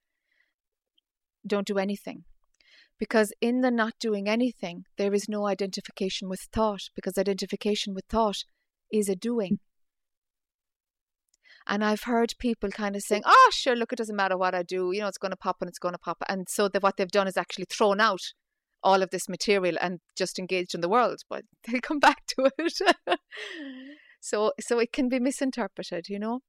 don't 1.46 1.68
do 1.68 1.78
anything. 1.78 2.24
Because 2.98 3.34
in 3.42 3.60
the 3.60 3.72
not 3.72 3.96
doing 4.00 4.30
anything, 4.30 4.86
there 4.98 5.14
is 5.14 5.28
no 5.28 5.46
identification 5.48 6.30
with 6.30 6.48
thought, 6.54 6.84
because 6.96 7.18
identification 7.18 7.94
with 7.94 8.06
thought 8.06 8.46
is 8.94 9.10
a 9.10 9.16
doing. 9.16 9.60
And 11.68 11.84
I've 11.84 12.04
heard 12.04 12.34
people 12.40 12.70
kind 12.70 12.96
of 12.96 13.02
saying, 13.02 13.24
oh, 13.26 13.50
sure, 13.54 13.76
look, 13.76 13.94
it 13.94 13.98
doesn't 13.98 14.16
matter 14.16 14.38
what 14.38 14.54
I 14.54 14.64
do. 14.64 14.92
You 14.92 15.02
know, 15.02 15.08
it's 15.08 15.18
going 15.18 15.32
to 15.32 15.38
pop 15.38 15.58
and 15.62 15.70
it's 15.70 15.80
going 15.80 15.94
to 15.94 16.00
pop. 16.00 16.18
And 16.28 16.48
so 16.50 16.68
that 16.70 16.84
what 16.84 16.98
they've 16.98 17.08
done 17.10 17.28
is 17.28 17.38
actually 17.38 17.66
thrown 17.70 18.02
out 18.02 18.22
all 18.84 19.02
of 19.02 19.12
this 19.12 19.30
material 19.30 19.78
and 19.80 20.00
just 20.18 20.38
engaged 20.40 20.76
in 20.76 20.82
the 20.82 20.90
world. 20.90 21.22
But 21.30 21.46
they'll 21.68 21.82
come 21.82 22.00
back 22.00 22.26
to 22.38 22.50
it. 22.58 22.74
so, 24.20 24.52
so 24.60 24.80
it 24.80 24.92
can 24.92 25.08
be 25.10 25.20
misinterpreted, 25.20 26.10
you 26.10 26.20
know. 26.20 26.42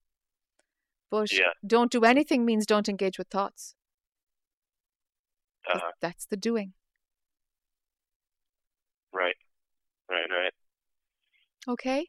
But 1.10 1.30
Yeah. 1.32 1.50
don't 1.64 1.92
do 1.92 2.04
anything 2.04 2.44
means 2.44 2.66
don't 2.66 2.88
engage 2.88 3.18
with 3.18 3.28
thoughts. 3.28 3.76
Uh, 5.72 5.78
That's 6.00 6.26
the 6.26 6.36
doing. 6.36 6.72
right. 9.12 9.36
Right. 10.10 10.28
Right. 10.28 10.52
Okay. 11.68 12.08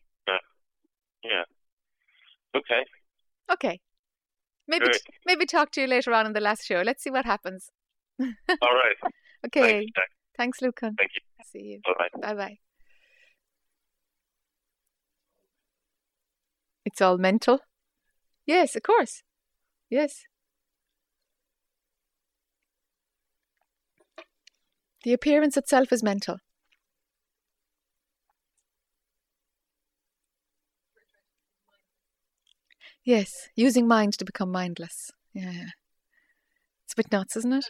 Yeah. 1.23 1.43
Okay. 2.55 2.85
Okay. 3.55 3.79
Maybe 4.67 4.85
Great. 4.85 5.01
maybe 5.25 5.45
talk 5.45 5.71
to 5.71 5.81
you 5.81 5.87
later 5.87 6.13
on 6.13 6.25
in 6.25 6.33
the 6.33 6.41
last 6.41 6.65
show. 6.65 6.81
Let's 6.81 7.03
see 7.03 7.11
what 7.11 7.25
happens. 7.25 7.69
All 8.19 8.25
right. 8.61 9.11
Okay. 9.45 9.61
Thanks. 9.61 9.91
Thanks, 10.37 10.61
Lucan. 10.61 10.95
Thank 10.97 11.11
you. 11.15 11.21
See 11.45 11.65
you. 11.71 11.79
Bye 11.85 11.93
bye. 11.97 12.33
Bye 12.33 12.33
bye. 12.33 12.57
It's 16.85 17.01
all 17.01 17.17
mental? 17.17 17.59
Yes, 18.45 18.75
of 18.75 18.83
course. 18.83 19.23
Yes. 19.89 20.23
The 25.03 25.13
appearance 25.13 25.57
itself 25.57 25.91
is 25.91 26.03
mental. 26.03 26.37
Yes, 33.05 33.49
using 33.55 33.87
mind 33.87 34.13
to 34.17 34.25
become 34.25 34.51
mindless. 34.51 35.11
Yeah, 35.33 35.51
yeah. 35.51 35.69
It's 36.83 36.93
a 36.93 36.95
bit 36.97 37.11
nuts, 37.11 37.37
isn't 37.37 37.53
it? 37.53 37.65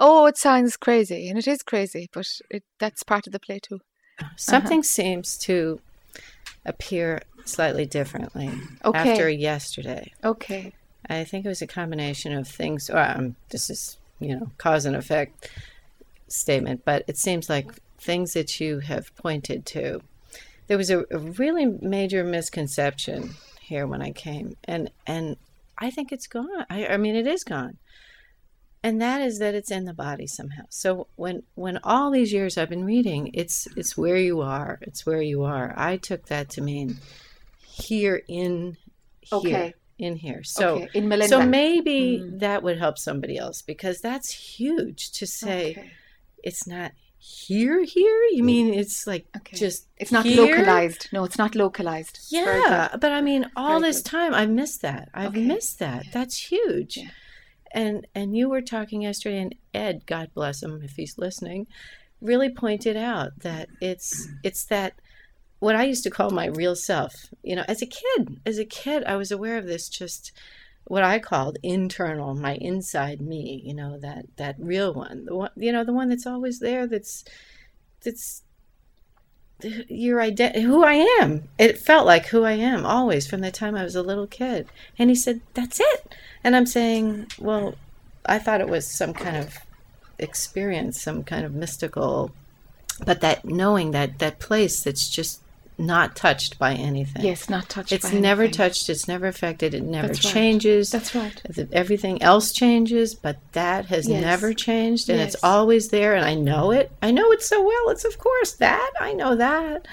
Oh, 0.00 0.26
it 0.26 0.36
sounds 0.36 0.76
crazy, 0.76 1.28
and 1.28 1.38
it 1.38 1.46
is 1.46 1.62
crazy, 1.62 2.08
but 2.12 2.26
it, 2.50 2.64
that's 2.78 3.04
part 3.04 3.26
of 3.26 3.32
the 3.32 3.40
play 3.40 3.60
too. 3.60 3.80
Something 4.36 4.82
seems 4.82 5.38
to 5.38 5.80
appear 6.66 7.22
slightly 7.44 7.86
differently 7.86 8.50
Okay. 8.84 9.10
after 9.10 9.28
yesterday. 9.28 10.12
Okay. 10.24 10.72
I 11.08 11.24
think 11.24 11.46
it 11.46 11.48
was 11.48 11.62
a 11.62 11.66
combination 11.66 12.32
of 12.32 12.48
things. 12.48 12.90
Or, 12.90 12.98
um, 12.98 13.36
this 13.50 13.70
is, 13.70 13.96
you 14.20 14.36
know, 14.36 14.50
cause 14.58 14.84
and 14.84 14.96
effect 14.96 15.50
statement, 16.26 16.82
but 16.84 17.04
it 17.06 17.16
seems 17.16 17.48
like 17.48 17.70
things 17.98 18.34
that 18.34 18.60
you 18.60 18.80
have 18.80 19.14
pointed 19.16 19.66
to. 19.66 20.00
There 20.66 20.76
was 20.76 20.90
a, 20.90 21.04
a 21.10 21.18
really 21.18 21.66
major 21.66 22.22
misconception 22.24 23.34
here 23.68 23.86
when 23.86 24.02
I 24.02 24.10
came, 24.12 24.56
and 24.64 24.90
and 25.06 25.36
I 25.78 25.90
think 25.90 26.10
it's 26.12 26.26
gone. 26.26 26.66
I, 26.68 26.86
I 26.86 26.96
mean, 26.96 27.14
it 27.14 27.26
is 27.26 27.44
gone, 27.44 27.76
and 28.82 29.00
that 29.00 29.20
is 29.20 29.38
that 29.38 29.54
it's 29.54 29.70
in 29.70 29.84
the 29.84 29.94
body 29.94 30.26
somehow. 30.26 30.64
So 30.70 31.06
when 31.16 31.42
when 31.54 31.78
all 31.84 32.10
these 32.10 32.32
years 32.32 32.58
I've 32.58 32.68
been 32.70 32.84
reading, 32.84 33.30
it's 33.34 33.68
it's 33.76 33.96
where 33.96 34.16
you 34.16 34.40
are. 34.40 34.78
It's 34.82 35.06
where 35.06 35.22
you 35.22 35.44
are. 35.44 35.72
I 35.76 35.96
took 35.96 36.26
that 36.26 36.48
to 36.50 36.60
mean 36.60 36.96
here 37.60 38.22
in 38.28 38.76
here 39.20 39.38
Okay. 39.38 39.74
in 39.98 40.16
here. 40.16 40.42
So 40.42 40.76
okay. 40.76 40.88
In 40.94 41.08
Melinda. 41.08 41.28
so 41.28 41.44
maybe 41.46 42.20
Mm. 42.22 42.40
that 42.40 42.62
would 42.62 42.78
help 42.78 42.98
somebody 42.98 43.36
else 43.36 43.62
because 43.62 44.00
that's 44.00 44.30
huge 44.58 45.10
to 45.12 45.26
say 45.26 45.70
Okay. 45.72 45.90
it's 46.42 46.66
not 46.66 46.92
here 47.18 47.82
here. 47.84 48.22
You 48.32 48.42
mm. 48.42 48.46
mean 48.46 48.74
it's 48.74 49.06
like 49.06 49.26
Okay. 49.36 49.56
just 49.56 49.86
It's 49.96 50.12
not 50.12 50.24
here? 50.24 50.42
localized. 50.56 51.08
No, 51.12 51.24
it's 51.24 51.38
not 51.38 51.54
localized. 51.54 52.18
Yeah, 52.30 52.96
but 53.00 53.12
I 53.12 53.20
mean 53.20 53.50
all 53.56 53.80
Very 53.80 53.90
this 53.90 54.02
good. 54.02 54.10
time 54.10 54.34
I've 54.34 54.50
missed 54.50 54.82
that. 54.82 55.08
I've 55.14 55.30
Okay. 55.30 55.44
missed 55.44 55.78
that. 55.80 56.04
Yeah. 56.06 56.10
That's 56.12 56.36
huge. 56.50 56.96
Yeah. 56.96 57.10
And 57.72 58.06
and 58.14 58.36
you 58.36 58.48
were 58.48 58.62
talking 58.62 59.02
yesterday 59.02 59.40
and 59.40 59.54
Ed, 59.74 60.06
God 60.06 60.30
bless 60.34 60.62
him 60.62 60.80
if 60.82 60.92
he's 60.92 61.18
listening, 61.18 61.66
really 62.20 62.50
pointed 62.50 62.96
out 62.96 63.40
that 63.40 63.68
it's 63.80 64.28
it's 64.42 64.64
that 64.66 64.94
what 65.58 65.74
I 65.74 65.84
used 65.84 66.04
to 66.04 66.10
call 66.10 66.30
my 66.30 66.46
real 66.46 66.76
self. 66.76 67.14
You 67.42 67.56
know, 67.56 67.64
as 67.66 67.82
a 67.82 67.86
kid, 67.86 68.40
as 68.46 68.58
a 68.58 68.64
kid 68.64 69.02
I 69.04 69.16
was 69.16 69.32
aware 69.32 69.58
of 69.58 69.66
this 69.66 69.88
just 69.88 70.32
what 70.88 71.04
I 71.04 71.18
called 71.18 71.58
internal, 71.62 72.34
my 72.34 72.54
inside 72.54 73.20
me, 73.20 73.62
you 73.64 73.74
know, 73.74 73.98
that 73.98 74.24
that 74.36 74.56
real 74.58 74.94
one. 74.94 75.26
The 75.26 75.36
one 75.36 75.50
you 75.56 75.70
know, 75.70 75.84
the 75.84 75.92
one 75.92 76.08
that's 76.08 76.26
always 76.26 76.60
there 76.60 76.86
that's 76.86 77.24
that's 78.02 78.42
your 79.62 80.20
identity, 80.20 80.62
who 80.62 80.84
I 80.84 80.94
am. 81.20 81.48
It 81.58 81.78
felt 81.78 82.06
like 82.06 82.26
who 82.26 82.44
I 82.44 82.52
am 82.52 82.86
always 82.86 83.26
from 83.26 83.40
the 83.40 83.50
time 83.50 83.74
I 83.74 83.84
was 83.84 83.96
a 83.96 84.02
little 84.02 84.26
kid. 84.26 84.68
And 84.98 85.10
he 85.10 85.16
said, 85.16 85.42
"That's 85.54 85.78
it." 85.78 86.14
And 86.42 86.56
I'm 86.56 86.66
saying, 86.66 87.26
"Well, 87.38 87.74
I 88.24 88.38
thought 88.38 88.62
it 88.62 88.68
was 88.68 88.86
some 88.86 89.12
kind 89.12 89.36
of 89.36 89.58
experience, 90.18 91.00
some 91.00 91.22
kind 91.22 91.44
of 91.44 91.54
mystical, 91.54 92.32
but 93.04 93.20
that 93.20 93.44
knowing 93.44 93.90
that 93.90 94.20
that 94.20 94.38
place 94.38 94.82
that's 94.82 95.08
just 95.10 95.42
not 95.78 96.16
touched 96.16 96.58
by 96.58 96.74
anything. 96.74 97.24
Yes, 97.24 97.48
not 97.48 97.68
touched. 97.68 97.92
It's 97.92 98.12
never 98.12 98.42
anything. 98.42 98.56
touched. 98.56 98.88
It's 98.88 99.06
never 99.06 99.26
affected. 99.28 99.74
It 99.74 99.84
never 99.84 100.08
That's 100.08 100.24
right. 100.24 100.34
changes. 100.34 100.90
That's 100.90 101.14
right. 101.14 101.40
Everything 101.72 102.20
else 102.20 102.50
changes, 102.52 103.14
but 103.14 103.38
that 103.52 103.86
has 103.86 104.08
Yes. 104.08 104.20
never 104.20 104.52
changed, 104.52 105.08
and 105.08 105.18
Yes. 105.20 105.34
it's 105.34 105.44
always 105.44 105.88
there. 105.90 106.14
And 106.16 106.24
I 106.24 106.34
know 106.34 106.72
it. 106.72 106.90
I 107.00 107.12
know 107.12 107.30
it 107.30 107.42
so 107.42 107.62
well. 107.64 107.90
It's 107.90 108.04
of 108.04 108.18
course 108.18 108.52
that 108.54 108.90
I 109.00 109.12
know 109.12 109.36
that. 109.36 109.86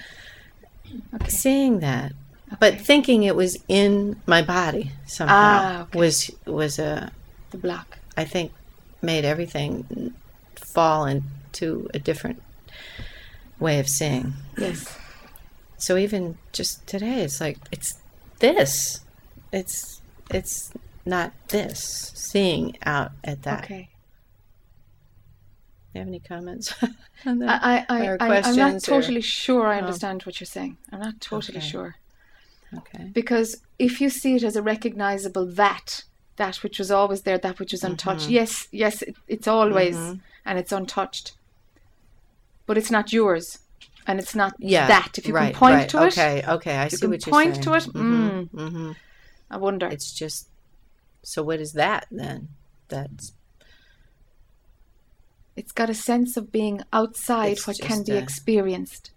Okay. 1.13 1.29
Seeing 1.29 1.79
that, 1.81 2.13
but 2.59 2.79
thinking 2.81 3.23
it 3.23 3.35
was 3.35 3.57
in 3.67 4.19
my 4.25 4.41
body 4.41 4.91
somehow 5.05 5.35
Ah, 5.37 5.81
okay. 5.83 5.99
was 5.99 6.31
was 6.45 6.79
a 6.79 7.11
The 7.51 7.57
block. 7.57 7.97
I 8.17 8.23
think 8.25 8.51
made 9.01 9.23
everything 9.25 10.13
fall 10.55 11.05
into 11.05 11.89
a 11.93 11.99
different 11.99 12.41
way 13.59 13.79
of 13.79 13.87
seeing. 13.87 14.33
Yes. 14.57 14.85
So 15.77 15.97
even 15.97 16.37
just 16.53 16.85
today, 16.87 17.21
it's 17.23 17.39
like 17.41 17.57
it's 17.71 17.95
this. 18.39 19.01
It's 19.51 20.01
it's 20.31 20.71
not 21.05 21.31
this. 21.49 22.11
Seeing 22.15 22.77
out 22.85 23.11
at 23.23 23.43
that. 23.43 23.65
Okay. 23.65 23.89
You 25.93 25.99
have 25.99 26.07
any 26.07 26.19
comments? 26.19 26.73
on 27.25 27.39
that? 27.39 27.61
I, 27.63 27.85
I, 27.87 28.07
Or 28.07 28.17
I, 28.19 28.25
I'm 28.25 28.29
not 28.29 28.43
questions 28.43 28.87
or- 28.89 28.91
totally 29.01 29.21
sure 29.21 29.67
I 29.67 29.75
Oh. 29.77 29.79
understand 29.79 30.23
what 30.23 30.39
you're 30.39 30.45
saying. 30.45 30.77
I'm 30.91 30.99
not 30.99 31.21
totally 31.21 31.59
Okay. 31.59 31.67
sure. 31.67 31.95
okay. 32.77 33.11
Because 33.13 33.61
if 33.79 34.01
you 34.01 34.09
see 34.09 34.35
it 34.35 34.43
as 34.43 34.55
a 34.57 34.61
recognizable 34.61 35.45
that, 35.45 36.03
that 36.35 36.57
which 36.57 36.79
was 36.79 36.91
always 36.91 37.21
there, 37.21 37.37
that 37.37 37.59
which 37.59 37.71
was 37.71 37.83
untouched, 37.83 38.23
Mm-hmm. 38.23 38.31
yes, 38.33 38.67
yes, 38.71 39.01
it, 39.03 39.15
it's 39.27 39.47
always 39.47 39.95
and 39.95 40.59
it's 40.59 40.73
untouched. 40.73 41.33
But 42.65 42.77
it's 42.77 42.91
not 42.91 43.13
yours. 43.13 43.59
And 44.07 44.19
it's 44.19 44.35
not 44.35 44.53
Yeah. 44.59 44.87
that. 44.87 45.17
If 45.17 45.27
you 45.27 45.33
right, 45.33 45.51
can 45.53 45.59
point 45.59 45.75
right. 45.75 45.89
to 45.89 46.03
it, 46.03 46.07
Okay. 46.17 46.43
Okay. 46.47 46.77
I 46.77 46.87
see 46.89 47.07
what 47.07 47.25
you're 47.25 47.31
point 47.33 47.55
saying. 47.55 47.63
to 47.63 47.73
it, 47.73 47.83
Mhm, 47.93 48.49
mhm. 48.51 48.95
I 49.49 49.57
wonder. 49.57 49.87
It's 49.87 50.11
just. 50.13 50.49
So 51.23 51.41
what 51.43 51.59
is 51.59 51.73
that 51.73 52.05
then? 52.11 52.49
That's 52.87 53.33
it's 55.55 55.71
got 55.71 55.89
a 55.89 55.93
sense 55.95 56.35
of 56.37 56.51
being 56.51 56.81
outside 56.91 57.53
It's 57.53 57.65
what 57.65 57.79
can 57.79 58.03
be 58.03 58.11
a- 58.11 58.17
experienced. 58.19 59.11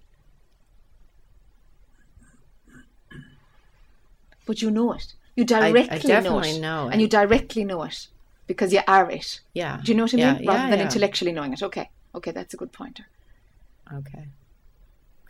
But 4.47 4.63
you 4.63 4.71
know 4.71 4.93
it. 4.95 5.15
You 5.37 5.45
directly 5.45 5.99
definitely 5.99 6.53
know 6.53 6.57
it. 6.57 6.61
know 6.61 6.89
And 6.91 7.01
you 7.01 7.09
directly 7.09 7.65
know 7.65 7.83
it 7.83 8.07
because 8.47 8.73
you 8.73 8.81
are 8.89 9.11
it. 9.11 9.41
yeah. 9.53 9.81
Do 9.83 9.93
you 9.93 9.97
know 9.97 10.05
what 10.05 10.15
I 10.15 10.17
Yeah, 10.17 10.35
mean? 10.39 10.47
Rather 10.49 10.63
yeah, 10.65 10.71
than 10.71 10.79
yeah. 10.79 10.85
intellectually 10.87 11.33
knowing 11.33 11.53
it. 11.53 11.63
Okay. 11.63 11.91
Okay, 12.15 12.31
that's 12.31 12.55
a 12.55 12.57
good 12.57 12.73
pointer. 12.73 13.05
Okay. 13.93 14.27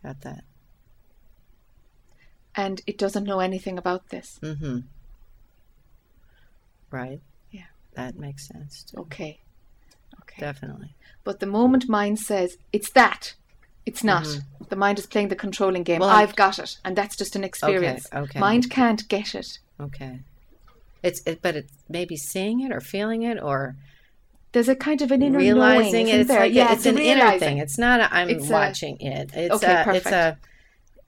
Got 0.09 0.23
that. 0.23 0.45
And 2.55 2.81
it 2.87 2.97
doesn't 2.97 3.25
know 3.25 3.41
anything 3.41 3.77
about 3.77 4.09
this. 4.09 4.41
Mm-hmm. 4.43 4.79
Right. 6.91 7.21
Yeah. 7.51 7.67
That 7.93 8.19
makes 8.19 8.49
sense. 8.49 8.85
Too. 8.85 9.01
Okay. 9.01 9.41
Okay. 10.23 10.41
Definitely. 10.41 10.95
But 11.25 11.41
the 11.41 11.47
moment 11.47 11.91
mind 11.91 12.21
says, 12.21 12.57
it's 12.73 12.91
that, 12.93 13.35
it's 13.85 14.03
not. 14.03 14.27
The 14.71 14.77
mind 14.77 14.99
is 14.99 15.05
playing 15.05 15.29
the 15.29 15.37
controlling 15.37 15.83
game. 15.83 16.01
Mm-hmm. 16.01 16.09
Well, 16.09 16.17
I've 16.17 16.37
got 16.37 16.59
it. 16.59 16.79
And 16.87 16.97
that's 16.97 17.15
just 17.15 17.37
an 17.37 17.45
experience. 17.45 18.07
okay. 18.11 18.41
Mind 18.41 18.71
can't 18.71 19.07
get 19.09 19.35
it. 19.35 19.59
Okay. 19.79 20.21
It's 21.03 21.21
it, 21.27 21.43
but 21.43 21.55
it's 21.55 21.73
maybe 21.87 22.17
seeing 22.17 22.61
it 22.63 22.73
or 22.73 22.81
feeling 22.81 23.25
it 23.25 23.39
or 23.43 23.77
There's 24.53 24.69
a 24.69 24.77
kind 24.77 25.03
of 25.03 25.11
an 25.11 25.23
inner 25.23 25.39
realizing 25.39 26.07
knowing, 26.07 26.09
it. 26.09 26.21
It's 26.21 26.29
there? 26.29 26.41
like 26.41 26.53
yeah, 26.55 26.73
it's, 26.73 26.87
an 26.87 26.97
a 26.99 27.01
inner 27.01 27.15
realizing. 27.23 27.39
thing. 27.41 27.59
It's 27.59 27.79
not 27.79 28.01
a, 28.01 28.15
I'm 28.15 28.29
It's 28.31 28.49
a- 28.49 28.53
watching 28.53 29.01
it. 29.01 29.31
It's 29.35 29.55
Okay, 29.57 29.73
a 29.87 29.95
it's 29.95 30.07
a 30.07 30.39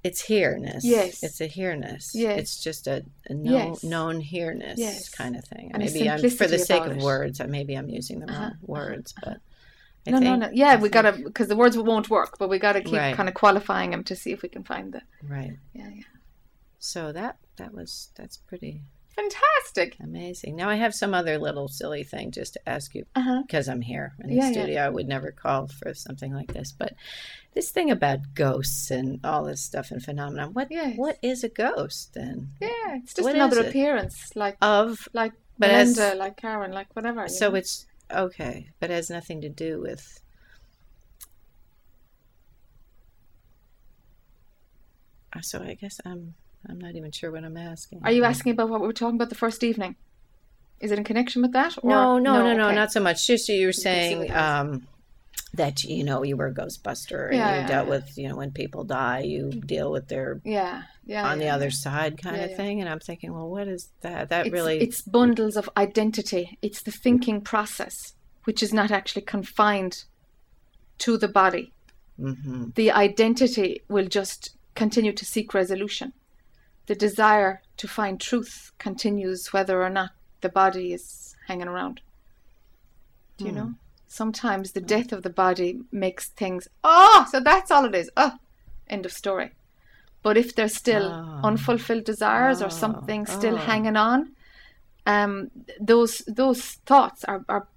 it's 0.02 0.22
here-ness. 0.22 0.82
Yes. 0.82 1.22
It's 1.22 1.40
a 1.42 1.46
here-ness. 1.46 2.12
Yes. 2.14 2.38
It's 2.38 2.62
just 2.62 2.86
a, 2.86 3.04
a 3.28 3.34
known, 3.34 3.52
Yes. 3.74 3.84
known 3.84 4.20
here-ness 4.20 4.78
Yes. 4.78 5.08
kind 5.10 5.36
of 5.36 5.44
thing. 5.44 5.72
And 5.74 5.82
maybe 5.84 6.08
I'm 6.08 6.18
for 6.30 6.46
the 6.46 6.58
sake 6.58 6.86
of 6.86 6.92
it. 6.96 7.02
words. 7.02 7.38
Maybe 7.46 7.74
I'm 7.76 7.90
using 7.90 8.20
the 8.20 8.26
wrong 8.26 8.36
Uh-huh, 8.36 8.50
words, 8.62 9.12
but 9.22 9.38
I 10.06 10.10
no, 10.12 10.18
no, 10.18 10.30
think- 10.30 10.40
no. 10.40 10.50
Yeah, 10.54 10.68
I 10.70 10.76
we 10.76 10.82
think- 10.82 10.92
gotta 10.94 11.12
because 11.12 11.48
the 11.48 11.56
words 11.56 11.76
won't 11.76 12.08
work, 12.08 12.38
but 12.38 12.48
we 12.48 12.58
gotta 12.58 12.80
keep 12.80 12.94
Right. 12.96 13.14
kind 13.14 13.28
of 13.28 13.34
qualifying 13.34 13.90
them 13.90 14.02
to 14.04 14.16
see 14.16 14.32
if 14.32 14.40
we 14.42 14.48
can 14.48 14.64
find 14.64 14.92
the. 14.94 15.02
right. 15.22 15.58
Yeah, 15.74 15.88
yeah. 15.94 16.02
So 16.78 17.12
that 17.12 17.36
that 17.56 17.74
was 17.74 18.08
that's 18.16 18.38
pretty 18.38 18.80
Fantastic. 19.16 19.96
amazing. 20.00 20.56
Now 20.56 20.68
I 20.70 20.76
have 20.76 20.94
some 20.94 21.14
other 21.14 21.36
little 21.38 21.68
silly 21.68 22.04
thing 22.04 22.30
just 22.30 22.54
to 22.54 22.68
ask 22.68 22.94
you 22.94 23.04
Uh 23.14 23.20
huh. 23.20 23.42
because 23.46 23.68
I'm 23.68 23.80
here 23.82 24.14
in 24.20 24.28
the 24.30 24.36
Yeah, 24.36 24.46
yeah. 24.46 24.52
studio. 24.52 24.80
I 24.82 24.88
would 24.88 25.08
never 25.08 25.30
call 25.32 25.66
for 25.68 25.92
something 25.94 26.32
like 26.32 26.52
this, 26.52 26.72
but 26.72 26.94
this 27.54 27.70
thing 27.70 27.90
about 27.90 28.20
ghosts 28.34 28.90
and 28.90 29.20
all 29.24 29.44
this 29.44 29.62
stuff 29.62 29.90
and 29.90 30.02
phenomenon. 30.02 30.52
What 30.54 30.68
Yes. 30.70 30.96
what 30.96 31.18
is 31.22 31.42
a 31.44 31.48
ghost 31.48 32.14
then? 32.14 32.52
Yeah, 32.60 32.68
it's 32.96 33.14
just 33.14 33.24
What 33.24 33.34
another 33.34 33.66
appearance, 33.66 34.30
like 34.36 34.56
Of 34.62 35.08
like 35.12 35.32
But 35.58 35.70
like 36.16 36.36
Karen, 36.36 36.72
like 36.72 36.94
whatever. 36.94 37.28
so 37.28 37.50
know? 37.50 37.56
it's 37.56 37.86
okay, 38.10 38.70
but 38.78 38.90
it 38.90 38.94
has 38.94 39.10
nothing 39.10 39.40
to 39.42 39.48
do 39.48 39.80
with. 39.80 40.20
Uh, 45.32 45.40
So 45.40 45.62
I 45.62 45.74
guess 45.74 46.00
I'm 46.04 46.34
I'm 46.68 46.78
not 46.78 46.94
even 46.94 47.10
sure 47.10 47.30
what 47.30 47.44
I'm 47.44 47.56
asking. 47.56 48.00
Are 48.04 48.12
you 48.12 48.24
asking 48.24 48.52
about 48.52 48.68
what 48.68 48.80
we 48.80 48.86
were 48.86 48.92
talking 48.92 49.16
about 49.16 49.28
the 49.30 49.34
first 49.34 49.64
evening? 49.64 49.96
Is 50.80 50.90
it 50.90 50.98
in 50.98 51.04
connection 51.04 51.42
with 51.42 51.52
that? 51.52 51.76
Or? 51.82 51.90
No, 51.90 52.18
no, 52.18 52.42
no, 52.42 52.56
no, 52.56 52.66
okay. 52.66 52.74
not 52.74 52.92
so 52.92 53.00
much. 53.00 53.26
Just 53.26 53.48
you 53.48 53.66
were 53.66 53.72
saying 53.72 54.30
um, 54.32 54.86
that 55.54 55.84
you 55.84 56.04
know 56.04 56.22
you 56.22 56.36
were 56.36 56.46
a 56.46 56.54
Ghostbuster 56.54 57.28
and 57.28 57.36
Yeah, 57.36 57.54
you 57.54 57.60
yeah, 57.62 57.66
dealt 57.66 57.86
yeah. 57.86 57.90
with 57.90 58.18
you 58.18 58.28
know 58.28 58.36
when 58.36 58.50
people 58.50 58.84
die, 58.84 59.20
you 59.20 59.50
deal 59.50 59.90
with 59.90 60.08
their 60.08 60.40
Yeah, 60.44 60.82
yeah. 61.04 61.28
on 61.30 61.38
the 61.38 61.48
other 61.48 61.70
side 61.70 62.20
kind 62.22 62.40
of 62.42 62.56
thing, 62.56 62.80
and 62.80 62.88
I'm 62.88 63.00
thinking, 63.00 63.32
well, 63.32 63.48
what 63.48 63.68
is 63.68 63.88
that? 64.00 64.28
That 64.30 64.46
It's, 64.46 64.52
really 64.52 64.80
it's 64.80 65.02
bundles 65.02 65.56
of 65.56 65.68
identity. 65.76 66.58
It's 66.62 66.82
the 66.82 66.92
thinking 66.92 67.40
process, 67.42 68.14
which 68.44 68.62
is 68.62 68.72
not 68.72 68.90
actually 68.90 69.22
confined 69.22 70.04
to 70.98 71.16
the 71.18 71.28
body. 71.28 71.72
hmm 72.18 72.70
The 72.74 72.90
identity 72.90 73.82
will 73.88 74.06
just 74.06 74.56
continue 74.74 75.12
to 75.12 75.24
seek 75.24 75.52
resolution. 75.52 76.12
The 76.90 76.96
desire 76.96 77.62
to 77.76 77.86
find 77.86 78.20
truth 78.20 78.72
continues 78.78 79.52
whether 79.52 79.80
or 79.80 79.90
not 79.90 80.10
the 80.40 80.48
body 80.48 80.92
is 80.92 81.36
hanging 81.46 81.68
around. 81.68 82.00
Do 83.36 83.44
you 83.44 83.52
Hmm. 83.52 83.56
know? 83.58 83.74
Sometimes 84.08 84.72
the 84.72 84.80
death 84.80 85.12
of 85.12 85.22
the 85.22 85.30
body 85.30 85.82
makes 85.92 86.30
things, 86.30 86.66
oh, 86.82 87.28
so 87.30 87.38
that's 87.38 87.70
all 87.70 87.84
it 87.84 87.94
is. 87.94 88.10
Oh, 88.16 88.32
end 88.88 89.06
of 89.06 89.12
story. 89.12 89.52
But 90.24 90.36
if 90.36 90.52
there's 90.56 90.74
still 90.74 91.06
Oh. 91.12 91.40
unfulfilled 91.50 92.02
desires 92.02 92.60
or 92.60 92.66
Oh, 92.66 92.80
something 92.84 93.24
still 93.24 93.54
oh. 93.54 93.66
hanging 93.70 93.96
on, 93.96 94.34
um, 95.06 95.52
those 95.78 96.14
those 96.26 96.72
thoughts 96.90 97.22
are, 97.22 97.44
are 97.48 97.68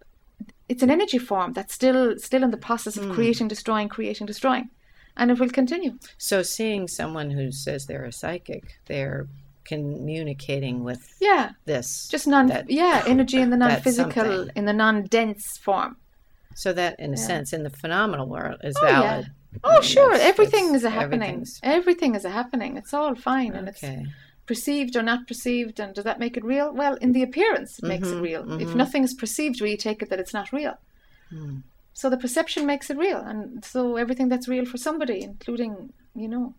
it's 0.68 0.82
an 0.82 0.90
energy 0.90 1.20
form 1.20 1.54
that's 1.54 1.76
still 1.76 2.18
still 2.18 2.44
in 2.44 2.50
the 2.50 2.66
process 2.70 2.98
of 2.98 3.12
creating, 3.12 3.48
destroying, 3.48 3.90
creating, 3.90 4.26
destroying, 4.26 4.72
and 5.18 5.32
it 5.32 5.40
will 5.40 5.50
continue. 5.50 5.98
so 6.18 6.42
seeing 6.44 6.88
someone 6.88 7.30
who 7.32 7.52
says 7.52 7.86
they're 7.86 8.06
a 8.06 8.12
psychic, 8.12 8.64
they're 8.88 9.28
communicating 9.66 10.84
with 10.84 11.16
Yeah, 11.22 11.52
this. 11.66 12.08
just 12.10 12.28
non 12.28 12.48
that- 12.48 12.70
yeah 12.70 13.04
energy 13.08 13.40
in 13.40 13.50
the 13.50 13.58
non-physical, 13.58 14.50
in 14.56 14.66
the 14.66 14.74
non-dense 14.74 15.58
form. 15.58 15.98
so 16.56 16.72
that, 16.74 17.00
in 17.00 17.14
a 17.14 17.18
Yeah. 17.18 17.28
sense, 17.32 17.54
in 17.54 17.64
the 17.64 17.70
phenomenal 17.70 18.28
world, 18.28 18.58
is 18.64 18.76
Oh, 18.82 18.88
yeah. 18.88 19.02
valid. 19.02 19.26
I 19.28 19.58
Oh, 19.64 19.72
mean, 19.74 19.82
sure, 19.82 20.14
everything 20.16 20.74
is 20.76 20.84
a 20.84 20.90
happening. 20.90 21.46
Everything 21.64 22.16
is 22.16 22.26
a 22.26 22.30
happening. 22.30 22.76
It's 22.78 22.94
all 22.94 23.14
fine, 23.16 23.54
and 23.54 23.68
it's 23.70 23.84
perceived 24.46 24.96
or 24.96 25.04
not 25.04 25.28
perceived. 25.28 25.80
And 25.80 25.94
does 25.96 26.04
that 26.04 26.20
make 26.20 26.36
it 26.38 26.44
real? 26.44 26.74
Well, 26.74 26.96
in 26.96 27.12
the 27.14 27.24
appearance, 27.24 27.80
it 27.80 27.86
makes 27.86 28.08
it 28.10 28.16
Mhm, 28.18 28.22
real. 28.30 28.62
If 28.62 28.70
mhm. 28.70 28.76
nothing 28.76 29.04
is 29.04 29.14
perceived, 29.14 29.62
we 29.62 29.78
take 29.78 30.02
it 30.04 30.10
that 30.10 30.20
it's 30.20 30.34
not 30.34 30.52
real. 30.52 30.76
Hmm. 31.30 31.58
So 31.94 32.10
the 32.10 32.18
perception 32.18 32.66
makes 32.66 32.90
it 32.90 32.98
real, 32.98 33.20
and 33.20 33.64
so 33.64 33.98
everything 33.98 34.30
that's 34.30 34.48
real 34.48 34.66
for 34.66 34.78
somebody, 34.78 35.22
including 35.24 35.94
you 36.16 36.28
know, 36.28 36.54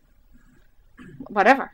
whatever. 1.29 1.73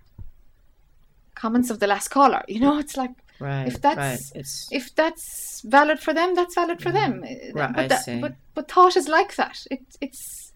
Comments 1.35 1.71
of 1.71 1.79
the 1.79 1.87
last 1.87 2.09
caller. 2.09 2.43
You 2.49 2.61
know, 2.61 2.79
it's 2.79 2.97
like 2.97 3.13
Right. 3.41 3.67
if 3.67 3.81
that's 3.81 4.33
right. 4.35 4.43
If 4.71 4.95
that's 4.95 5.63
valid 5.63 5.99
for 5.99 6.13
them, 6.13 6.35
that's 6.35 6.55
valid 6.55 6.83
for 6.83 6.93
them. 6.93 7.23
Right, 7.55 7.75
but 7.75 7.89
that, 7.89 8.21
but 8.21 8.35
but 8.55 8.71
thought 8.71 8.97
is 8.97 9.09
like 9.09 9.35
that. 9.37 9.67
It 9.71 9.81
it's 10.03 10.53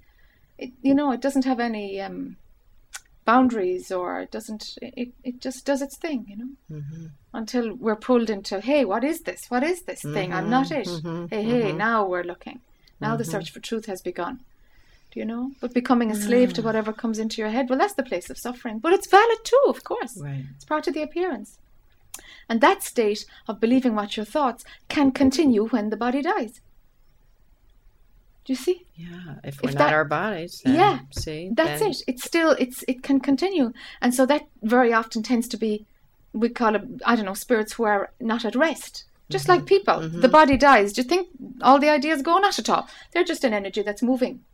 it 0.59 0.73
you 0.83 0.95
know 0.95 1.11
it 1.11 1.23
doesn't 1.23 1.47
have 1.47 1.61
any 1.61 1.99
um, 2.03 2.37
boundaries 3.25 3.91
or 3.91 4.21
it 4.21 4.31
doesn't 4.31 4.77
it, 4.83 5.09
it 5.25 5.41
just 5.41 5.65
does 5.65 5.81
its 5.81 5.97
thing. 5.97 6.27
You 6.29 6.37
know 6.37 6.51
mhm. 6.71 7.11
until 7.33 7.75
we're 7.75 7.97
pulled 7.97 8.29
into 8.29 8.61
hey 8.61 8.85
what 8.85 9.03
is 9.03 9.23
this 9.23 9.47
what 9.49 9.63
is 9.63 9.83
this 9.83 10.03
thing 10.03 10.33
i'm 10.33 10.51
not 10.51 10.71
it 10.71 10.87
mhm, 10.87 11.29
hey 11.31 11.43
hey 11.43 11.73
mhm. 11.73 11.77
now 11.77 12.07
we're 12.07 12.23
looking 12.23 12.61
now 13.01 13.17
the 13.17 13.23
mm-hmm. 13.23 13.33
search 13.33 13.51
for 13.51 13.61
truth 13.61 13.87
has 13.87 14.03
begun 14.03 14.41
do 15.11 15.21
you 15.21 15.27
know 15.27 15.53
but 15.61 15.75
becoming 15.75 16.11
a 16.11 16.15
slave 16.15 16.53
to 16.53 16.61
mm. 16.61 16.65
whatever 16.65 16.93
comes 16.93 17.19
into 17.19 17.41
your 17.41 17.51
head 17.51 17.69
well 17.69 17.79
that's 17.79 17.95
the 17.95 18.03
place 18.03 18.31
of 18.31 18.39
suffering 18.39 18.79
but 18.79 18.93
it's 18.93 19.11
valid 19.11 19.39
too 19.45 19.65
of 19.69 19.85
course 19.85 20.19
right. 20.21 20.45
it's 20.55 20.65
part 20.65 20.87
of 20.87 20.95
the 20.95 21.03
appearance 21.03 21.59
and 22.49 22.61
that 22.61 22.83
state 22.83 23.25
of 23.49 23.61
believing 23.61 23.95
what 23.95 24.17
your 24.17 24.27
thoughts 24.27 24.65
can 24.89 25.11
continue 25.11 25.67
when 25.69 25.91
the 25.91 25.97
body 25.97 26.23
dies 26.23 26.61
Do 28.45 28.53
you 28.53 28.57
see? 28.57 28.85
Yeah. 28.95 29.37
If 29.43 29.63
we're 29.63 29.71
if 29.71 29.79
not 29.79 29.93
our 29.93 30.05
bodies, 30.05 30.61
yeah. 30.67 30.99
See, 31.11 31.51
that's 31.55 31.81
then... 31.81 31.91
it. 31.91 32.03
It's 32.07 32.25
still 32.25 32.51
it's 32.59 32.85
it 32.87 33.03
can 33.03 33.19
continue, 33.21 33.73
and 34.03 34.15
so 34.15 34.27
that 34.27 34.43
very 34.63 34.93
often 34.93 35.23
tends 35.23 35.49
to 35.49 35.57
be 35.57 35.87
we 36.35 36.51
call 36.51 36.75
it 36.75 36.83
I 37.07 37.17
don't 37.17 37.25
know 37.25 37.35
spirits 37.35 37.73
who 37.75 37.85
are 37.85 38.11
not 38.21 38.45
at 38.45 38.55
rest. 38.55 39.05
Just 39.31 39.47
mm-hmm. 39.47 39.59
like 39.59 39.67
people, 39.67 39.95
mm-hmm. 39.95 40.21
the 40.21 40.29
body 40.29 40.57
dies. 40.57 40.93
Do 40.93 41.01
you 41.03 41.09
think 41.09 41.29
all 41.63 41.79
the 41.79 41.89
ideas 41.89 42.23
go? 42.23 42.39
Not 42.39 42.59
at 42.59 42.69
all. 42.69 42.89
They're 43.13 43.25
just 43.25 43.45
an 43.45 43.55
energy 43.55 43.83
that's 43.83 44.03
moving, 44.03 44.45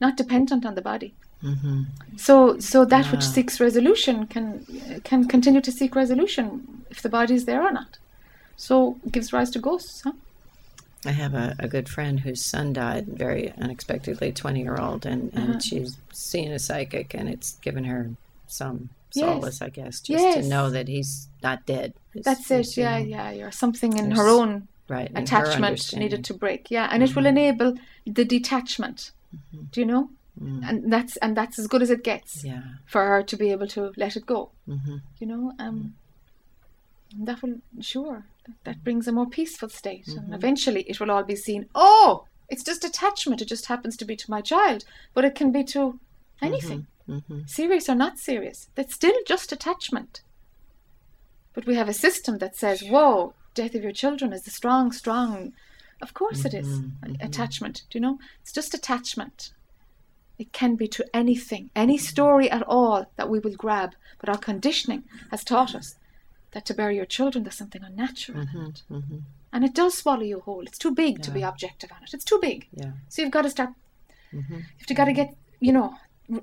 not 0.00 0.16
dependent 0.16 0.66
on 0.66 0.74
the 0.74 0.82
body. 0.82 1.14
Mm-hmm. 1.44 1.82
So, 2.16 2.58
so 2.58 2.84
that 2.84 3.06
yeah. 3.06 3.12
which 3.12 3.24
seeks 3.24 3.60
resolution 3.60 4.26
can 4.26 4.66
can 5.04 5.26
continue 5.26 5.60
to 5.62 5.72
seek 5.72 5.94
resolution 5.94 6.84
if 6.90 7.02
the 7.02 7.08
body 7.08 7.34
is 7.34 7.44
there 7.46 7.62
or 7.62 7.72
not. 7.72 7.98
So, 8.56 8.98
gives 9.10 9.32
rise 9.32 9.50
to 9.52 9.58
ghosts. 9.58 10.02
Huh? 10.02 10.12
I 11.06 11.12
have 11.12 11.32
a, 11.34 11.56
a 11.58 11.66
good 11.66 11.88
friend 11.88 12.20
whose 12.20 12.44
son 12.44 12.74
died 12.74 13.06
very 13.06 13.52
unexpectedly, 13.52 14.32
20 14.32 14.60
year 14.60 14.76
old, 14.76 15.06
and, 15.06 15.32
and 15.32 15.50
uh-huh. 15.50 15.60
she's 15.60 15.96
seen 16.12 16.52
a 16.52 16.58
psychic, 16.58 17.14
and 17.14 17.28
it's 17.28 17.52
given 17.60 17.84
her 17.84 18.10
some 18.48 18.90
solace, 19.12 19.60
yes. 19.60 19.62
I 19.62 19.68
guess, 19.70 20.00
just 20.00 20.22
yes. 20.22 20.44
to 20.44 20.48
know 20.48 20.70
that 20.70 20.88
he's 20.88 21.28
not 21.42 21.66
dead. 21.66 21.94
It's, 22.14 22.24
That's 22.24 22.50
it, 22.50 22.76
yeah, 22.76 22.98
know, 22.98 23.04
yeah. 23.04 23.30
You're 23.32 23.52
something 23.52 23.96
in 23.96 24.12
her 24.12 24.28
own 24.28 24.68
right, 24.88 25.10
attachment 25.14 25.96
needed 25.96 26.24
to 26.24 26.34
break, 26.34 26.70
yeah, 26.70 26.88
and 26.90 27.02
mm-hmm. 27.02 27.10
it 27.10 27.16
will 27.16 27.22
mm-hmm. 27.22 27.38
enable 27.38 27.74
the 28.06 28.24
detachment. 28.24 29.12
Mm-hmm. 29.34 29.64
Do 29.72 29.80
you 29.80 29.86
know? 29.86 30.10
Mm. 30.40 30.68
And 30.68 30.92
that's 30.92 31.16
and 31.18 31.36
that's 31.36 31.58
as 31.58 31.66
good 31.66 31.82
as 31.82 31.90
it 31.90 32.02
gets. 32.02 32.44
Yeah. 32.44 32.62
For 32.86 33.04
her 33.04 33.22
to 33.22 33.36
be 33.36 33.50
able 33.50 33.66
to 33.68 33.92
let 33.96 34.16
it 34.16 34.24
go. 34.26 34.50
Mm-hmm. 34.66 34.96
You 35.18 35.26
know, 35.26 35.52
um, 35.58 35.94
that 37.18 37.42
will 37.42 37.56
sure 37.80 38.24
that 38.64 38.82
brings 38.84 39.06
a 39.08 39.12
more 39.12 39.26
peaceful 39.26 39.68
state 39.68 40.06
mm-hmm. 40.06 40.18
and 40.18 40.34
eventually 40.34 40.82
it 40.82 41.00
will 41.00 41.10
all 41.10 41.22
be 41.22 41.36
seen 41.36 41.66
oh 41.74 42.24
it's 42.48 42.64
just 42.64 42.84
attachment 42.84 43.42
it 43.42 43.48
just 43.48 43.66
happens 43.66 43.96
to 43.96 44.04
be 44.04 44.16
to 44.16 44.30
my 44.30 44.40
child 44.40 44.84
but 45.14 45.24
it 45.24 45.34
can 45.34 45.52
be 45.52 45.64
to 45.64 45.98
anything 46.42 46.86
mm-hmm. 47.10 47.32
Mm-hmm. 47.32 47.46
serious 47.46 47.88
or 47.88 47.94
not 47.94 48.18
serious 48.18 48.68
that's 48.74 48.94
still 48.94 49.14
just 49.26 49.52
attachment 49.52 50.22
but 51.52 51.66
we 51.66 51.74
have 51.74 51.88
a 51.88 51.94
system 51.94 52.38
that 52.38 52.56
says 52.56 52.82
whoa 52.82 53.34
death 53.54 53.74
of 53.74 53.82
your 53.82 53.92
children 53.92 54.32
is 54.32 54.42
the 54.42 54.50
strong 54.50 54.92
strong 54.92 55.52
of 56.00 56.14
course 56.14 56.44
it 56.44 56.54
is 56.54 56.66
mm-hmm. 56.66 57.12
Mm-hmm. 57.12 57.26
attachment 57.26 57.82
do 57.90 57.98
you 57.98 58.02
know 58.02 58.18
it's 58.40 58.52
just 58.52 58.74
attachment 58.74 59.52
it 60.38 60.52
can 60.52 60.74
be 60.74 60.88
to 60.88 61.04
anything 61.14 61.70
any 61.74 61.98
story 61.98 62.50
at 62.50 62.62
all 62.62 63.06
that 63.16 63.28
we 63.28 63.38
will 63.38 63.54
grab 63.54 63.94
but 64.20 64.28
our 64.28 64.38
conditioning 64.38 65.04
has 65.30 65.44
taught 65.44 65.74
us 65.74 65.96
that 66.52 66.64
to 66.66 66.74
bury 66.74 66.96
your 66.96 67.04
children 67.06 67.44
there's 67.44 67.54
something 67.54 67.82
unnatural 67.82 68.44
mm-hmm, 68.44 68.58
in 68.58 68.66
it. 68.66 68.82
Mm-hmm. 68.90 69.18
And 69.52 69.64
it 69.64 69.74
does 69.74 69.96
swallow 69.96 70.22
you 70.22 70.40
whole. 70.40 70.62
It's 70.62 70.78
too 70.78 70.92
big 70.92 71.18
yeah. 71.18 71.22
to 71.22 71.30
be 71.32 71.42
objective 71.42 71.90
on 71.92 72.02
it. 72.04 72.14
It's 72.14 72.24
too 72.24 72.38
big. 72.40 72.68
Yeah. 72.72 72.92
So 73.08 73.22
you've 73.22 73.32
got 73.32 73.42
to 73.42 73.50
start 73.50 73.70
mm-hmm. 74.32 74.60
you've 74.78 74.96
got 74.96 75.06
to 75.06 75.12
get, 75.12 75.34
you 75.60 75.72
know, 75.72 75.94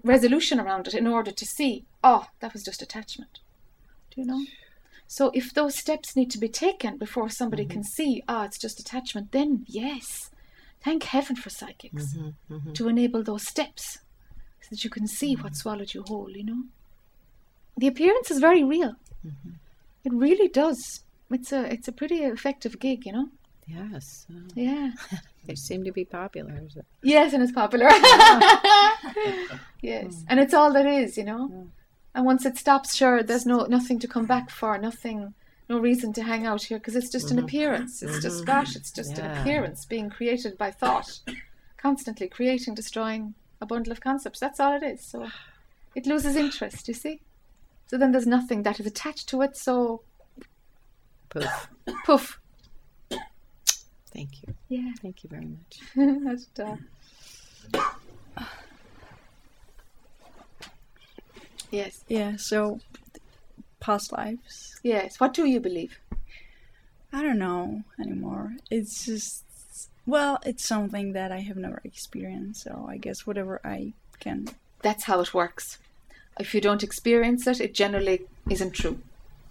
resolution 0.03 0.59
around 0.59 0.88
it 0.88 0.93
in 0.93 1.07
order 1.07 1.31
to 1.31 1.45
see, 1.45 1.85
oh, 2.03 2.27
that 2.39 2.53
was 2.53 2.64
just 2.64 2.81
attachment. 2.81 3.39
Do 4.11 4.22
you 4.22 4.27
know? 4.27 4.45
So 5.07 5.31
if 5.34 5.53
those 5.53 5.77
steps 5.77 6.15
need 6.15 6.30
to 6.31 6.38
be 6.38 6.49
taken 6.49 6.97
before 6.97 7.30
somebody 7.30 7.64
mm-hmm. 7.64 7.72
can 7.73 7.84
see, 7.84 8.23
ah, 8.27 8.41
oh, 8.41 8.43
it's 8.43 8.59
just 8.59 8.80
attachment, 8.80 9.31
then 9.31 9.65
yes. 9.68 10.30
Thank 10.84 11.03
heaven 11.03 11.35
for 11.35 11.49
psychics 11.49 12.15
mm-hmm, 12.15 12.53
mm-hmm. 12.53 12.73
to 12.73 12.88
enable 12.88 13.23
those 13.23 13.47
steps 13.47 13.99
so 14.61 14.68
that 14.72 14.84
you 14.84 14.89
can 14.89 15.07
see 15.07 15.35
what 15.35 15.55
swallowed 15.55 15.93
you 15.93 16.03
whole, 16.07 16.30
you 16.30 16.43
know? 16.43 16.64
The 17.77 17.88
appearance 17.88 18.31
is 18.31 18.39
very 18.39 18.64
real. 18.64 18.95
Mm-hmm. 19.26 19.51
It 20.03 20.14
really 20.14 20.47
does. 20.47 21.03
It's 21.30 21.51
a 21.51 21.72
it's 21.72 21.88
a 21.88 21.91
pretty 21.91 22.23
effective 22.23 22.80
gig, 22.80 23.05
you 23.05 23.11
know. 23.11 23.30
Yes. 23.68 24.26
yeah. 24.56 24.91
they 25.45 25.56
seem 25.56 25.84
to 25.84 25.91
be 25.91 26.06
popular. 26.06 26.61
Yes, 27.03 27.34
and 27.34 27.44
it's 27.44 27.52
popular. 27.52 27.88
yes, 29.81 30.15
mm. 30.15 30.23
and 30.30 30.39
it's 30.39 30.53
all 30.53 30.72
that 30.73 30.85
is, 30.85 31.18
you 31.18 31.26
know. 31.26 31.49
Mm. 31.49 31.68
And 32.15 32.26
once 32.26 32.45
it 32.45 32.57
stops, 32.57 32.95
sure, 32.95 33.22
there's 33.22 33.45
no 33.45 33.65
nothing 33.65 33.99
to 33.99 34.07
come 34.07 34.26
back 34.26 34.49
for, 34.49 34.77
nothing, 34.77 35.34
no 35.69 35.80
reason 35.80 36.14
to 36.14 36.23
hang 36.23 36.45
out 36.45 36.64
here 36.64 36.80
because 36.80 36.95
it's 36.95 37.11
just 37.11 37.27
mm-hmm. 37.27 37.39
an 37.39 37.44
appearance. 37.44 38.02
It's 38.02 38.14
mm-hmm. 38.14 38.22
just 38.22 38.45
gosh, 38.45 38.76
it's 38.76 38.91
just 38.91 39.18
yeah. 39.18 39.26
an 39.26 39.41
appearance 39.41 39.85
being 39.85 40.10
created 40.10 40.57
by 40.57 40.72
thought, 40.72 41.19
constantly 41.77 42.27
creating, 42.30 42.73
destroying 42.73 43.35
a 43.60 43.65
bundle 43.65 43.91
of 43.91 44.02
concepts. 44.02 44.39
That's 44.39 44.60
all 44.60 44.76
it 44.76 44.84
is. 44.84 45.03
So 45.03 45.27
it 45.94 46.07
loses 46.07 46.35
interest. 46.35 46.88
You 46.88 46.94
see. 46.94 47.22
So 47.88 47.98
then 47.98 48.11
there's 48.11 48.27
nothing 48.27 48.64
that 48.64 48.80
is 48.80 48.85
attached 48.85 49.30
to 49.30 49.41
it. 49.41 49.57
So 49.57 50.02
poof, 51.30 51.69
poof. 52.06 52.39
Thank 54.18 54.41
you. 54.41 54.53
Yeah. 54.68 54.91
Thank 55.02 55.23
you 55.23 55.30
very 55.30 55.45
much. 55.45 55.80
That's 56.26 56.48
tough. 56.56 56.80
Yes. 61.72 62.03
Yeah. 62.10 62.35
So 62.35 62.80
past 63.80 64.11
lives. 64.11 64.80
Yes. 64.84 65.19
What 65.19 65.34
do 65.34 65.45
you 65.45 65.60
believe? 65.60 65.99
I 67.14 67.22
don't 67.22 67.39
know 67.39 67.84
anymore. 67.99 68.57
It's 68.69 69.06
just 69.06 69.45
well, 70.06 70.39
it's 70.45 70.68
something 70.68 71.14
that 71.14 71.31
I 71.31 71.39
have 71.39 71.57
never 71.57 71.80
experienced. 71.85 72.64
So 72.64 72.88
I 72.89 72.98
guess 72.98 73.26
whatever 73.26 73.61
I 73.64 73.94
can. 74.19 74.49
That's 74.81 75.06
how 75.06 75.22
it 75.22 75.34
works 75.34 75.77
if 76.39 76.53
you 76.53 76.61
don't 76.61 76.84
experience 76.84 77.48
it, 77.48 77.60
it 77.60 77.73
generally 77.73 78.22
isn't 78.49 78.72
true. 78.72 78.99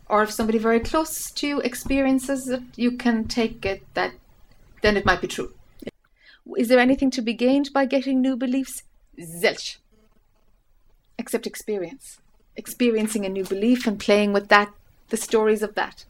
Or 0.09 0.23
if 0.23 0.31
somebody 0.31 0.59
very 0.59 0.81
close 0.81 1.31
to 1.33 1.47
you 1.47 1.61
experiences 1.61 2.49
it, 2.49 2.63
you 2.77 2.93
can 2.93 3.27
take 3.27 3.67
it 3.67 3.83
that 3.95 4.13
then 4.83 4.97
it 4.97 5.05
might 5.05 5.21
be 5.21 5.29
true. 5.29 5.53
Is 6.57 6.69
there 6.69 6.79
anything 6.79 7.11
to 7.13 7.23
be 7.23 7.35
gained 7.35 7.73
by 7.73 7.87
getting 7.87 8.21
new 8.21 8.37
beliefs? 8.37 8.83
Zilch. 9.19 9.77
Except 11.19 11.47
experience. 11.47 12.21
Experiencing 12.57 13.25
a 13.27 13.29
new 13.29 13.45
belief 13.45 13.87
and 13.87 13.99
playing 13.99 14.33
with 14.33 14.49
that, 14.49 14.73
the 15.09 15.17
stories 15.17 15.63
of 15.63 15.75
that. 15.75 16.05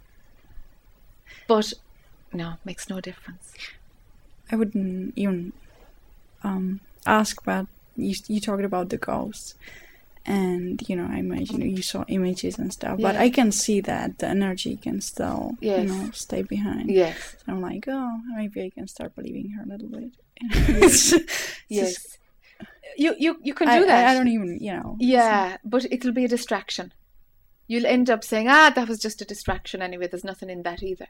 But 1.48 1.72
no, 2.32 2.55
makes 2.64 2.88
no 2.88 3.01
difference. 3.01 3.55
I 4.51 4.56
wouldn't 4.56 5.14
even 5.16 5.52
um, 6.44 6.80
ask 7.06 7.43
but 7.44 7.66
you. 7.97 8.14
You 8.28 8.40
talked 8.40 8.64
about 8.64 8.90
the 8.90 8.98
ghosts 8.98 9.55
and 10.27 10.82
you 10.89 10.97
know 10.97 11.07
i 11.11 11.19
imagine 11.19 11.61
you 11.62 11.82
saw 11.82 12.05
images 12.09 12.59
and 12.59 12.73
stuff 12.73 12.98
but 13.01 13.16
i 13.16 13.31
can 13.31 13.53
see 13.53 13.81
that 13.81 14.19
the 14.19 14.27
energy 14.27 14.77
can 14.77 15.01
still 15.01 15.57
yes. 15.61 15.82
you 15.82 15.89
know 15.89 16.11
stay 16.11 16.43
behind 16.43 16.90
yes 16.90 17.36
so 17.44 17.53
i'm 17.53 17.61
like 17.61 17.85
oh 17.89 18.20
maybe 18.36 18.62
i 18.62 18.70
can 18.70 18.89
start 18.89 19.15
believing 19.15 19.51
her 19.51 19.62
a 19.62 19.66
little 19.66 19.89
bit 19.89 20.11
yes 20.69 21.15
yes 21.69 22.19
you 22.97 23.15
you 23.19 23.39
you 23.43 23.55
can 23.55 23.69
do 23.69 23.85
I, 23.85 23.86
that 23.86 24.09
I, 24.09 24.11
I, 24.11 24.15
don't 24.15 24.28
even 24.28 24.59
you 24.61 24.73
know 24.73 24.97
yeah 24.98 25.55
so. 25.55 25.59
but 25.65 25.86
it'll 25.90 26.12
be 26.12 26.24
a 26.24 26.28
distraction 26.28 26.93
you'll 27.69 27.86
end 27.86 28.11
up 28.11 28.24
saying 28.24 28.48
ah 28.48 28.70
that 28.74 28.89
was 28.89 28.98
just 28.98 29.23
a 29.23 29.24
distraction 29.24 29.81
anyway 29.81 30.09
there's 30.09 30.24
nothing 30.24 30.51
in 30.51 30.62
that 30.65 30.82
either 30.82 31.09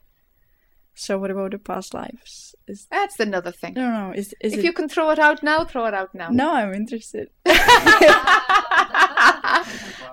so 0.98 1.18
what 1.18 1.30
about 1.30 1.50
the 1.50 1.58
past 1.58 1.92
lives? 1.92 2.54
Is 2.66 2.86
that's 2.90 3.20
another 3.20 3.52
thing. 3.52 3.74
No, 3.74 3.90
no. 3.90 4.12
Is, 4.12 4.34
is 4.40 4.54
if 4.54 4.60
it... 4.60 4.64
you 4.64 4.72
can 4.72 4.88
throw 4.88 5.10
it 5.10 5.18
out 5.18 5.42
now, 5.42 5.62
throw 5.62 5.84
it 5.84 5.92
out 5.92 6.14
now. 6.14 6.30
No, 6.30 6.50
I'm 6.50 6.72
interested. 6.72 7.28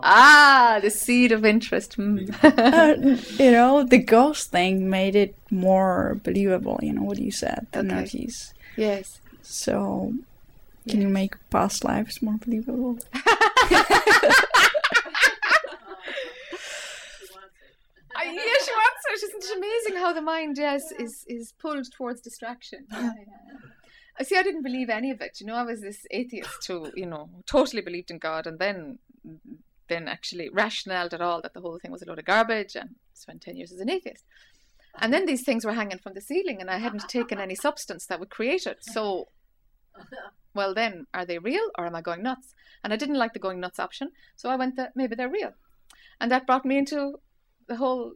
ah, 0.04 0.80
the 0.82 0.90
seed 0.90 1.32
of 1.32 1.46
interest. 1.46 1.98
Uh, 1.98 2.96
you 3.40 3.52
know, 3.52 3.84
the 3.84 3.98
ghost 3.98 4.52
thing 4.52 4.90
made 4.90 5.16
it 5.16 5.36
more 5.52 6.20
believable. 6.24 6.80
You 6.82 6.94
know 6.94 7.04
what 7.04 7.20
you 7.20 7.32
said, 7.32 7.68
the 7.72 7.80
okay. 7.80 7.90
energies. 7.90 8.54
Yes. 8.76 9.20
So, 9.42 10.14
can 10.88 11.00
yes. 11.00 11.08
you 11.08 11.10
make 11.10 11.36
past 11.50 11.84
lives 11.84 12.22
more 12.22 12.38
believable? 12.38 12.98
I, 18.16 18.26
yeah, 18.26 18.32
she 18.66 18.72
wants 18.72 19.04
it. 19.10 19.24
Isn't 19.24 19.44
it 19.44 19.58
amazing 19.58 20.02
how 20.02 20.14
the 20.14 20.22
mind 20.22 20.58
yes 20.58 20.92
is 20.92 21.26
is 21.28 21.54
pulled 21.60 21.92
towards 21.92 22.22
distraction? 22.22 22.86
Yeah, 22.92 23.12
yeah. 23.18 23.58
I 24.20 24.24
see. 24.24 24.38
I 24.38 24.44
didn't 24.44 24.64
believe 24.64 24.90
any 24.90 25.12
of 25.12 25.22
it. 25.22 25.40
You 25.40 25.48
know, 25.48 25.56
I 25.56 25.64
was 25.64 25.82
this 25.82 26.06
atheist 26.12 26.68
who, 26.68 26.92
you 26.96 27.06
know, 27.06 27.30
totally 27.46 27.82
believed 27.82 28.12
in 28.12 28.20
God, 28.20 28.46
and 28.46 28.60
then 28.60 29.00
then 29.90 30.08
actually 30.08 30.50
rationalized 30.50 31.14
at 31.14 31.22
all 31.22 31.42
that 31.42 31.54
the 31.54 31.62
whole 31.62 31.80
thing 31.80 31.92
was 31.92 32.02
a 32.02 32.06
load 32.06 32.20
of 32.20 32.26
garbage, 32.26 32.76
and 32.76 32.96
spent 33.14 33.42
ten 33.42 33.56
years 33.56 33.72
as 33.72 33.80
an 33.80 33.90
atheist. 33.90 34.24
And 35.00 35.12
then 35.12 35.26
these 35.26 35.44
things 35.44 35.66
were 35.66 35.74
hanging 35.74 35.98
from 35.98 36.14
the 36.14 36.22
ceiling, 36.22 36.62
and 36.62 36.70
I 36.70 36.78
hadn't 36.78 37.10
taken 37.10 37.40
any 37.40 37.56
substance 37.56 38.06
that 38.06 38.20
would 38.20 38.30
create 38.30 38.68
it. 38.68 38.78
So, 38.82 39.30
well, 40.54 40.76
then, 40.76 41.08
are 41.14 41.26
they 41.26 41.40
real 41.40 41.72
or 41.78 41.88
am 41.88 41.96
I 41.96 42.02
going 42.02 42.22
nuts? 42.22 42.54
And 42.84 42.94
I 42.94 42.98
didn't 42.98 43.18
like 43.18 43.34
the 43.34 43.40
going 43.40 43.60
nuts 43.60 43.80
option, 43.80 44.12
so 44.36 44.50
I 44.50 44.56
went 44.56 44.76
that 44.76 44.96
maybe 44.96 45.16
they're 45.16 45.30
real, 45.30 45.54
and 46.22 46.32
that 46.32 46.46
brought 46.46 46.66
me 46.66 46.78
into 46.78 47.16
the 47.68 47.78
whole 47.78 48.14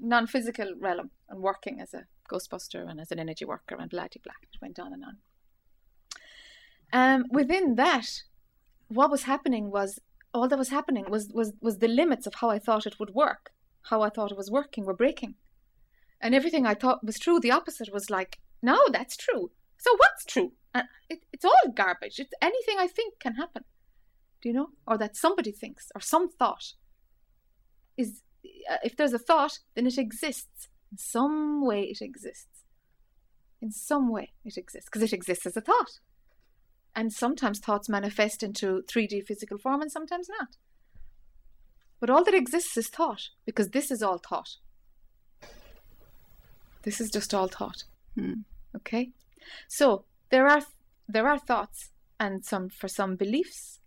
non-physical 0.00 0.74
realm 0.80 1.10
and 1.28 1.40
working 1.40 1.80
as 1.80 1.94
a 1.94 2.06
ghostbuster 2.28 2.88
and 2.90 3.00
as 3.00 3.10
an 3.10 3.18
energy 3.18 3.44
worker 3.44 3.76
and 3.78 3.88
blah 3.88 4.08
blah. 4.22 4.34
It 4.42 4.60
went 4.60 4.78
on 4.78 4.92
and 4.92 5.04
on. 5.04 5.16
Um, 6.92 7.24
within 7.30 7.74
that, 7.74 8.22
what 8.88 9.10
was 9.10 9.24
happening 9.24 9.70
was 9.70 10.00
all 10.32 10.48
that 10.48 10.58
was 10.58 10.70
happening 10.70 11.06
was 11.08 11.30
was 11.32 11.52
was 11.60 11.78
the 11.78 11.88
limits 11.88 12.26
of 12.26 12.36
how 12.36 12.50
I 12.50 12.58
thought 12.58 12.86
it 12.86 12.98
would 12.98 13.14
work, 13.14 13.50
how 13.82 14.02
I 14.02 14.10
thought 14.10 14.30
it 14.30 14.36
was 14.36 14.50
working, 14.50 14.84
were 14.84 14.94
breaking, 14.94 15.34
and 16.20 16.34
everything 16.34 16.66
I 16.66 16.74
thought 16.74 17.04
was 17.04 17.18
true, 17.18 17.40
the 17.40 17.50
opposite 17.50 17.92
was 17.92 18.10
like, 18.10 18.38
no, 18.62 18.78
that's 18.90 19.16
true. 19.16 19.50
So 19.76 19.94
what's 19.96 20.24
true? 20.24 20.52
And 20.74 20.84
it, 21.08 21.20
it's 21.32 21.44
all 21.44 21.72
garbage. 21.74 22.18
It's 22.18 22.32
anything 22.42 22.76
I 22.78 22.88
think 22.88 23.20
can 23.20 23.36
happen. 23.36 23.64
Do 24.42 24.48
you 24.48 24.54
know? 24.54 24.68
Or 24.86 24.98
that 24.98 25.16
somebody 25.16 25.52
thinks, 25.52 25.90
or 25.94 26.00
some 26.00 26.30
thought 26.30 26.72
is. 27.96 28.22
Uh, 28.70 28.76
if 28.84 28.96
there's 28.96 29.12
a 29.12 29.18
thought, 29.18 29.58
then 29.74 29.86
it 29.86 29.98
exists. 29.98 30.68
In 30.90 30.98
some 30.98 31.64
way, 31.64 31.82
it 31.82 32.00
exists. 32.00 32.64
In 33.60 33.70
some 33.72 34.10
way, 34.10 34.32
it 34.44 34.56
exists 34.56 34.88
because 34.88 35.02
it 35.02 35.12
exists 35.12 35.46
as 35.46 35.56
a 35.56 35.60
thought. 35.60 36.00
And 36.94 37.12
sometimes 37.12 37.60
thoughts 37.60 37.88
manifest 37.88 38.42
into 38.42 38.82
3D 38.82 39.24
physical 39.24 39.58
form 39.58 39.80
and 39.82 39.90
sometimes 39.92 40.28
not. 40.28 40.56
But 42.00 42.10
all 42.10 42.24
that 42.24 42.34
exists 42.34 42.76
is 42.76 42.88
thought 42.88 43.28
because 43.44 43.70
this 43.70 43.90
is 43.90 44.02
all 44.02 44.18
thought. 44.18 44.56
This 46.82 47.00
is 47.00 47.10
just 47.10 47.34
all 47.34 47.48
thought. 47.48 47.84
Hmm. 48.14 48.42
Okay? 48.74 49.10
So 49.68 50.04
there 50.30 50.46
are 50.46 50.62
there 51.08 51.26
are 51.26 51.38
thoughts 51.38 51.90
and 52.20 52.44
some 52.44 52.68
for 52.68 52.88
some 52.88 53.16
beliefs 53.16 53.80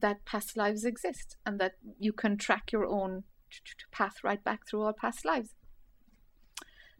that 0.00 0.24
past 0.24 0.56
lives 0.56 0.84
exist 0.84 1.36
and 1.46 1.58
that 1.60 1.72
you 1.98 2.12
can 2.12 2.36
track 2.36 2.72
your 2.72 2.84
own 2.86 3.24
path 3.90 4.16
right 4.22 4.42
back 4.42 4.66
through 4.66 4.82
all 4.82 4.92
past 4.92 5.24
lives. 5.24 5.50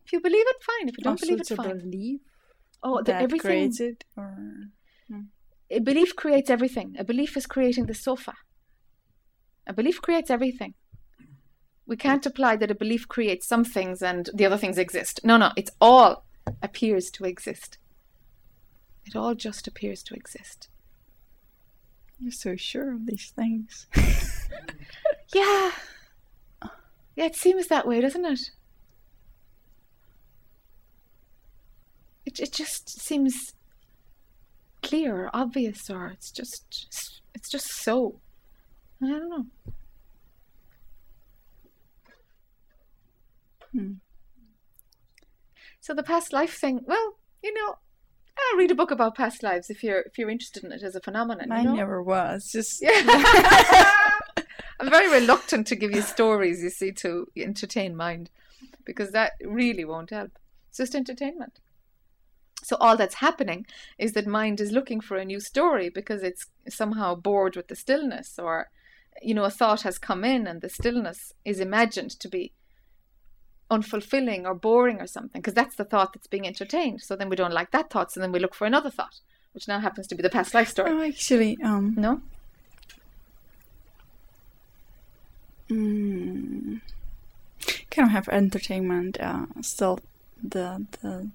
If 0.04 0.12
you 0.12 0.20
believe 0.20 0.46
it, 0.46 0.56
fine. 0.62 0.88
If 0.88 0.98
you 0.98 1.04
don't 1.04 1.12
Also, 1.14 1.26
believe 1.26 1.40
it, 1.40 1.48
fine. 1.48 1.78
belief 1.78 2.20
Oh, 2.82 2.98
the, 2.98 3.12
that 3.12 3.22
everything. 3.22 3.40
creates 3.40 3.80
it, 3.80 4.04
or 5.12 5.22
A 5.70 5.80
belief 5.80 6.14
creates 6.16 6.50
everything. 6.50 6.96
A 6.98 7.04
belief 7.04 7.36
is 7.36 7.46
creating 7.46 7.86
the 7.86 7.94
sofa. 7.94 8.34
A 9.66 9.72
belief 9.72 10.00
creates 10.00 10.30
everything. 10.30 10.74
We 11.86 11.96
can't 11.96 12.26
apply 12.26 12.56
that 12.56 12.70
a 12.70 12.74
belief 12.74 13.06
creates 13.08 13.46
some 13.46 13.64
things 13.64 14.02
and 14.02 14.28
the 14.34 14.44
other 14.46 14.56
things 14.56 14.78
exist. 14.78 15.20
No, 15.22 15.36
no, 15.36 15.50
it 15.56 15.70
all 15.80 16.24
appears 16.62 17.10
to 17.12 17.24
exist. 17.24 17.78
It 19.04 19.14
all 19.14 19.34
just 19.34 19.68
appears 19.68 20.02
to 20.04 20.14
exist. 20.14 20.68
you're 22.18 22.32
so 22.32 22.56
sure 22.56 22.92
of 22.92 23.06
these 23.06 23.32
things. 23.36 23.86
Yeah. 25.34 25.72
Yeah, 27.16 27.24
it 27.26 27.34
seems 27.36 27.66
that 27.68 27.86
way, 27.86 28.00
doesn't 28.00 28.24
it? 28.24 28.50
It, 32.24 32.40
it 32.40 32.52
just 32.52 33.00
seems 33.00 33.54
clear 34.86 35.24
or 35.24 35.30
obvious 35.34 35.90
or 35.90 36.06
it's 36.06 36.30
just 36.30 37.20
it's 37.34 37.48
just 37.48 37.66
so. 37.66 38.20
I 39.02 39.08
don't 39.08 39.28
know. 39.28 39.46
Hmm. 43.72 43.92
So 45.80 45.92
the 45.92 46.02
past 46.02 46.32
life 46.32 46.54
thing, 46.54 46.80
well, 46.86 47.18
you 47.42 47.52
know, 47.52 47.76
I'll 48.38 48.58
read 48.58 48.70
a 48.70 48.74
book 48.74 48.90
about 48.90 49.16
past 49.16 49.42
lives 49.42 49.70
if 49.70 49.82
you're 49.82 50.00
if 50.00 50.18
you're 50.18 50.30
interested 50.30 50.64
in 50.64 50.72
it 50.72 50.82
as 50.82 50.96
a 50.96 51.00
phenomenon. 51.00 51.52
I 51.52 51.60
you 51.60 51.64
know? 51.64 51.74
never 51.74 52.02
was. 52.02 52.50
Just 52.50 52.82
I'm 54.80 54.90
very 54.90 55.10
reluctant 55.10 55.66
to 55.68 55.76
give 55.76 55.92
you 55.92 56.02
stories, 56.02 56.62
you 56.62 56.70
see, 56.70 56.92
to 56.92 57.26
entertain 57.36 57.96
mind, 57.96 58.30
because 58.84 59.10
that 59.12 59.32
really 59.42 59.84
won't 59.84 60.10
help. 60.10 60.38
It's 60.68 60.78
just 60.78 60.94
entertainment. 60.94 61.60
So 62.62 62.76
all 62.80 62.96
that's 62.96 63.16
happening 63.16 63.66
is 63.98 64.12
that 64.12 64.26
mind 64.26 64.60
is 64.60 64.72
looking 64.72 65.00
for 65.00 65.16
a 65.16 65.24
new 65.24 65.40
story 65.40 65.88
because 65.88 66.22
it's 66.22 66.46
somehow 66.68 67.14
bored 67.14 67.54
with 67.54 67.68
the 67.68 67.76
stillness, 67.76 68.38
or 68.38 68.68
you 69.22 69.34
know, 69.34 69.44
a 69.44 69.50
thought 69.50 69.82
has 69.82 69.98
come 69.98 70.24
in 70.24 70.46
and 70.46 70.60
the 70.60 70.68
stillness 70.68 71.32
is 71.44 71.60
imagined 71.60 72.10
to 72.20 72.28
be 72.28 72.52
unfulfilling 73.70 74.44
or 74.44 74.54
boring 74.54 75.00
or 75.00 75.06
something, 75.06 75.40
because 75.40 75.54
that's 75.54 75.76
the 75.76 75.84
thought 75.84 76.12
that's 76.12 76.26
being 76.26 76.46
entertained. 76.46 77.00
So 77.02 77.16
then 77.16 77.28
we 77.28 77.36
don't 77.36 77.52
like 77.52 77.70
that 77.70 77.90
thought, 77.90 78.12
so 78.12 78.20
then 78.20 78.32
we 78.32 78.38
look 78.38 78.54
for 78.54 78.66
another 78.66 78.90
thought, 78.90 79.20
which 79.52 79.68
now 79.68 79.80
happens 79.80 80.06
to 80.08 80.14
be 80.14 80.22
the 80.22 80.30
past 80.30 80.54
life 80.54 80.68
story. 80.68 80.90
Oh, 80.90 81.02
actually, 81.02 81.58
um, 81.62 81.94
No? 81.96 82.20
mm, 85.70 86.80
kind 87.90 88.06
of 88.06 88.10
have 88.10 88.28
entertainment. 88.28 89.18
Uh, 89.20 89.46
still, 89.62 89.98
the 90.42 90.86
the 91.00 91.28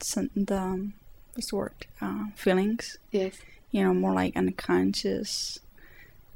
the 0.00 0.90
what's 1.34 1.50
the 1.50 1.56
word? 1.56 1.86
Uh, 2.00 2.26
feelings. 2.34 2.98
Yes. 3.10 3.34
You 3.70 3.84
know, 3.84 3.94
more 3.94 4.12
like 4.14 4.36
unconscious. 4.36 5.58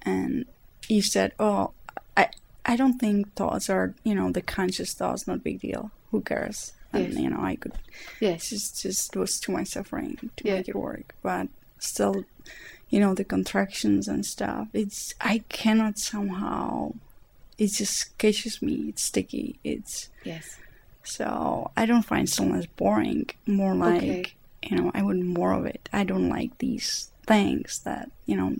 And 0.02 0.46
you 0.88 1.02
said, 1.02 1.32
"Oh, 1.38 1.72
I 2.16 2.28
I 2.64 2.76
don't 2.76 2.98
think 2.98 3.34
thoughts 3.34 3.68
are 3.70 3.94
you 4.04 4.14
know 4.14 4.30
the 4.30 4.42
conscious 4.42 4.94
thoughts 4.94 5.26
not 5.26 5.44
big 5.44 5.60
deal. 5.60 5.90
Who 6.10 6.20
cares?" 6.22 6.72
And 6.92 7.12
Yes. 7.12 7.22
you 7.22 7.30
know, 7.30 7.40
I 7.40 7.56
could 7.56 7.72
Yes. 8.20 8.50
just 8.50 8.82
just 8.82 9.14
was 9.16 9.38
too 9.38 9.52
much 9.52 9.68
suffering 9.68 10.30
to 10.36 10.44
Yeah. 10.44 10.56
make 10.56 10.68
it 10.68 10.74
work. 10.76 11.14
But 11.22 11.48
still, 11.78 12.24
you 12.88 12.98
know, 13.00 13.14
the 13.14 13.24
contractions 13.24 14.08
and 14.08 14.24
stuff. 14.26 14.68
It's 14.72 15.14
I 15.20 15.38
cannot 15.48 15.98
somehow. 15.98 16.94
It 17.58 17.68
just 17.72 18.16
catches 18.18 18.60
me. 18.62 18.86
It's 18.88 19.02
sticky. 19.02 19.58
It's 19.62 20.08
Yes. 20.24 20.56
So 21.02 21.70
I 21.76 21.86
don't 21.86 22.02
find 22.02 22.28
stillness 22.28 22.66
boring. 22.66 23.30
More 23.46 23.74
like 23.74 24.02
Okay. 24.02 24.32
you 24.62 24.76
know, 24.76 24.90
I 24.94 25.02
want 25.02 25.24
more 25.24 25.52
of 25.52 25.64
it. 25.66 25.88
I 25.92 26.04
don't 26.04 26.28
like 26.28 26.58
these 26.58 27.10
things 27.26 27.80
that 27.84 28.10
you 28.26 28.36
know, 28.36 28.56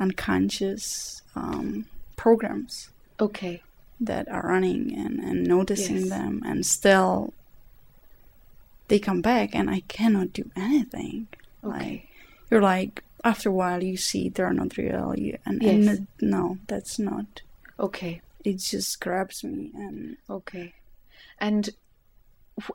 unconscious 0.00 1.22
um, 1.36 1.86
programs 2.16 2.88
Okay. 3.20 3.62
that 4.00 4.28
are 4.28 4.42
running 4.42 4.94
and, 4.96 5.18
and 5.20 5.44
noticing 5.46 5.96
Yes. 6.00 6.08
them 6.10 6.42
and 6.46 6.64
still 6.66 7.32
they 8.88 8.98
come 8.98 9.20
back 9.20 9.54
and 9.54 9.68
I 9.70 9.80
cannot 9.88 10.32
do 10.32 10.50
anything. 10.56 11.28
Okay. 11.62 11.76
Like 11.78 12.08
you're 12.50 12.62
like 12.62 13.02
after 13.24 13.48
a 13.50 13.52
while 13.52 13.82
you 13.82 13.96
see 13.96 14.28
they're 14.28 14.52
not 14.52 14.76
real 14.76 15.14
you, 15.16 15.36
and, 15.44 15.62
Yes. 15.62 15.88
and 15.88 16.06
no, 16.20 16.58
that's 16.66 16.98
not. 16.98 17.42
Okay. 17.78 18.20
It 18.44 18.58
just 18.58 19.00
grabs 19.00 19.44
me 19.44 19.70
and 19.74 20.16
Okay. 20.30 20.72
And 21.40 21.70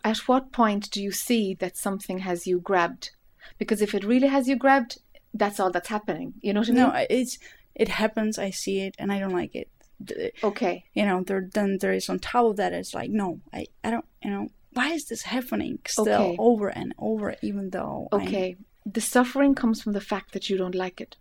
at 0.03 0.17
what 0.29 0.51
point 0.51 0.89
do 0.91 1.01
you 1.01 1.11
see 1.11 1.53
that 1.55 1.77
something 1.77 2.19
has 2.19 2.47
you 2.47 2.59
grabbed? 2.59 3.11
Because 3.57 3.81
if 3.81 3.93
it 3.93 4.03
really 4.03 4.27
has 4.27 4.47
you 4.47 4.55
grabbed, 4.55 4.99
that's 5.33 5.59
all 5.59 5.71
that's 5.71 5.89
happening. 5.89 6.33
You 6.41 6.53
know 6.53 6.61
what 6.61 6.69
I 6.69 6.71
mean? 6.71 6.83
no, 6.83 7.05
it's 7.09 7.37
it 7.75 7.89
happens. 7.89 8.37
I 8.39 8.51
see 8.51 8.81
it 8.81 8.95
and 8.99 9.11
I 9.11 9.19
don't 9.19 9.33
like 9.33 9.55
it. 9.55 9.69
Uh, 10.09 10.47
okay. 10.47 10.85
You 10.93 11.05
know, 11.05 11.23
there 11.23 11.49
then 11.53 11.77
there 11.81 11.93
is 11.93 12.09
on 12.09 12.19
top 12.19 12.45
of 12.45 12.55
that. 12.57 12.71
It's 12.73 12.93
like 12.93 13.09
no, 13.09 13.39
I 13.53 13.67
I 13.83 13.91
don't. 13.91 14.05
You 14.23 14.31
know, 14.31 14.47
why 14.73 14.89
is 14.91 15.05
this 15.05 15.23
happening 15.23 15.79
still 15.87 16.07
Okay. 16.07 16.35
over 16.39 16.67
and 16.69 16.93
over? 16.97 17.35
Even 17.41 17.69
though 17.71 18.07
I'm- 18.11 18.21
Okay. 18.21 18.55
The 18.85 19.01
suffering 19.01 19.55
comes 19.55 19.81
from 19.81 19.93
the 19.93 20.01
fact 20.01 20.33
that 20.33 20.49
you 20.49 20.57
don't 20.57 20.75
like 20.75 20.99
it. 21.01 21.15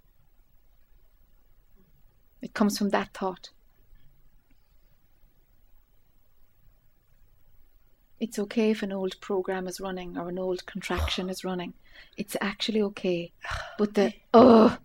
It 2.41 2.55
comes 2.55 2.77
from 2.77 2.89
that 2.91 3.15
thought. 3.15 3.51
It's 8.23 8.39
okay 8.39 8.71
if 8.71 8.85
an 8.85 8.93
old 8.93 9.21
program 9.21 9.67
is 9.67 9.81
running 9.81 10.17
or 10.17 10.29
an 10.29 10.39
old 10.39 10.65
contraction 10.65 11.29
is 11.29 11.43
running. 11.45 11.75
It's 12.17 12.37
actually 12.41 12.81
okay. 12.83 13.33
But 13.79 13.95
the 13.95 14.15
oh, 14.33 14.79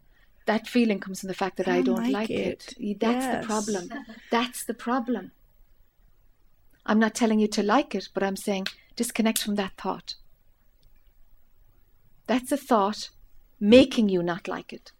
that 0.48 0.68
feeling 0.68 1.00
comes 1.00 1.20
from 1.20 1.28
the 1.28 1.36
fact 1.44 1.58
that 1.58 1.68
I, 1.68 1.76
I 1.78 1.82
don't 1.84 1.98
don't 1.98 2.12
like 2.12 2.14
like, 2.14 2.30
it. 2.32 2.74
it. 2.80 3.00
That's 3.00 3.26
Yes. 3.26 3.42
the 3.42 3.48
problem. 3.48 3.84
That's 4.32 4.66
the 4.66 4.74
problem. 4.74 5.32
I'm 6.84 6.98
not 6.98 7.14
telling 7.14 7.40
you 7.40 7.48
to 7.50 7.62
like 7.62 7.94
it, 7.94 8.10
but 8.12 8.24
I'm 8.24 8.38
saying 8.38 8.66
disconnect 8.96 9.44
from 9.44 9.54
that 9.56 9.74
thought. 9.78 10.16
That's 12.26 12.52
a 12.52 12.58
thought 12.58 13.12
making 13.60 14.10
you 14.10 14.24
not 14.24 14.48
like 14.48 14.74
it. 14.74 14.94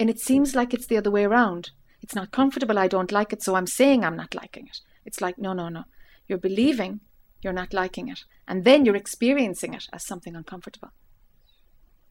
And 0.00 0.10
it 0.10 0.18
seems 0.18 0.56
like 0.56 0.74
it's 0.74 0.86
the 0.86 0.96
other 0.96 1.12
way 1.12 1.24
around. 1.24 1.70
It's 2.02 2.16
not 2.16 2.32
comfortable, 2.32 2.76
I 2.78 2.88
don't 2.88 3.12
like 3.12 3.32
it, 3.32 3.40
so 3.42 3.54
I'm 3.54 3.68
saying 3.68 4.04
I'm 4.04 4.16
not 4.16 4.34
liking 4.34 4.66
it. 4.66 4.80
It's 5.04 5.20
like, 5.20 5.38
no, 5.38 5.52
no, 5.52 5.68
no. 5.68 5.84
You're 6.26 6.38
believing 6.38 7.00
you're 7.42 7.52
not 7.52 7.74
liking 7.74 8.08
it, 8.08 8.24
and 8.48 8.64
then 8.64 8.84
you're 8.84 8.96
experiencing 8.96 9.74
it 9.74 9.86
as 9.92 10.06
something 10.06 10.34
uncomfortable. 10.34 10.92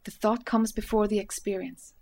The 0.03 0.11
thought 0.11 0.45
comes 0.45 0.72
before 0.72 1.07
the 1.07 1.19
experience. 1.19 1.94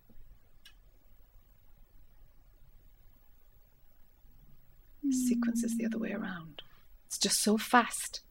The 5.03 5.13
sequence 5.13 5.63
is 5.63 5.77
the 5.77 5.85
other 5.85 5.97
way 5.97 6.11
around. 6.11 6.61
It's 7.07 7.17
just 7.17 7.41
so 7.41 7.57
fast. 7.57 8.21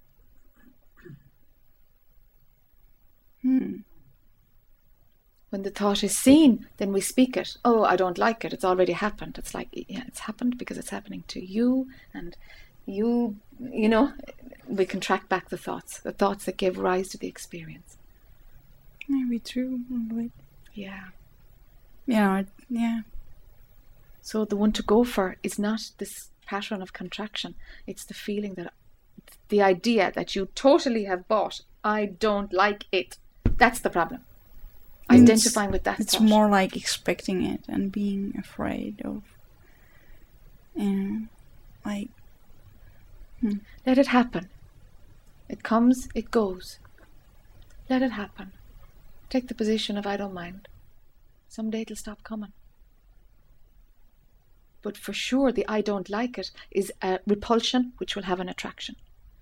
Hmm. 3.43 3.77
When 5.49 5.63
the 5.63 5.71
thought 5.71 6.05
is 6.05 6.17
seen, 6.17 6.69
then 6.77 6.93
we 6.93 7.01
speak 7.01 7.37
it. 7.37 7.57
Oh, 7.65 7.85
I 7.85 7.97
don't 7.97 8.19
like 8.19 8.45
it. 8.45 8.53
It's 8.53 8.65
already 8.65 8.93
happened. 8.93 9.37
It's 9.37 9.55
like, 9.55 9.69
yeah, 9.73 10.05
it's 10.07 10.21
happened 10.21 10.59
because 10.59 10.79
it's 10.79 10.91
happening 10.91 11.25
to 11.29 11.45
you. 11.45 11.89
And 12.15 12.37
you, 12.87 13.37
you 13.61 13.89
know, 13.89 14.13
we 14.67 14.85
can 14.87 15.01
track 15.01 15.29
back 15.29 15.49
the 15.49 15.59
thoughts, 15.59 15.99
the 16.01 16.13
thoughts 16.13 16.45
that 16.45 16.57
gave 16.57 16.79
rise 16.79 17.09
to 17.09 17.19
the 17.19 17.29
experience. 17.29 17.97
Maybe 19.09 19.39
true. 19.39 19.81
Yeah. 20.75 21.09
it- 22.39 22.47
yeah. 22.69 23.01
So 24.23 24.45
the 24.45 24.57
one 24.57 24.73
to 24.73 24.83
go 24.83 25.03
for 25.05 25.37
is 25.43 25.59
not 25.59 25.91
this 25.99 26.29
pattern 26.47 26.83
of 26.83 26.93
contraction. 26.93 27.55
It's 27.87 28.05
the 28.05 28.15
feeling 28.15 28.55
that 28.55 28.73
the 29.49 29.63
idea 29.63 30.13
that 30.15 30.37
you 30.37 30.47
totally 30.55 31.05
have 31.05 31.27
bought. 31.27 31.63
I 31.83 32.07
don't 32.07 32.53
like 32.53 32.85
it. 32.93 33.17
That's 33.45 33.81
the 33.81 33.91
problem. 33.91 34.21
Identifying 35.11 35.73
with 35.73 35.83
that. 35.85 35.99
It's 35.99 36.15
thought. 36.15 36.23
more 36.23 36.49
like 36.49 36.77
expecting 36.77 37.45
it 37.45 37.65
and 37.69 37.91
being 37.91 38.35
afraid 38.39 39.03
of. 39.05 39.23
And 40.77 41.29
like 41.85 42.11
Let 43.87 43.99
it 43.99 44.09
happen. 44.09 44.49
It 45.49 45.63
comes, 45.63 46.09
it 46.15 46.31
goes. 46.31 46.79
Let 47.89 48.03
it 48.03 48.13
happen. 48.13 48.53
Take 49.29 49.49
the 49.49 49.55
position 49.55 49.97
of 49.97 50.07
I 50.07 50.17
don't 50.17 50.35
mind. 50.35 50.69
Someday 51.49 51.83
it'll 51.83 51.97
stop 51.97 52.23
coming. 52.23 52.53
But 54.83 54.97
for 54.97 55.13
sure, 55.13 55.53
the 55.53 55.65
I 55.69 55.81
don't 55.81 56.09
like 56.09 56.39
it 56.39 56.51
is 56.71 56.93
a 57.03 57.19
repulsion 57.27 57.93
which 57.99 58.15
will 58.17 58.23
have 58.25 58.41
an 58.41 58.49
attraction. 58.49 58.97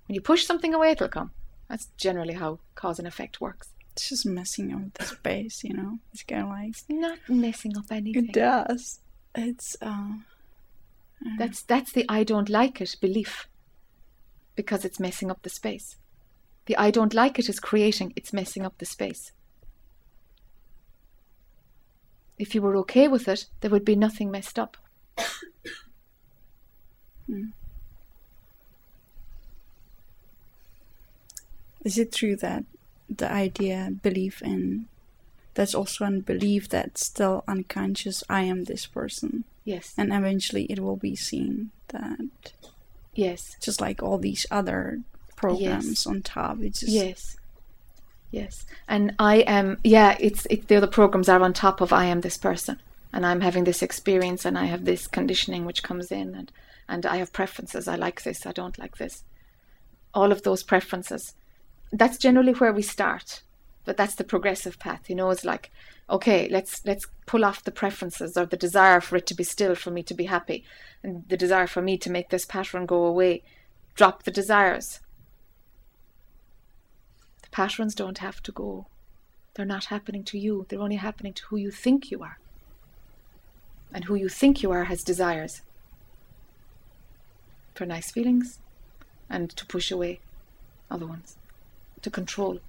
When 0.07 0.15
you 0.15 0.21
push 0.21 0.45
something 0.45 0.73
away, 0.73 0.91
it'll 0.91 1.07
come. 1.07 1.31
That's 1.69 1.87
generally 1.97 2.33
how 2.33 2.59
cause 2.75 2.99
and 2.99 3.07
effect 3.07 3.39
works. 3.39 3.69
it's 3.91 4.09
just 4.09 4.25
messing 4.25 4.73
up 4.73 4.93
the 4.95 5.05
space, 5.05 5.63
you 5.63 5.73
know. 5.73 5.99
It's 6.13 6.23
kind 6.23 6.43
of 6.43 6.49
like 6.49 6.69
It's 6.69 6.85
not 6.89 7.19
messing 7.29 7.77
up 7.77 7.85
anything. 7.91 8.25
it 8.29 8.33
does. 8.33 8.99
It's 9.35 9.75
uh. 9.81 10.13
That's 11.37 11.61
that's 11.63 11.91
the 11.91 12.05
I 12.09 12.23
don't 12.23 12.49
like 12.49 12.81
it 12.81 12.95
belief. 13.01 13.47
Because 14.59 14.83
it's 14.83 14.99
messing 14.99 15.31
up 15.31 15.41
the 15.41 15.49
space. 15.49 15.95
The 16.65 16.75
I 16.75 16.91
don't 16.91 17.13
like 17.13 17.39
it 17.39 17.47
is 17.47 17.61
creating, 17.61 18.11
it's 18.17 18.33
messing 18.33 18.65
up 18.65 18.77
the 18.77 18.85
space. 18.85 19.31
If 22.37 22.53
you 22.53 22.61
were 22.61 22.75
okay 22.79 23.07
with 23.07 23.29
it, 23.29 23.45
there 23.61 23.71
would 23.71 23.85
be 23.85 23.95
nothing 23.95 24.29
messed 24.29 24.59
up. 24.59 24.75
Hmm. 27.25 27.51
Is 31.85 31.97
it 31.97 32.11
true 32.11 32.35
that 32.35 32.65
the 33.09 33.31
idea, 33.31 33.93
belief 34.03 34.41
in, 34.41 34.89
that's 35.53 35.73
also 35.73 36.03
a 36.03 36.11
belief 36.11 36.67
that's 36.67 37.05
still 37.05 37.45
unconscious? 37.47 38.25
I 38.29 38.41
am 38.41 38.65
this 38.65 38.85
person, 38.85 39.45
Yes. 39.63 39.93
and 39.97 40.11
eventually 40.11 40.65
it 40.65 40.79
will 40.81 40.97
be 40.97 41.15
seen 41.15 41.71
that 41.87 42.51
yes. 43.19 43.55
just 43.61 43.79
like 43.81 44.01
all 44.03 44.17
these 44.17 44.45
other 44.59 44.99
programs 45.35 45.87
Yes. 45.89 46.07
on 46.07 46.21
top, 46.21 46.55
it's 46.61 46.79
just 46.81 46.91
Yes. 46.91 47.37
Yes. 48.31 48.65
And 48.87 49.15
I 49.17 49.37
am 49.57 49.77
yeah, 49.83 50.15
it's 50.19 50.45
it 50.49 50.67
the 50.67 50.75
other 50.77 50.87
programs 50.99 51.29
are 51.29 51.41
on 51.41 51.53
top 51.53 51.81
of 51.81 51.91
I 51.93 52.05
am 52.05 52.21
this 52.21 52.37
person. 52.37 52.77
And 53.11 53.25
I'm 53.25 53.41
having 53.41 53.63
this 53.63 53.81
experience 53.81 54.45
and 54.45 54.55
I 54.57 54.65
have 54.65 54.85
this 54.85 55.07
conditioning 55.07 55.65
which 55.65 55.81
comes 55.89 56.11
in 56.11 56.35
and 56.35 56.51
and 56.87 57.05
I 57.05 57.17
have 57.17 57.33
preferences. 57.33 57.87
I 57.87 57.95
like 57.95 58.23
this, 58.23 58.45
I 58.45 58.51
don't 58.51 58.77
like 58.77 58.97
this. 58.97 59.23
All 60.13 60.31
of 60.31 60.43
those 60.43 60.63
preferences. 60.63 61.33
That's 61.91 62.17
generally 62.17 62.53
where 62.53 62.73
we 62.73 62.83
start. 62.83 63.41
But 63.89 63.97
that's 63.97 64.13
the 64.13 64.23
progressive 64.23 64.77
path. 64.77 65.09
You 65.09 65.15
know, 65.15 65.31
it's 65.31 65.43
like, 65.43 65.71
okay, 66.11 66.47
let's 66.47 66.85
let's 66.85 67.07
pull 67.25 67.43
off 67.43 67.63
the 67.63 67.71
preferences 67.71 68.37
or 68.37 68.45
the 68.45 68.55
desire 68.55 69.01
for 69.01 69.15
it 69.15 69.25
to 69.25 69.33
be 69.33 69.43
still 69.43 69.73
for 69.73 69.89
me 69.89 70.03
to 70.03 70.13
be 70.13 70.25
happy 70.25 70.63
and 71.01 71.27
the 71.27 71.35
desire 71.35 71.65
for 71.65 71.81
me 71.81 71.97
to 71.97 72.11
make 72.11 72.29
this 72.29 72.45
pattern 72.45 72.85
go 72.85 73.03
away. 73.03 73.41
Drop 73.95 74.21
the 74.21 74.29
desires. 74.29 74.99
The 77.41 77.49
patterns 77.49 77.95
don't 77.95 78.19
have 78.19 78.43
to 78.43 78.51
go. 78.51 78.85
They're 79.55 79.65
not 79.65 79.85
happening 79.85 80.23
to 80.25 80.37
you. 80.37 80.67
They're 80.69 80.79
only 80.79 80.97
happening 80.97 81.33
to 81.33 81.45
who 81.47 81.57
you 81.57 81.71
think 81.71 82.11
you 82.11 82.21
are. 82.21 82.37
And 83.91 84.03
who 84.03 84.13
you 84.13 84.29
think 84.29 84.61
you 84.61 84.69
are 84.69 84.83
has 84.83 85.01
desires 85.01 85.63
for 87.73 87.87
nice 87.87 88.11
feelings 88.11 88.59
and 89.27 89.49
to 89.49 89.65
push 89.65 89.89
away 89.89 90.19
other 90.91 91.07
ones, 91.07 91.37
to 92.03 92.11
control. 92.11 92.59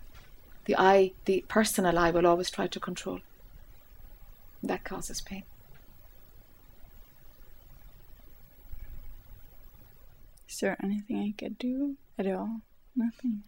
The 0.67 0.77
I, 0.79 1.13
the 1.25 1.45
personal 1.49 1.99
I, 1.99 2.11
will 2.11 2.27
always 2.27 2.51
try 2.51 2.67
to 2.67 2.81
control. 2.81 3.21
That 4.63 4.85
causes 4.85 5.21
pain. 5.21 5.45
Is 10.49 10.59
there 10.59 10.77
anything 10.83 11.19
I 11.19 11.35
could 11.37 11.59
do 11.59 11.97
at 12.19 12.27
all? 12.27 12.61
Nothing. 12.95 13.43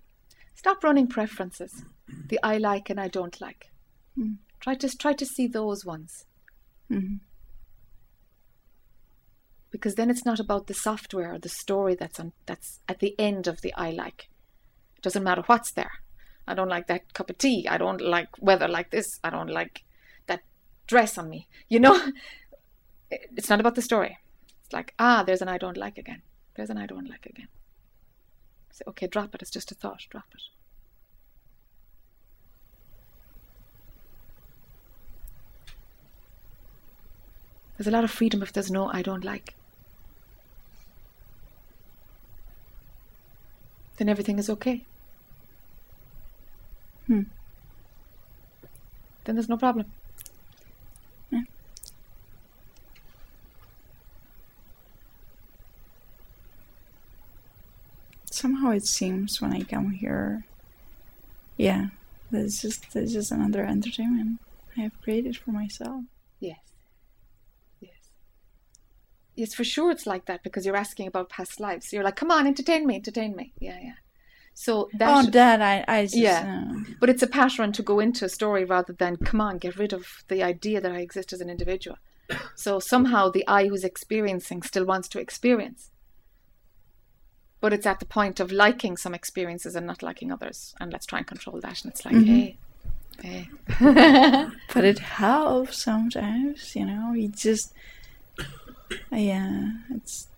Stop 0.54 0.82
running 0.82 1.06
preferences. 1.06 1.84
The 2.28 2.40
I 2.42 2.56
like 2.56 2.88
and 2.88 2.98
I 2.98 3.08
don't 3.08 3.40
like. 3.40 3.70
Mm. 4.18 4.36
Try 4.60 4.74
to 4.76 4.88
try 4.96 5.12
to 5.12 5.26
see 5.26 5.46
those 5.46 5.84
ones. 5.84 6.24
hmm 6.88 7.16
because 9.72 9.94
then 9.94 10.10
it's 10.10 10.24
not 10.24 10.38
about 10.38 10.68
the 10.68 10.74
software 10.74 11.34
or 11.34 11.38
the 11.38 11.48
story 11.48 11.96
that's 11.96 12.20
on 12.20 12.32
that's 12.46 12.80
at 12.88 13.00
the 13.00 13.18
end 13.18 13.48
of 13.48 13.62
the 13.62 13.74
I 13.74 13.90
like. 13.90 14.28
It 14.96 15.02
doesn't 15.02 15.24
matter 15.24 15.42
what's 15.46 15.72
there. 15.72 16.01
I 16.52 16.54
don't 16.54 16.68
like 16.68 16.86
that 16.88 17.14
cup 17.14 17.30
of 17.30 17.38
tea. 17.38 17.66
I 17.66 17.78
don't 17.78 18.02
like 18.02 18.28
weather 18.38 18.68
like 18.68 18.90
this. 18.90 19.18
I 19.24 19.30
don't 19.30 19.48
like 19.48 19.84
that 20.26 20.42
dress 20.86 21.16
on 21.16 21.30
me. 21.30 21.48
You 21.70 21.80
know, 21.80 22.08
it's 23.10 23.48
not 23.48 23.58
about 23.58 23.74
the 23.74 23.80
story. 23.80 24.18
It's 24.62 24.72
like 24.74 24.92
ah, 24.98 25.22
there's 25.22 25.40
an 25.40 25.48
I 25.48 25.56
don't 25.56 25.78
like 25.78 25.96
again. 25.96 26.20
There's 26.54 26.68
an 26.68 26.76
I 26.76 26.86
don't 26.86 27.08
like 27.08 27.24
again. 27.24 27.48
Say 28.70 28.84
okay, 28.86 29.06
drop 29.06 29.34
it. 29.34 29.40
It's 29.40 29.50
just 29.50 29.72
a 29.72 29.74
thought. 29.74 30.02
Drop 30.10 30.26
it. 30.34 30.42
There's 37.78 37.86
a 37.86 37.90
lot 37.90 38.04
of 38.04 38.10
freedom 38.10 38.42
if 38.42 38.52
there's 38.52 38.70
no 38.70 38.88
I 38.88 39.00
don't 39.00 39.24
like. 39.24 39.54
Then 43.96 44.10
everything 44.10 44.38
is 44.38 44.50
okay. 44.50 44.84
Hmm. 47.12 47.24
Then 49.24 49.34
there's 49.34 49.50
no 49.50 49.58
problem. 49.58 49.84
Somehow 58.30 58.70
it 58.70 58.86
seems 58.86 59.42
when 59.42 59.52
I 59.52 59.60
come 59.60 59.90
here, 59.90 60.44
yeah, 61.58 61.88
there's 62.30 62.62
just 62.62 62.90
there's 62.94 63.12
just 63.12 63.30
another 63.30 63.62
entertainment 63.62 64.40
I 64.74 64.80
have 64.80 65.00
created 65.02 65.36
for 65.36 65.50
myself. 65.50 66.04
Yes. 66.40 66.58
Yes. 67.80 68.08
Yes, 69.36 69.52
for 69.52 69.64
sure 69.64 69.90
it's 69.90 70.06
like 70.06 70.24
that 70.24 70.42
because 70.42 70.64
you're 70.64 70.76
asking 70.76 71.08
about 71.08 71.28
past 71.28 71.60
lives. 71.60 71.92
You're 71.92 72.04
like, 72.04 72.16
come 72.16 72.30
on, 72.30 72.46
entertain 72.46 72.86
me, 72.86 72.94
entertain 72.94 73.36
me. 73.36 73.52
Yeah, 73.60 73.78
yeah. 73.82 74.01
So 74.54 74.90
that 74.94 75.26
oh, 75.26 75.30
that 75.30 75.60
I 75.62 75.84
I 75.88 76.02
just 76.04 76.16
Yeah. 76.16 76.70
uh, 76.72 76.94
But 77.00 77.10
it's 77.10 77.22
a 77.22 77.26
pattern 77.26 77.72
to 77.72 77.82
go 77.82 78.00
into 78.00 78.24
a 78.24 78.28
story 78.28 78.64
rather 78.64 78.92
than, 78.92 79.16
come 79.16 79.40
on, 79.40 79.58
get 79.58 79.76
rid 79.76 79.92
of 79.92 80.24
the 80.28 80.42
idea 80.42 80.80
that 80.80 80.92
I 80.92 81.00
exist 81.00 81.32
as 81.32 81.40
an 81.40 81.50
individual. 81.50 81.98
So 82.54 82.78
somehow 82.78 83.30
the 83.30 83.44
I 83.48 83.66
who's 83.68 83.84
experiencing 83.84 84.62
still 84.62 84.84
wants 84.84 85.08
to 85.08 85.20
experience. 85.20 85.90
But 87.60 87.72
it's 87.72 87.86
at 87.86 88.00
the 88.00 88.06
point 88.06 88.40
of 88.40 88.50
liking 88.52 88.96
some 88.96 89.14
experiences 89.14 89.76
and 89.76 89.86
not 89.86 90.02
liking 90.02 90.32
others. 90.32 90.74
And 90.80 90.92
let's 90.92 91.06
try 91.06 91.18
and 91.18 91.26
control 91.26 91.60
that. 91.60 91.82
And 91.84 91.92
it's 91.92 92.04
like, 92.04 92.14
Mhm. 92.14 92.26
hey, 92.26 92.56
hey. 93.22 93.50
but 94.74 94.84
it 94.84 94.98
helps 94.98 95.82
sometimes, 95.82 96.74
you 96.74 96.84
know. 96.86 97.12
You 97.12 97.28
just, 97.28 97.72
yeah, 99.10 99.70
it's. 99.94 100.28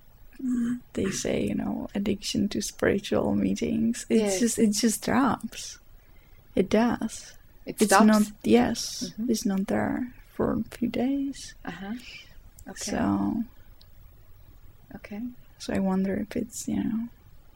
They 0.94 1.10
say, 1.10 1.44
you 1.44 1.54
know, 1.54 1.88
addiction 1.94 2.48
to 2.50 2.60
spiritual 2.60 3.34
meetings. 3.34 4.04
It's 4.08 4.20
Yes. 4.20 4.40
just, 4.40 4.58
it 4.58 4.72
just 4.72 5.04
drops. 5.04 5.78
It 6.54 6.68
does. 6.68 7.32
it 7.66 7.76
It's 7.80 7.86
stops. 7.86 8.06
not. 8.06 8.22
Yes, 8.42 9.12
Mhm. 9.18 9.30
it's 9.30 9.46
not 9.46 9.66
there 9.68 10.12
for 10.34 10.52
a 10.52 10.62
few 10.76 10.88
days. 10.88 11.54
Uh-huh. 11.64 11.94
Okay. 12.68 12.90
So, 12.92 13.44
okay. 14.96 15.20
so 15.58 15.72
I 15.72 15.78
wonder 15.78 16.14
if 16.14 16.36
it's, 16.36 16.68
you 16.68 16.82
know, 16.84 17.08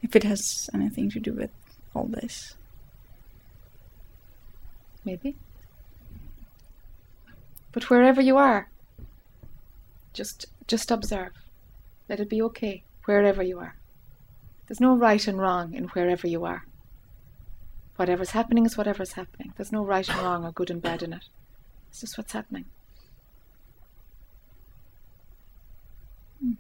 if 0.03 0.17
it 0.17 0.23
has 0.25 0.69
anything 0.73 1.11
to 1.11 1.21
do 1.21 1.33
with 1.33 1.51
all 1.95 2.07
this. 2.07 2.55
Maybe. 5.05 5.37
But 7.73 7.91
wherever 7.91 8.21
you 8.21 8.37
are, 8.39 8.69
just 10.15 10.47
just 10.67 10.91
observe. 10.91 11.33
Let 12.09 12.21
it 12.21 12.29
be 12.29 12.43
okay 12.43 12.83
wherever 13.05 13.43
you 13.43 13.59
are. 13.59 13.75
There's 14.67 14.81
no 14.81 14.97
right 14.97 15.27
and 15.27 15.39
wrong 15.39 15.75
in 15.75 15.89
wherever 15.89 16.27
you 16.27 16.45
are. 16.45 16.65
Whatever's 17.97 18.31
happening 18.31 18.65
is 18.67 18.77
whatever's 18.77 19.13
happening. 19.13 19.53
There's 19.57 19.73
no 19.73 19.85
right 19.85 20.09
and 20.09 20.21
wrong 20.21 20.45
or 20.45 20.53
good 20.53 20.71
and 20.71 20.81
bad 20.81 21.03
in 21.03 21.13
it. 21.13 21.25
It's 21.91 22.01
just 22.01 22.17
what's 22.17 22.33
happening. 22.33 22.67
Hmm. 26.41 26.53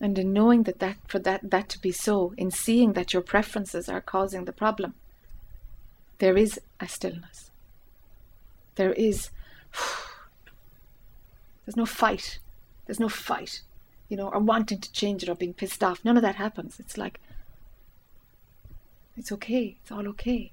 And 0.00 0.18
in 0.18 0.32
knowing 0.32 0.62
that, 0.64 0.78
that 0.78 0.96
for 1.08 1.18
that, 1.20 1.50
that 1.50 1.68
to 1.70 1.80
be 1.80 1.92
so, 1.92 2.34
in 2.36 2.50
seeing 2.50 2.92
that 2.92 3.12
your 3.12 3.22
preferences 3.22 3.88
are 3.88 4.00
causing 4.00 4.44
the 4.44 4.52
problem, 4.52 4.94
there 6.18 6.36
is 6.36 6.60
a 6.78 6.86
stillness. 6.86 7.50
There 8.76 8.92
is 8.92 9.30
there's 11.64 11.76
no 11.76 11.86
fight. 11.86 12.38
There's 12.86 13.00
no 13.00 13.08
fight. 13.08 13.62
You 14.08 14.16
know, 14.16 14.28
or 14.28 14.38
wanting 14.38 14.80
to 14.80 14.92
change 14.92 15.22
it 15.22 15.28
or 15.28 15.34
being 15.34 15.54
pissed 15.54 15.82
off. 15.82 16.04
None 16.04 16.16
of 16.16 16.22
that 16.22 16.36
happens. 16.36 16.78
It's 16.78 16.96
like 16.96 17.18
It's 19.16 19.32
okay. 19.32 19.76
It's 19.80 19.90
all 19.90 20.06
okay. 20.08 20.52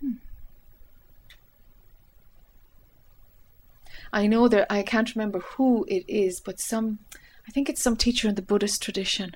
Hmm. 0.00 0.12
I 4.12 4.26
know 4.26 4.48
that 4.48 4.66
I 4.70 4.82
can't 4.82 5.14
remember 5.14 5.40
who 5.40 5.84
it 5.88 6.04
is, 6.06 6.40
but 6.40 6.60
some, 6.60 6.98
I 7.48 7.50
think 7.50 7.68
it's 7.68 7.82
some 7.82 7.96
teacher 7.96 8.28
in 8.28 8.34
the 8.34 8.42
Buddhist 8.42 8.82
tradition. 8.82 9.34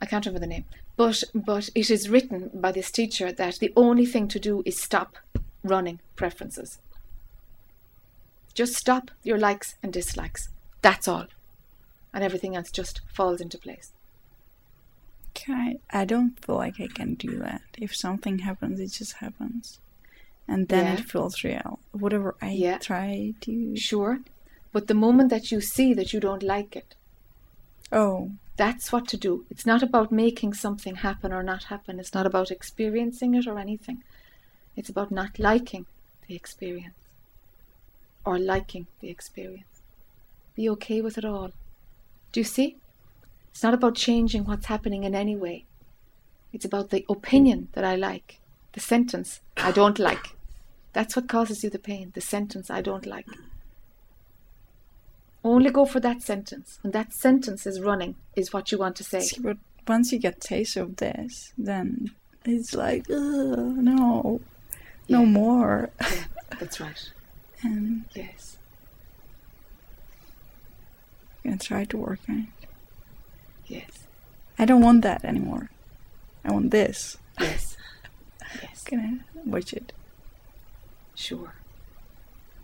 I 0.00 0.06
can't 0.06 0.24
remember 0.24 0.40
the 0.46 0.52
name, 0.52 0.64
but 0.96 1.22
but 1.34 1.70
it 1.74 1.90
is 1.90 2.10
written 2.10 2.50
by 2.52 2.72
this 2.72 2.90
teacher 2.90 3.32
that 3.32 3.58
the 3.58 3.72
only 3.76 4.04
thing 4.06 4.28
to 4.28 4.38
do 4.38 4.62
is 4.66 4.78
stop 4.78 5.16
running 5.62 6.00
preferences. 6.14 6.78
Just 8.54 8.74
stop 8.74 9.10
your 9.22 9.38
likes 9.38 9.74
and 9.82 9.92
dislikes. 9.92 10.48
That's 10.82 11.08
all, 11.08 11.26
and 12.12 12.24
everything 12.24 12.56
else 12.56 12.70
just 12.70 13.00
falls 13.12 13.40
into 13.40 13.58
place. 13.58 13.92
Okay, 15.30 15.78
I? 15.90 16.04
Don't 16.04 16.38
feel 16.44 16.56
like 16.56 16.80
I 16.80 16.86
can 16.86 17.14
do 17.14 17.38
that. 17.38 17.62
If 17.76 17.94
something 17.94 18.40
happens, 18.40 18.78
it 18.78 18.92
just 18.92 19.14
happens 19.14 19.80
and 20.46 20.68
then 20.68 20.86
yeah. 20.86 20.92
it 20.94 21.10
feels 21.10 21.42
real. 21.42 21.78
Whatever 21.92 22.34
I 22.40 22.50
yeah. 22.50 22.78
try 22.78 23.34
to. 23.42 23.76
Sure. 23.76 24.20
But 24.72 24.88
the 24.88 24.94
moment 24.94 25.30
that 25.30 25.50
you 25.50 25.60
see 25.60 25.94
that 25.94 26.12
you 26.12 26.20
don't 26.20 26.42
like 26.42 26.76
it. 26.76 26.94
Oh. 27.92 28.32
That's 28.56 28.92
what 28.92 29.08
to 29.08 29.16
do. 29.16 29.46
It's 29.50 29.66
not 29.66 29.82
about 29.82 30.12
making 30.12 30.54
something 30.54 30.96
happen 30.96 31.32
or 31.32 31.42
not 31.42 31.64
happen. 31.64 31.98
It's 31.98 32.14
not 32.14 32.26
about 32.26 32.50
experiencing 32.50 33.34
it 33.34 33.46
or 33.46 33.58
anything. 33.58 34.02
It's 34.76 34.88
about 34.88 35.10
not 35.10 35.38
liking 35.38 35.86
the 36.28 36.34
experience 36.34 36.94
or 38.24 38.38
liking 38.38 38.86
the 39.00 39.10
experience. 39.10 39.82
Be 40.54 40.68
okay 40.70 41.00
with 41.00 41.18
it 41.18 41.24
all. 41.24 41.50
Do 42.32 42.40
you 42.40 42.44
see? 42.44 42.76
It's 43.50 43.62
not 43.62 43.74
about 43.74 43.94
changing 43.94 44.44
what's 44.44 44.66
happening 44.66 45.04
in 45.04 45.14
any 45.14 45.36
way. 45.36 45.64
It's 46.52 46.64
about 46.64 46.90
the 46.90 47.04
opinion 47.08 47.68
that 47.72 47.84
I 47.84 47.96
like 47.96 48.40
the 48.72 48.80
sentence 48.80 49.40
I 49.56 49.72
don't 49.72 49.98
like. 49.98 50.34
That's 50.92 51.16
what 51.16 51.28
causes 51.28 51.64
you 51.64 51.70
the 51.70 51.78
pain, 51.78 52.12
the 52.14 52.20
sentence 52.20 52.70
I 52.70 52.80
don't 52.80 53.06
like. 53.06 53.26
Only 55.42 55.70
go 55.70 55.84
for 55.84 56.00
that 56.00 56.22
sentence. 56.22 56.78
When 56.82 56.92
that 56.92 57.12
sentence 57.12 57.66
is 57.66 57.80
running, 57.80 58.14
is 58.34 58.52
what 58.52 58.72
you 58.72 58.78
want 58.78 58.96
to 58.96 59.04
say. 59.04 59.20
See, 59.20 59.40
but 59.40 59.58
once 59.86 60.12
you 60.12 60.18
get 60.18 60.40
taste 60.40 60.76
of 60.76 60.96
this, 60.96 61.52
then 61.58 62.12
it's 62.44 62.74
like, 62.74 63.08
no, 63.08 64.40
yeah. 65.06 65.18
no 65.18 65.26
more. 65.26 65.90
yeah, 66.00 66.24
that's 66.58 66.80
right. 66.80 67.10
And 67.64 68.04
yes, 68.14 68.58
I'm 71.42 71.52
gonna 71.52 71.58
try 71.58 71.84
to 71.84 71.96
work 71.96 72.20
on 72.28 72.48
it. 72.48 72.68
Yes. 73.66 74.04
I 74.58 74.64
don't 74.66 74.82
want 74.82 75.02
that 75.02 75.24
anymore. 75.24 75.70
I 76.44 76.52
want 76.52 76.70
this. 76.70 77.16
Yes. 77.40 77.76
Yes. 78.62 78.84
Can 78.84 79.00
I 79.00 79.48
watch 79.48 79.72
it? 79.72 79.92
Sure. 81.16 81.54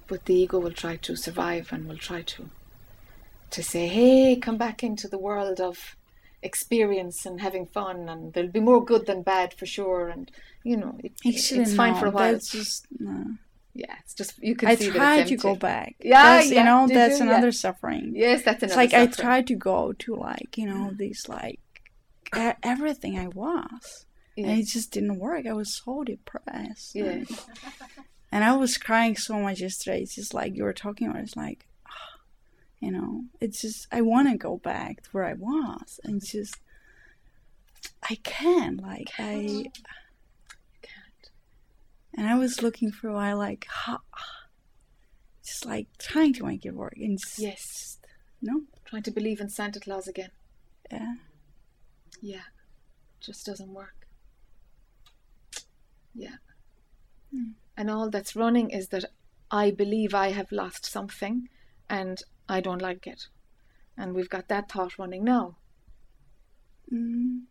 But 0.06 0.27
the 0.27 0.35
ego 0.35 0.60
will 0.60 0.70
try 0.70 0.97
to 0.97 1.16
survive 1.16 1.72
and 1.72 1.89
will 1.89 1.97
try 1.97 2.22
to 2.22 2.48
to 3.51 3.62
say, 3.62 3.89
hey, 3.89 4.36
come 4.36 4.56
back 4.56 4.85
into 4.85 5.09
the 5.09 5.18
world 5.18 5.60
of 5.60 5.97
experience 6.43 7.27
and 7.27 7.40
having 7.40 7.66
fun 7.66 8.09
and 8.09 8.32
there'll 8.32 8.51
be 8.51 8.60
more 8.60 8.85
good 8.85 9.06
than 9.06 9.22
bad 9.22 9.52
for 9.52 9.66
sure 9.66 10.09
and 10.09 10.31
you 10.62 10.77
know 10.77 10.97
it, 11.05 11.12
Actually, 11.27 11.60
it's 11.60 11.74
fine 11.74 11.93
no, 11.94 12.01
for 12.01 12.06
a 12.06 12.10
while. 12.10 12.32
That's 12.32 12.51
just 12.51 12.86
no. 12.98 13.36
Yeah, 13.72 13.94
it's 14.01 14.14
just 14.14 14.42
you 14.42 14.56
can 14.56 14.68
I 14.68 14.74
see 14.74 14.90
tried 14.90 15.28
to 15.28 15.36
go 15.36 15.55
back. 15.55 15.94
Yeah, 16.01 16.36
that's, 16.36 16.51
yeah, 16.51 16.59
you 16.59 16.64
know 16.64 16.88
that's 16.92 17.18
you? 17.18 17.26
another 17.26 17.48
yeah. 17.48 17.52
suffering. 17.52 18.12
Yes, 18.16 18.42
that's 18.42 18.62
another. 18.62 18.66
It's 18.66 18.76
like 18.76 18.90
suffering. 18.90 19.09
I 19.09 19.12
tried 19.12 19.47
to 19.47 19.55
go 19.55 19.92
to 19.92 20.14
like 20.16 20.59
you 20.59 20.66
know 20.66 20.90
these 20.97 21.28
like 21.28 21.60
everything 22.32 23.18
I 23.18 23.28
was, 23.28 24.06
yeah. 24.36 24.48
and 24.48 24.60
it 24.60 24.64
just 24.64 24.90
didn't 24.90 25.18
work. 25.18 25.47
I 25.47 25.52
was 25.52 25.72
so 25.72 26.02
depressed. 26.02 26.94
Yeah. 26.94 27.05
And, 27.05 27.30
and 28.32 28.44
I 28.44 28.56
was 28.56 28.76
crying 28.76 29.16
so 29.16 29.38
much 29.38 29.60
yesterday. 29.60 30.02
It's 30.02 30.16
just 30.16 30.34
like 30.34 30.56
you 30.56 30.64
were 30.64 30.72
talking 30.72 31.09
about. 31.09 31.22
It's 31.22 31.36
like, 31.36 31.64
you 32.80 32.90
know, 32.90 33.24
it's 33.40 33.60
just 33.60 33.86
I 33.92 34.01
want 34.01 34.30
to 34.30 34.36
go 34.36 34.56
back 34.56 35.02
to 35.02 35.10
where 35.10 35.24
I 35.24 35.34
was, 35.34 36.01
and 36.02 36.24
just 36.24 36.56
I 38.02 38.16
can't. 38.24 38.82
Like. 38.82 39.10
I. 39.16 39.66
And 42.20 42.28
I 42.28 42.36
was 42.36 42.60
looking 42.60 42.92
for 42.92 43.09
a 43.09 43.14
while, 43.14 43.38
like, 43.38 43.66
ha, 43.66 44.02
just 45.42 45.64
like 45.64 45.86
trying 45.97 46.34
to 46.34 46.44
make 46.44 46.66
it 46.66 46.74
work. 46.74 46.92
And 46.98 47.18
just, 47.18 47.38
yes, 47.38 47.97
no, 48.42 48.64
trying 48.84 49.05
to 49.05 49.10
believe 49.10 49.40
in 49.40 49.48
Santa 49.48 49.80
Claus 49.80 50.06
again. 50.06 50.30
Yeah. 50.92 51.14
Yeah, 52.20 52.42
just 53.20 53.47
doesn't 53.47 53.72
work. 53.72 54.06
Yeah. 56.14 56.36
Mm. 57.34 57.52
And 57.78 57.90
all 57.90 58.10
that's 58.10 58.36
running 58.36 58.68
is 58.68 58.88
that 58.88 59.06
I 59.51 59.70
believe 59.70 60.12
I 60.14 60.32
have 60.32 60.52
lost 60.52 60.84
something 60.84 61.48
and 61.88 62.22
I 62.51 62.60
don't 62.60 62.82
like 62.82 63.06
it. 63.06 63.28
And 63.97 64.14
we've 64.14 64.28
got 64.28 64.48
that 64.48 64.70
thought 64.70 64.98
running 64.98 65.24
now. 65.24 65.56
Mm. 66.92 67.44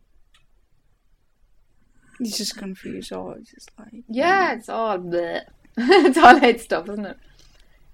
It's 2.19 2.37
just 2.37 2.57
confused. 2.57 3.13
All 3.13 3.31
it's 3.31 3.51
just 3.51 3.71
like 3.79 4.03
yeah, 4.07 4.53
it's 4.53 4.69
all 4.69 4.97
bleh. 4.97 5.43
it's 5.77 6.17
all 6.17 6.39
head 6.39 6.59
stuff, 6.59 6.89
isn't 6.89 7.05
it? 7.05 7.17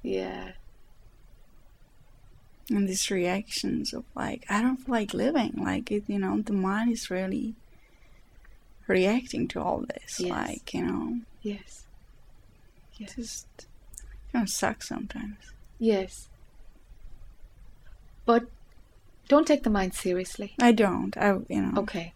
Yeah. 0.02 0.52
And 2.70 2.90
these 2.90 3.12
reactions 3.12 3.94
of 3.94 4.06
like 4.16 4.46
I 4.50 4.62
don't 4.62 4.78
feel 4.78 4.96
like 4.96 5.14
living. 5.14 5.54
Like 5.58 5.92
it, 5.92 6.04
you 6.08 6.18
know, 6.18 6.42
the 6.42 6.54
mind 6.54 6.92
is 6.92 7.12
really 7.12 7.56
reacting 8.88 9.48
to 9.50 9.62
all 9.62 9.86
this. 9.94 10.20
Yes. 10.20 10.30
Like, 10.32 10.74
you 10.74 10.84
know. 10.84 11.20
Yes. 11.42 11.86
Yes. 12.98 13.16
Just 13.16 13.48
kind 14.32 14.44
of 14.44 14.50
sucks 14.50 14.88
sometimes. 14.88 15.38
Yes. 15.80 16.30
But 18.26 18.46
don't 19.28 19.46
take 19.46 19.64
the 19.64 19.70
mind 19.70 19.94
seriously. 19.94 20.56
I 20.60 20.72
don't. 20.72 21.16
I, 21.18 21.38
you 21.50 21.62
know. 21.62 21.82
Okay. 21.82 22.14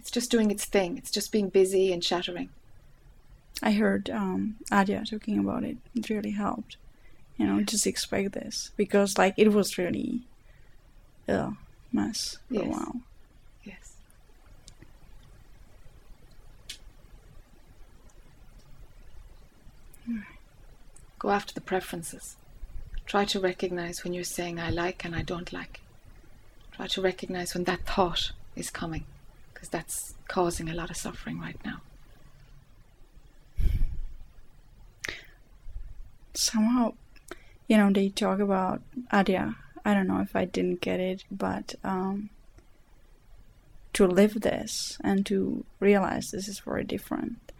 It's 0.00 0.10
just 0.10 0.30
doing 0.30 0.50
its 0.50 0.64
thing. 0.64 0.96
It's 0.96 1.10
just 1.10 1.30
being 1.30 1.50
busy 1.50 1.92
and 1.92 2.02
shattering. 2.02 2.48
I 3.62 3.72
heard 3.72 4.08
um, 4.08 4.56
Adya 4.72 5.08
talking 5.08 5.38
about 5.38 5.62
it. 5.62 5.76
It 5.94 6.08
really 6.08 6.30
helped. 6.30 6.76
You 7.36 7.46
know, 7.46 7.60
just 7.62 7.86
expect 7.86 8.32
this 8.32 8.70
because, 8.76 9.18
like, 9.18 9.34
it 9.36 9.52
was 9.52 9.78
really 9.78 10.22
a 11.28 11.52
mess 11.92 12.38
for 12.48 12.54
yes. 12.54 12.64
a 12.64 12.68
while. 12.68 12.96
Go 21.20 21.28
after 21.28 21.52
the 21.52 21.60
preferences. 21.60 22.36
Try 23.04 23.26
to 23.26 23.38
recognize 23.38 24.02
when 24.02 24.14
you're 24.14 24.24
saying 24.24 24.58
I 24.58 24.70
like 24.70 25.04
and 25.04 25.14
I 25.14 25.20
don't 25.20 25.52
like. 25.52 25.82
Try 26.72 26.86
to 26.86 27.02
recognize 27.02 27.52
when 27.52 27.64
that 27.64 27.84
thought 27.84 28.32
is 28.56 28.70
coming, 28.70 29.04
because 29.60 29.68
that's 29.68 30.14
causing 30.26 30.70
a 30.70 30.74
lot 30.74 30.88
of 30.88 30.96
suffering 30.96 31.38
right 31.38 31.60
now. 31.66 31.82
Somehow, 36.32 36.94
you 37.68 37.76
know, 37.76 37.92
they 37.92 38.08
talk 38.08 38.38
about 38.38 38.80
Adya. 39.12 39.56
I 39.84 39.92
don't 39.92 40.06
know 40.06 40.20
if 40.20 40.34
I 40.34 40.46
didn't 40.46 40.80
get 40.80 40.98
it, 40.98 41.24
but 41.30 41.74
um, 41.84 42.30
to 43.92 44.06
live 44.06 44.40
this 44.40 44.96
and 45.04 45.26
to 45.26 45.66
realize 45.78 46.30
this 46.30 46.48
is 46.48 46.60
very 46.60 46.84
different. 46.84 47.52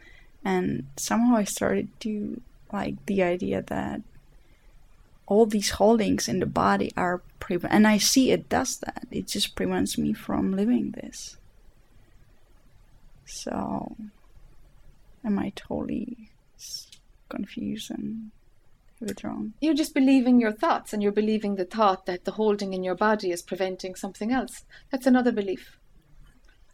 And 0.42 0.86
somehow 0.96 1.36
I 1.36 1.44
started 1.44 1.88
to 2.00 2.40
like 2.72 3.04
the 3.04 3.22
idea 3.22 3.60
that 3.60 4.00
all 5.26 5.44
these 5.44 5.70
holdings 5.70 6.28
in 6.28 6.40
the 6.40 6.46
body 6.46 6.92
are 6.96 7.20
and 7.68 7.86
I 7.86 7.98
see 7.98 8.30
it 8.30 8.48
does 8.48 8.78
that. 8.78 9.06
It 9.10 9.26
just 9.26 9.56
prevents 9.56 9.98
me 9.98 10.12
from 10.12 10.54
living 10.54 10.92
this. 10.92 11.36
So 13.30 13.96
am 15.24 15.38
I 15.38 15.52
totally 15.54 16.30
confused 17.28 17.90
and 17.90 18.32
have 18.98 19.10
it 19.10 19.22
wrong? 19.22 19.54
You're 19.60 19.74
just 19.74 19.94
believing 19.94 20.40
your 20.40 20.52
thoughts 20.52 20.92
and 20.92 21.02
you're 21.02 21.12
believing 21.12 21.54
the 21.54 21.64
thought 21.64 22.06
that 22.06 22.24
the 22.24 22.32
holding 22.32 22.74
in 22.74 22.82
your 22.82 22.96
body 22.96 23.30
is 23.30 23.40
preventing 23.40 23.94
something 23.94 24.32
else. 24.32 24.64
That's 24.90 25.06
another 25.06 25.32
belief. 25.32 25.78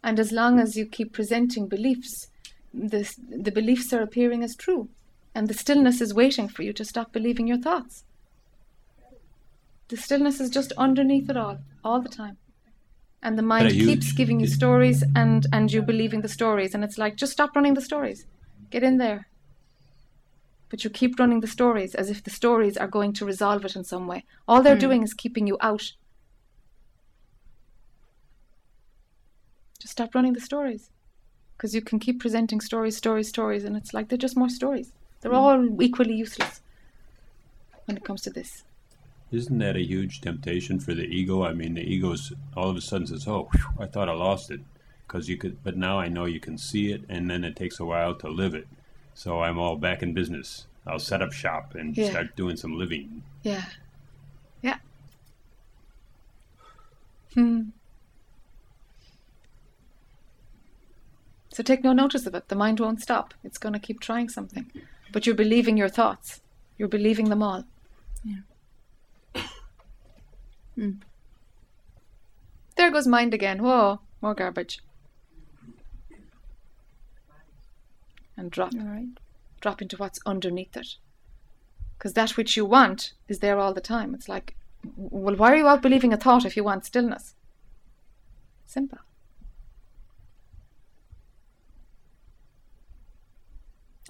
And 0.03 0.19
as 0.19 0.31
long 0.31 0.59
as 0.59 0.75
you 0.75 0.85
keep 0.85 1.13
presenting 1.13 1.67
beliefs, 1.67 2.27
the, 2.73 3.09
the 3.29 3.51
beliefs 3.51 3.93
are 3.93 4.01
appearing 4.01 4.43
as 4.43 4.55
true 4.55 4.89
and 5.35 5.47
the 5.47 5.53
stillness 5.53 6.01
is 6.01 6.13
waiting 6.13 6.47
for 6.47 6.63
you 6.63 6.73
to 6.73 6.83
stop 6.83 7.13
believing 7.13 7.47
your 7.47 7.59
thoughts. 7.59 8.03
The 9.89 9.97
stillness 9.97 10.39
is 10.39 10.49
just 10.49 10.73
underneath 10.77 11.29
it 11.29 11.37
all, 11.37 11.59
all 11.83 12.01
the 12.01 12.09
time. 12.09 12.37
And 13.27 13.37
the 13.37 13.43
mind 13.43 13.73
you, 13.73 13.85
keeps 13.85 14.13
giving 14.13 14.39
you 14.39 14.47
stories 14.47 15.03
and, 15.13 15.45
and 15.51 15.69
you 15.69 15.81
believing 15.81 16.21
the 16.21 16.29
stories. 16.29 16.73
And 16.73 16.81
it's 16.81 16.97
like, 16.97 17.17
just 17.17 17.33
stop 17.33 17.53
running 17.57 17.73
the 17.73 17.81
stories. 17.81 18.25
Get 18.69 18.83
in 18.83 18.99
there. 18.99 19.27
But 20.69 20.85
you 20.85 20.89
keep 20.89 21.19
running 21.19 21.41
the 21.41 21.47
stories 21.47 21.93
as 21.93 22.09
if 22.09 22.23
the 22.23 22.29
stories 22.29 22.77
are 22.77 22.87
going 22.87 23.11
to 23.15 23.25
resolve 23.25 23.65
it 23.65 23.75
in 23.75 23.83
some 23.83 24.07
way. 24.07 24.23
All 24.47 24.61
they're 24.61 24.77
mm. 24.77 24.87
doing 24.87 25.03
is 25.03 25.13
keeping 25.13 25.45
you 25.45 25.57
out. 25.59 25.91
Just 29.81 29.91
stop 29.91 30.15
running 30.15 30.31
the 30.31 30.39
stories. 30.39 30.89
Because 31.57 31.75
you 31.75 31.81
can 31.81 31.99
keep 31.99 32.21
presenting 32.21 32.61
stories, 32.61 32.95
stories, 32.95 33.27
stories, 33.27 33.65
and 33.65 33.75
it's 33.75 33.93
like 33.93 34.07
they're 34.07 34.17
just 34.17 34.37
more 34.37 34.47
stories. 34.47 34.93
They're 35.19 35.33
Mm. 35.33 35.43
all 35.43 35.81
equally 35.81 36.13
useless 36.13 36.61
when 37.83 37.97
it 37.97 38.05
comes 38.05 38.21
to 38.21 38.29
this. 38.29 38.63
Isn't 39.31 39.57
that 39.59 39.75
a 39.75 39.83
huge 39.83 40.21
temptation 40.21 40.79
for 40.79 40.93
the 40.93 41.03
ego? 41.03 41.43
I 41.43 41.53
mean, 41.53 41.73
the 41.73 41.81
ego's 41.81 42.31
all 42.55 42.69
of 42.69 42.77
a 42.77 42.81
sudden 42.81 43.07
says, 43.07 43.27
"Oh, 43.27 43.49
whew, 43.51 43.65
I 43.79 43.85
thought 43.85 44.07
I 44.09 44.13
lost 44.13 44.49
it," 44.51 44.61
because 45.05 45.27
you 45.27 45.37
could, 45.37 45.61
but 45.63 45.75
now 45.75 45.99
I 45.99 46.07
know 46.07 46.25
you 46.25 46.39
can 46.39 46.57
see 46.57 46.91
it, 46.93 47.03
and 47.09 47.29
then 47.29 47.43
it 47.43 47.55
takes 47.55 47.79
a 47.79 47.85
while 47.85 48.15
to 48.15 48.29
live 48.29 48.53
it. 48.55 48.67
So 49.13 49.41
I'm 49.41 49.57
all 49.59 49.75
back 49.75 50.01
in 50.01 50.13
business. 50.13 50.65
I'll 50.85 50.99
set 50.99 51.21
up 51.21 51.33
shop 51.33 51.75
and 51.75 51.97
Yeah. 51.97 52.09
start 52.11 52.35
doing 52.37 52.55
some 52.55 52.77
living. 52.77 53.23
Yeah. 53.43 53.65
Yeah. 54.61 54.77
Hmm. 57.33 57.61
So 61.51 61.63
take 61.63 61.83
no 61.83 61.91
notice 61.91 62.25
of 62.27 62.35
it. 62.35 62.47
The 62.47 62.55
mind 62.55 62.79
won't 62.79 63.01
stop. 63.01 63.33
It's 63.43 63.57
going 63.57 63.73
to 63.73 63.79
keep 63.79 63.99
trying 63.99 64.29
something. 64.29 64.71
But 65.11 65.25
you're 65.25 65.35
believing 65.35 65.75
your 65.75 65.89
thoughts. 65.89 66.39
You're 66.77 66.87
believing 66.87 67.29
them 67.29 67.41
all. 67.43 67.65
Yeah. 68.23 68.37
Hmm. 70.77 70.91
There 72.75 72.91
goes 72.91 73.07
mind 73.07 73.33
again. 73.33 73.63
Whoa, 73.63 73.99
more 74.21 74.35
garbage. 74.35 74.79
And 78.37 78.51
drop. 78.51 78.71
Right. 78.75 79.07
Drop 79.59 79.81
into 79.81 79.97
what's 79.97 80.19
underneath 80.27 80.77
it. 80.77 80.97
Because 81.97 82.13
that 82.13 82.37
which 82.37 82.55
you 82.55 82.63
want 82.63 83.13
is 83.27 83.39
there 83.39 83.57
all 83.57 83.73
the 83.73 83.81
time. 83.81 84.13
It's 84.13 84.29
like, 84.29 84.55
well, 84.95 85.35
why 85.35 85.53
are 85.53 85.55
you 85.55 85.67
out 85.67 85.81
believing 85.81 86.13
a 86.13 86.17
thought 86.17 86.45
if 86.45 86.55
you 86.55 86.63
want 86.63 86.85
stillness? 86.85 87.33
Simple. 88.67 88.99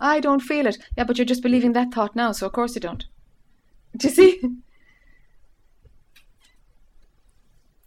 I 0.01 0.19
don't 0.19 0.41
feel 0.41 0.67
it. 0.67 0.77
Yeah, 0.97 1.05
but 1.05 1.17
you're 1.17 1.25
just 1.25 1.41
believing 1.41 1.71
that 1.71 1.93
thought 1.93 2.13
now, 2.13 2.33
so 2.33 2.45
of 2.45 2.51
course 2.51 2.75
you 2.75 2.81
don't. 2.81 3.05
Do 3.95 4.09
you 4.09 4.13
see? 4.13 4.41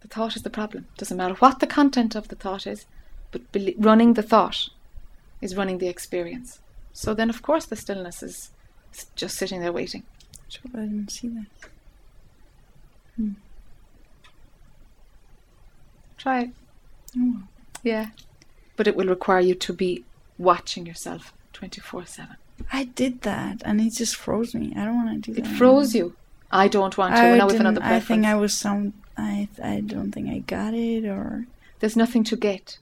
thought 0.11 0.35
is 0.35 0.43
the 0.43 0.49
problem. 0.49 0.87
Doesn't 0.97 1.17
matter 1.17 1.35
what 1.35 1.59
the 1.59 1.67
content 1.67 2.15
of 2.15 2.27
the 2.27 2.35
thought 2.35 2.67
is, 2.67 2.85
but 3.31 3.51
belie- 3.51 3.75
running 3.77 4.13
the 4.13 4.21
thought 4.23 4.69
is 5.41 5.55
running 5.55 5.77
the 5.79 5.87
experience. 5.87 6.59
So 6.93 7.13
then, 7.13 7.29
of 7.29 7.41
course, 7.41 7.65
the 7.65 7.75
stillness 7.75 8.21
is 8.21 8.51
just 9.15 9.37
sitting 9.37 9.61
there 9.61 9.71
waiting. 9.71 10.03
Sure, 10.49 10.61
I 10.73 10.79
didn't 10.81 11.11
see 11.11 11.29
that. 11.29 11.45
Hmm. 13.15 13.31
Try 16.17 16.41
it. 16.41 16.49
Oh, 17.17 17.43
Yeah. 17.83 18.07
But 18.75 18.87
it 18.87 18.95
will 18.95 19.07
require 19.07 19.39
you 19.39 19.55
to 19.55 19.73
be 19.73 20.03
watching 20.37 20.85
yourself 20.85 21.33
24 21.53 22.05
7. 22.05 22.35
I 22.71 22.85
did 22.85 23.21
that, 23.21 23.61
and 23.65 23.81
it 23.81 23.93
just 23.93 24.15
froze 24.15 24.53
me. 24.53 24.73
I 24.75 24.85
don't 24.85 24.95
want 25.03 25.23
to 25.23 25.31
do 25.31 25.37
It 25.37 25.43
that. 25.43 25.51
It 25.51 25.57
froze 25.57 25.95
you. 25.95 26.15
I 26.51 26.67
don't 26.67 26.95
want 26.97 27.15
to. 27.15 27.21
I, 27.21 27.27
another 27.59 27.81
I 27.81 27.99
think 27.99 28.25
I 28.25 28.35
was 28.35 28.53
some. 28.53 28.93
I 29.17 29.47
I 29.63 29.81
don't 29.81 30.11
think 30.11 30.29
I 30.29 30.39
got 30.39 30.73
it, 30.73 31.05
or 31.05 31.45
There's 31.79 31.95
nothing 31.97 32.23
to 32.25 32.35
get. 32.35 32.77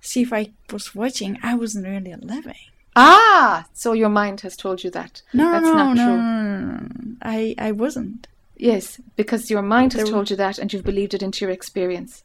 see 0.00 0.22
if 0.22 0.32
I 0.32 0.50
was 0.72 0.94
watching. 0.94 1.38
I 1.42 1.54
wasn't 1.54 1.86
really 1.86 2.14
living. 2.16 2.64
Ah! 2.96 3.66
So 3.72 3.92
your 3.92 4.08
mind 4.10 4.40
has 4.42 4.56
told 4.56 4.82
you 4.84 4.90
that. 4.90 5.22
No, 5.32 5.50
That's 5.52 5.64
no, 5.64 5.74
not 5.74 5.96
no, 5.96 6.04
true. 6.04 6.16
no, 6.16 6.42
no, 6.60 6.78
no. 6.78 7.16
I 7.22 7.54
I 7.58 7.72
wasn't. 7.72 8.26
Yes, 8.56 9.00
because 9.16 9.50
your 9.50 9.62
mind 9.62 9.92
has 9.94 10.04
There 10.04 10.12
told 10.12 10.30
you 10.30 10.36
that 10.36 10.58
and 10.58 10.72
you've 10.72 10.84
believed 10.84 11.14
it 11.14 11.22
into 11.22 11.44
your 11.44 11.52
experience. 11.52 12.22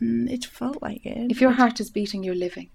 Mm, 0.00 0.30
It 0.30 0.44
felt 0.44 0.80
like 0.82 1.04
it. 1.04 1.30
If 1.30 1.40
your 1.40 1.52
heart 1.52 1.80
is 1.80 1.90
beating, 1.90 2.22
you're 2.24 2.34
living. 2.46 2.68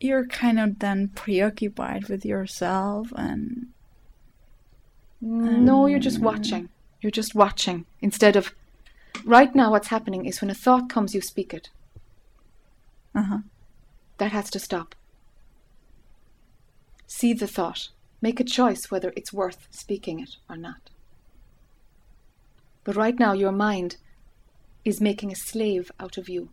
you're 0.00 0.26
kind 0.26 0.58
of 0.58 0.78
then 0.78 1.08
preoccupied 1.08 2.08
with 2.08 2.24
yourself, 2.24 3.12
and 3.16 3.66
No, 5.20 5.86
you're 5.86 5.98
just 5.98 6.20
watching. 6.20 6.68
You're 7.00 7.10
just 7.10 7.34
watching. 7.34 7.86
Instead 8.00 8.36
of. 8.36 8.54
Right 9.24 9.54
now, 9.54 9.70
what's 9.70 9.88
happening 9.88 10.24
is 10.24 10.40
when 10.40 10.50
a 10.50 10.54
thought 10.54 10.88
comes, 10.88 11.14
you 11.14 11.20
speak 11.20 11.52
it. 11.52 11.68
uh 13.14 13.22
huh. 13.22 13.38
That 14.18 14.32
has 14.32 14.50
to 14.50 14.58
stop. 14.58 14.94
See 17.06 17.32
the 17.32 17.46
thought. 17.46 17.88
Make 18.22 18.38
a 18.40 18.44
choice 18.44 18.90
whether 18.90 19.12
it's 19.16 19.32
worth 19.32 19.66
speaking 19.70 20.20
it 20.20 20.36
or 20.48 20.56
not. 20.56 20.90
But 22.84 22.96
right 22.96 23.18
now, 23.18 23.32
your 23.32 23.52
mind 23.52 23.96
is 24.84 25.00
making 25.00 25.32
a 25.32 25.36
slave 25.36 25.90
out 25.98 26.16
of 26.16 26.28
you. 26.28 26.48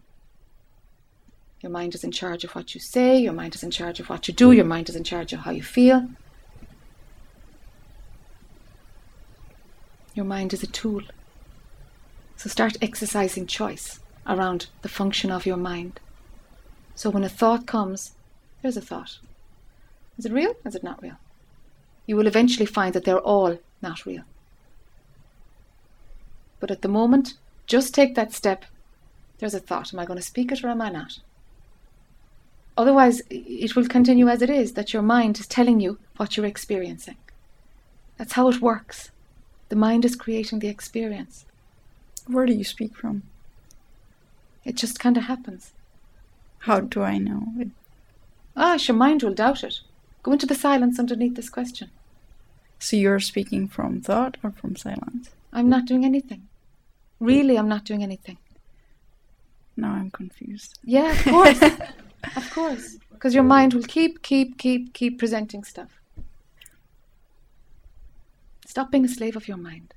Your 1.62 1.72
mind 1.72 1.96
is 1.96 2.04
in 2.04 2.12
charge 2.12 2.44
of 2.44 2.52
what 2.52 2.74
you 2.76 2.80
say, 2.82 3.18
your 3.18 3.34
mind 3.34 3.56
is 3.56 3.64
in 3.64 3.72
charge 3.72 4.00
of 4.00 4.10
what 4.10 4.28
you 4.28 4.34
do, 4.34 4.52
your 4.52 4.66
mind 4.66 4.90
is 4.90 4.96
in 4.96 5.04
charge 5.04 5.34
of 5.34 5.40
how 5.40 5.52
you 5.52 5.64
feel. 5.64 6.08
Your 10.18 10.26
mind 10.26 10.52
is 10.52 10.64
a 10.64 10.68
tool. 10.68 11.04
So 12.38 12.50
start 12.50 12.76
exercising 12.82 13.46
choice 13.46 14.00
around 14.26 14.66
the 14.82 14.90
function 14.90 15.32
of 15.32 15.46
your 15.46 15.58
mind. 15.58 16.00
So 16.96 17.12
when 17.12 17.24
a 17.24 17.30
thought 17.30 17.68
comes, 17.68 18.14
there's 18.64 18.78
a 18.78 18.82
thought. 18.82 19.20
Is 20.18 20.26
it 20.26 20.34
real? 20.34 20.56
Is 20.66 20.74
it 20.74 20.84
not 20.84 21.04
real? 21.04 21.18
You 22.08 22.16
will 22.16 22.26
eventually 22.26 22.66
find 22.66 22.96
that 22.96 23.04
they're 23.04 23.20
all 23.20 23.60
not 23.84 24.08
real. 24.08 24.24
But 26.60 26.72
at 26.72 26.82
the 26.82 26.88
moment, 26.88 27.36
just 27.68 27.94
take 27.94 28.16
that 28.16 28.34
step. 28.34 28.66
There's 29.38 29.54
a 29.54 29.60
thought. 29.60 29.94
Am 29.94 30.00
I 30.00 30.06
going 30.06 30.18
to 30.18 30.26
speak 30.26 30.52
it 30.52 30.64
or 30.64 30.70
am 30.70 30.82
I 30.82 30.90
not? 30.90 31.20
Otherwise, 32.76 33.22
it 33.30 33.76
will 33.76 33.88
continue 33.88 34.30
as 34.30 34.42
it 34.42 34.50
is 34.50 34.74
that 34.74 34.94
your 34.94 35.04
mind 35.04 35.40
is 35.40 35.46
telling 35.46 35.80
you 35.80 36.00
what 36.16 36.36
you're 36.36 36.48
experiencing. 36.48 37.18
That's 38.18 38.34
how 38.34 38.50
it 38.50 38.64
works. 38.64 39.12
The 39.70 39.76
mind 39.76 40.06
is 40.06 40.16
creating 40.16 40.60
the 40.60 40.68
experience. 40.70 41.46
Where 42.26 42.46
do 42.46 42.54
you 42.54 42.64
speak 42.64 42.96
from? 42.96 43.24
It 44.66 44.76
just 44.76 45.00
kind 45.00 45.18
of 45.18 45.24
happens. 45.24 45.72
How 46.60 46.80
do 46.82 47.02
I 47.02 47.18
know? 47.18 47.44
It, 47.60 47.70
Ah, 48.56 48.78
your 48.88 48.98
mind 48.98 49.22
will 49.24 49.34
doubt 49.34 49.64
it. 49.64 49.82
Go 50.24 50.32
into 50.32 50.46
the 50.48 50.56
silence 50.56 50.98
underneath 51.00 51.36
this 51.36 51.50
question. 51.50 51.90
so 52.80 52.96
you're 52.98 53.20
speaking 53.20 53.68
from 53.68 54.02
thought 54.02 54.38
or 54.44 54.52
from 54.52 54.76
silence? 54.76 55.30
I'm 55.54 55.70
not 55.70 55.86
doing 55.86 56.04
anything. 56.06 56.48
Really, 57.20 57.58
I'm 57.58 57.70
not 57.70 57.84
doing 57.86 58.04
anything. 58.04 58.38
Now 59.76 59.92
I'm 59.94 60.10
confused. 60.12 60.80
Yeah, 60.84 61.12
of 61.12 61.24
course. 61.26 61.62
of 62.36 62.52
course. 62.52 62.98
Because 63.12 63.34
your 63.34 63.44
mind 63.44 63.74
will 63.74 63.84
keep, 63.84 64.22
keep, 64.24 64.58
keep, 64.58 64.94
keep 64.94 65.18
presenting 65.20 65.64
stuff. 65.64 65.97
Stop 68.68 68.92
being 68.92 69.06
a 69.06 69.08
slave 69.08 69.38
of 69.38 69.48
your 69.48 69.56
mind. 69.56 69.94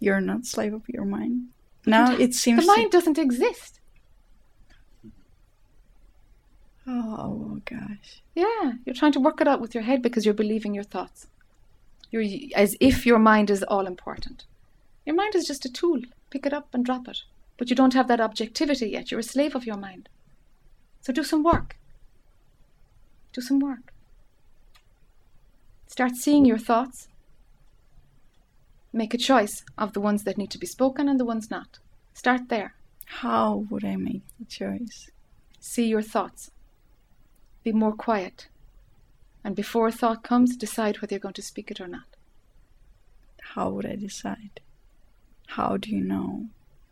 You're 0.00 0.22
not 0.22 0.46
slave 0.46 0.72
of 0.72 0.88
your 0.88 1.04
mind. 1.04 1.48
Now 1.84 2.16
it 2.16 2.32
seems. 2.32 2.60
The 2.60 2.66
mind 2.66 2.90
doesn't 2.90 3.18
exist. 3.18 3.80
Oh 6.86 7.60
gosh. 7.66 8.22
Yeah, 8.34 8.72
you're 8.86 8.94
trying 8.94 9.12
to 9.12 9.20
work 9.20 9.42
it 9.42 9.46
out 9.46 9.60
with 9.60 9.74
your 9.74 9.84
head 9.84 10.00
because 10.00 10.24
you're 10.24 10.42
believing 10.42 10.72
your 10.74 10.84
thoughts. 10.84 11.26
You're 12.10 12.24
as 12.56 12.78
if 12.80 13.04
your 13.04 13.18
mind 13.18 13.50
is 13.50 13.62
all 13.62 13.86
important. 13.86 14.46
Your 15.04 15.14
mind 15.14 15.34
is 15.34 15.46
just 15.46 15.66
a 15.66 15.72
tool. 15.72 16.00
Pick 16.30 16.46
it 16.46 16.54
up 16.54 16.68
and 16.72 16.82
drop 16.82 17.08
it. 17.08 17.24
But 17.58 17.68
you 17.68 17.76
don't 17.76 17.92
have 17.92 18.08
that 18.08 18.22
objectivity 18.22 18.88
yet. 18.88 19.10
You're 19.10 19.20
a 19.20 19.32
slave 19.34 19.54
of 19.54 19.66
your 19.66 19.76
mind. 19.76 20.08
So 21.02 21.12
do 21.12 21.22
some 21.22 21.42
work. 21.42 21.76
Do 23.34 23.42
some 23.42 23.58
work. 23.58 23.92
Start 25.86 26.16
seeing 26.16 26.46
your 26.46 26.58
thoughts. 26.58 27.08
Make 28.94 29.12
a 29.12 29.18
choice 29.18 29.64
of 29.76 29.92
the 29.92 30.00
ones 30.00 30.22
that 30.22 30.38
need 30.38 30.52
to 30.52 30.58
be 30.58 30.68
spoken 30.68 31.08
and 31.08 31.18
the 31.18 31.24
ones 31.24 31.50
not. 31.50 31.80
Start 32.12 32.48
there. 32.48 32.76
How 33.06 33.66
would 33.68 33.84
I 33.84 33.96
make 33.96 34.22
the 34.38 34.44
choice? 34.44 35.10
See 35.58 35.86
your 35.88 36.00
thoughts. 36.00 36.52
Be 37.64 37.72
more 37.72 37.92
quiet. 37.92 38.46
And 39.42 39.56
before 39.56 39.88
a 39.88 39.92
thought 39.92 40.22
comes, 40.22 40.56
decide 40.56 41.02
whether 41.02 41.12
you're 41.12 41.18
going 41.18 41.34
to 41.34 41.42
speak 41.42 41.72
it 41.72 41.80
or 41.80 41.88
not. 41.88 42.04
How 43.54 43.68
would 43.70 43.84
I 43.84 43.96
decide? 43.96 44.60
How 45.48 45.76
do 45.76 45.90
you 45.90 46.00
know 46.00 46.46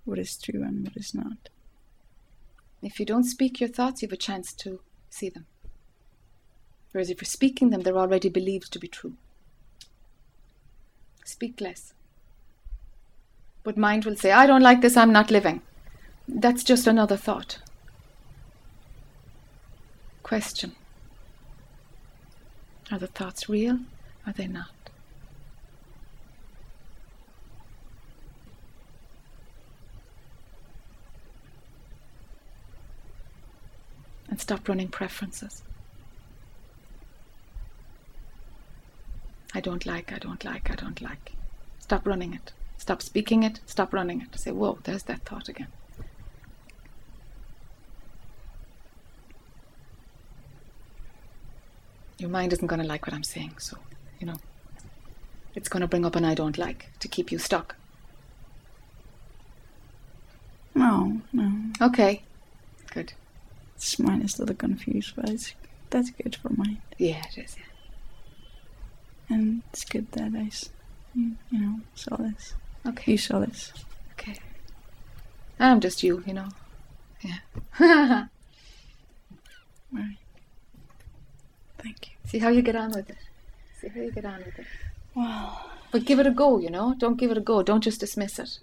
what 0.05 0.19
is 0.19 0.37
true 0.37 0.65
and 0.65 0.83
what 0.83 0.97
is 0.97 1.15
not? 1.15 1.51
If 2.83 2.99
you 2.99 3.07
don't 3.07 3.23
speak 3.23 3.61
your 3.61 3.69
thoughts, 3.69 4.03
you 4.03 4.09
have 4.09 4.12
a 4.12 4.16
chance 4.16 4.53
to 4.55 4.81
see 5.09 5.29
them. 5.29 5.47
Whereas 6.91 7.11
if 7.11 7.23
you're 7.23 7.27
speaking 7.27 7.70
them, 7.70 7.83
they're 7.83 7.97
already 7.97 8.29
believed 8.29 8.73
to 8.73 8.81
be 8.81 8.89
true. 8.89 9.15
Speak 11.24 11.61
less. 11.61 11.94
But 13.62 13.77
mind 13.77 14.05
will 14.05 14.16
say, 14.16 14.32
I 14.32 14.47
don't 14.47 14.62
like 14.62 14.81
this, 14.81 14.97
I'm 14.97 15.12
not 15.12 15.31
living. 15.31 15.62
That's 16.28 16.65
just 16.65 16.86
another 16.86 17.16
thought. 17.16 17.59
Question 20.23 20.73
Are 22.90 22.99
the 22.99 23.07
thoughts 23.07 23.49
real? 23.49 23.81
Are 24.27 24.32
they 24.32 24.47
not? 24.47 24.70
And 34.28 34.40
stop 34.40 34.69
running 34.69 34.89
preferences. 34.89 35.62
I 39.55 39.61
don't 39.61 39.85
like, 39.85 40.12
I 40.12 40.19
don't 40.19 40.45
like, 40.45 40.70
I 40.70 40.74
don't 40.74 41.01
like. 41.01 41.33
Stop 41.79 42.07
running 42.07 42.33
it. 42.35 42.53
Stop 42.79 43.03
speaking 43.03 43.43
it, 43.43 43.61
stop 43.66 43.93
running 43.93 44.20
it. 44.23 44.39
Say, 44.39 44.51
whoa, 44.51 44.79
there's 44.85 45.05
that 45.05 45.24
thought 45.24 45.49
again. 45.49 45.69
Your 52.19 52.31
mind 52.31 52.53
isn't 52.53 52.66
going 52.66 52.81
to 52.81 52.87
like 52.87 53.07
what 53.07 53.15
I'm 53.15 53.24
saying, 53.24 53.55
so, 53.59 53.77
you 54.20 54.27
know, 54.27 54.37
it's 55.55 55.69
going 55.69 55.81
to 55.81 55.87
bring 55.87 56.05
up 56.07 56.16
an 56.16 56.24
I 56.24 56.35
don't 56.35 56.57
like 56.57 56.89
to 57.01 57.09
keep 57.09 57.31
you 57.31 57.39
stuck. 57.39 57.77
No, 60.74 61.20
no. 61.33 61.53
Okay, 61.81 62.23
good. 62.93 63.12
This 63.74 63.99
mine 63.99 64.23
is 64.23 64.39
a 64.39 64.43
little 64.43 64.55
confused, 64.55 65.15
but 65.16 65.55
that's 65.91 66.11
good 66.11 66.37
for 66.37 66.51
mine. 66.51 66.81
Yeah, 66.97 67.23
it 67.37 67.39
is. 67.45 67.57
Yeah. 67.59 67.72
And 69.28 69.62
it's 69.73 69.85
good 69.85 70.11
that 70.12 70.32
I, 70.35 70.51
you 71.15 71.36
know, 71.51 71.81
saw 71.94 72.16
this. 72.16 72.55
Okay. 72.86 73.12
You 73.12 73.19
saw 73.19 73.39
this. 73.39 73.73
Okay. 74.12 74.39
I'm 75.59 75.81
just 75.81 76.03
you, 76.03 76.23
you 76.27 76.35
know. 76.35 76.49
Yeah. 77.20 77.39
right. 79.93 80.16
Thank 81.78 82.09
you. 82.09 82.15
See 82.27 82.39
how 82.39 82.49
you 82.49 82.62
get 82.62 82.77
on 82.77 82.90
with 82.90 83.11
it. 83.11 83.16
See 83.81 83.89
how 83.89 84.01
you 84.01 84.11
get 84.11 84.24
on 84.24 84.39
with 84.39 84.59
it. 84.59 84.66
Wow. 85.15 85.66
But 85.90 86.05
give 86.05 86.19
it 86.19 86.27
a 86.27 86.31
go, 86.31 86.59
you 86.59 86.70
know. 86.70 86.94
Don't 86.99 87.19
give 87.19 87.31
it 87.31 87.39
a 87.39 87.43
go. 87.43 87.62
Don't 87.62 87.82
just 87.82 88.01
dismiss 88.01 88.39
it. 88.39 88.59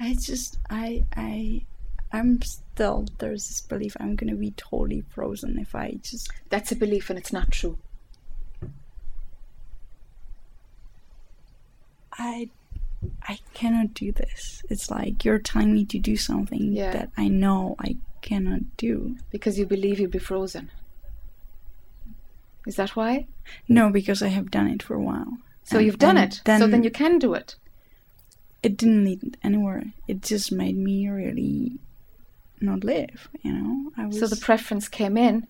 I 0.00 0.14
just, 0.14 0.58
I, 0.70 1.04
I, 1.16 1.64
I'm 2.12 2.40
still 2.42 3.06
there's 3.18 3.48
this 3.48 3.60
belief 3.60 3.96
I'm 3.98 4.16
gonna 4.16 4.34
be 4.34 4.52
totally 4.52 5.02
frozen 5.10 5.58
if 5.58 5.74
I 5.74 5.98
just. 6.02 6.30
That's 6.50 6.72
a 6.72 6.76
belief, 6.76 7.10
and 7.10 7.18
it's 7.18 7.32
not 7.32 7.50
true. 7.50 7.78
I 12.18 12.48
I 13.28 13.38
cannot 13.54 13.94
do 13.94 14.12
this. 14.12 14.62
It's 14.70 14.90
like 14.90 15.24
you're 15.24 15.38
telling 15.38 15.72
me 15.74 15.84
to 15.86 15.98
do 15.98 16.16
something 16.16 16.72
Yeah. 16.72 16.92
that 16.92 17.10
I 17.16 17.28
know 17.28 17.74
I 17.80 17.96
cannot 18.20 18.76
do. 18.76 19.16
Because 19.30 19.58
you 19.58 19.66
believe 19.66 19.98
you'll 19.98 20.10
be 20.10 20.18
frozen. 20.18 20.70
Is 22.66 22.76
that 22.76 22.94
why? 22.94 23.26
No, 23.68 23.90
because 23.90 24.22
I 24.22 24.28
have 24.28 24.50
done 24.50 24.68
it 24.68 24.82
for 24.82 24.94
a 24.94 25.02
while. 25.02 25.38
So 25.64 25.78
And- 25.78 25.86
you've 25.86 25.98
done 25.98 26.16
it. 26.16 26.40
so 26.46 26.66
then 26.68 26.84
you 26.84 26.90
can 26.90 27.18
do 27.18 27.34
it. 27.34 27.56
It 28.62 28.76
didn't 28.76 29.04
lead 29.04 29.36
anywhere. 29.42 29.92
It 30.06 30.22
just 30.22 30.52
made 30.52 30.76
me 30.76 31.08
really 31.08 31.78
not 32.60 32.84
live. 32.84 33.28
You 33.42 33.52
know, 33.52 33.92
I 33.96 34.06
was. 34.06 34.20
So 34.20 34.28
the 34.28 34.36
preference 34.36 34.86
came 34.88 35.16
in. 35.16 35.48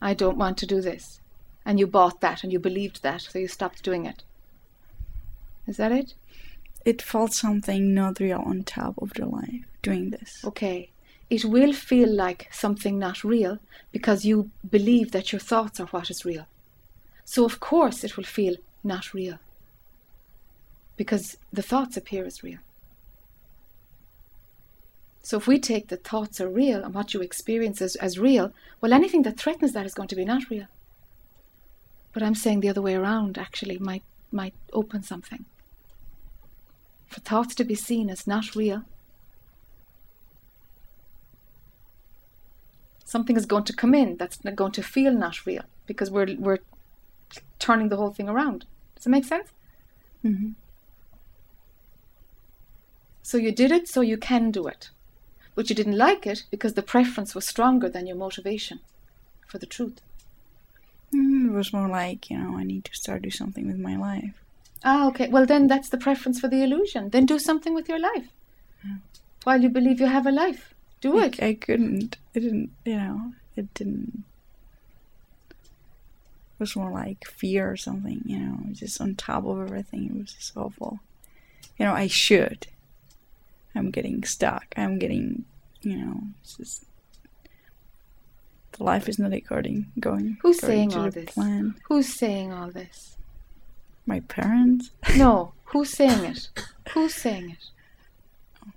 I 0.00 0.14
don't 0.14 0.36
want 0.38 0.58
to 0.58 0.66
do 0.66 0.80
this, 0.80 1.20
and 1.64 1.80
you 1.80 1.86
bought 1.88 2.20
that, 2.20 2.44
and 2.44 2.52
you 2.52 2.60
believed 2.60 3.02
that, 3.02 3.22
so 3.22 3.38
you 3.40 3.48
stopped 3.48 3.82
doing 3.82 4.06
it. 4.06 4.22
Is 5.66 5.76
that 5.76 5.92
it? 5.92 6.14
it 6.84 7.00
felt 7.00 7.32
something 7.32 7.94
not 7.94 8.18
real 8.20 8.40
on 8.40 8.64
top 8.64 8.94
of 9.00 9.12
the 9.14 9.26
life 9.26 9.64
doing 9.82 10.10
this. 10.10 10.44
Okay. 10.44 10.90
It 11.30 11.44
will 11.44 11.72
feel 11.72 12.10
like 12.10 12.48
something 12.52 12.98
not 12.98 13.24
real 13.24 13.58
because 13.90 14.24
you 14.24 14.50
believe 14.68 15.12
that 15.12 15.32
your 15.32 15.40
thoughts 15.40 15.80
are 15.80 15.86
what 15.86 16.10
is 16.10 16.24
real. 16.24 16.46
So, 17.24 17.44
of 17.44 17.60
course, 17.60 18.04
it 18.04 18.16
will 18.16 18.24
feel 18.24 18.56
not 18.84 19.14
real 19.14 19.38
because 20.96 21.38
the 21.52 21.62
thoughts 21.62 21.96
appear 21.96 22.24
as 22.26 22.42
real. 22.42 22.58
So, 25.22 25.38
if 25.38 25.46
we 25.46 25.58
take 25.58 25.88
the 25.88 25.96
thoughts 25.96 26.40
are 26.40 26.48
real 26.48 26.84
and 26.84 26.92
what 26.92 27.14
you 27.14 27.22
experience 27.22 27.80
as, 27.80 27.96
as 27.96 28.18
real, 28.18 28.52
well, 28.80 28.92
anything 28.92 29.22
that 29.22 29.38
threatens 29.38 29.72
that 29.72 29.86
is 29.86 29.94
going 29.94 30.08
to 30.08 30.16
be 30.16 30.24
not 30.24 30.50
real. 30.50 30.66
But 32.12 32.22
I'm 32.22 32.34
saying 32.34 32.60
the 32.60 32.68
other 32.68 32.82
way 32.82 32.94
around 32.94 33.38
actually 33.38 33.78
might, 33.78 34.02
might 34.32 34.54
open 34.72 35.02
something. 35.02 35.44
For 37.08 37.20
thoughts 37.20 37.54
to 37.56 37.64
be 37.64 37.74
seen 37.74 38.08
as 38.08 38.26
not 38.26 38.56
real, 38.56 38.84
something 43.04 43.36
is 43.36 43.46
going 43.46 43.64
to 43.64 43.74
come 43.74 43.94
in 43.94 44.16
that's 44.16 44.38
going 44.38 44.72
to 44.72 44.82
feel 44.82 45.12
not 45.12 45.44
real 45.44 45.64
because 45.86 46.10
we're 46.10 46.34
we're 46.38 46.60
turning 47.58 47.88
the 47.88 47.96
whole 47.96 48.12
thing 48.12 48.28
around. 48.28 48.64
Does 48.94 49.06
it 49.06 49.10
make 49.10 49.24
sense? 49.24 49.48
hmm 50.22 50.50
So 53.22 53.36
you 53.38 53.52
did 53.52 53.70
it 53.70 53.88
so 53.88 54.00
you 54.00 54.16
can 54.16 54.50
do 54.50 54.66
it. 54.66 54.90
But 55.54 55.68
you 55.68 55.76
didn't 55.76 55.98
like 55.98 56.26
it 56.26 56.44
because 56.50 56.74
the 56.74 56.82
preference 56.94 57.34
was 57.34 57.46
stronger 57.46 57.88
than 57.88 58.06
your 58.06 58.16
motivation 58.16 58.80
for 59.46 59.58
the 59.58 59.66
truth. 59.66 60.00
It 61.52 61.56
was 61.56 61.70
more 61.70 61.86
like 61.86 62.30
you 62.30 62.38
know 62.38 62.56
I 62.56 62.64
need 62.64 62.86
to 62.86 62.94
start 62.94 63.20
do 63.20 63.30
something 63.30 63.66
with 63.66 63.76
my 63.76 63.94
life. 63.94 64.42
Ah, 64.82 65.06
okay. 65.08 65.28
Well, 65.28 65.44
then 65.44 65.66
that's 65.66 65.90
the 65.90 65.98
preference 65.98 66.40
for 66.40 66.48
the 66.48 66.62
illusion. 66.62 67.10
Then 67.10 67.26
do 67.26 67.38
something 67.38 67.74
with 67.74 67.90
your 67.90 67.98
life. 67.98 68.28
While 69.44 69.60
you 69.60 69.68
believe 69.68 70.00
you 70.00 70.06
have 70.06 70.26
a 70.26 70.32
life, 70.32 70.72
do 71.02 71.18
I, 71.18 71.26
it. 71.26 71.42
I 71.42 71.52
couldn't. 71.52 72.16
It 72.32 72.40
didn't. 72.40 72.70
You 72.86 72.96
know. 72.96 73.34
It 73.54 73.74
didn't. 73.74 74.24
It 75.50 76.58
was 76.58 76.74
more 76.74 76.90
like 76.90 77.26
fear 77.26 77.70
or 77.70 77.76
something. 77.76 78.22
You 78.24 78.38
know, 78.38 78.58
just 78.72 78.98
on 78.98 79.14
top 79.14 79.44
of 79.44 79.60
everything. 79.60 80.06
It 80.06 80.16
was 80.16 80.32
just 80.32 80.56
awful. 80.56 81.00
You 81.78 81.84
know, 81.84 81.92
I 81.92 82.06
should. 82.06 82.66
I'm 83.74 83.90
getting 83.90 84.24
stuck. 84.24 84.72
I'm 84.74 84.98
getting. 84.98 85.44
You 85.82 85.98
know, 85.98 86.20
it's 86.40 86.56
just. 86.56 86.86
The 88.72 88.84
life 88.84 89.08
is 89.08 89.18
not 89.18 89.32
according 89.32 89.92
going. 90.00 90.38
Who's 90.42 90.58
saying 90.60 90.90
to 90.90 91.00
all 91.00 91.10
this? 91.10 91.30
Plan. 91.30 91.74
Who's 91.88 92.14
saying 92.14 92.52
all 92.52 92.70
this? 92.70 93.16
My 94.06 94.20
parents. 94.20 94.90
No. 95.16 95.52
Who's 95.66 95.90
saying 95.90 96.24
it? 96.24 96.48
Who's 96.92 97.14
saying 97.14 97.50
it? 97.50 98.72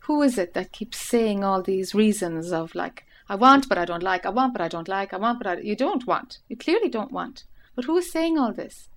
Who 0.00 0.22
is 0.22 0.38
it 0.38 0.54
that 0.54 0.72
keeps 0.72 0.98
saying 0.98 1.44
all 1.44 1.62
these 1.62 1.94
reasons 1.94 2.52
of 2.52 2.74
like, 2.74 3.04
I 3.28 3.36
want 3.36 3.68
but 3.68 3.78
I 3.78 3.84
don't 3.84 4.02
like, 4.02 4.26
I 4.26 4.30
want 4.30 4.52
but 4.52 4.60
I 4.60 4.68
don't 4.68 4.88
like, 4.88 5.12
I 5.14 5.18
want 5.18 5.38
but 5.38 5.46
I 5.46 5.60
you 5.60 5.76
don't 5.76 6.06
want. 6.06 6.38
You 6.48 6.56
clearly 6.56 6.88
don't 6.88 7.12
want. 7.12 7.44
But 7.76 7.84
who 7.84 7.96
is 7.98 8.10
saying 8.10 8.38
all 8.38 8.52
this? 8.52 8.88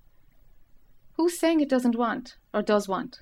Who's 1.16 1.38
saying 1.38 1.60
it 1.60 1.68
doesn't 1.68 1.94
want 1.96 2.36
or 2.52 2.62
does 2.62 2.88
want? 2.88 3.20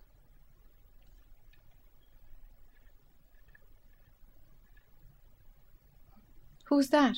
Who's 6.72 6.88
that? 6.88 7.16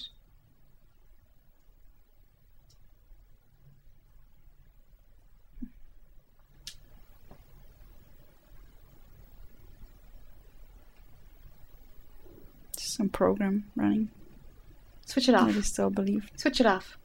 Just 12.77 12.95
some 12.97 13.09
program 13.11 13.71
running. 13.77 14.09
Switch 15.07 15.29
it 15.29 15.37
I 15.37 15.43
off. 15.43 15.53
just 15.53 15.73
still 15.75 15.89
believe. 15.89 16.29
Switch 16.35 16.59
it 16.59 16.67
off. 16.67 16.99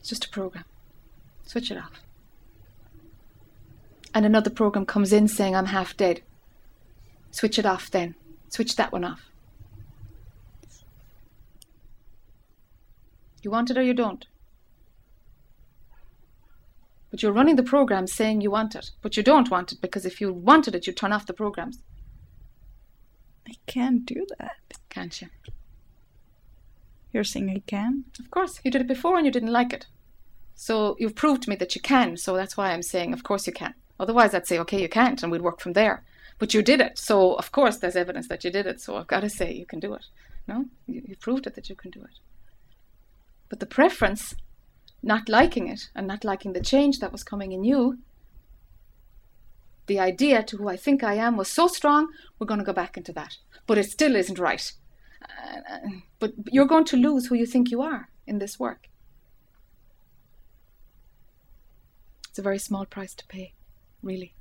It's 0.00 0.10
just 0.10 0.26
a 0.26 0.28
program. 0.28 0.66
Switch 1.46 1.70
it 1.70 1.78
off. 1.78 2.02
And 4.12 4.26
another 4.26 4.50
program 4.50 4.84
comes 4.84 5.14
in 5.14 5.28
saying, 5.28 5.56
I'm 5.56 5.64
half 5.64 5.96
dead. 5.96 6.20
Switch 7.30 7.58
it 7.58 7.64
off 7.64 7.90
then. 7.90 8.16
Switch 8.50 8.76
that 8.76 8.92
one 8.92 9.04
off. 9.04 9.30
You 13.44 13.50
want 13.50 13.70
it 13.70 13.76
or 13.76 13.82
you 13.82 13.92
don't. 13.92 14.24
But 17.10 17.22
you're 17.22 17.30
running 17.30 17.56
the 17.56 17.62
program 17.62 18.06
saying 18.06 18.40
you 18.40 18.50
want 18.50 18.74
it, 18.74 18.90
but 19.02 19.16
you 19.16 19.22
don't 19.22 19.50
want 19.50 19.70
it 19.70 19.80
because 19.82 20.06
if 20.06 20.20
you 20.20 20.32
wanted 20.32 20.74
it, 20.74 20.86
you'd 20.86 20.96
turn 20.96 21.12
off 21.12 21.26
the 21.26 21.34
programs, 21.34 21.78
I 23.46 23.52
can't 23.66 24.06
do 24.06 24.26
that. 24.38 24.56
can't 24.88 25.20
you? 25.20 25.28
You're 27.12 27.22
saying 27.22 27.50
I 27.50 27.62
can? 27.66 28.04
Of 28.18 28.30
course, 28.30 28.58
you 28.64 28.70
did 28.70 28.80
it 28.80 28.88
before 28.88 29.16
and 29.16 29.26
you 29.26 29.30
didn't 29.30 29.52
like 29.52 29.72
it. 29.72 29.86
So 30.54 30.96
you've 30.98 31.14
proved 31.14 31.42
to 31.42 31.50
me 31.50 31.56
that 31.56 31.74
you 31.74 31.82
can, 31.82 32.16
so 32.16 32.34
that's 32.34 32.56
why 32.56 32.72
I'm 32.72 32.82
saying, 32.82 33.12
of 33.12 33.24
course 33.24 33.46
you 33.46 33.52
can. 33.52 33.74
Otherwise, 34.00 34.34
I'd 34.34 34.46
say, 34.46 34.58
okay, 34.60 34.80
you 34.80 34.88
can't, 34.88 35.22
and 35.22 35.30
we'd 35.30 35.42
work 35.42 35.60
from 35.60 35.74
there. 35.74 36.02
But 36.38 36.54
you 36.54 36.62
did 36.62 36.80
it, 36.80 36.98
so 36.98 37.34
of 37.34 37.52
course 37.52 37.76
there's 37.76 37.94
evidence 37.94 38.26
that 38.28 38.42
you 38.42 38.50
did 38.50 38.66
it, 38.66 38.80
so 38.80 38.96
I've 38.96 39.06
got 39.06 39.20
to 39.20 39.28
say 39.28 39.52
you 39.52 39.66
can 39.66 39.80
do 39.80 39.92
it. 39.94 40.06
No? 40.48 40.64
You, 40.86 41.02
you 41.06 41.16
proved 41.16 41.46
it 41.46 41.54
that 41.54 41.68
you 41.68 41.76
can 41.76 41.90
do 41.90 42.00
it. 42.00 42.18
But 43.54 43.60
the 43.60 43.66
preference, 43.66 44.34
not 45.00 45.28
liking 45.28 45.68
it 45.68 45.88
and 45.94 46.08
not 46.08 46.24
liking 46.24 46.54
the 46.54 46.60
change 46.60 46.98
that 46.98 47.12
was 47.12 47.22
coming 47.22 47.52
in 47.52 47.62
you, 47.62 47.98
the 49.86 50.00
idea 50.00 50.42
to 50.42 50.56
who 50.56 50.68
I 50.68 50.76
think 50.76 51.04
I 51.04 51.14
am 51.14 51.36
was 51.36 51.52
so 51.52 51.68
strong, 51.68 52.08
we're 52.36 52.48
going 52.48 52.58
to 52.58 52.64
go 52.64 52.72
back 52.72 52.96
into 52.96 53.12
that. 53.12 53.36
But 53.68 53.78
it 53.78 53.88
still 53.88 54.16
isn't 54.16 54.40
right. 54.40 54.72
Uh, 55.22 55.78
but 56.18 56.32
you're 56.50 56.66
going 56.66 56.84
to 56.86 56.96
lose 56.96 57.26
who 57.26 57.36
you 57.36 57.46
think 57.46 57.70
you 57.70 57.80
are 57.80 58.08
in 58.26 58.40
this 58.40 58.58
work. 58.58 58.88
It's 62.28 62.40
a 62.40 62.42
very 62.42 62.58
small 62.58 62.86
price 62.86 63.14
to 63.14 63.26
pay, 63.26 63.54
really. 64.02 64.34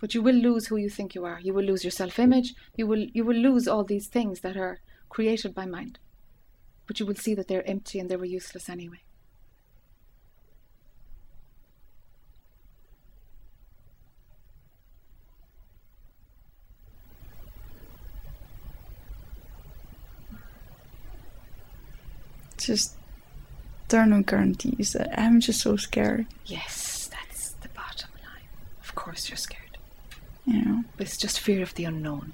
But 0.00 0.14
you 0.14 0.22
will 0.22 0.36
lose 0.36 0.68
who 0.68 0.78
you 0.78 0.88
think 0.88 1.14
you 1.14 1.26
are. 1.26 1.38
You 1.38 1.52
will 1.52 1.66
lose 1.66 1.84
your 1.84 1.90
self-image. 1.90 2.54
You 2.76 2.86
will 2.86 3.08
you 3.12 3.26
will 3.26 3.36
lose 3.36 3.68
all 3.68 3.84
these 3.84 4.06
things 4.06 4.40
that 4.40 4.56
are 4.56 4.80
created 5.10 5.54
by 5.54 5.66
mind. 5.66 5.98
But 6.86 7.00
you 7.00 7.06
will 7.06 7.16
see 7.16 7.34
that 7.34 7.48
they're 7.48 7.68
empty 7.68 7.98
and 7.98 8.08
they 8.08 8.16
were 8.16 8.24
useless 8.24 8.68
anyway. 8.68 9.00
Just 22.58 22.96
there 23.88 24.00
are 24.00 24.06
no 24.06 24.22
guarantees. 24.22 24.96
I'm 25.16 25.40
just 25.40 25.60
so 25.60 25.76
scared. 25.76 26.26
Yes, 26.46 27.08
that's 27.12 27.52
the 27.52 27.68
bottom 27.68 28.10
line. 28.24 28.48
Of 28.82 28.94
course 28.96 29.28
you're 29.28 29.36
scared. 29.36 29.78
You 30.44 30.64
know. 30.64 30.84
But 30.96 31.06
it's 31.06 31.16
just 31.16 31.38
fear 31.38 31.62
of 31.62 31.74
the 31.74 31.84
unknown. 31.84 32.32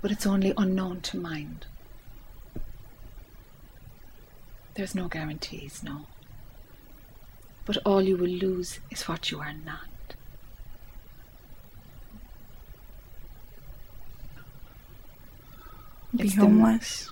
But 0.00 0.10
it's 0.10 0.26
only 0.26 0.54
unknown 0.56 1.02
to 1.02 1.18
mind. 1.18 1.66
There's 4.74 4.94
no 4.94 5.08
guarantees, 5.08 5.82
no. 5.82 6.06
But 7.64 7.76
all 7.84 8.02
you 8.02 8.16
will 8.16 8.26
lose 8.26 8.80
is 8.90 9.02
what 9.08 9.30
you 9.30 9.40
are 9.40 9.52
not. 9.52 9.88
Be 16.14 16.28
homeless. 16.28 17.10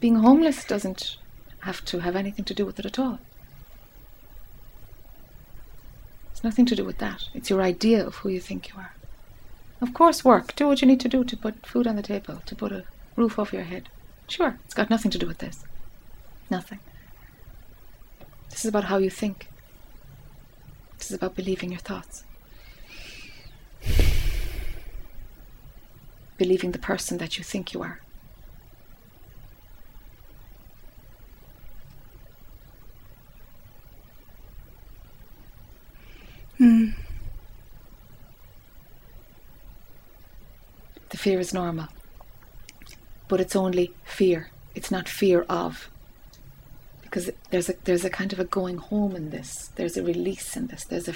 Being 0.00 0.16
homeless 0.16 0.64
doesn't 0.64 1.16
have 1.60 1.84
to 1.86 2.00
have 2.00 2.16
anything 2.16 2.44
to 2.46 2.54
do 2.54 2.64
with 2.66 2.78
it 2.78 2.86
at 2.86 2.98
all. 2.98 3.18
It's 6.32 6.42
nothing 6.42 6.66
to 6.66 6.76
do 6.76 6.84
with 6.84 6.98
that. 6.98 7.24
It's 7.34 7.50
your 7.50 7.62
idea 7.62 8.06
of 8.06 8.16
who 8.16 8.28
you 8.28 8.40
think 8.40 8.70
you 8.70 8.78
are. 8.78 8.94
Of 9.80 9.94
course, 9.94 10.24
work. 10.24 10.54
Do 10.56 10.68
what 10.68 10.80
you 10.80 10.88
need 10.88 11.00
to 11.00 11.08
do 11.08 11.24
to 11.24 11.36
put 11.36 11.66
food 11.66 11.86
on 11.86 11.96
the 11.96 12.02
table, 12.02 12.42
to 12.46 12.54
put 12.54 12.72
a 12.72 12.84
roof 13.16 13.38
over 13.38 13.56
your 13.56 13.64
head. 13.64 13.88
Sure, 14.28 14.58
it's 14.64 14.74
got 14.74 14.90
nothing 14.90 15.10
to 15.10 15.18
do 15.18 15.26
with 15.26 15.38
this. 15.38 15.64
Nothing. 16.50 16.78
This 18.50 18.64
is 18.64 18.68
about 18.68 18.84
how 18.84 18.98
you 18.98 19.10
think. 19.10 19.48
This 20.98 21.10
is 21.10 21.16
about 21.16 21.34
believing 21.34 21.70
your 21.70 21.80
thoughts. 21.80 22.24
Believing 26.38 26.72
the 26.72 26.78
person 26.78 27.18
that 27.18 27.38
you 27.38 27.44
think 27.44 27.72
you 27.74 27.82
are. 27.82 28.00
Hmm. 36.58 36.90
The 41.10 41.16
fear 41.16 41.40
is 41.40 41.52
normal. 41.52 41.88
But 43.32 43.40
it's 43.40 43.56
only 43.56 43.94
fear. 44.04 44.50
It's 44.74 44.90
not 44.90 45.08
fear 45.08 45.46
of. 45.48 45.88
Because 47.00 47.30
there's 47.48 47.70
a 47.70 47.74
there's 47.84 48.04
a 48.04 48.10
kind 48.10 48.30
of 48.30 48.38
a 48.38 48.44
going 48.44 48.76
home 48.76 49.16
in 49.16 49.30
this. 49.30 49.70
There's 49.76 49.96
a 49.96 50.02
release 50.02 50.54
in 50.54 50.66
this. 50.66 50.84
There's 50.84 51.08
a 51.08 51.14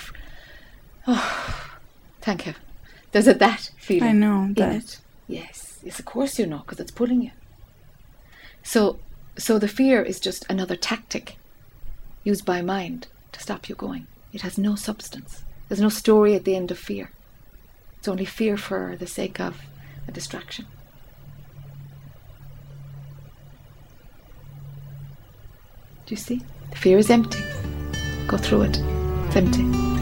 oh, 1.06 1.78
thank 2.22 2.46
you. 2.46 2.54
There's 3.12 3.28
a 3.28 3.34
that 3.34 3.70
feeling. 3.76 4.08
I 4.08 4.12
know 4.12 4.48
that. 4.54 4.76
it. 4.76 4.98
Yes, 5.28 5.78
yes. 5.82 5.98
Of 5.98 6.06
course 6.06 6.38
you 6.38 6.46
know, 6.46 6.60
because 6.60 6.80
it's 6.80 6.90
pulling 6.90 7.20
you. 7.20 7.32
So, 8.62 8.98
so 9.36 9.58
the 9.58 9.68
fear 9.68 10.02
is 10.02 10.18
just 10.18 10.46
another 10.48 10.74
tactic 10.74 11.36
used 12.24 12.46
by 12.46 12.62
mind 12.62 13.08
to 13.32 13.40
stop 13.42 13.68
you 13.68 13.74
going. 13.74 14.06
It 14.32 14.40
has 14.40 14.56
no 14.56 14.74
substance. 14.74 15.42
There's 15.68 15.82
no 15.82 15.90
story 15.90 16.34
at 16.34 16.44
the 16.46 16.56
end 16.56 16.70
of 16.70 16.78
fear. 16.78 17.10
It's 17.98 18.08
only 18.08 18.24
fear 18.24 18.56
for 18.56 18.96
the 18.96 19.06
sake 19.06 19.38
of 19.38 19.60
a 20.08 20.12
distraction. 20.12 20.64
Do 26.06 26.14
you 26.14 26.16
see? 26.16 26.40
The 26.70 26.76
fear 26.76 26.98
is 26.98 27.10
empty. 27.10 27.42
Go 28.28 28.36
through 28.36 28.62
it. 28.62 28.78
It's 29.26 29.36
empty. 29.36 29.95